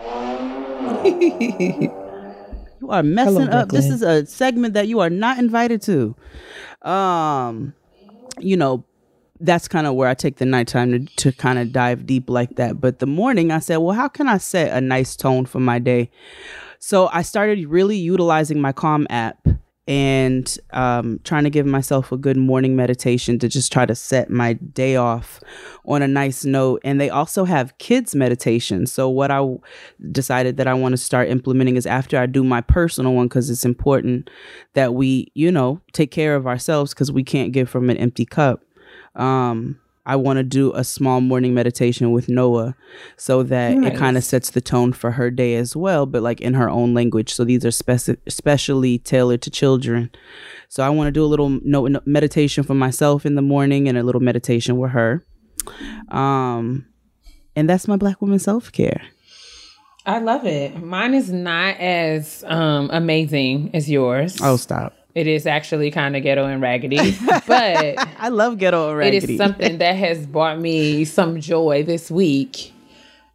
you 2.79 2.89
are 2.91 3.01
messing 3.01 3.49
up. 3.49 3.69
This 3.69 3.89
is 3.89 4.03
a 4.03 4.23
segment 4.27 4.75
that 4.75 4.87
you 4.87 4.99
are 4.99 5.09
not 5.09 5.39
invited 5.39 5.81
to. 5.81 6.15
Um, 6.83 7.73
you 8.37 8.55
know, 8.55 8.85
that's 9.39 9.67
kind 9.67 9.87
of 9.87 9.95
where 9.95 10.07
I 10.07 10.13
take 10.13 10.37
the 10.37 10.45
nighttime 10.45 10.91
to, 10.91 11.15
to 11.15 11.31
kind 11.31 11.57
of 11.57 11.71
dive 11.71 12.05
deep 12.05 12.29
like 12.29 12.55
that. 12.57 12.79
But 12.79 12.99
the 12.99 13.07
morning, 13.07 13.51
I 13.51 13.59
said, 13.59 13.77
well, 13.77 13.95
how 13.95 14.09
can 14.09 14.27
I 14.27 14.37
set 14.37 14.77
a 14.77 14.79
nice 14.79 15.15
tone 15.15 15.47
for 15.47 15.59
my 15.59 15.79
day? 15.79 16.11
So 16.79 17.09
I 17.11 17.21
started 17.21 17.67
really 17.67 17.97
utilizing 17.97 18.59
my 18.59 18.71
Calm 18.71 19.05
app 19.09 19.47
and 19.89 20.55
um, 20.71 21.19
trying 21.23 21.43
to 21.43 21.49
give 21.49 21.65
myself 21.65 22.11
a 22.11 22.17
good 22.17 22.37
morning 22.37 22.75
meditation 22.75 23.39
to 23.39 23.47
just 23.47 23.71
try 23.71 23.87
to 23.87 23.95
set 23.95 24.29
my 24.29 24.53
day 24.53 24.95
off 24.95 25.39
on 25.85 26.03
a 26.03 26.07
nice 26.07 26.45
note. 26.45 26.79
And 26.83 27.01
they 27.01 27.09
also 27.09 27.43
have 27.43 27.75
kids 27.79 28.13
meditation. 28.13 28.85
So 28.85 29.09
what 29.09 29.31
I 29.31 29.37
w- 29.37 29.59
decided 30.11 30.57
that 30.57 30.67
I 30.67 30.75
want 30.75 30.93
to 30.93 30.97
start 30.97 31.29
implementing 31.29 31.75
is 31.75 31.87
after 31.87 32.19
I 32.19 32.27
do 32.27 32.43
my 32.43 32.61
personal 32.61 33.15
one, 33.15 33.27
because 33.27 33.49
it's 33.49 33.65
important 33.65 34.29
that 34.75 34.93
we, 34.93 35.31
you 35.33 35.51
know, 35.51 35.81
take 35.91 36.11
care 36.11 36.35
of 36.35 36.45
ourselves 36.45 36.93
because 36.93 37.11
we 37.11 37.23
can't 37.23 37.51
give 37.51 37.67
from 37.67 37.89
an 37.89 37.97
empty 37.97 38.25
cup. 38.25 38.61
Um, 39.15 39.79
I 40.09 40.15
want 40.15 40.37
to 40.37 40.43
do 40.43 40.73
a 40.73 40.83
small 40.83 41.21
morning 41.21 41.53
meditation 41.53 42.11
with 42.11 42.29
Noah 42.29 42.75
so 43.15 43.43
that 43.43 43.77
it 43.77 43.95
kind 43.95 44.17
of 44.17 44.23
sets 44.23 44.49
the 44.49 44.59
tone 44.59 44.91
for 44.91 45.11
her 45.11 45.29
day 45.29 45.53
as 45.53 45.75
well, 45.75 46.07
but 46.07 46.23
like 46.23 46.41
in 46.41 46.55
her 46.55 46.67
own 46.67 46.95
language. 46.95 47.31
So 47.31 47.43
these 47.43 47.63
are 47.63 47.69
speci- 47.69 48.17
specially 48.27 48.97
tailored 48.97 49.43
to 49.43 49.51
children. 49.51 50.09
So 50.67 50.81
I 50.81 50.89
want 50.89 51.09
to 51.09 51.11
do 51.11 51.23
a 51.23 51.27
little 51.27 51.49
no- 51.63 51.85
no- 51.85 52.01
meditation 52.07 52.63
for 52.63 52.73
myself 52.73 53.23
in 53.23 53.35
the 53.35 53.43
morning 53.43 53.87
and 53.87 53.99
a 53.99 54.03
little 54.03 54.19
meditation 54.19 54.77
with 54.77 54.91
her. 54.91 55.23
Um, 56.09 56.87
and 57.55 57.69
that's 57.69 57.87
my 57.87 57.95
Black 57.95 58.19
woman 58.19 58.39
self 58.39 58.71
care. 58.71 59.03
I 60.07 60.17
love 60.17 60.43
it. 60.47 60.81
Mine 60.81 61.13
is 61.13 61.31
not 61.31 61.77
as 61.77 62.43
um, 62.47 62.89
amazing 62.91 63.69
as 63.75 63.87
yours. 63.87 64.39
Oh, 64.41 64.55
stop. 64.57 64.95
It 65.15 65.25
is 65.27 65.47
actually 65.47 65.89
kind 65.91 66.15
of 66.15 66.23
ghetto 66.23 66.45
and 66.45 66.61
raggedy, 66.61 67.15
but 67.47 67.95
I 68.19 68.29
love 68.29 68.57
ghetto 68.59 68.89
and 68.91 69.01
it 69.01 69.05
raggedy. 69.17 69.33
is 69.33 69.37
something 69.37 69.77
that 69.79 69.93
has 69.95 70.25
brought 70.27 70.59
me 70.59 71.03
some 71.05 71.41
joy 71.41 71.83
this 71.83 72.11
week. 72.11 72.73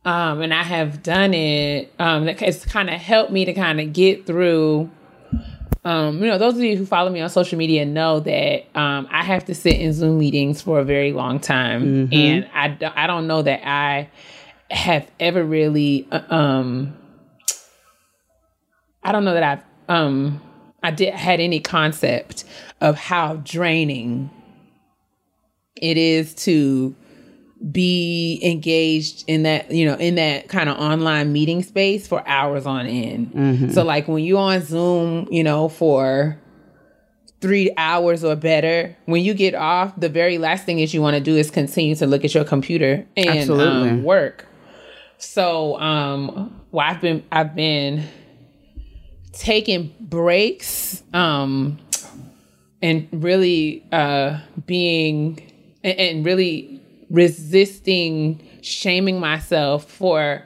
Um, 0.05 0.43
and 0.43 0.53
I 0.55 0.63
have 0.63 1.03
done 1.03 1.33
it. 1.35 1.93
Um, 1.99 2.29
it's 2.29 2.65
kind 2.67 2.91
of 2.91 2.97
helped 3.01 3.33
me 3.33 3.45
to 3.47 3.53
kind 3.55 3.81
of 3.81 3.93
get 3.93 4.27
through. 4.27 4.91
Um, 5.87 6.21
you 6.21 6.27
know, 6.27 6.39
those 6.39 6.55
of 6.55 6.61
you 6.63 6.77
who 6.77 6.87
follow 6.87 7.11
me 7.11 7.21
on 7.21 7.29
social 7.29 7.59
media 7.59 7.85
know 7.85 8.21
that 8.21 8.65
um, 8.79 9.07
I 9.11 9.23
have 9.25 9.45
to 9.47 9.55
sit 9.55 9.75
in 9.81 9.93
Zoom 9.93 10.19
meetings 10.19 10.63
for 10.63 10.79
a 10.79 10.85
very 10.85 11.13
long 11.13 11.41
time, 11.41 12.09
and 12.13 12.49
I, 12.55 12.69
do- 12.69 12.89
I 12.95 13.07
don't 13.07 13.27
know 13.27 13.43
that 13.43 13.67
I 13.69 14.09
have 14.71 15.11
ever 15.21 15.45
really 15.45 16.09
uh, 16.11 16.23
um 16.35 16.97
I 19.03 19.13
don't 19.13 19.25
know 19.25 19.35
that 19.35 19.43
I've 19.43 19.95
um 19.95 20.41
I 20.85 20.91
did 20.93 21.13
had 21.15 21.41
any 21.41 21.59
concept 21.59 22.45
of 22.81 22.97
how 22.97 23.37
draining 23.37 24.31
it 25.75 25.97
is 25.97 26.35
to 26.47 26.95
be 27.73 28.39
engaged 28.45 29.25
in 29.27 29.45
that 29.45 29.71
you 29.71 29.87
know 29.87 29.95
in 29.97 30.17
that 30.17 30.49
kind 30.49 30.69
of 30.69 30.77
online 30.79 31.33
meeting 31.33 31.63
space 31.63 32.07
for 32.07 32.23
hours 32.29 32.67
on 32.67 32.87
end. 32.87 33.73
So 33.73 33.83
like 33.83 34.07
when 34.07 34.23
you're 34.23 34.39
on 34.39 34.61
zoom 34.61 35.27
you 35.31 35.43
know 35.43 35.69
for 35.69 36.39
three 37.41 37.71
hours 37.77 38.23
or 38.25 38.37
better 38.37 38.95
when 39.07 39.23
you 39.23 39.35
get 39.35 39.55
off 39.55 39.99
the 39.99 40.09
very 40.09 40.39
last 40.39 40.65
thing 40.65 40.79
is 40.79 40.95
you 40.95 41.01
want 41.03 41.15
to 41.15 41.21
do 41.21 41.37
is 41.37 41.51
continue 41.51 41.95
to 41.95 42.07
look 42.07 42.25
at 42.25 42.35
your 42.35 42.45
computer 42.45 43.07
and 43.17 43.51
um, 43.51 44.03
work. 44.03 44.47
So 45.19 45.79
um 45.81 46.61
well 46.71 46.87
i've 46.87 47.01
been 47.01 47.23
i've 47.33 47.55
been 47.55 48.05
taking 49.39 49.95
breaks 50.01 51.03
um 51.13 51.79
and 52.83 53.09
really 53.13 53.85
uh 53.93 54.39
being 54.67 55.41
and, 55.83 55.99
and 55.99 56.27
really 56.27 56.81
resisting 57.11 58.47
shaming 58.63 59.21
myself 59.21 59.85
for 59.91 60.43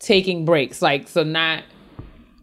taking 0.00 0.44
breaks. 0.44 0.82
Like 0.82 1.08
so 1.08 1.22
not 1.22 1.62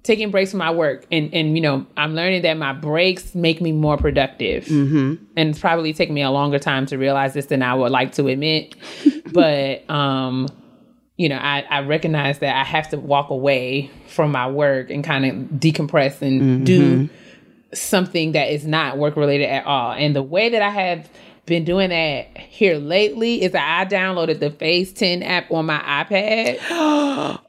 taking 0.04 0.32
breaks 0.32 0.52
from 0.52 0.60
my 0.60 0.72
work 0.72 1.06
and 1.12 1.34
and 1.34 1.58
you 1.58 1.62
know 1.62 1.86
i'm 1.98 2.16
learning 2.16 2.42
that 2.42 2.54
my 2.54 2.72
breaks 2.72 3.36
make 3.36 3.60
me 3.60 3.74
more 3.74 3.98
productive. 3.98 4.64
Mm-hmm. 4.66 5.16
and 5.36 5.50
it's 5.50 5.60
probably 5.60 5.92
taking 5.92 6.16
me 6.16 6.22
a 6.22 6.32
longer 6.32 6.60
time 6.60 6.86
to 6.86 6.98
realize 6.98 7.34
this 7.34 7.48
than 7.48 7.62
i 7.62 7.74
would 7.74 7.92
like 7.92 8.14
to 8.14 8.28
admit. 8.28 8.76
But 9.34 9.88
um 9.90 10.48
you 11.18 11.28
know 11.30 11.38
I, 11.38 11.66
I 11.70 11.80
recognize 11.82 12.40
that 12.40 12.56
i 12.56 12.64
have 12.64 12.90
to 12.90 12.98
walk 12.98 13.30
away 13.30 13.90
from 14.08 14.32
my 14.32 14.50
work 14.50 14.90
and 14.90 15.04
kind 15.04 15.26
of 15.26 15.34
decompress 15.60 16.22
and 16.22 16.42
Mm-hmm. 16.42 16.64
do 16.64 17.10
something 17.74 18.32
that 18.32 18.50
is 18.52 18.66
not 18.66 18.98
work 18.98 19.16
related 19.18 19.46
at 19.50 19.66
all 19.66 19.92
and 19.92 20.16
the 20.16 20.24
way 20.24 20.50
that 20.50 20.62
i 20.62 20.70
have 20.70 21.10
been 21.46 21.64
doing 21.66 21.90
that 21.90 22.38
here 22.38 22.78
lately 22.78 23.42
is 23.42 23.52
that 23.54 23.82
i 23.82 23.86
downloaded 23.90 24.40
the 24.40 24.50
Phase 24.52 24.94
10 24.94 25.24
app 25.24 25.52
on 25.52 25.66
my 25.66 25.80
ipad 25.80 26.60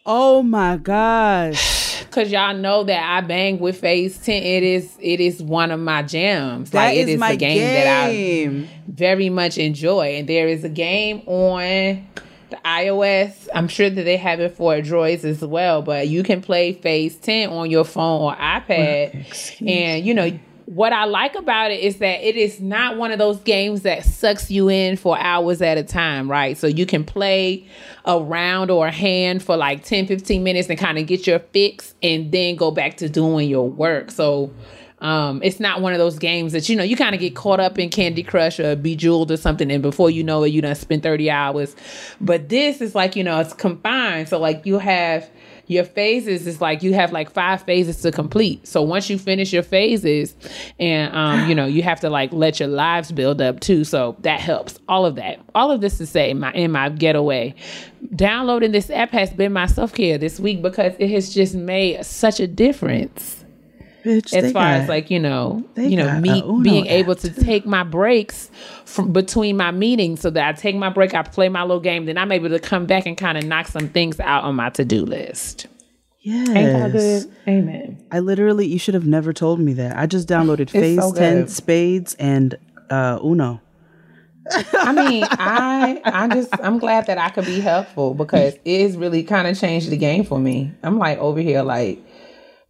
Oh 0.07 0.43
my 0.43 0.77
gosh. 0.79 2.05
Cause 2.11 2.31
y'all 2.33 2.57
know 2.57 2.85
that 2.85 3.03
I 3.05 3.21
bang 3.27 3.59
with 3.59 3.79
Phase 3.81 4.17
Ten. 4.19 4.43
It 4.43 4.63
is 4.63 4.97
it 4.99 5.21
is 5.21 5.43
one 5.43 5.71
of 5.71 5.79
my 5.79 6.03
jams. 6.03 6.71
That 6.71 6.87
like 6.87 6.97
is 6.97 7.09
it 7.09 7.13
is 7.13 7.21
my 7.21 7.33
a 7.33 7.37
game, 7.37 7.61
that 7.61 8.07
I 8.09 8.69
very 8.89 9.29
much 9.29 9.59
enjoy. 9.59 10.17
And 10.17 10.27
there 10.29 10.49
is 10.49 10.65
a 10.65 10.71
game 10.71 11.21
on 11.27 12.07
the 12.51 12.57
iOS. 12.65 13.49
I'm 13.55 13.69
sure 13.69 13.91
that 13.91 14.03
they 14.03 14.17
have 14.17 14.41
it 14.41 14.57
for 14.57 14.75
Androids 14.75 15.25
as 15.25 15.41
well. 15.41 15.83
But 15.83 16.09
you 16.09 16.23
can 16.23 16.41
play 16.41 16.73
Phase 16.73 17.17
Ten 17.17 17.51
on 17.51 17.71
your 17.71 17.85
phone 17.85 18.23
or 18.23 18.35
iPad. 18.37 19.67
And 19.67 20.05
you 20.05 20.15
know 20.15 20.39
what 20.67 20.93
I 20.93 21.07
like 21.07 21.35
about 21.35 21.71
it 21.71 21.81
is 21.81 21.97
that 21.97 22.21
it 22.21 22.37
is 22.37 22.61
not 22.61 22.99
one 22.99 23.11
of 23.11 23.19
those 23.19 23.39
games 23.39 23.83
that 23.83 24.05
sucks 24.05 24.51
you 24.51 24.69
in 24.69 24.99
for 24.99 25.19
hours 25.19 25.63
at 25.63 25.79
a 25.79 25.83
time, 25.83 26.31
right? 26.31 26.59
So 26.59 26.67
you 26.67 26.85
can 26.85 27.05
play 27.05 27.67
a 28.05 28.21
round 28.21 28.71
or 28.71 28.87
a 28.87 28.91
hand 28.91 29.43
for 29.43 29.57
like 29.57 29.83
10, 29.83 30.07
15 30.07 30.45
minutes 30.45 30.69
and 30.69 30.79
kind 30.79 30.99
of 30.99 31.07
get 31.07 31.27
your 31.27 31.39
fix 31.39 31.95
and 32.03 32.31
then 32.33 32.57
go 32.57 32.71
back 32.71 32.99
to 32.99 33.09
doing 33.09 33.49
your 33.49 33.67
work. 33.67 34.11
So 34.11 34.53
um, 35.01 35.41
it's 35.45 35.61
not 35.61 35.81
one 35.81 35.93
of 35.93 35.99
those 35.99 36.19
games 36.19 36.53
that 36.53 36.69
you 36.69 36.77
know 36.77 36.83
you 36.83 36.97
kind 36.97 37.15
of 37.15 37.21
get 37.21 37.37
caught 37.37 37.61
up 37.61 37.79
in 37.79 37.89
Candy 37.89 38.23
Crush 38.23 38.59
or 38.59 38.75
Bejeweled 38.75 39.31
or 39.31 39.37
something, 39.37 39.71
and 39.71 39.83
before 39.83 40.11
you 40.11 40.25
know 40.25 40.43
it, 40.43 40.49
you 40.49 40.61
done 40.61 40.75
spend 40.75 41.03
thirty 41.03 41.31
hours. 41.31 41.77
But 42.21 42.49
this 42.49 42.81
is 42.81 42.95
like 42.95 43.15
you 43.15 43.23
know 43.23 43.39
it's 43.41 43.53
combined, 43.53 44.29
so 44.29 44.39
like 44.39 44.67
you 44.67 44.79
have 44.79 45.31
your 45.69 45.85
phases 45.85 46.47
is 46.47 46.61
like 46.61 46.83
you 46.83 46.95
have 46.95 47.13
like 47.13 47.31
five 47.31 47.63
phases 47.63 48.01
to 48.03 48.11
complete. 48.11 48.67
So 48.67 48.83
once 48.83 49.09
you 49.09 49.19
finish 49.19 49.53
your 49.53 49.63
phases, 49.63 50.35
and 50.81 51.15
um, 51.15 51.49
you 51.49 51.55
know 51.55 51.67
you 51.67 51.83
have 51.83 52.01
to 52.01 52.11
like 52.11 52.33
let 52.33 52.59
your 52.59 52.69
lives 52.69 53.13
build 53.13 53.41
up 53.41 53.61
too. 53.61 53.85
So 53.85 54.17
that 54.21 54.41
helps. 54.41 54.81
All 54.89 55.07
of 55.07 55.15
that, 55.15 55.39
all 55.55 55.71
of 55.71 55.81
this 55.81 55.99
to 55.99 56.07
say, 56.07 56.35
my 56.35 56.53
in 56.55 56.73
my 56.73 56.89
getaway, 56.89 57.55
downloading 58.17 58.73
this 58.73 58.91
app 58.91 59.11
has 59.11 59.31
been 59.31 59.53
my 59.53 59.67
self 59.67 59.95
care 59.95 60.19
this 60.19 60.41
week 60.41 60.61
because 60.61 60.95
it 60.99 61.11
has 61.11 61.33
just 61.33 61.55
made 61.55 62.05
such 62.05 62.41
a 62.41 62.49
difference 62.49 63.38
Bitch, 64.05 64.33
as 64.33 64.53
far 64.53 64.65
as 64.65 64.89
like 64.89 65.11
you 65.11 65.19
know 65.19 65.65
you 65.77 65.97
know 65.97 66.21
me 66.21 66.43
being 66.63 66.87
able 66.87 67.17
to 67.17 67.31
take 67.31 67.67
my 67.67 67.83
breaks 67.83 68.51
from 68.85 69.13
between 69.13 69.57
my 69.57 69.73
meetings 69.73 70.21
so 70.21 70.31
that 70.31 70.49
i 70.49 70.53
take 70.53 70.77
my 70.77 70.89
break 70.89 71.15
i 71.15 71.23
play 71.23 71.49
my 71.49 71.63
little 71.63 71.81
game 71.81 72.07
then 72.07 72.17
i'm 72.17 72.31
able 72.31 72.49
to 72.49 72.61
come 72.61 72.87
back 72.87 73.07
and 73.07 73.17
kind 73.17 73.37
of 73.37 73.45
knock 73.45 73.67
some 73.67 73.89
things 73.89 74.21
out 74.21 74.45
on 74.45 74.55
my 74.55 74.71
to-do 74.71 75.05
list 75.05 75.67
yes. 76.21 76.49
ain't 76.51 76.73
that 76.73 76.93
good 76.93 77.25
amen 77.49 77.99
I 78.11 78.21
literally, 78.21 78.67
you 78.67 78.79
should 78.79 78.95
have 78.95 79.07
never 79.07 79.35
told 79.35 79.61
me 79.61 79.75
that. 79.75 79.97
I 79.97 80.07
just 80.07 80.29
downloaded 80.29 80.71
Phase 80.71 80.99
so 80.99 81.13
10. 81.13 81.49
Spades 81.49 82.15
and 82.15 82.57
uh, 82.91 83.19
Uno. 83.23 83.61
i 84.73 84.93
mean 84.93 85.27
i 85.31 86.01
i 86.07 86.27
just 86.29 86.49
i'm 86.63 86.79
glad 86.79 87.05
that 87.05 87.19
i 87.19 87.29
could 87.29 87.45
be 87.45 87.61
helpful 87.61 88.15
because 88.15 88.55
it's 88.65 88.97
really 88.97 89.23
kind 89.23 89.47
of 89.47 89.59
changed 89.61 89.91
the 89.91 89.97
game 89.99 90.25
for 90.25 90.39
me 90.39 90.73
i'm 90.83 90.99
like 90.99 91.19
over 91.19 91.39
here 91.39 91.61
like 91.61 92.03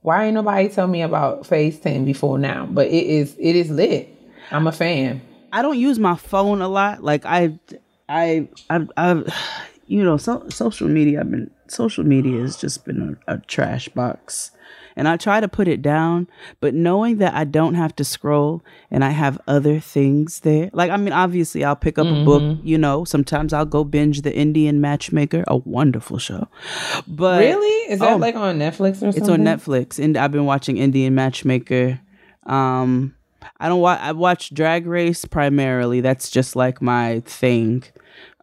why 0.08 0.24
ain't 0.24 0.32
nobody 0.32 0.70
tell 0.70 0.86
me 0.86 1.02
about 1.02 1.44
phase 1.44 1.78
10 1.80 2.06
before 2.06 2.38
now? 2.38 2.64
But 2.64 2.86
it 2.86 3.06
is 3.06 3.36
it 3.38 3.54
is 3.54 3.68
lit. 3.70 4.08
I'm 4.50 4.66
a 4.66 4.72
fan. 4.72 5.20
I 5.52 5.60
don't 5.60 5.78
use 5.78 5.98
my 5.98 6.16
phone 6.16 6.62
a 6.62 6.68
lot. 6.68 7.04
Like 7.04 7.26
I, 7.26 7.58
I, 8.08 8.48
I, 8.70 8.86
I 8.96 9.22
you 9.88 10.04
know, 10.04 10.16
so, 10.16 10.46
social 10.48 10.88
media. 10.88 11.20
I've 11.20 11.30
been 11.30 11.50
social 11.66 12.04
media 12.04 12.40
has 12.40 12.56
just 12.56 12.84
been 12.84 13.18
a, 13.26 13.34
a 13.34 13.38
trash 13.46 13.88
box, 13.88 14.50
and 14.96 15.08
I 15.08 15.16
try 15.16 15.40
to 15.40 15.48
put 15.48 15.66
it 15.68 15.82
down. 15.82 16.28
But 16.60 16.74
knowing 16.74 17.18
that 17.18 17.34
I 17.34 17.44
don't 17.44 17.74
have 17.74 17.94
to 17.96 18.04
scroll 18.04 18.62
and 18.90 19.04
I 19.04 19.10
have 19.10 19.40
other 19.48 19.80
things 19.80 20.40
there, 20.40 20.70
like 20.72 20.90
I 20.90 20.96
mean, 20.96 21.12
obviously 21.12 21.64
I'll 21.64 21.76
pick 21.76 21.98
up 21.98 22.06
a 22.06 22.24
book. 22.24 22.58
You 22.62 22.78
know, 22.78 23.04
sometimes 23.04 23.52
I'll 23.52 23.64
go 23.66 23.82
binge 23.84 24.22
the 24.22 24.34
Indian 24.34 24.80
Matchmaker, 24.80 25.44
a 25.48 25.56
wonderful 25.56 26.18
show. 26.18 26.48
But 27.06 27.40
really 27.40 27.92
is 27.92 28.00
that 28.00 28.12
Oh. 28.12 28.16
like 28.16 28.36
on 28.36 28.58
netflix 28.58 28.96
or 28.96 29.12
something 29.12 29.22
It's 29.22 29.28
on 29.28 29.40
Netflix, 29.40 29.98
and 30.02 30.16
I've 30.16 30.32
been 30.32 30.46
watching 30.46 30.76
Indian 30.76 31.14
Matchmaker. 31.14 32.00
Um, 32.46 33.14
I 33.60 33.68
don't 33.68 33.80
watch. 33.80 34.00
I 34.00 34.12
watch 34.12 34.52
Drag 34.54 34.86
Race 34.86 35.24
primarily. 35.24 36.00
That's 36.00 36.30
just 36.30 36.56
like 36.56 36.80
my 36.82 37.20
thing. 37.26 37.84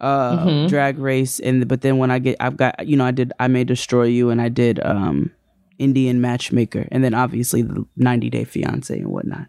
Uh, 0.01 0.45
Mm-hmm. 0.45 0.67
Drag 0.67 0.99
Race, 0.99 1.39
and 1.39 1.67
but 1.67 1.81
then 1.81 1.97
when 1.97 2.11
I 2.11 2.19
get, 2.19 2.35
I've 2.39 2.57
got 2.57 2.85
you 2.87 2.97
know, 2.97 3.05
I 3.05 3.11
did 3.11 3.31
I 3.39 3.47
May 3.47 3.63
Destroy 3.63 4.03
You, 4.03 4.29
and 4.29 4.41
I 4.41 4.49
did 4.49 4.79
um, 4.85 5.31
Indian 5.79 6.19
Matchmaker, 6.21 6.87
and 6.91 7.03
then 7.03 7.13
obviously 7.13 7.61
the 7.61 7.85
90 7.95 8.29
Day 8.29 8.43
Fiance 8.43 8.93
and 8.97 9.07
whatnot. 9.07 9.47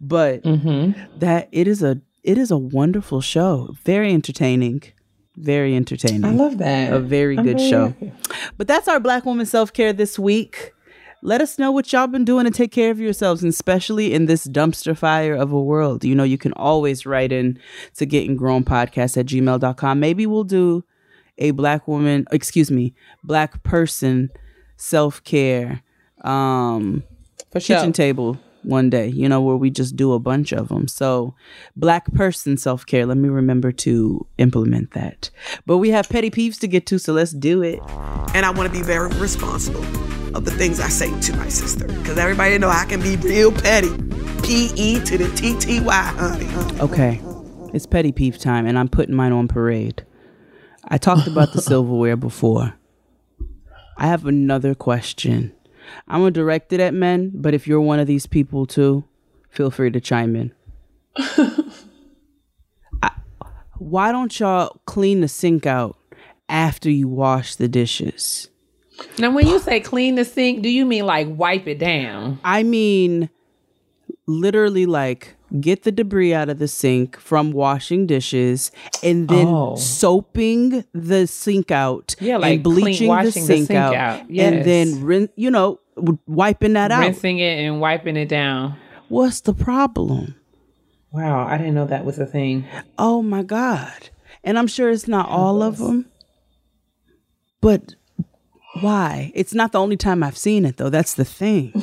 But 0.00 0.42
Mm-hmm. 0.42 1.18
that 1.20 1.48
it 1.52 1.66
is 1.66 1.82
a 1.82 2.00
it 2.22 2.36
is 2.38 2.50
a 2.50 2.58
wonderful 2.58 3.20
show, 3.22 3.74
very 3.84 4.12
entertaining, 4.12 4.82
very 5.36 5.74
entertaining 5.76 6.24
i 6.24 6.30
love 6.32 6.58
that 6.58 6.92
a 6.92 6.98
very 6.98 7.38
I'm 7.38 7.44
good 7.44 7.60
show. 7.60 7.88
happy. 7.88 8.12
But 8.58 8.66
that's 8.68 8.88
our 8.88 9.00
Black 9.00 9.24
Woman 9.24 9.46
Self 9.46 9.72
Care 9.72 9.92
this 9.94 10.18
week. 10.18 10.72
Let 11.26 11.40
us 11.40 11.58
know 11.58 11.72
what 11.72 11.92
y'all 11.92 12.06
been 12.06 12.24
doing 12.24 12.44
to 12.44 12.52
take 12.52 12.70
care 12.70 12.92
of 12.92 13.00
yourselves, 13.00 13.42
and 13.42 13.52
especially 13.52 14.14
in 14.14 14.26
this 14.26 14.46
dumpster 14.46 14.96
fire 14.96 15.34
of 15.34 15.50
a 15.50 15.60
world. 15.60 16.04
You 16.04 16.14
know, 16.14 16.22
you 16.22 16.38
can 16.38 16.52
always 16.52 17.04
write 17.04 17.32
in 17.32 17.58
to 17.96 18.06
getting 18.06 18.36
grown 18.36 18.62
podcast 18.62 19.16
at 19.16 19.26
gmail.com. 19.26 19.98
Maybe 19.98 20.24
we'll 20.24 20.44
do 20.44 20.84
a 21.36 21.50
black 21.50 21.88
woman, 21.88 22.26
excuse 22.30 22.70
me, 22.70 22.94
black 23.24 23.60
person 23.64 24.30
self 24.76 25.24
care 25.24 25.82
um 26.22 27.02
for 27.50 27.58
sure 27.58 27.76
kitchen 27.76 27.92
table 27.92 28.38
one 28.66 28.90
day, 28.90 29.08
you 29.08 29.28
know, 29.28 29.40
where 29.40 29.56
we 29.56 29.70
just 29.70 29.96
do 29.96 30.12
a 30.12 30.18
bunch 30.18 30.52
of 30.52 30.68
them. 30.68 30.88
So, 30.88 31.34
black 31.76 32.12
person 32.12 32.56
self 32.56 32.84
care, 32.84 33.06
let 33.06 33.16
me 33.16 33.28
remember 33.28 33.72
to 33.72 34.26
implement 34.38 34.92
that. 34.92 35.30
But 35.64 35.78
we 35.78 35.90
have 35.90 36.08
petty 36.08 36.30
peeves 36.30 36.58
to 36.60 36.68
get 36.68 36.86
to, 36.86 36.98
so 36.98 37.12
let's 37.12 37.32
do 37.32 37.62
it. 37.62 37.80
and 38.34 38.44
I 38.44 38.50
want 38.50 38.72
to 38.72 38.78
be 38.78 38.82
very 38.82 39.08
responsible 39.16 39.84
of 40.36 40.44
the 40.44 40.50
things 40.50 40.80
I 40.80 40.88
say 40.88 41.18
to 41.20 41.36
my 41.36 41.48
sister. 41.48 41.86
Because 41.86 42.18
everybody 42.18 42.58
know 42.58 42.68
I 42.68 42.84
can 42.84 43.00
be 43.00 43.16
real 43.16 43.52
petty. 43.52 43.90
P 44.42 44.70
E 44.76 45.00
to 45.00 45.18
the 45.18 45.28
T 45.34 45.58
T 45.58 45.80
Y, 45.80 45.92
honey. 45.92 46.44
honey. 46.44 46.80
Okay, 46.80 47.20
it's 47.72 47.86
petty 47.86 48.12
peeve 48.12 48.38
time, 48.38 48.66
and 48.66 48.78
I'm 48.78 48.88
putting 48.88 49.14
mine 49.14 49.32
on 49.32 49.48
parade. 49.48 50.04
I 50.84 50.98
talked 50.98 51.26
about 51.26 51.52
the 51.52 51.62
silverware 51.62 52.16
before. 52.16 52.74
I 53.96 54.06
have 54.06 54.26
another 54.26 54.74
question. 54.74 55.55
I'm 56.08 56.20
gonna 56.20 56.30
direct 56.30 56.72
it 56.72 56.80
at 56.80 56.94
men, 56.94 57.32
but 57.34 57.54
if 57.54 57.66
you're 57.66 57.80
one 57.80 57.98
of 57.98 58.06
these 58.06 58.26
people 58.26 58.66
too, 58.66 59.04
feel 59.50 59.70
free 59.70 59.90
to 59.90 60.00
chime 60.00 60.36
in. 60.36 60.52
I- 63.02 63.10
why 63.78 64.12
don't 64.12 64.38
y'all 64.38 64.80
clean 64.86 65.20
the 65.20 65.28
sink 65.28 65.66
out 65.66 65.96
after 66.48 66.90
you 66.90 67.08
wash 67.08 67.56
the 67.56 67.68
dishes? 67.68 68.48
now 69.18 69.30
when 69.30 69.46
you 69.46 69.58
say 69.58 69.78
clean 69.78 70.14
the 70.14 70.24
sink 70.24 70.62
do 70.62 70.70
you 70.70 70.86
mean 70.86 71.04
like 71.04 71.26
wipe 71.28 71.66
it 71.66 71.78
down 71.78 72.38
I 72.42 72.62
mean, 72.62 73.28
literally, 74.26 74.86
like 74.86 75.36
get 75.60 75.84
the 75.84 75.92
debris 75.92 76.34
out 76.34 76.48
of 76.48 76.58
the 76.58 76.66
sink 76.68 77.16
from 77.18 77.52
washing 77.52 78.06
dishes 78.06 78.72
and 79.02 79.28
then 79.28 79.46
Oh. 79.46 79.76
soaping 79.76 80.84
the 80.92 81.26
sink 81.26 81.70
out 81.70 82.16
Yeah, 82.20 82.36
like 82.38 82.54
and 82.54 82.62
bleaching 82.64 82.82
clean- 82.82 82.98
the, 82.98 83.08
washing 83.08 83.42
the 83.42 83.46
sink 83.46 83.66
sink 83.68 83.78
out, 83.78 83.94
out. 83.94 84.28
and 84.28 84.64
then 84.64 85.04
rin- 85.04 85.28
you 85.36 85.50
know 85.50 85.78
wiping 86.26 86.72
that 86.74 86.90
out. 86.90 87.00
rinsing 87.00 87.38
it 87.38 87.58
and 87.64 87.80
wiping 87.80 88.16
it 88.16 88.28
down 88.28 88.74
What's 89.08 89.40
the 89.42 89.54
problem? 89.54 90.34
wow 91.12 91.46
i 91.46 91.56
didn't 91.56 91.74
know 91.74 91.86
that 91.86 92.04
was 92.04 92.18
a 92.18 92.26
thing 92.26 92.66
Oh 92.98 93.22
my 93.22 93.42
god! 93.44 94.10
And 94.42 94.58
I'm 94.58 94.66
sure 94.66 94.90
it's 94.90 95.06
not 95.08 95.28
all 95.28 95.62
of 95.62 95.78
them, 95.78 96.06
but 97.60 97.94
why? 98.80 99.32
It's 99.34 99.54
not 99.54 99.72
the 99.72 99.80
only 99.80 99.96
time 99.96 100.22
I've 100.22 100.36
seen 100.36 100.64
it 100.66 100.76
though. 100.76 100.90
That's 100.90 101.14
the 101.14 101.24
thing. 101.24 101.72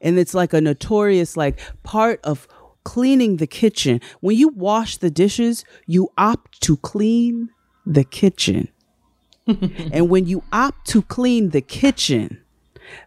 and 0.00 0.18
it's 0.18 0.34
like 0.34 0.52
a 0.52 0.60
notorious 0.60 1.36
like 1.36 1.58
part 1.82 2.20
of 2.24 2.46
cleaning 2.84 3.36
the 3.36 3.46
kitchen. 3.46 4.00
When 4.20 4.36
you 4.36 4.48
wash 4.48 4.96
the 4.96 5.10
dishes, 5.10 5.64
you 5.86 6.10
opt 6.16 6.60
to 6.62 6.76
clean 6.78 7.50
the 7.86 8.04
kitchen. 8.04 8.68
and 9.46 10.08
when 10.08 10.26
you 10.26 10.42
opt 10.52 10.86
to 10.88 11.02
clean 11.02 11.50
the 11.50 11.60
kitchen, 11.60 12.42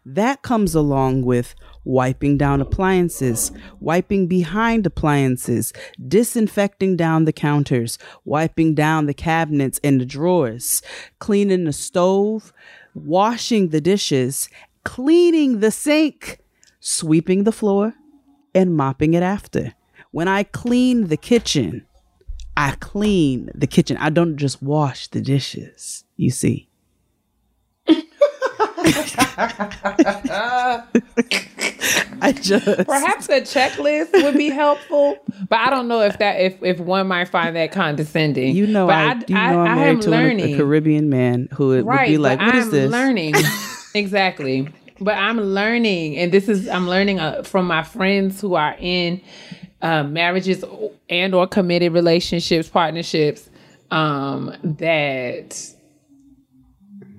that 0.06 0.41
comes 0.41 0.76
along 0.76 1.24
with 1.24 1.56
wiping 1.84 2.38
down 2.38 2.61
appliances, 2.61 3.52
wiping 3.80 4.28
behind 4.28 4.86
appliances, 4.86 5.74
disinfecting 6.07 6.95
down 6.95 7.26
the 7.26 7.34
counters, 7.34 7.98
wiping 8.24 8.74
down 8.74 9.06
the 9.06 9.14
cabinets 9.14 9.80
and 9.84 9.99
the 9.99 10.06
drawers, 10.06 10.82
cleaning 11.20 11.65
the 11.65 11.74
stove, 11.74 12.53
washing 12.94 13.70
the 13.70 13.82
dishes, 13.82 14.49
cleaning 14.84 15.60
the 15.60 15.72
sink, 15.72 16.40
sweeping 16.84 17.45
the 17.45 17.51
floor, 17.51 17.93
and 18.53 18.76
mopping 18.76 19.14
it 19.14 19.23
after. 19.23 19.73
When 20.11 20.27
I 20.27 20.43
clean 20.43 21.07
the 21.07 21.18
kitchen, 21.18 21.85
I 22.57 22.72
clean 22.80 23.49
the 23.55 23.68
kitchen. 23.68 23.95
I 23.97 24.10
don't 24.10 24.35
just 24.38 24.61
wash 24.61 25.07
the 25.07 25.22
dishes. 25.22 26.03
You 26.18 26.30
see. 26.30 26.68
I 32.22 32.31
just 32.34 32.65
Perhaps 32.65 33.30
a 33.30 33.41
checklist 33.41 34.11
would 34.14 34.35
be 34.35 34.49
helpful, 34.49 35.18
but 35.49 35.60
I 35.60 35.69
don't 35.69 35.88
know 35.88 36.01
if 36.01 36.18
that 36.19 36.39
if 36.39 36.61
if 36.61 36.80
one 36.80 37.07
might 37.07 37.30
find 37.30 37.55
that 37.55 37.72
condescending. 37.72 38.55
you 38.55 38.68
know 38.68 38.88
but 38.88 38.95
I, 38.95 39.14
you 39.27 39.35
know 39.35 39.61
I'm 39.61 39.76
married 39.76 40.01
to 40.03 40.14
an- 40.14 40.39
a 40.39 40.57
Caribbean 40.57 41.10
man 41.10 41.47
who 41.53 41.69
would, 41.69 41.85
would 41.85 42.05
be 42.05 42.18
like, 42.18 42.39
"What 42.39 42.55
is 42.55 42.69
this?" 42.72 42.91
learning 42.91 43.34
exactly. 43.95 44.69
But 44.99 45.18
I'm 45.18 45.40
learning, 45.40 46.18
and 46.18 46.32
this 46.32 46.48
is 46.48 46.68
I'm 46.68 46.88
learning 46.88 47.20
uh, 47.20 47.44
from 47.44 47.68
my 47.68 47.84
friends 47.84 48.40
who 48.40 48.56
are 48.56 48.76
in 48.80 49.22
uh, 49.82 50.03
marriages 50.03 50.64
and 51.10 51.34
or 51.34 51.48
committed 51.48 51.94
relationships, 51.94 52.70
partnerships. 52.70 53.49
Um, 53.91 54.56
that 54.64 55.56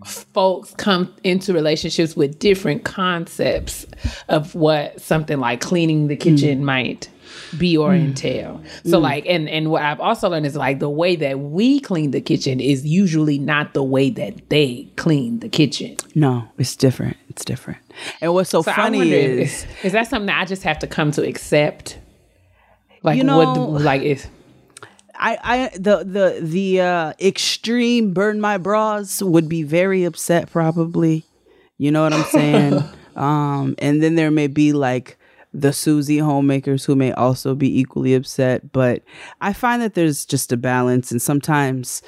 folks 0.05 0.75
come 0.75 1.15
into 1.23 1.53
relationships 1.53 2.17
with 2.17 2.39
different 2.39 2.85
concepts 2.85 3.87
of 4.29 4.55
what 4.55 5.01
something 5.01 5.39
like 5.39 5.61
cleaning 5.61 6.09
the 6.09 6.17
kitchen 6.17 6.65
might 6.65 7.09
be 7.59 7.77
or 7.77 7.95
entail. 7.95 8.63
So 8.85 8.99
like 8.99 9.25
and 9.27 9.49
and 9.49 9.71
what 9.71 9.83
I've 9.83 10.01
also 10.01 10.29
learned 10.29 10.47
is 10.47 10.57
like 10.57 10.79
the 10.79 10.91
way 10.91 11.17
that 11.17 11.39
we 11.41 11.81
clean 11.81 12.11
the 12.11 12.21
kitchen 12.21 12.61
is 12.61 12.85
usually 12.87 13.39
not 13.39 13.75
the 13.75 13.83
way 13.83 14.11
that 14.11 14.49
they 14.51 14.89
clean 14.97 15.41
the 15.41 15.49
kitchen. 15.49 15.97
No, 16.15 16.49
it's 16.59 16.77
different. 16.77 17.17
It's 17.35 17.45
different. 17.45 17.81
And 18.21 18.33
what's 18.33 18.49
so, 18.51 18.63
So 18.63 18.73
funny 18.73 18.99
wonder 18.99 19.15
is 19.17 19.65
if- 19.65 19.85
is 19.87 19.93
that 19.93 20.07
something 20.09 20.27
that 20.27 20.41
I 20.41 20.45
just 20.45 20.63
have 20.63 20.79
to 20.79 20.87
come 20.87 21.11
to 21.13 21.27
accept? 21.27 21.99
Like 23.03 23.17
You 23.17 23.25
know- 23.25 23.39
what 23.69 23.83
like 23.83 24.03
is 24.03 24.27
I, 25.17 25.39
I 25.43 25.71
the 25.77 26.05
the 26.05 26.39
the 26.41 26.81
uh 26.81 27.13
extreme 27.21 28.13
burn 28.15 28.41
my 28.41 28.57
bras 28.57 29.21
would 29.23 29.49
be 29.49 29.63
very 29.65 30.05
upset 30.05 30.51
probably. 30.51 31.25
You 31.77 31.91
know 31.91 32.03
what 32.05 32.13
I'm 32.13 32.25
saying? 32.25 32.85
um 33.17 33.75
and 33.79 34.03
then 34.03 34.15
there 34.15 34.31
may 34.31 34.47
be 34.47 34.73
like 34.73 35.19
the 35.53 35.73
Susie 35.73 36.19
homemakers 36.19 36.85
who 36.85 36.95
may 36.97 37.13
also 37.13 37.55
be 37.55 37.81
equally 37.81 38.15
upset, 38.15 38.73
but 38.73 39.03
I 39.41 39.53
find 39.53 39.83
that 39.83 39.95
there's 39.95 40.25
just 40.25 40.51
a 40.53 40.57
balance 40.57 41.13
and 41.13 41.21
sometimes 41.23 42.01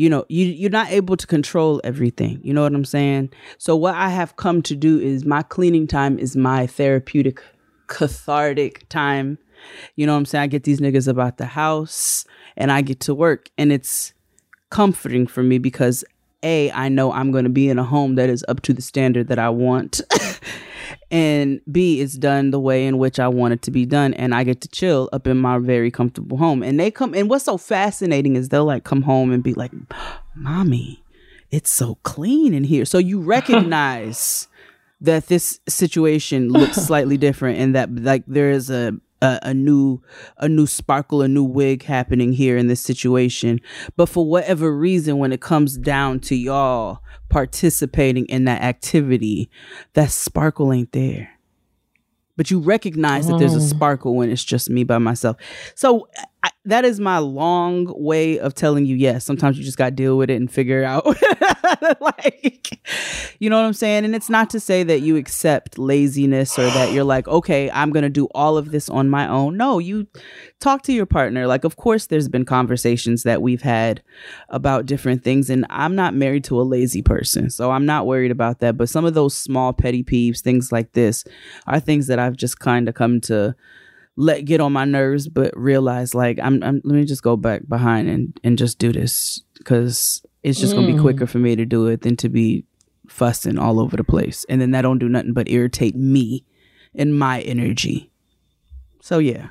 you 0.00 0.08
know 0.08 0.24
you 0.30 0.46
you're 0.46 0.70
not 0.70 0.90
able 0.90 1.14
to 1.14 1.26
control 1.26 1.78
everything. 1.84 2.40
You 2.42 2.54
know 2.54 2.62
what 2.62 2.74
i'm 2.74 2.86
saying? 2.86 3.30
So 3.58 3.76
what 3.76 3.94
i 3.94 4.08
have 4.08 4.36
come 4.36 4.62
to 4.62 4.74
do 4.74 4.98
is 4.98 5.26
my 5.26 5.42
cleaning 5.42 5.86
time 5.86 6.18
is 6.18 6.34
my 6.36 6.66
therapeutic 6.66 7.42
cathartic 7.86 8.88
time. 8.88 9.36
You 9.96 10.06
know 10.06 10.14
what 10.14 10.20
i'm 10.20 10.24
saying? 10.24 10.42
I 10.42 10.46
get 10.46 10.64
these 10.64 10.80
niggas 10.80 11.06
about 11.06 11.36
the 11.36 11.44
house 11.44 12.24
and 12.56 12.72
i 12.72 12.80
get 12.80 13.00
to 13.00 13.14
work 13.14 13.50
and 13.58 13.70
it's 13.70 14.14
comforting 14.70 15.26
for 15.26 15.42
me 15.42 15.58
because 15.58 16.02
a 16.42 16.70
i 16.70 16.88
know 16.88 17.12
i'm 17.12 17.30
going 17.30 17.44
to 17.44 17.50
be 17.50 17.68
in 17.68 17.78
a 17.78 17.84
home 17.84 18.14
that 18.14 18.30
is 18.30 18.44
up 18.48 18.60
to 18.62 18.72
the 18.72 18.82
standard 18.82 19.28
that 19.28 19.38
i 19.38 19.50
want 19.50 20.00
and 21.10 21.60
B, 21.70 22.00
it's 22.00 22.14
done 22.14 22.50
the 22.50 22.60
way 22.60 22.86
in 22.86 22.98
which 22.98 23.18
I 23.18 23.26
want 23.28 23.54
it 23.54 23.62
to 23.62 23.70
be 23.70 23.84
done, 23.84 24.14
and 24.14 24.34
I 24.34 24.44
get 24.44 24.60
to 24.60 24.68
chill 24.68 25.08
up 25.12 25.26
in 25.26 25.38
my 25.38 25.58
very 25.58 25.90
comfortable 25.90 26.36
home. 26.36 26.62
And 26.62 26.78
they 26.78 26.90
come, 26.90 27.14
and 27.14 27.28
what's 27.28 27.44
so 27.44 27.56
fascinating 27.56 28.36
is 28.36 28.48
they'll 28.48 28.64
like 28.64 28.84
come 28.84 29.02
home 29.02 29.32
and 29.32 29.42
be 29.42 29.54
like, 29.54 29.72
"Mommy, 30.34 31.02
it's 31.50 31.70
so 31.70 31.96
clean 32.04 32.54
in 32.54 32.64
here." 32.64 32.84
So 32.84 32.98
you 32.98 33.20
recognize 33.36 34.46
that 35.00 35.26
this 35.26 35.60
situation 35.68 36.50
looks 36.50 36.76
slightly 36.76 37.16
different, 37.16 37.58
and 37.58 37.74
that 37.74 37.92
like 37.92 38.22
there 38.26 38.50
is 38.50 38.70
a 38.70 38.92
a, 39.22 39.38
a 39.42 39.54
new 39.54 40.00
a 40.38 40.48
new 40.48 40.66
sparkle, 40.66 41.22
a 41.22 41.28
new 41.28 41.44
wig 41.44 41.84
happening 41.84 42.32
here 42.32 42.56
in 42.56 42.66
this 42.66 42.80
situation. 42.80 43.60
But 43.96 44.08
for 44.08 44.26
whatever 44.26 44.74
reason, 44.76 45.18
when 45.18 45.32
it 45.32 45.40
comes 45.40 45.76
down 45.76 46.20
to 46.20 46.34
y'all 46.34 47.00
participating 47.28 48.26
in 48.26 48.44
that 48.44 48.62
activity, 48.62 49.50
that 49.94 50.10
sparkle 50.10 50.72
ain't 50.72 50.92
there. 50.92 51.30
But 52.36 52.50
you 52.50 52.58
recognize 52.58 53.26
that 53.26 53.38
there's 53.38 53.54
a 53.54 53.58
mm. 53.58 53.68
sparkle 53.68 54.14
when 54.14 54.30
it's 54.30 54.42
just 54.42 54.70
me 54.70 54.82
by 54.82 54.96
myself. 54.96 55.36
So 55.74 56.08
I, 56.42 56.50
that 56.64 56.84
is 56.84 57.00
my 57.00 57.18
long 57.18 57.92
way 57.96 58.38
of 58.38 58.54
telling 58.54 58.86
you 58.86 58.96
yes. 58.96 59.24
Sometimes 59.24 59.58
you 59.58 59.64
just 59.64 59.76
got 59.76 59.86
to 59.86 59.90
deal 59.90 60.16
with 60.16 60.30
it 60.30 60.36
and 60.36 60.50
figure 60.50 60.84
out. 60.84 61.06
like, 62.00 62.80
you 63.38 63.50
know 63.50 63.60
what 63.60 63.66
I'm 63.66 63.72
saying? 63.72 64.04
And 64.04 64.14
it's 64.14 64.30
not 64.30 64.50
to 64.50 64.60
say 64.60 64.82
that 64.84 65.00
you 65.00 65.16
accept 65.16 65.78
laziness 65.78 66.58
or 66.58 66.66
that 66.66 66.92
you're 66.92 67.04
like, 67.04 67.28
okay, 67.28 67.70
I'm 67.70 67.90
going 67.90 68.02
to 68.04 68.10
do 68.10 68.26
all 68.34 68.56
of 68.56 68.70
this 68.70 68.88
on 68.88 69.08
my 69.08 69.28
own. 69.28 69.56
No, 69.56 69.78
you 69.78 70.06
talk 70.60 70.82
to 70.82 70.92
your 70.92 71.06
partner. 71.06 71.46
Like, 71.46 71.64
of 71.64 71.76
course, 71.76 72.06
there's 72.06 72.28
been 72.28 72.44
conversations 72.44 73.22
that 73.24 73.42
we've 73.42 73.62
had 73.62 74.02
about 74.48 74.86
different 74.86 75.22
things. 75.22 75.50
And 75.50 75.66
I'm 75.70 75.94
not 75.94 76.14
married 76.14 76.44
to 76.44 76.60
a 76.60 76.62
lazy 76.62 77.02
person. 77.02 77.50
So 77.50 77.70
I'm 77.70 77.86
not 77.86 78.06
worried 78.06 78.30
about 78.30 78.60
that. 78.60 78.76
But 78.76 78.88
some 78.88 79.04
of 79.04 79.14
those 79.14 79.36
small 79.36 79.72
petty 79.72 80.02
peeves, 80.02 80.40
things 80.40 80.72
like 80.72 80.92
this, 80.92 81.24
are 81.66 81.80
things 81.80 82.06
that 82.06 82.18
I've 82.18 82.36
just 82.36 82.60
kind 82.60 82.88
of 82.88 82.94
come 82.94 83.20
to 83.22 83.54
let 84.16 84.44
get 84.44 84.60
on 84.60 84.72
my 84.72 84.84
nerves, 84.84 85.28
but 85.28 85.56
realize 85.56 86.14
like 86.14 86.38
I'm, 86.40 86.62
I'm 86.62 86.80
let 86.84 86.94
me 86.96 87.04
just 87.04 87.22
go 87.22 87.36
back 87.36 87.62
behind 87.68 88.08
and 88.08 88.38
and 88.44 88.58
just 88.58 88.78
do 88.78 88.92
this 88.92 89.42
because 89.58 90.24
it's 90.42 90.60
just 90.60 90.74
gonna 90.74 90.92
be 90.92 90.98
quicker 90.98 91.26
for 91.26 91.38
me 91.38 91.56
to 91.56 91.64
do 91.64 91.86
it 91.86 92.02
than 92.02 92.16
to 92.16 92.28
be 92.28 92.64
fussing 93.08 93.58
all 93.58 93.80
over 93.80 93.96
the 93.96 94.04
place, 94.04 94.44
and 94.48 94.60
then 94.60 94.72
that 94.72 94.82
don't 94.82 94.98
do 94.98 95.08
nothing 95.08 95.32
but 95.32 95.48
irritate 95.48 95.96
me 95.96 96.44
and 96.94 97.18
my 97.18 97.40
energy. 97.42 98.10
So 99.00 99.18
yeah, 99.18 99.48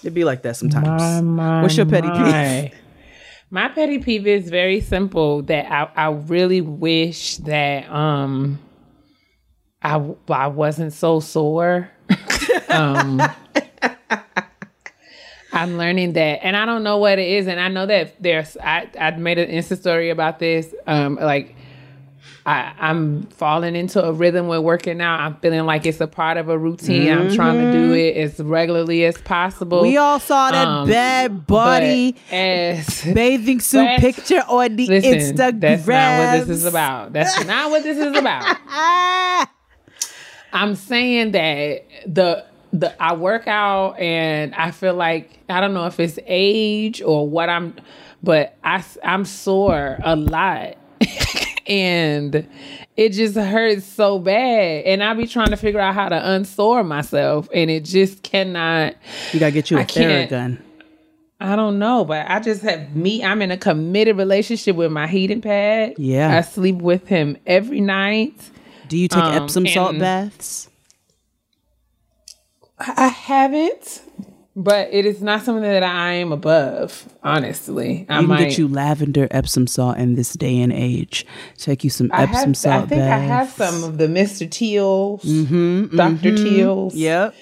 it'd 0.00 0.14
be 0.14 0.24
like 0.24 0.42
that 0.42 0.56
sometimes. 0.56 1.62
What's 1.62 1.76
your 1.76 1.86
petty 1.86 2.08
peeve? 2.08 2.18
my. 2.18 2.72
My 3.50 3.68
petty 3.68 4.00
peeve 4.00 4.26
is 4.26 4.50
very 4.50 4.80
simple. 4.80 5.42
That 5.42 5.70
I, 5.70 6.06
I 6.06 6.10
really 6.10 6.60
wish 6.60 7.36
that 7.36 7.88
um 7.88 8.58
I 9.80 10.02
I 10.28 10.46
wasn't 10.48 10.92
so 10.92 11.20
sore. 11.20 11.90
um, 12.68 13.22
I'm 15.52 15.78
learning 15.78 16.14
that, 16.14 16.44
and 16.44 16.56
I 16.56 16.66
don't 16.66 16.82
know 16.82 16.98
what 16.98 17.18
it 17.18 17.28
is. 17.28 17.46
And 17.46 17.60
I 17.60 17.68
know 17.68 17.86
that 17.86 18.20
there's 18.20 18.56
I 18.56 18.88
I 18.98 19.12
made 19.12 19.38
an 19.38 19.48
Insta 19.50 19.78
story 19.78 20.10
about 20.10 20.40
this. 20.40 20.74
Um, 20.86 21.14
like 21.14 21.54
I, 22.44 22.72
I'm 22.78 23.22
falling 23.28 23.76
into 23.76 24.04
a 24.04 24.12
rhythm 24.12 24.48
with 24.48 24.60
working 24.62 25.00
out. 25.00 25.20
I'm 25.20 25.36
feeling 25.36 25.64
like 25.64 25.86
it's 25.86 26.00
a 26.00 26.06
part 26.08 26.36
of 26.38 26.48
a 26.48 26.58
routine. 26.58 27.10
I'm 27.10 27.32
trying 27.32 27.58
to 27.58 27.72
do 27.72 27.92
it 27.94 28.16
as 28.16 28.40
regularly 28.40 29.04
as 29.04 29.16
possible. 29.18 29.80
We 29.80 29.96
all 29.96 30.18
saw 30.20 30.50
that 30.50 30.66
Um, 30.66 30.88
bad 30.88 31.46
body 31.46 32.16
as 32.32 33.02
bathing 33.04 33.60
suit 33.60 33.88
picture 34.00 34.42
on 34.48 34.74
the 34.76 34.88
Listen, 34.88 35.36
Instagram. 35.36 35.60
that's 35.60 35.86
not 35.86 36.18
what 36.18 36.46
this 36.46 36.48
is 36.58 36.64
about. 36.64 37.12
That's 37.12 37.44
not 37.46 37.70
what 37.70 37.82
this 37.84 37.96
is 37.96 38.16
about. 38.16 38.56
I'm 40.52 40.74
saying 40.74 41.32
that 41.32 41.84
the 42.06 42.44
the 42.74 43.02
I 43.02 43.14
work 43.14 43.46
out 43.46 43.98
and 43.98 44.54
I 44.54 44.72
feel 44.72 44.94
like 44.94 45.30
I 45.48 45.60
don't 45.60 45.74
know 45.74 45.86
if 45.86 46.00
it's 46.00 46.18
age 46.26 47.00
or 47.00 47.28
what 47.28 47.48
I'm, 47.48 47.74
but 48.22 48.56
I 48.64 48.84
I'm 49.02 49.24
sore 49.24 49.98
a 50.02 50.16
lot. 50.16 50.76
and 51.66 52.46
it 52.96 53.10
just 53.10 53.36
hurts 53.36 53.86
so 53.86 54.18
bad 54.18 54.84
and 54.84 55.02
i 55.02 55.14
be 55.14 55.26
trying 55.26 55.48
to 55.48 55.56
figure 55.56 55.80
out 55.80 55.94
how 55.94 56.08
to 56.10 56.30
unsore 56.32 56.84
myself 56.84 57.48
and 57.54 57.70
it 57.70 57.84
just 57.86 58.22
cannot 58.22 58.94
you 59.32 59.40
gotta 59.40 59.50
get 59.52 59.70
you 59.70 59.78
a 59.78 59.80
I. 59.80 59.84
Theragun. 59.84 60.60
I 61.40 61.56
don't 61.56 61.78
know, 61.78 62.04
but 62.04 62.26
I 62.30 62.40
just 62.40 62.62
have 62.62 62.94
me. 62.94 63.22
I'm 63.22 63.42
in 63.42 63.50
a 63.50 63.56
committed 63.56 64.16
relationship 64.16 64.76
with 64.76 64.92
my 64.92 65.06
heating 65.06 65.40
pad. 65.42 65.94
Yeah. 65.98 66.34
I 66.36 66.40
sleep 66.42 66.76
with 66.76 67.06
him 67.08 67.36
every 67.46 67.80
night. 67.80 68.34
Do 68.88 68.96
you 68.96 69.08
take 69.08 69.22
Um, 69.22 69.42
Epsom 69.42 69.66
salt 69.66 69.98
baths? 69.98 70.70
I 72.78 73.06
haven't, 73.08 74.02
but 74.56 74.88
it 74.92 75.06
is 75.06 75.22
not 75.22 75.42
something 75.42 75.62
that 75.62 75.82
I 75.82 76.12
am 76.14 76.32
above. 76.32 77.08
Honestly, 77.22 78.06
I 78.08 78.16
You 78.16 78.20
can 78.20 78.28
might. 78.28 78.38
get 78.48 78.58
you 78.58 78.68
lavender 78.68 79.28
Epsom 79.30 79.66
salt 79.66 79.96
in 79.98 80.14
this 80.14 80.32
day 80.32 80.60
and 80.60 80.72
age. 80.72 81.24
Take 81.56 81.84
you 81.84 81.90
some 81.90 82.10
I 82.12 82.24
Epsom 82.24 82.50
have. 82.50 82.56
salt 82.56 82.84
I 82.84 82.86
think 82.86 83.02
I 83.02 83.18
have 83.18 83.50
some 83.50 83.84
of 83.84 83.98
the 83.98 84.06
Mr. 84.06 84.50
Teals, 84.50 85.22
Doctor 85.22 86.36
Teals. 86.36 86.94
Yep. 86.94 87.34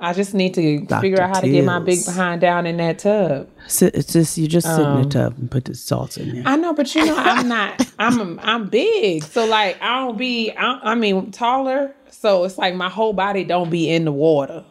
I 0.00 0.12
just 0.12 0.32
need 0.32 0.54
to 0.54 0.86
figure 1.00 1.20
out 1.20 1.34
how 1.34 1.40
to 1.40 1.48
get 1.48 1.64
my 1.64 1.80
big 1.80 2.04
behind 2.04 2.40
down 2.40 2.66
in 2.66 2.76
that 2.76 3.00
tub. 3.00 3.48
Sit, 3.66 3.96
it's 3.96 4.12
just 4.12 4.38
you 4.38 4.46
just 4.46 4.64
sit 4.76 4.84
Um, 4.86 4.98
in 4.98 5.02
the 5.04 5.08
tub 5.08 5.36
and 5.38 5.50
put 5.50 5.64
the 5.64 5.74
salt 5.74 6.16
in 6.16 6.34
there. 6.36 6.42
I 6.46 6.54
know, 6.54 6.72
but 6.72 6.94
you 6.94 7.04
know, 7.04 7.16
I'm 7.16 7.48
not. 7.48 7.84
I'm 7.98 8.38
I'm 8.38 8.68
big, 8.68 9.24
so 9.24 9.44
like 9.44 9.76
I 9.82 10.04
don't 10.04 10.16
be. 10.16 10.52
I, 10.52 10.92
I 10.92 10.94
mean, 10.94 11.32
taller, 11.32 11.92
so 12.10 12.44
it's 12.44 12.58
like 12.58 12.74
my 12.74 12.88
whole 12.88 13.12
body 13.12 13.44
don't 13.44 13.70
be 13.70 13.88
in 13.90 14.04
the 14.04 14.12
water. 14.12 14.64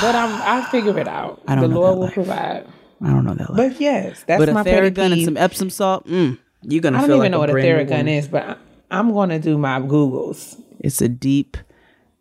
But 0.00 0.14
I'm. 0.14 0.30
I 0.42 0.64
figure 0.70 0.96
it 0.98 1.08
out. 1.08 1.42
I 1.48 1.54
don't 1.56 1.62
the 1.62 1.68
know 1.68 1.80
Lord 1.80 1.98
will 1.98 2.04
life. 2.04 2.14
provide. 2.14 2.66
I 3.02 3.08
don't 3.08 3.24
know 3.24 3.34
that. 3.34 3.50
Life. 3.50 3.72
But 3.72 3.80
yes, 3.80 4.22
that's 4.26 4.44
But 4.44 4.52
my 4.54 4.62
Theragun 4.62 5.12
and 5.12 5.24
some 5.24 5.36
Epsom 5.36 5.70
salt, 5.70 6.06
mm, 6.06 6.38
you're 6.62 6.80
gonna 6.80 6.98
I 6.98 7.00
don't 7.00 7.10
even 7.10 7.20
like 7.20 7.30
know 7.32 7.38
what 7.40 7.50
a 7.50 7.54
Theragun 7.54 8.08
is, 8.08 8.28
but 8.28 8.44
I, 8.48 8.56
I'm 8.90 9.12
gonna 9.12 9.40
do 9.40 9.58
my 9.58 9.80
Googles. 9.80 10.60
It's 10.78 11.02
a 11.02 11.08
deep 11.08 11.56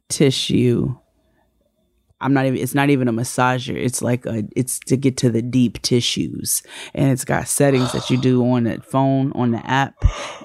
tissue. 0.09 0.95
I'm 2.21 2.33
not 2.33 2.45
even 2.45 2.59
it's 2.59 2.75
not 2.75 2.89
even 2.89 3.07
a 3.07 3.13
massager. 3.13 3.75
It's 3.75 4.01
like 4.01 4.25
a 4.25 4.43
it's 4.55 4.79
to 4.81 4.95
get 4.97 5.17
to 5.17 5.29
the 5.29 5.41
deep 5.41 5.81
tissues. 5.81 6.63
And 6.93 7.11
it's 7.11 7.25
got 7.25 7.47
settings 7.47 7.91
that 7.93 8.09
you 8.09 8.17
do 8.17 8.45
on 8.51 8.63
the 8.65 8.81
phone, 8.81 9.31
on 9.33 9.51
the 9.51 9.65
app. 9.69 9.95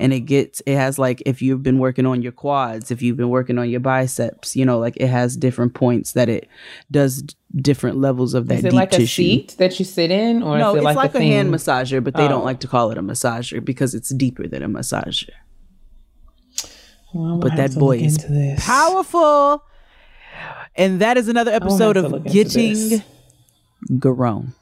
And 0.00 0.12
it 0.12 0.20
gets 0.20 0.62
it 0.66 0.76
has 0.76 0.98
like 0.98 1.22
if 1.26 1.42
you've 1.42 1.62
been 1.62 1.78
working 1.78 2.06
on 2.06 2.22
your 2.22 2.32
quads, 2.32 2.90
if 2.90 3.02
you've 3.02 3.16
been 3.16 3.28
working 3.28 3.58
on 3.58 3.68
your 3.70 3.80
biceps, 3.80 4.56
you 4.56 4.64
know, 4.64 4.78
like 4.78 4.96
it 4.96 5.08
has 5.08 5.36
different 5.36 5.74
points 5.74 6.12
that 6.12 6.28
it 6.28 6.48
does 6.90 7.22
different 7.54 7.96
levels 7.98 8.34
of 8.34 8.48
that 8.48 8.58
Is 8.58 8.64
it 8.64 8.70
deep 8.70 8.74
like 8.76 8.92
a 8.92 8.96
tissue. 8.96 9.22
seat 9.22 9.54
that 9.58 9.78
you 9.78 9.84
sit 9.84 10.10
in, 10.10 10.42
or 10.42 10.58
No, 10.58 10.70
is 10.70 10.74
it 10.74 10.78
it's 10.78 10.84
like, 10.84 10.96
like, 10.96 11.14
a, 11.14 11.18
a, 11.18 11.22
hand 11.22 11.52
massager, 11.54 12.02
but 12.02 12.14
they 12.14 12.26
don't 12.28 12.42
Oh. 12.42 12.44
like 12.44 12.60
to 12.60 12.68
call 12.68 12.90
it 12.90 12.98
a 12.98 13.02
massager 13.02 13.64
because 13.64 13.94
it's 13.94 14.10
deeper 14.10 14.46
than 14.48 14.62
a 14.62 14.68
massager. 14.68 15.30
Well, 17.14 17.38
But 17.38 17.56
that 17.56 17.74
boy 17.74 17.98
is 17.98 18.18
powerful. 18.58 19.62
And 20.76 21.00
that 21.00 21.16
is 21.16 21.28
another 21.28 21.50
episode 21.50 21.96
of 21.96 22.24
Getting 22.24 22.74
this. 22.74 23.02
Grown. 23.98 24.54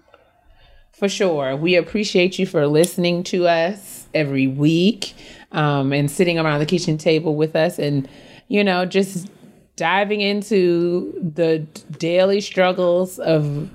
For 0.93 1.09
sure. 1.09 1.57
We 1.57 1.75
appreciate 1.75 2.39
you 2.39 2.47
for 2.47 2.67
listening 2.67 3.25
to 3.25 3.49
us 3.49 4.07
every 4.15 4.47
week 4.47 5.15
um, 5.51 5.93
and 5.93 6.11
sitting 6.11 6.39
around 6.39 6.61
the 6.61 6.67
kitchen 6.67 6.99
table 6.99 7.35
with 7.35 7.57
us 7.57 7.79
and, 7.79 8.09
you 8.49 8.63
know, 8.63 8.87
just 8.87 9.29
diving 9.77 10.21
into 10.21 11.13
the 11.35 11.59
daily 11.99 12.41
struggles 12.41 13.19
of 13.19 13.69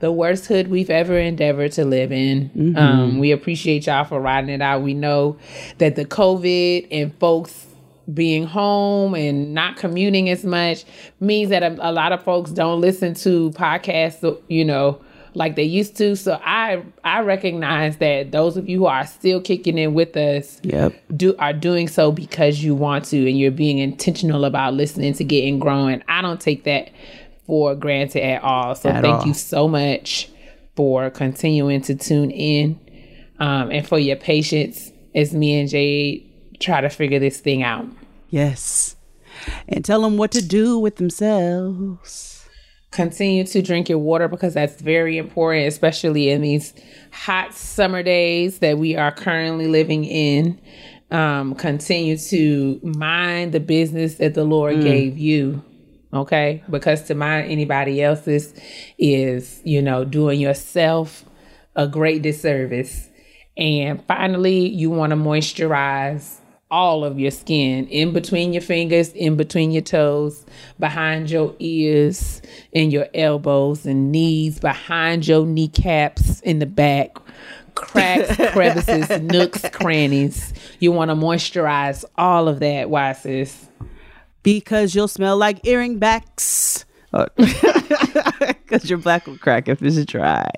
the 0.00 0.10
worst 0.10 0.46
hood 0.46 0.68
we've 0.68 0.90
ever 0.90 1.16
endeavored 1.16 1.70
to 1.72 1.84
live 1.84 2.10
in. 2.10 2.50
Um, 2.76 3.18
we 3.18 3.30
appreciate 3.30 3.86
y'all 3.86 4.04
for 4.04 4.20
riding 4.20 4.50
it 4.50 4.60
out. 4.60 4.82
We 4.82 4.94
know 4.94 5.38
that 5.78 5.94
the 5.94 6.04
COVID 6.04 6.88
and 6.90 7.16
folks 7.18 7.63
being 8.12 8.44
home 8.44 9.14
and 9.14 9.54
not 9.54 9.76
commuting 9.76 10.28
as 10.28 10.44
much 10.44 10.84
means 11.20 11.50
that 11.50 11.62
a, 11.62 11.76
a 11.88 11.92
lot 11.92 12.12
of 12.12 12.22
folks 12.22 12.50
don't 12.50 12.80
listen 12.80 13.14
to 13.14 13.50
podcasts, 13.52 14.40
you 14.48 14.64
know, 14.64 15.00
like 15.34 15.56
they 15.56 15.64
used 15.64 15.96
to. 15.96 16.14
So 16.16 16.38
I 16.44 16.82
I 17.02 17.20
recognize 17.20 17.96
that 17.98 18.30
those 18.30 18.56
of 18.56 18.68
you 18.68 18.78
who 18.80 18.86
are 18.86 19.06
still 19.06 19.40
kicking 19.40 19.78
in 19.78 19.94
with 19.94 20.16
us 20.16 20.60
Yep. 20.62 20.94
do 21.16 21.34
are 21.38 21.52
doing 21.52 21.88
so 21.88 22.12
because 22.12 22.62
you 22.62 22.74
want 22.74 23.06
to 23.06 23.16
and 23.28 23.38
you're 23.38 23.50
being 23.50 23.78
intentional 23.78 24.44
about 24.44 24.74
listening 24.74 25.14
to 25.14 25.24
getting 25.24 25.58
growing. 25.58 26.02
I 26.08 26.22
don't 26.22 26.40
take 26.40 26.64
that 26.64 26.90
for 27.46 27.74
granted 27.74 28.22
at 28.24 28.42
all. 28.42 28.74
So 28.74 28.90
At 28.90 29.02
thank 29.02 29.20
all. 29.20 29.26
you 29.26 29.34
so 29.34 29.66
much 29.68 30.28
for 30.76 31.10
continuing 31.10 31.80
to 31.82 31.94
tune 31.94 32.30
in 32.30 32.78
um, 33.38 33.70
and 33.70 33.86
for 33.86 33.98
your 33.98 34.16
patience 34.16 34.92
as 35.14 35.32
me 35.32 35.58
and 35.60 35.68
Jade 35.68 36.30
try 36.60 36.80
to 36.80 36.88
figure 36.88 37.18
this 37.18 37.40
thing 37.40 37.62
out. 37.62 37.86
Yes. 38.28 38.96
And 39.68 39.84
tell 39.84 40.02
them 40.02 40.16
what 40.16 40.32
to 40.32 40.42
do 40.42 40.78
with 40.78 40.96
themselves. 40.96 42.48
Continue 42.90 43.44
to 43.44 43.60
drink 43.60 43.88
your 43.88 43.98
water 43.98 44.28
because 44.28 44.54
that's 44.54 44.80
very 44.80 45.18
important, 45.18 45.66
especially 45.66 46.30
in 46.30 46.42
these 46.42 46.72
hot 47.10 47.52
summer 47.52 48.02
days 48.02 48.60
that 48.60 48.78
we 48.78 48.96
are 48.96 49.10
currently 49.10 49.66
living 49.66 50.04
in. 50.04 50.60
Um, 51.10 51.54
continue 51.54 52.16
to 52.16 52.80
mind 52.82 53.52
the 53.52 53.60
business 53.60 54.16
that 54.16 54.34
the 54.34 54.44
Lord 54.44 54.80
gave 54.80 55.18
you. 55.18 55.62
Okay. 56.12 56.62
Because 56.70 57.02
to 57.04 57.14
mind 57.14 57.50
anybody 57.50 58.02
else's 58.02 58.54
is, 58.98 59.60
you 59.64 59.82
know, 59.82 60.04
doing 60.04 60.40
yourself 60.40 61.24
a 61.76 61.88
great 61.88 62.22
disservice. 62.22 63.08
And 63.56 64.04
finally, 64.06 64.68
you 64.68 64.90
want 64.90 65.10
to 65.10 65.16
moisturize 65.16 66.38
all 66.74 67.04
of 67.04 67.20
your 67.20 67.30
skin 67.30 67.86
in 67.86 68.12
between 68.12 68.52
your 68.52 68.60
fingers, 68.60 69.12
in 69.12 69.36
between 69.36 69.70
your 69.70 69.80
toes, 69.80 70.44
behind 70.80 71.30
your 71.30 71.54
ears, 71.60 72.42
in 72.72 72.90
your 72.90 73.06
elbows 73.14 73.86
and 73.86 74.10
knees, 74.10 74.58
behind 74.58 75.28
your 75.28 75.46
kneecaps, 75.46 76.40
in 76.40 76.58
the 76.58 76.66
back, 76.66 77.16
cracks, 77.76 78.34
crevices, 78.52 79.08
nooks, 79.22 79.64
crannies. 79.70 80.52
You 80.80 80.90
want 80.90 81.12
to 81.12 81.14
moisturize 81.14 82.04
all 82.18 82.48
of 82.48 82.58
that, 82.58 82.90
why 82.90 83.12
sis? 83.12 83.68
Because 84.42 84.96
you'll 84.96 85.06
smell 85.06 85.36
like 85.36 85.64
earring 85.64 86.00
backs. 86.00 86.84
Uh, 87.12 87.26
because 87.36 88.90
your 88.90 88.98
back 88.98 89.28
will 89.28 89.38
crack 89.38 89.68
if 89.68 89.80
it's 89.80 90.04
dry. 90.06 90.50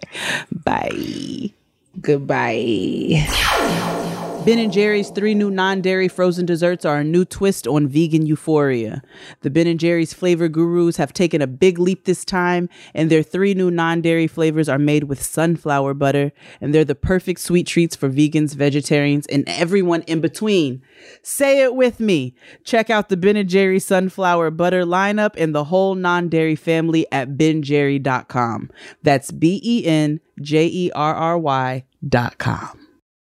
Bye. 0.64 1.52
Goodbye. 2.00 4.02
Ben 4.46 4.60
and 4.60 4.72
Jerry's 4.72 5.10
three 5.10 5.34
new 5.34 5.50
non-dairy 5.50 6.06
frozen 6.06 6.46
desserts 6.46 6.84
are 6.84 6.98
a 6.98 7.04
new 7.04 7.24
twist 7.24 7.66
on 7.66 7.88
vegan 7.88 8.26
euphoria. 8.26 9.02
The 9.40 9.50
Ben 9.50 9.66
and 9.66 9.80
Jerry's 9.80 10.14
flavor 10.14 10.48
gurus 10.48 10.98
have 10.98 11.12
taken 11.12 11.42
a 11.42 11.48
big 11.48 11.80
leap 11.80 12.04
this 12.04 12.24
time, 12.24 12.68
and 12.94 13.10
their 13.10 13.24
three 13.24 13.54
new 13.54 13.72
non-dairy 13.72 14.28
flavors 14.28 14.68
are 14.68 14.78
made 14.78 15.02
with 15.02 15.20
sunflower 15.20 15.94
butter, 15.94 16.30
and 16.60 16.72
they're 16.72 16.84
the 16.84 16.94
perfect 16.94 17.40
sweet 17.40 17.66
treats 17.66 17.96
for 17.96 18.08
vegans, 18.08 18.54
vegetarians, 18.54 19.26
and 19.26 19.42
everyone 19.48 20.02
in 20.02 20.20
between. 20.20 20.80
Say 21.24 21.64
it 21.64 21.74
with 21.74 21.98
me. 21.98 22.36
Check 22.62 22.88
out 22.88 23.08
the 23.08 23.16
Ben 23.16 23.34
and 23.34 23.48
Jerry 23.48 23.80
sunflower 23.80 24.52
butter 24.52 24.84
lineup 24.84 25.34
and 25.36 25.56
the 25.56 25.64
whole 25.64 25.96
non-dairy 25.96 26.54
family 26.54 27.04
at 27.10 27.30
benjerry.com. 27.30 28.70
That's 29.02 29.32
B 29.32 29.60
E 29.64 29.84
N 29.86 30.20
J 30.40 30.66
E 30.66 30.92
R 30.94 31.16
R 31.16 31.36
Y 31.36 31.84
dot 32.08 32.38
com. 32.38 32.85